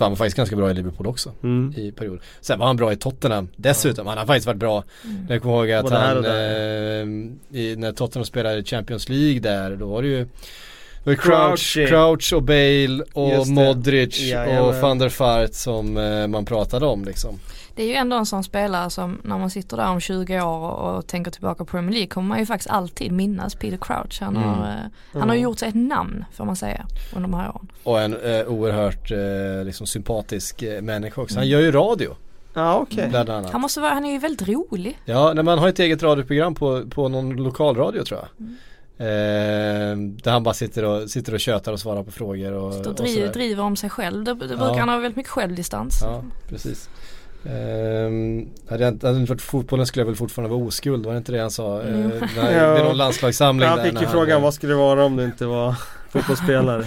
För 0.00 0.04
han 0.04 0.12
var 0.12 0.16
faktiskt 0.16 0.36
ganska 0.36 0.56
bra 0.56 0.70
i 0.70 0.74
Liverpool 0.74 1.06
också. 1.06 1.32
Mm. 1.42 1.74
I 1.76 1.92
perioder. 1.92 2.22
Sen 2.40 2.58
var 2.58 2.66
han 2.66 2.76
bra 2.76 2.92
i 2.92 2.96
Tottenham 2.96 3.48
dessutom. 3.56 4.06
Han 4.06 4.18
har 4.18 4.26
faktiskt 4.26 4.46
varit 4.46 4.58
bra. 4.58 4.84
Jag 5.28 5.42
kommer 5.42 5.56
ihåg 5.56 5.70
att 5.70 5.82
Både 5.82 5.96
han, 5.96 6.24
eh, 6.24 7.60
i, 7.60 7.76
när 7.76 7.92
Tottenham 7.92 8.24
spelade 8.24 8.64
Champions 8.64 9.08
League 9.08 9.40
där, 9.40 9.76
då 9.76 9.86
var 9.86 10.02
det 10.02 10.08
ju 10.08 10.18
det 10.18 10.30
var 11.04 11.12
ju 11.12 11.16
Crouchy. 11.16 11.86
Crouch, 11.86 11.88
Crouch 11.88 12.32
och 12.32 12.42
Bale 12.42 13.04
och. 13.12 13.46
Modric 13.48 14.20
Jajamän. 14.20 14.62
och 14.62 14.74
van 14.74 14.98
der 14.98 15.12
Vaart 15.18 15.54
som 15.54 15.96
eh, 15.96 16.26
man 16.26 16.44
pratade 16.44 16.86
om 16.86 17.04
liksom. 17.04 17.40
Det 17.74 17.82
är 17.82 17.86
ju 17.86 17.94
ändå 17.94 18.16
en 18.16 18.26
sån 18.26 18.44
spelare 18.44 18.90
som 18.90 19.20
när 19.24 19.38
man 19.38 19.50
sitter 19.50 19.76
där 19.76 19.88
om 19.88 20.00
20 20.00 20.40
år 20.40 20.70
och, 20.70 21.06
tänker 21.06 21.30
tillbaka 21.30 21.58
på 21.58 21.70
Premier 21.70 21.92
League 21.92 22.06
kommer 22.08 22.28
man 22.28 22.38
ju 22.38 22.46
faktiskt 22.46 22.70
alltid 22.70 23.12
minnas 23.12 23.54
Peter 23.54 23.78
Crouch. 23.80 24.18
Han, 24.20 24.36
har, 24.36 24.68
eh, 24.68 25.20
han 25.20 25.28
har 25.28 25.36
gjort 25.36 25.58
sig 25.58 25.68
ett 25.68 25.74
namn 25.74 26.24
får 26.32 26.44
man 26.44 26.56
säga 26.56 26.86
under 27.16 27.28
de 27.28 27.34
här 27.36 27.48
åren. 27.48 27.68
Och 27.82 28.00
en 28.00 28.16
eh, 28.16 28.46
oerhört 28.46 29.10
eh, 29.10 29.64
liksom 29.64 29.86
sympatisk 29.86 30.62
eh, 30.62 30.82
människa 30.82 31.20
också. 31.20 31.38
Han 31.38 31.48
gör 31.48 31.60
ju 31.60 31.70
radio 31.72 32.16
Ja 32.54 32.74
okej. 32.74 33.16
annat. 33.16 33.50
Han 33.52 33.60
måste 33.60 33.80
vara, 33.80 33.92
han 33.94 34.04
är 34.04 34.12
ju 34.12 34.18
väldigt 34.18 34.48
rolig. 34.48 34.98
Ja, 35.04 35.32
när 35.32 35.42
man 35.42 35.58
har 35.58 35.68
ett 35.68 35.78
eget 35.78 36.02
radioprogram 36.02 36.54
på, 36.54 36.82
på 36.90 37.08
någon 37.08 37.36
lokalradio 37.36 38.04
tror 38.04 38.20
jag. 38.20 38.48
Eh, 39.00 39.96
där 39.96 40.30
han 40.30 40.42
bara 40.42 40.54
sitter 40.54 40.84
och, 40.84 41.10
sitter 41.10 41.34
och 41.34 41.40
tjötar 41.40 41.72
och 41.72 41.80
svarar 41.80 42.02
på 42.02 42.10
frågor 42.10 42.52
och, 42.52 42.82
Då 42.82 42.90
och 42.90 42.96
driver, 42.96 43.32
driver 43.32 43.62
om 43.62 43.76
sig 43.76 43.90
själv. 43.90 44.24
Det, 44.24 44.34
det 44.34 44.46
brukar 44.46 44.64
Ja. 44.66 44.78
han 44.78 44.88
ha 44.88 44.96
väldigt 44.96 45.16
mycket 45.16 45.32
självdistans. 45.32 46.00
Ja, 46.02 46.22
precis. 46.48 46.88
Um, 47.42 48.48
hade, 48.68 48.84
jag 48.84 48.92
inte, 48.94 49.06
hade 49.06 49.18
det 49.18 49.20
inte 49.20 49.32
varit 49.32 49.42
fotbollen 49.42 49.86
skulle 49.86 50.00
jag 50.00 50.06
väl 50.06 50.16
fortfarande 50.16 50.56
vara 50.56 50.66
oskuld, 50.66 51.06
var 51.06 51.12
det 51.12 51.18
inte 51.18 51.32
det 51.32 51.38
han 51.40 51.50
sa? 51.50 51.80
Mm. 51.82 52.12
Uh, 52.12 52.22
när, 52.36 52.58
Ja. 52.58 52.74
vid 52.74 52.84
någon 52.84 52.96
landslagssamling 52.96 53.68
Han 53.68 53.78
där 53.78 53.84
fick 53.84 54.00
ju 54.00 54.06
frågan 54.06 54.36
eh, 54.36 54.42
vad 54.42 54.54
skulle 54.54 54.72
det 54.72 54.78
vara 54.78 55.04
om 55.04 55.16
det 55.16 55.24
inte 55.24 55.46
var 55.46 55.74
fotbollsspelare. 56.10 56.84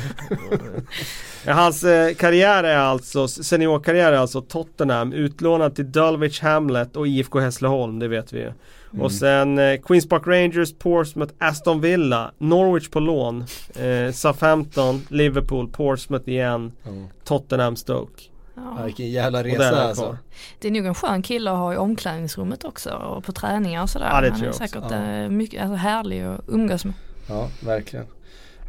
hans 1.48 1.84
eh, 1.84 2.14
karriär 2.14 2.64
är 2.64 2.78
alltså, 2.78 3.28
seniorkarriär 3.28 4.12
är 4.12 4.18
alltså 4.18 4.42
Tottenham, 4.42 5.14
utlånad 5.14 5.76
till 5.76 5.92
Dulwich 5.92 6.42
Hamlet 6.42 6.96
och 6.96 7.08
IFK 7.08 7.40
Hässleholm, 7.40 8.00
det 8.00 8.08
vet 8.08 8.34
vi 8.34 8.40
ju. 8.40 8.52
Mm. 8.94 9.06
Och 9.06 9.12
sen 9.12 9.58
eh, 9.60 9.80
Queens 9.82 10.10
Park 10.10 10.24
Rangers, 10.28 10.74
Portsmouth, 10.80 11.34
Aston 11.38 11.82
Villa, 11.82 12.32
Norwich 12.38 12.90
på 12.90 13.00
lån, 13.00 13.46
eh, 13.76 14.12
Southampton, 14.14 15.02
Liverpool, 15.10 15.70
Portsmouth 15.70 16.30
igen, 16.30 16.72
Ja. 16.84 16.90
Tottenham, 17.24 17.76
Stoke. 17.76 18.24
Ja, 18.56 18.62
Ja. 18.78 18.86
vilken 18.86 19.10
jävla 19.12 19.44
resa 19.44 19.82
alltså. 19.88 20.18
Det 20.60 20.68
är 20.68 20.72
nog 20.72 20.86
en 20.86 20.96
skön 20.96 21.22
kille 21.22 21.52
att 21.52 21.58
ha 21.58 21.74
i 21.74 21.78
omklädningsrummet 21.78 22.64
också 22.64 22.90
och 22.90 23.24
på 23.24 23.32
träningar 23.32 23.84
och 23.84 23.90
sådär. 23.90 24.10
Ja, 24.12 24.22
det 24.22 24.30
han 24.30 24.40
tror 24.40 24.42
är 24.42 24.46
jag 24.46 24.50
också. 24.50 24.64
säkert 24.64 24.92
Ja. 24.92 25.24
eh, 25.24 25.30
mycket, 25.30 25.62
alltså, 25.62 25.76
härlig 25.76 26.22
att 26.24 26.42
umgås 26.48 26.86
med. 26.86 26.94
Ja, 27.30 27.50
verkligen. 27.66 28.06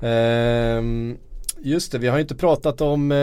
Ehm, 0.01 1.17
just 1.59 1.93
det, 1.93 1.99
vi 1.99 2.09
har 2.09 2.17
ju 2.17 2.23
inte 2.23 2.35
pratat 2.35 2.81
om 2.81 3.13
eh, 3.13 3.17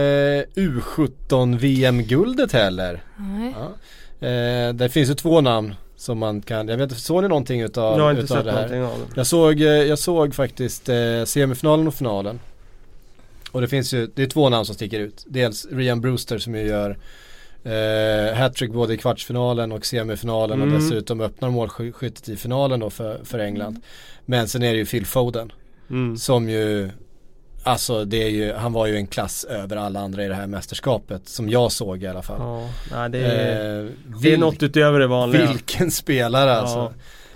U17 0.56 1.58
VM-guldet 1.58 2.52
heller. 2.52 3.04
Nej. 3.18 3.56
Ja. 3.60 4.28
Eh, 4.28 4.74
det 4.74 4.90
finns 4.90 5.10
ju 5.10 5.14
två 5.14 5.42
namn 5.42 5.76
som 5.96 6.18
man 6.18 6.42
kan, 6.42 6.68
jag 6.68 6.78
vet 6.78 6.84
inte, 6.92 7.02
såg 7.02 7.22
ni 7.24 7.28
någonting 7.30 7.62
utav, 7.62 7.98
Jag 7.98 8.04
har 8.04 8.12
inte 8.12 8.24
utav 8.24 8.36
sett 8.36 8.46
det 8.46 8.52
här? 8.52 8.58
någonting 8.70 8.84
av 8.84 9.08
det. 9.10 9.14
Jag 9.20 9.28
såg, 9.28 9.62
eh, 9.62 9.68
jag 9.68 10.00
såg 10.00 10.36
faktiskt 10.36 10.90
eh, 10.90 11.24
semifinalen 11.26 11.88
och 11.88 11.94
finalen. 11.94 12.40
Och 13.52 13.62
det 13.62 13.68
finns 13.68 13.94
ju, 13.94 14.08
det 14.16 14.24
är 14.24 14.28
två 14.28 14.50
namn 14.50 14.66
som 14.66 14.76
sticker 14.76 15.00
ut. 15.00 15.24
Dels 15.28 15.68
Ryan 15.72 16.02
Brewster 16.02 16.38
som 16.38 16.56
ju 16.56 16.62
gör 16.68 16.98
eh, 17.64 18.36
hattrick 18.38 18.72
både 18.72 18.94
i 18.94 18.98
kvartsfinalen 18.98 19.72
och 19.72 19.86
semifinalen 19.86 20.62
Mm. 20.62 20.74
och 20.76 20.80
dessutom 20.82 21.22
öppnar 21.22 21.50
målskyttet 21.50 22.30
i 22.30 22.36
finalen 22.38 22.80
då 22.80 22.90
för, 22.90 23.20
för 23.24 23.40
England. 23.40 23.82
Men 24.26 24.48
sen 24.48 24.64
är 24.64 24.72
det 24.72 24.78
ju 24.78 24.86
Phil 24.86 25.06
Foden 25.06 25.52
Mm. 25.90 26.18
som 26.18 26.50
ju 26.50 26.90
Alltså 27.64 28.06
det 28.06 28.24
är 28.24 28.30
ju, 28.30 28.54
han 28.54 28.74
var 28.74 28.88
ju 28.88 28.96
en 28.96 29.08
klass 29.08 29.44
över 29.44 29.76
alla 29.78 30.00
andra 30.00 30.26
i 30.26 30.28
det 30.28 30.36
här 30.36 30.48
mästerskapet 30.48 31.22
som 31.30 31.50
jag 31.50 31.72
såg 31.72 32.04
i 32.04 32.08
alla 32.08 32.22
fall. 32.22 32.40
Ja, 32.40 32.70
nej, 32.92 33.10
det, 33.10 33.20
är, 33.20 33.84
Eh, 33.84 33.90
det 34.22 34.34
är 34.34 34.38
något 34.38 34.64
utöver 34.64 35.00
det 35.00 35.08
vanliga. 35.08 35.48
vilken 35.48 35.92
spelare 35.92 36.54
alltså. 36.56 36.94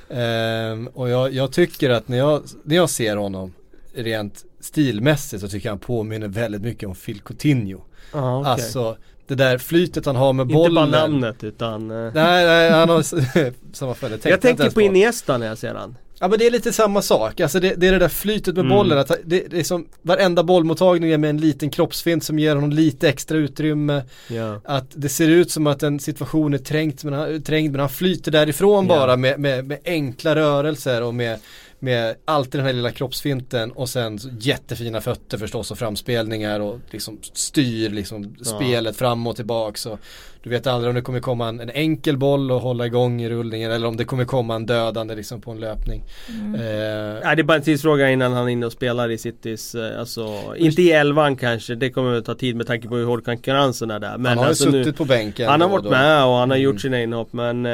Ehm, 0.09 0.87
och 0.87 1.09
jag, 1.09 1.33
jag 1.33 1.51
tycker 1.51 1.89
att 1.89 2.07
när 2.07 2.17
jag, 2.17 2.43
när 2.63 2.75
jag 2.75 2.89
ser 2.89 3.15
honom 3.17 3.53
rent 3.95 4.43
stilmässigt 4.65 5.41
så 5.41 5.47
tycker 5.47 5.67
jag 5.67 5.71
han 5.71 5.79
påminner 5.79 6.27
väldigt 6.27 6.61
mycket 6.61 6.89
om 6.89 6.95
Phil 6.95 7.19
Coutinho. 7.19 7.81
Ja, 8.13 8.39
okej. 8.39 8.51
Alltså 8.51 8.97
det 9.27 9.35
där 9.35 9.57
flytet 9.57 10.05
han 10.05 10.15
har 10.15 10.33
med 10.33 10.43
Inte 10.43 10.53
bollen. 10.53 10.91
bara 10.91 11.01
namnet 11.01 11.43
utan 11.43 11.91
eh, 11.91 11.97
Nej, 12.13 12.45
nej, 12.45 12.71
han 12.71 12.89
har 12.89 13.01
samma 13.73 13.93
tänkte 13.93 14.29
Jag 14.29 14.37
inte 14.37 14.47
tänker 14.47 14.69
på 14.69 14.81
Iniesta 14.81 15.37
när 15.37 15.47
jag 15.47 15.57
ser 15.57 15.75
han 15.75 15.95
Ja 16.19 16.27
men 16.27 16.39
det 16.39 16.47
är 16.47 16.51
lite 16.51 16.73
samma 16.73 17.01
sak, 17.01 17.39
alltså 17.39 17.59
det, 17.59 17.73
det 17.75 17.87
är 17.87 17.91
det 17.91 17.99
där 17.99 18.07
flytet 18.07 18.55
med 18.55 18.65
Mm. 18.65 18.77
bollen, 18.77 18.97
att 18.97 19.07
det, 19.25 19.43
det 19.49 19.59
är 19.59 19.63
som 19.63 19.87
varenda 20.01 20.43
bollmottagning 20.43 21.11
är 21.11 21.17
med 21.17 21.29
en 21.29 21.37
liten 21.37 21.69
kroppsfint 21.69 22.23
som 22.23 22.39
ger 22.39 22.55
honom 22.55 22.71
lite 22.71 23.09
extra 23.09 23.37
utrymme. 23.37 24.01
Ja, 24.29 24.61
Att 24.65 24.85
det 24.93 25.09
ser 25.09 25.27
ut 25.29 25.51
som 25.51 25.67
att 25.67 25.83
en 25.83 25.99
situation 25.99 26.53
är 26.53 26.57
trängt 26.57 27.03
men 27.03 27.13
han, 27.13 27.41
trängd 27.41 27.71
men 27.71 27.79
han 27.79 27.89
flyter 27.89 28.31
därifrån 28.31 28.87
Ja. 28.87 28.95
bara 28.95 29.17
med, 29.17 29.39
med, 29.39 29.65
med 29.65 29.79
enkla 29.85 30.35
rörelser 30.35 31.03
och 31.03 31.15
med, 31.15 31.39
med 31.79 32.15
alltid 32.25 32.59
den 32.59 32.65
här 32.65 32.73
lilla 32.73 32.91
kroppsfinten 32.91 33.71
och 33.71 33.89
sen 33.89 34.19
jättefina 34.39 35.01
fötter 35.01 35.37
förstås 35.37 35.71
och 35.71 35.77
framspelningar 35.77 36.59
och 36.59 36.79
liksom 36.91 37.19
styr 37.33 37.89
liksom 37.89 38.35
Ja. 38.39 38.45
spelet 38.45 38.95
fram 38.97 39.27
och 39.27 39.35
tillbaks 39.35 39.85
och 39.85 39.99
du 40.45 40.51
vet 40.51 40.67
aldrig 40.67 40.89
om 40.89 40.95
det 40.95 41.01
kommer 41.01 41.19
komma 41.19 41.47
en, 41.49 41.59
en 41.59 41.69
enkel 41.69 42.17
boll 42.17 42.51
och 42.51 42.61
hålla 42.61 42.85
igång 42.85 43.21
i 43.21 43.29
rullningen 43.29 43.71
eller 43.71 43.87
om 43.87 43.97
det 43.97 44.05
kommer 44.05 44.25
komma 44.25 44.55
en 44.55 44.65
dödande 44.65 45.15
liksom 45.15 45.41
på 45.41 45.51
en 45.51 45.59
löpning. 45.59 46.03
Mm. 46.29 46.55
Eh, 46.55 47.19
Nej 47.23 47.35
det 47.35 47.41
är 47.41 47.43
bara 47.43 47.57
en 47.57 47.63
tidsfråga 47.63 48.09
innan 48.11 48.33
han 48.33 48.45
är 48.47 48.49
inne 48.49 48.65
och 48.65 48.71
spelar 48.71 49.11
i 49.11 49.17
Citys, 49.17 49.75
eh, 49.75 49.99
alltså 49.99 50.29
inte 50.57 50.81
i 50.81 50.91
elvan 50.91 51.35
kanske, 51.35 51.75
det 51.75 51.89
kommer 51.89 52.17
att 52.17 52.25
ta 52.25 52.35
tid 52.35 52.55
med 52.55 52.67
tanke 52.67 52.87
på 52.87 52.95
hur 52.95 53.05
hård 53.05 53.25
konkurrensen 53.25 53.91
är 53.91 53.99
där. 53.99 54.17
Men 54.17 54.25
han 54.25 54.37
har 54.37 54.45
ju 54.45 54.49
alltså 54.49 54.63
suttit 54.63 54.85
nu, 54.85 54.93
på 54.93 55.05
bänken. 55.05 55.49
han 55.49 55.61
har 55.61 55.69
varit 55.69 55.83
då. 55.83 55.89
med 55.89 56.25
och 56.25 56.33
han 56.33 56.49
har 56.49 56.57
Mm. 56.57 56.61
gjort 56.61 56.81
sina 56.81 57.01
inhopp 57.01 57.33
men 57.33 57.65
eh, 57.65 57.71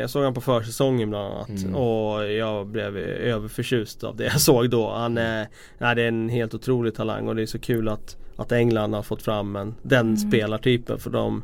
jag 0.00 0.10
såg 0.10 0.24
han 0.24 0.34
på 0.34 0.40
försäsongen 0.40 1.10
bland 1.10 1.34
annat 1.34 1.48
Mm. 1.48 1.74
och 1.74 2.32
jag 2.32 2.66
blev 2.66 2.96
överförtjust 2.96 4.04
av 4.04 4.16
det 4.16 4.24
jag 4.24 4.40
såg 4.40 4.70
då. 4.70 4.90
Han 4.90 5.18
är, 5.18 5.46
är 5.78 5.98
en 5.98 6.28
helt 6.28 6.54
otrolig 6.54 6.94
talang 6.94 7.28
och 7.28 7.36
det 7.36 7.42
är 7.42 7.46
så 7.46 7.58
kul 7.58 7.88
att, 7.88 8.16
att 8.36 8.52
England 8.52 8.94
har 8.94 9.02
fått 9.02 9.22
fram 9.22 9.56
en, 9.56 9.74
den 9.82 10.16
spelartypen 10.16 10.98
för 10.98 11.10
de 11.10 11.42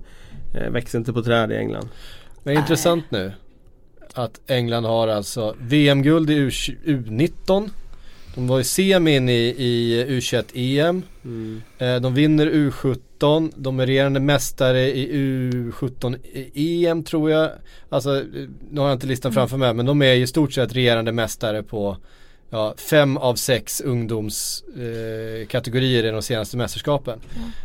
växer 0.52 0.98
inte 0.98 1.12
på 1.12 1.22
träd 1.22 1.52
i 1.52 1.56
England. 1.56 1.88
Men 2.42 2.56
intressant 2.56 3.04
nu 3.10 3.32
att 4.14 4.40
England 4.46 4.84
har 4.84 5.08
alltså 5.08 5.54
VM-guld 5.60 6.30
i 6.30 6.34
U- 6.34 6.50
U19 6.84 7.70
De 8.34 8.48
var 8.48 8.60
i 8.60 8.64
semin 8.64 9.28
i, 9.28 9.54
i 9.58 10.04
U21-EM 10.08 11.02
Mm. 11.24 11.62
eh, 11.78 11.96
De 11.96 12.14
vinner 12.14 12.46
U17 12.46 13.52
De 13.56 13.80
är 13.80 13.86
regerande 13.86 14.20
mästare 14.20 14.80
i 14.80 15.08
U17-EM 15.12 17.02
tror 17.04 17.30
jag. 17.30 17.50
Alltså 17.88 18.16
eh, 18.18 18.24
nu 18.70 18.80
har 18.80 18.88
jag 18.88 18.96
inte 18.96 19.06
listan 19.06 19.32
framför 19.32 19.56
mig 19.56 19.74
men 19.74 19.86
de 19.86 20.02
är 20.02 20.14
i 20.14 20.26
stort 20.26 20.52
sett 20.52 20.72
regerande 20.74 21.12
mästare 21.12 21.62
på 21.62 21.96
ja, 22.50 22.74
fem 22.76 23.16
av 23.16 23.34
sex 23.34 23.80
ungdomskategorier 23.80 26.02
eh, 26.04 26.08
i 26.08 26.12
de 26.12 26.22
senaste 26.22 26.56
mästerskapen. 26.56 27.20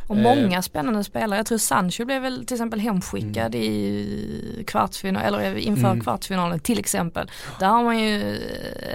Och 0.08 0.18
många 0.18 0.62
spännande 0.62 1.04
spelare. 1.04 1.40
Jag 1.40 1.46
tror 1.46 1.58
Sancho 1.58 2.06
blev 2.06 2.22
väl 2.22 2.46
till 2.46 2.56
exempel 2.56 2.80
hemskickad 2.80 3.56
i 3.56 4.64
kvartsfinal 4.68 5.24
eller 5.24 5.56
inför 5.56 5.88
Mm. 5.88 6.02
kvartsfinalen 6.04 6.60
till 6.60 6.80
exempel. 6.80 7.32
Där 7.60 7.68
har 7.68 7.84
man 7.84 8.00
ju 8.00 8.36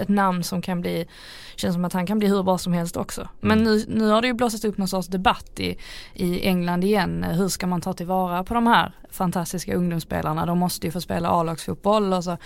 ett 0.00 0.08
namn 0.08 0.44
som 0.44 0.62
kan 0.62 0.80
bli 0.80 1.06
Känns 1.60 1.74
som 1.74 1.84
att 1.84 1.92
han 1.92 2.06
kan 2.06 2.18
bli 2.18 2.28
hur 2.28 2.42
bra 2.42 2.58
som 2.58 2.72
helst 2.72 2.96
också. 2.96 3.28
Men 3.40 3.62
nu, 3.62 3.84
nu 3.88 4.08
har 4.08 4.22
det 4.22 4.28
ju 4.28 4.34
blossat 4.34 4.64
upp 4.64 4.78
någon 4.78 4.88
sorts 4.88 5.08
debatt 5.08 5.60
i, 5.60 5.76
i 6.14 6.46
England 6.46 6.84
igen. 6.84 7.24
Hur 7.24 7.48
ska 7.48 7.66
man 7.66 7.80
ta 7.80 7.92
tillvara 7.92 8.44
på 8.44 8.54
de 8.54 8.66
här 8.66 8.92
fantastiska 9.10 9.74
ungdomsspelarna? 9.74 10.46
De 10.46 10.58
måste 10.58 10.86
ju 10.86 10.90
få 10.90 11.00
spela 11.00 11.28
A-lagsfotboll 11.28 12.12
och 12.12 12.24
så 12.24 12.36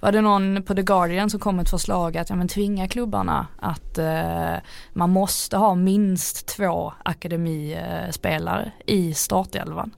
var 0.00 0.12
det 0.12 0.20
någon 0.20 0.62
på 0.62 0.74
The 0.74 0.82
Guardian 0.82 1.30
som 1.30 1.40
kom 1.40 1.56
med 1.56 1.62
ett 1.62 1.70
förslag 1.70 2.16
att 2.16 2.30
ja, 2.30 2.36
men 2.36 2.48
tvinga 2.48 2.88
klubbarna 2.88 3.46
att 3.60 3.98
eh, 3.98 4.54
man 4.92 5.10
måste 5.10 5.56
ha 5.56 5.74
minst 5.74 6.46
två 6.46 6.92
akademispelare 7.04 8.72
i 8.86 9.14
startelvan. 9.14 9.90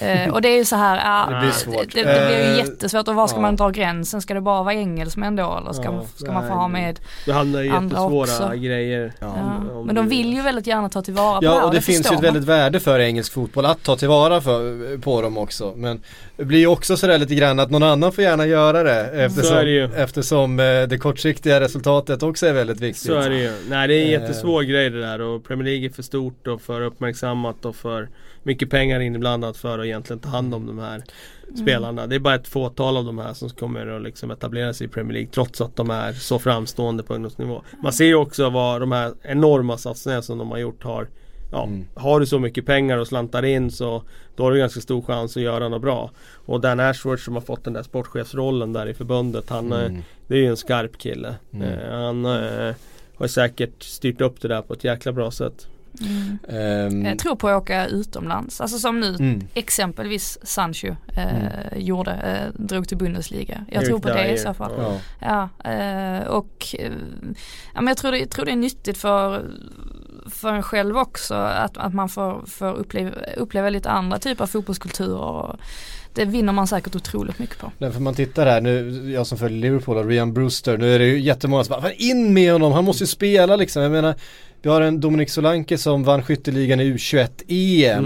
Eh, 0.00 0.30
och 0.34 0.42
det 0.42 0.48
är 0.48 0.56
ju 0.56 0.64
så 0.64 0.76
här, 0.76 0.96
ja, 0.96 1.34
Det 1.34 1.40
blir 1.40 1.50
svårt. 1.50 1.94
Det, 1.94 2.02
det 2.04 2.26
blir 2.28 2.38
ju 2.38 2.44
Eh, 2.52 2.56
jättesvårt 2.58 3.08
och 3.08 3.14
var 3.14 3.26
ska 3.26 3.36
ja. 3.36 3.40
man 3.42 3.56
dra 3.56 3.70
gränsen? 3.70 4.22
Ska 4.22 4.34
det 4.34 4.40
bara 4.40 4.62
vara 4.62 4.74
engelsmän 4.74 5.36
då 5.36 5.58
eller 5.62 5.72
ska, 5.72 5.84
Ja, 5.84 6.04
ska 6.16 6.32
man 6.32 6.48
få 6.48 6.54
ha 6.54 6.68
med 6.68 7.00
Det 7.26 7.32
handlar 7.32 7.60
ju 7.62 7.66
jättesvåra 7.72 8.20
också. 8.22 8.52
grejer. 8.56 9.12
Ja. 9.20 9.26
om 9.72 9.86
Men 9.86 9.94
de 9.94 10.08
vill 10.08 10.32
ju 10.34 10.42
väldigt 10.42 10.66
gärna 10.66 10.88
ta 10.88 11.02
tillvara 11.02 11.34
på 11.34 11.40
det 11.40 11.48
här 11.50 11.56
Ja 11.56 11.64
och 11.64 11.74
det 11.74 11.80
finns 11.80 12.12
ju 12.12 12.16
ett 12.16 12.22
väldigt 12.22 12.44
värde 12.44 12.80
för 12.80 12.98
engelsk 13.00 13.32
fotboll 13.32 13.66
att 13.66 13.82
ta 13.82 13.96
tillvara 13.96 14.40
för, 14.40 14.98
på 14.98 15.22
dem 15.22 15.38
också. 15.38 15.72
Men 15.76 16.02
det 16.36 16.44
blir 16.44 16.58
ju 16.58 16.66
också 16.66 16.96
sådär 16.96 17.18
lite 17.18 17.34
grann 17.34 17.60
att 17.60 17.70
någon 17.70 17.82
annan 17.82 18.12
får 18.12 18.24
gärna 18.24 18.46
göra 18.46 18.82
det 18.82 19.08
Så 19.10 19.16
är 19.16 19.26
eftersom, 19.26 19.56
det 19.56 19.70
ju. 19.70 19.84
eftersom 19.96 20.60
eh, 20.60 20.64
det 20.82 20.98
kortsiktiga 20.98 21.60
resultatet 21.60 22.22
också 22.22 22.46
är 22.46 22.52
väldigt 22.52 22.80
viktigt. 22.80 23.06
Så 23.06 23.14
är 23.14 23.30
det 23.30 23.36
ju. 23.38 23.52
Nej 23.68 23.88
det 23.88 23.94
är 23.94 24.00
en 24.00 24.06
Eh. 24.06 24.10
jättesvår 24.20 24.62
grej 24.62 24.90
det 24.90 25.00
där 25.00 25.20
och 25.20 25.44
Premier 25.44 25.64
League 25.64 25.86
är 25.88 25.92
för 25.92 26.02
stort 26.02 26.46
och 26.46 26.60
för 26.60 26.80
uppmärksammat 26.82 27.64
och 27.64 27.76
för 27.76 28.08
mycket 28.42 28.70
pengar 28.70 29.00
inblandat 29.00 29.56
för 29.56 29.78
att 29.78 29.84
egentligen 29.86 30.20
ta 30.20 30.28
hand 30.28 30.54
om 30.54 30.66
de 30.66 30.78
här 30.78 31.02
spelarna. 31.62 32.06
Det 32.06 32.14
är 32.14 32.20
bara 32.20 32.34
ett 32.34 32.48
fåtal 32.48 32.96
av 32.96 33.04
de 33.04 33.18
här 33.18 33.32
som 33.34 33.48
kommer 33.50 33.86
att 33.86 34.02
liksom 34.02 34.30
etablera 34.30 34.74
sig 34.74 34.86
i 34.86 34.90
Premier 34.90 35.12
League 35.12 35.30
trots 35.32 35.60
att 35.60 35.76
de 35.76 35.90
är 35.90 36.12
så 36.12 36.38
framstående 36.38 37.02
på 37.02 37.14
ungdomsnivå. 37.14 37.62
Man 37.82 37.92
ser 37.92 38.04
ju 38.04 38.14
också 38.14 38.50
vad 38.50 38.80
de 38.80 38.92
här 38.92 39.12
enorma 39.22 39.78
satsningarna 39.78 40.22
som 40.22 40.38
de 40.38 40.50
har 40.50 40.58
gjort 40.58 40.84
har 40.84 41.08
Ja, 41.52 41.64
Mm. 41.64 41.84
har 41.94 42.20
du 42.20 42.26
så 42.26 42.38
mycket 42.38 42.66
pengar 42.66 42.98
och 42.98 43.06
slantar 43.06 43.44
in 43.44 43.70
så 43.70 44.02
då 44.36 44.42
har 44.44 44.52
du 44.52 44.58
ganska 44.58 44.80
stor 44.80 45.02
chans 45.02 45.36
att 45.36 45.42
göra 45.42 45.68
något 45.68 45.82
bra. 45.82 46.10
Och 46.46 46.60
Dan 46.60 46.80
Ashworth 46.80 47.22
som 47.24 47.34
har 47.34 47.40
fått 47.40 47.64
den 47.64 47.72
där 47.72 47.82
sportchefsrollen 47.82 48.72
där 48.72 48.86
i 48.88 48.94
förbundet 48.94 49.50
han 49.50 49.72
eh, 49.72 49.78
Mm. 49.84 50.02
Det 50.26 50.34
är 50.34 50.38
ju 50.38 50.46
en 50.46 50.56
skarp 50.56 50.98
kille. 50.98 51.34
Mm. 51.52 51.68
Eh, 51.68 51.98
han 52.00 52.24
eh, 52.24 52.74
har 53.16 53.26
säkert 53.26 53.82
styrt 53.82 54.20
upp 54.20 54.40
det 54.40 54.48
där 54.48 54.62
på 54.62 54.72
ett 54.74 54.84
jäkla 54.84 55.12
bra 55.12 55.30
sätt. 55.30 55.66
Mm. 56.00 56.38
Ehm, 56.48 57.04
Jag 57.06 57.18
tror 57.18 57.36
på 57.36 57.48
att 57.48 57.62
åka 57.62 57.86
utomlands, 57.86 58.60
alltså 58.60 58.78
som 58.78 59.00
nu 59.00 59.08
mm. 59.08 59.46
exempelvis 59.54 60.38
Sancho 60.42 60.88
eh, 61.16 61.78
gjorde, 61.78 62.10
eh, 62.12 62.62
drog 62.64 62.88
till 62.88 62.96
Bundesliga. 62.96 63.64
Jag 63.68 63.76
Erik 63.82 63.88
tror 63.88 63.98
på 63.98 64.08
det 64.08 64.28
i 64.32 64.38
så 64.38 64.54
fall. 64.54 64.72
ja. 64.78 65.48
Ja. 65.64 65.70
Eh, 65.70 66.26
och 66.26 66.66
eh, 66.78 66.92
ja, 67.74 67.80
men 67.80 67.86
jag, 67.86 67.96
tror 67.96 68.12
det, 68.12 68.18
jag 68.18 68.30
tror 68.30 68.44
det 68.44 68.52
är 68.52 68.56
nyttigt 68.56 68.98
för, 68.98 69.44
för 70.30 70.52
en 70.52 70.62
själv 70.62 70.96
också 70.98 71.34
att, 71.34 71.76
att 71.76 71.94
man 71.94 72.08
får, 72.08 72.42
får 72.46 72.72
uppleva, 72.74 73.10
uppleva 73.36 73.70
lite 73.70 73.90
andra 73.90 74.18
typer 74.18 74.44
av 74.44 74.48
fotbollskulturer. 74.48 75.56
Det 76.14 76.24
vinner 76.24 76.52
man 76.52 76.66
säkert 76.66 76.96
otroligt 76.96 77.38
mycket 77.38 77.58
på. 77.58 77.72
Därför 77.78 78.00
man 78.00 78.14
tittar 78.14 78.46
här 78.46 78.60
nu, 78.60 78.90
jag 79.12 79.26
som 79.26 79.38
följer 79.38 79.58
Liverpool 79.58 79.96
och 79.96 80.06
Ryan 80.06 80.32
Brewster, 80.34 80.78
nu 80.78 80.94
är 80.94 80.98
det 80.98 81.06
ju 81.06 81.20
jättemånga 81.20 81.64
som 81.64 81.70
bara, 81.72 81.82
"Fan, 81.82 81.92
in 81.96 82.34
med 82.34 82.52
honom, 82.52 82.72
han 82.72 82.84
måste 82.84 83.02
ju 83.02 83.08
spela 83.08 83.56
liksom. 83.56 83.82
Jag 83.82 83.92
menar, 83.92 84.14
vi 84.62 84.68
har 84.68 84.80
en 84.80 85.00
Dominik 85.00 85.30
Solanke 85.30 85.78
som 85.78 86.04
vann 86.04 86.22
skytteligan 86.22 86.80
i 86.80 86.92
U21-EM. 86.92 87.98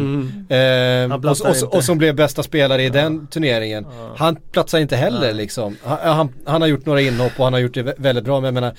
Mm. 0.49 1.11
Eh, 1.13 1.17
och, 1.31 1.41
och, 1.65 1.75
och 1.75 1.85
som 1.85 1.99
blev 1.99 2.15
bästa 2.15 2.43
spelare 2.43 2.83
i 2.83 2.89
den 2.89 3.27
turneringen. 3.27 3.87
Ja. 3.99 4.15
Han 4.17 4.37
platsar 4.53 4.79
inte 4.79 4.97
heller 4.97 5.21
Nej. 5.21 5.35
liksom. 5.35 5.77
Han, 5.85 5.99
han, 6.17 6.29
han 6.45 6.61
har 6.61 6.69
gjort 6.69 6.87
några 6.87 7.01
inhopp 7.01 7.33
och 7.39 7.45
han 7.45 7.53
har 7.53 7.61
gjort 7.61 7.75
det 7.75 7.83
vä- 7.83 7.95
väldigt 7.97 8.25
bra 8.25 8.41
men 8.41 8.45
jag 8.45 8.55
menar 8.55 8.75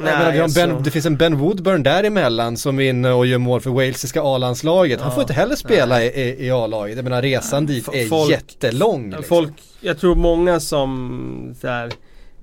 Nej, 0.00 0.10
jag 0.12 0.18
menar, 0.18 0.32
vi 0.32 0.38
har 0.38 0.44
en 0.48 0.52
ben, 0.54 0.70
alltså. 0.70 0.84
det 0.84 0.90
finns 0.90 1.06
en 1.06 1.16
Ben 1.16 1.36
Woodburn 1.38 1.82
däremellan 1.82 2.56
som 2.56 2.80
är 2.80 2.88
inne 2.90 3.10
och 3.10 3.26
gör 3.26 3.38
mål 3.38 3.60
för 3.60 3.70
walesiska 3.70 4.22
A-landslaget. 4.22 5.00
Han 5.00 5.08
Ja. 5.08 5.14
får 5.14 5.22
inte 5.22 5.32
heller 5.32 5.56
spela 5.56 6.04
i, 6.04 6.06
i, 6.06 6.46
i 6.46 6.50
A-laget. 6.50 6.96
Jag 6.96 7.04
menar 7.04 7.22
resan 7.22 7.66
dit 7.66 7.88
är 7.92 8.06
folk- 8.08 8.30
jättelång. 8.30 9.04
Liksom. 9.06 9.24
Folk, 9.24 9.52
jag 9.80 9.98
tror 10.00 10.14
många 10.14 10.60
som 10.60 11.54
så 11.60 11.68
här, 11.68 11.90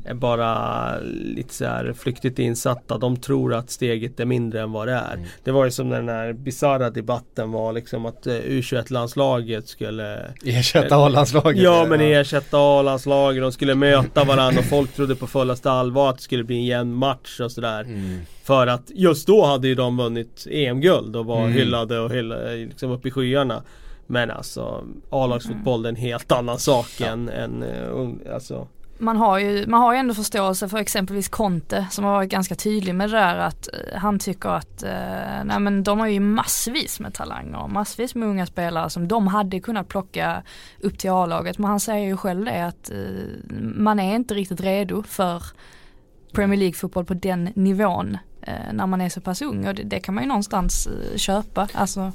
är 0.05 0.13
bara 0.13 0.99
lite 1.09 1.53
så 1.53 1.65
här 1.65 1.93
flyktigt 1.93 2.39
insatta. 2.39 2.97
De 2.97 3.17
tror 3.17 3.53
att 3.53 3.69
steget 3.69 4.19
är 4.19 4.25
mindre 4.25 4.61
än 4.61 4.71
vad 4.71 4.87
det 4.87 4.93
är. 4.93 5.13
Mm. 5.13 5.25
Det 5.43 5.51
var 5.51 5.65
ju 5.65 5.71
som 5.71 5.89
den 5.89 6.09
här 6.09 6.33
bisarra 6.33 6.89
debatten 6.89 7.51
var 7.51 7.73
liksom 7.73 8.05
att 8.05 8.27
eh, 8.27 8.33
U21-landslaget 8.33 9.67
skulle 9.67 10.19
Ersätta 10.45 10.95
A-landslaget. 10.95 11.63
Ja 11.63 11.85
men 11.89 12.01
ersätta 12.01 12.57
A-landslaget, 12.57 13.41
de 13.43 13.51
skulle 13.51 13.75
möta 13.75 14.23
varandra 14.23 14.59
och 14.59 14.65
folk 14.65 14.93
trodde 14.93 15.15
på 15.15 15.27
fullaste 15.27 15.71
allvar 15.71 16.09
att 16.09 16.15
det 16.17 16.23
skulle 16.23 16.43
bli 16.43 16.55
en 16.55 16.65
jämn 16.65 16.93
match 16.93 17.39
och 17.39 17.51
sådär. 17.51 17.81
Mm. 17.81 18.19
För 18.43 18.67
att 18.67 18.91
just 18.95 19.27
då 19.27 19.45
hade 19.45 19.67
ju 19.67 19.75
de 19.75 19.97
vunnit 19.97 20.47
EM-guld 20.51 21.15
och 21.15 21.25
var 21.25 21.39
Mm. 21.41 21.53
hyllade 21.53 21.99
och 21.99 22.11
hyllade, 22.11 22.55
liksom 22.55 22.91
uppe 22.91 23.07
i 23.07 23.11
skyarna. 23.11 23.63
Men 24.07 24.31
alltså 24.31 24.83
A-lagsfotboll 25.09 25.85
är 25.85 25.89
en 25.89 25.95
helt 25.95 26.31
annan 26.31 26.59
sak 26.59 27.01
än, 27.01 27.29
än 27.29 27.63
uh, 27.63 27.89
ung, 27.91 28.19
alltså. 28.33 28.67
Man 28.97 29.17
har, 29.17 29.39
ju, 29.39 29.67
man 29.67 29.81
har 29.81 29.93
ju 29.93 29.99
ändå 29.99 30.13
förståelse 30.13 30.69
för 30.69 30.77
exempelvis 30.77 31.29
Conte 31.29 31.87
som 31.91 32.05
har 32.05 32.11
varit 32.11 32.29
ganska 32.29 32.55
tydlig 32.55 32.95
med 32.95 33.09
det 33.09 33.17
där 33.17 33.37
att 33.37 33.67
eh, 33.73 33.99
han 33.99 34.19
tycker 34.19 34.49
att 34.49 34.83
eh, 34.83 35.43
nej 35.45 35.59
men 35.59 35.83
de 35.83 35.99
har 35.99 36.07
ju 36.07 36.19
massvis 36.19 36.99
med 36.99 37.13
talanger 37.13 37.59
och 37.59 37.69
massvis 37.69 38.15
med 38.15 38.27
unga 38.27 38.45
spelare 38.45 38.89
som 38.89 39.07
de 39.07 39.27
hade 39.27 39.59
kunnat 39.59 39.87
plocka 39.87 40.43
upp 40.79 40.97
till 40.97 41.09
A-laget 41.09 41.57
men 41.57 41.69
han 41.69 41.79
säger 41.79 42.07
ju 42.07 42.17
själv 42.17 42.45
det 42.45 42.65
att 42.65 42.91
eh, 42.91 42.97
man 43.59 43.99
är 43.99 44.15
inte 44.15 44.33
riktigt 44.33 44.61
redo 44.61 45.03
för 45.03 45.43
Premier 46.33 46.59
League-fotboll 46.59 47.05
på 47.05 47.13
den 47.13 47.49
nivån 47.55 48.17
eh, 48.41 48.73
när 48.73 48.87
man 48.87 49.01
är 49.01 49.09
så 49.09 49.21
pass 49.21 49.41
ung 49.41 49.67
och 49.67 49.75
det, 49.75 49.83
det 49.83 49.99
kan 49.99 50.15
man 50.15 50.23
ju 50.23 50.27
någonstans 50.27 50.87
eh, 50.87 51.17
köpa. 51.17 51.67
Alltså, 51.73 52.11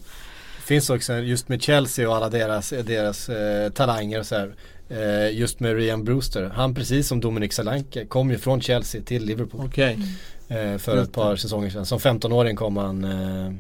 Det 0.57 0.63
finns 0.67 0.91
också 0.91 1.15
just 1.15 1.49
med 1.49 1.63
Chelsea 1.63 2.09
och 2.09 2.17
alla 2.17 2.29
deras, 2.29 2.71
deras 2.71 3.29
eh, 3.29 3.71
talanger 3.71 4.19
och 4.19 4.27
så 4.27 4.35
här. 4.35 4.55
Eh, 4.91 5.39
just 5.39 5.61
med 5.61 5.75
Ryan 5.77 6.05
Brewster. 6.05 6.51
Han 6.55 6.75
precis 6.75 7.09
som 7.09 7.21
Dominic 7.21 7.55
Solanke 7.55 8.07
kom 8.07 8.31
ju 8.31 8.39
från 8.39 8.61
Chelsea 8.61 9.03
till 9.03 9.25
Liverpool. 9.25 9.61
Okej. 9.67 9.99
Eh, 10.49 10.79
för 10.79 10.97
ett 10.97 11.13
par 11.13 11.37
säsonger 11.37 11.71
sedan. 11.71 11.87
Som 11.87 11.99
15-åring 11.99 12.57
kom 12.57 12.77
han 12.77 13.05
eh, 13.05 13.53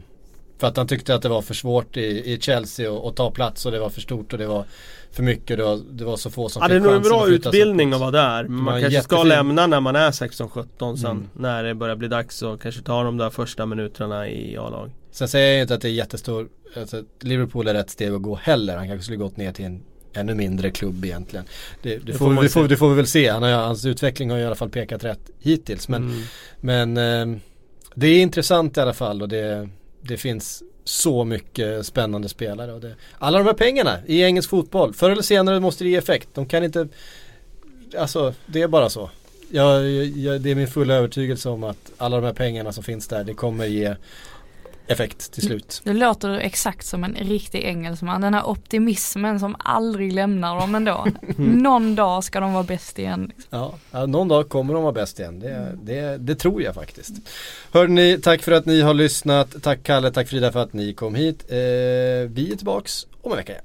för 0.59 0.67
att 0.67 0.77
han 0.77 0.87
tyckte 0.89 1.15
att 1.15 1.23
det 1.23 1.29
var 1.29 1.43
för 1.43 1.55
svårt 1.55 1.97
i, 1.97 2.33
i 2.33 2.39
Chelsea 2.41 2.93
att- 2.93 3.05
att 3.07 3.17
ta 3.17 3.31
plats 3.31 3.67
och 3.67 3.73
det 3.73 3.79
var 3.79 3.91
för 3.91 4.01
stort 4.01 4.33
och 4.33 4.39
det 4.39 4.47
var 4.47 4.65
för 5.13 5.23
mycket 5.23 5.57
det 5.57 5.65
var, 5.65 5.81
det 5.91 6.05
var 6.05 6.17
så 6.17 6.31
få 6.31 6.49
som 6.49 6.63
Ja 6.63 6.69
det 6.69 6.75
är 6.75 6.79
fick 6.81 6.85
nog 6.85 6.93
en 6.93 7.03
chansen 7.03 7.11
bra 7.13 7.25
att 7.25 7.31
utbildning 7.31 7.93
att 7.93 8.01
vara 8.01 8.11
där. 8.11 8.43
Men 8.43 8.57
var 8.57 8.73
man 8.73 8.81
kanske 8.81 9.03
ska 9.03 9.15
jättefin. 9.17 9.29
lämna 9.29 9.67
när 9.67 9.81
man 9.81 9.97
är 9.97 10.11
16-17 10.11 10.97
sen. 10.97 11.11
Mm. 11.11 11.29
När 11.37 11.63
det 11.65 11.75
börjar 11.75 11.97
bli 11.97 12.09
dags 12.09 12.43
och 12.43 12.61
kanske 12.63 12.83
ta 12.83 13.03
de 13.03 13.17
där 13.17 13.31
första 13.31 13.67
minuterna 13.67 14.29
i 14.29 14.57
A-lag. 14.57 14.91
Sen 15.11 15.29
säger 15.29 15.53
jag 15.53 15.63
inte 15.63 15.75
att 15.75 15.81
det 15.81 15.89
är 15.89 15.93
jättestor, 15.93 16.49
alltså, 16.77 17.03
Liverpool 17.21 17.69
är 17.69 17.75
rätt 17.75 17.91
steg 17.91 18.13
att 18.13 18.23
gå 18.23 18.35
heller. 18.43 18.77
Han 18.77 18.89
kanske 18.89 19.05
skulle 19.05 19.17
gått 19.19 19.37
ner 19.37 19.53
till 19.53 19.65
en 19.65 19.83
ännu 20.13 20.35
mindre 20.35 20.71
klubb 20.71 21.05
egentligen. 21.05 21.45
Det, 21.83 21.97
det, 21.97 22.13
får 22.13 22.19
får, 22.19 22.31
vi, 22.31 22.43
det, 22.43 22.49
får, 22.49 22.69
det 22.69 22.77
får 22.77 22.89
vi 22.91 22.95
väl 22.95 23.07
se. 23.07 23.29
Han 23.29 23.43
har, 23.43 23.51
hans 23.51 23.85
utveckling 23.85 24.31
har 24.31 24.39
i 24.39 24.45
alla 24.45 24.55
fall 24.55 24.71
pekat 24.71 25.05
rätt 25.05 25.31
hittills. 25.41 25.89
Men, 25.89 26.03
Mm. 26.03 26.23
men 26.61 26.97
eh, 27.33 27.39
det 27.95 28.07
är 28.07 28.23
intressant 28.23 28.77
i 28.77 28.81
alla 28.81 28.93
fall 28.95 29.23
och 29.23 29.29
det, 29.29 29.69
det 30.01 30.17
finns 30.17 30.63
så 30.85 31.25
mycket 31.25 31.87
spännande 31.87 32.29
spelare. 32.29 32.73
Och 32.73 32.81
det, 32.81 32.95
alla 33.19 33.39
de 33.39 33.45
här 33.47 33.55
pengarna 33.55 33.99
i 34.07 34.23
engelsk 34.23 34.51
fotboll, 34.51 34.95
förr 34.95 35.11
eller 35.11 35.23
senare 35.23 35.61
måste 35.61 35.85
det 35.85 35.91
ge 35.91 35.97
effekt. 35.97 36.29
De 36.35 36.47
kan 36.47 36.65
inte, 36.65 36.89
alltså 37.99 38.35
det 38.47 38.63
är 38.63 38.69
bara 38.69 38.89
så. 38.91 39.11
Jag, 39.53 39.91
jag, 40.01 40.41
det 40.41 40.51
är 40.51 40.55
min 40.55 40.67
fulla 40.69 40.95
övertygelse 40.95 41.49
om 41.49 41.65
att 41.65 41.91
alla 41.97 42.17
de 42.17 42.27
här 42.27 42.33
pengarna 42.33 42.73
som 42.73 42.85
finns 42.85 43.09
där, 43.09 43.25
det 43.25 43.35
kommer 43.35 43.67
ge 43.67 43.95
effekt 44.91 45.33
till 45.33 45.43
slut. 45.43 45.81
det 45.85 45.93
låter 45.93 46.39
exakt 46.39 46.87
som 46.87 47.05
en 47.05 47.15
riktig 47.15 47.65
engelsman. 47.65 48.21
Den 48.21 48.35
här 48.35 48.49
optimismen 48.49 49.41
som 49.41 49.57
aldrig 49.59 50.13
lämnar 50.13 50.61
dem 50.61 50.75
ändå. 50.75 51.07
Någon 51.37 51.95
dag 51.95 52.25
ska 52.25 52.41
de 52.41 52.53
vara 52.53 52.65
bäst 52.65 52.99
igen. 52.99 53.33
Liksom. 53.37 53.73
Ja, 53.91 54.07
någon 54.07 54.29
dag 54.29 54.49
kommer 54.49 54.75
de 54.75 54.83
vara 54.83 54.93
bäst 54.93 55.19
igen. 55.19 55.41
Det, 55.41 55.79
det, 55.83 56.19
det 56.19 56.35
tror 56.35 56.63
jag 56.63 56.75
faktiskt. 56.75 57.13
Hörrni, 57.73 58.19
tack 58.23 58.43
för 58.43 58.53
att 58.53 58.67
ni 58.67 58.81
har 58.81 58.95
lyssnat. 58.95 59.63
Tack 59.63 59.83
Kalle, 59.83 60.11
tack 60.11 60.29
Frida 60.29 60.53
för 60.53 60.61
att 60.61 60.73
ni 60.73 60.95
kom 60.95 61.15
hit. 61.15 61.45
Eh, 61.49 61.57
vi 62.27 62.49
är 62.53 62.57
tillbaks 62.57 63.07
om 63.23 63.31
en 63.33 63.37
vecka 63.37 63.53
igen. 63.53 63.65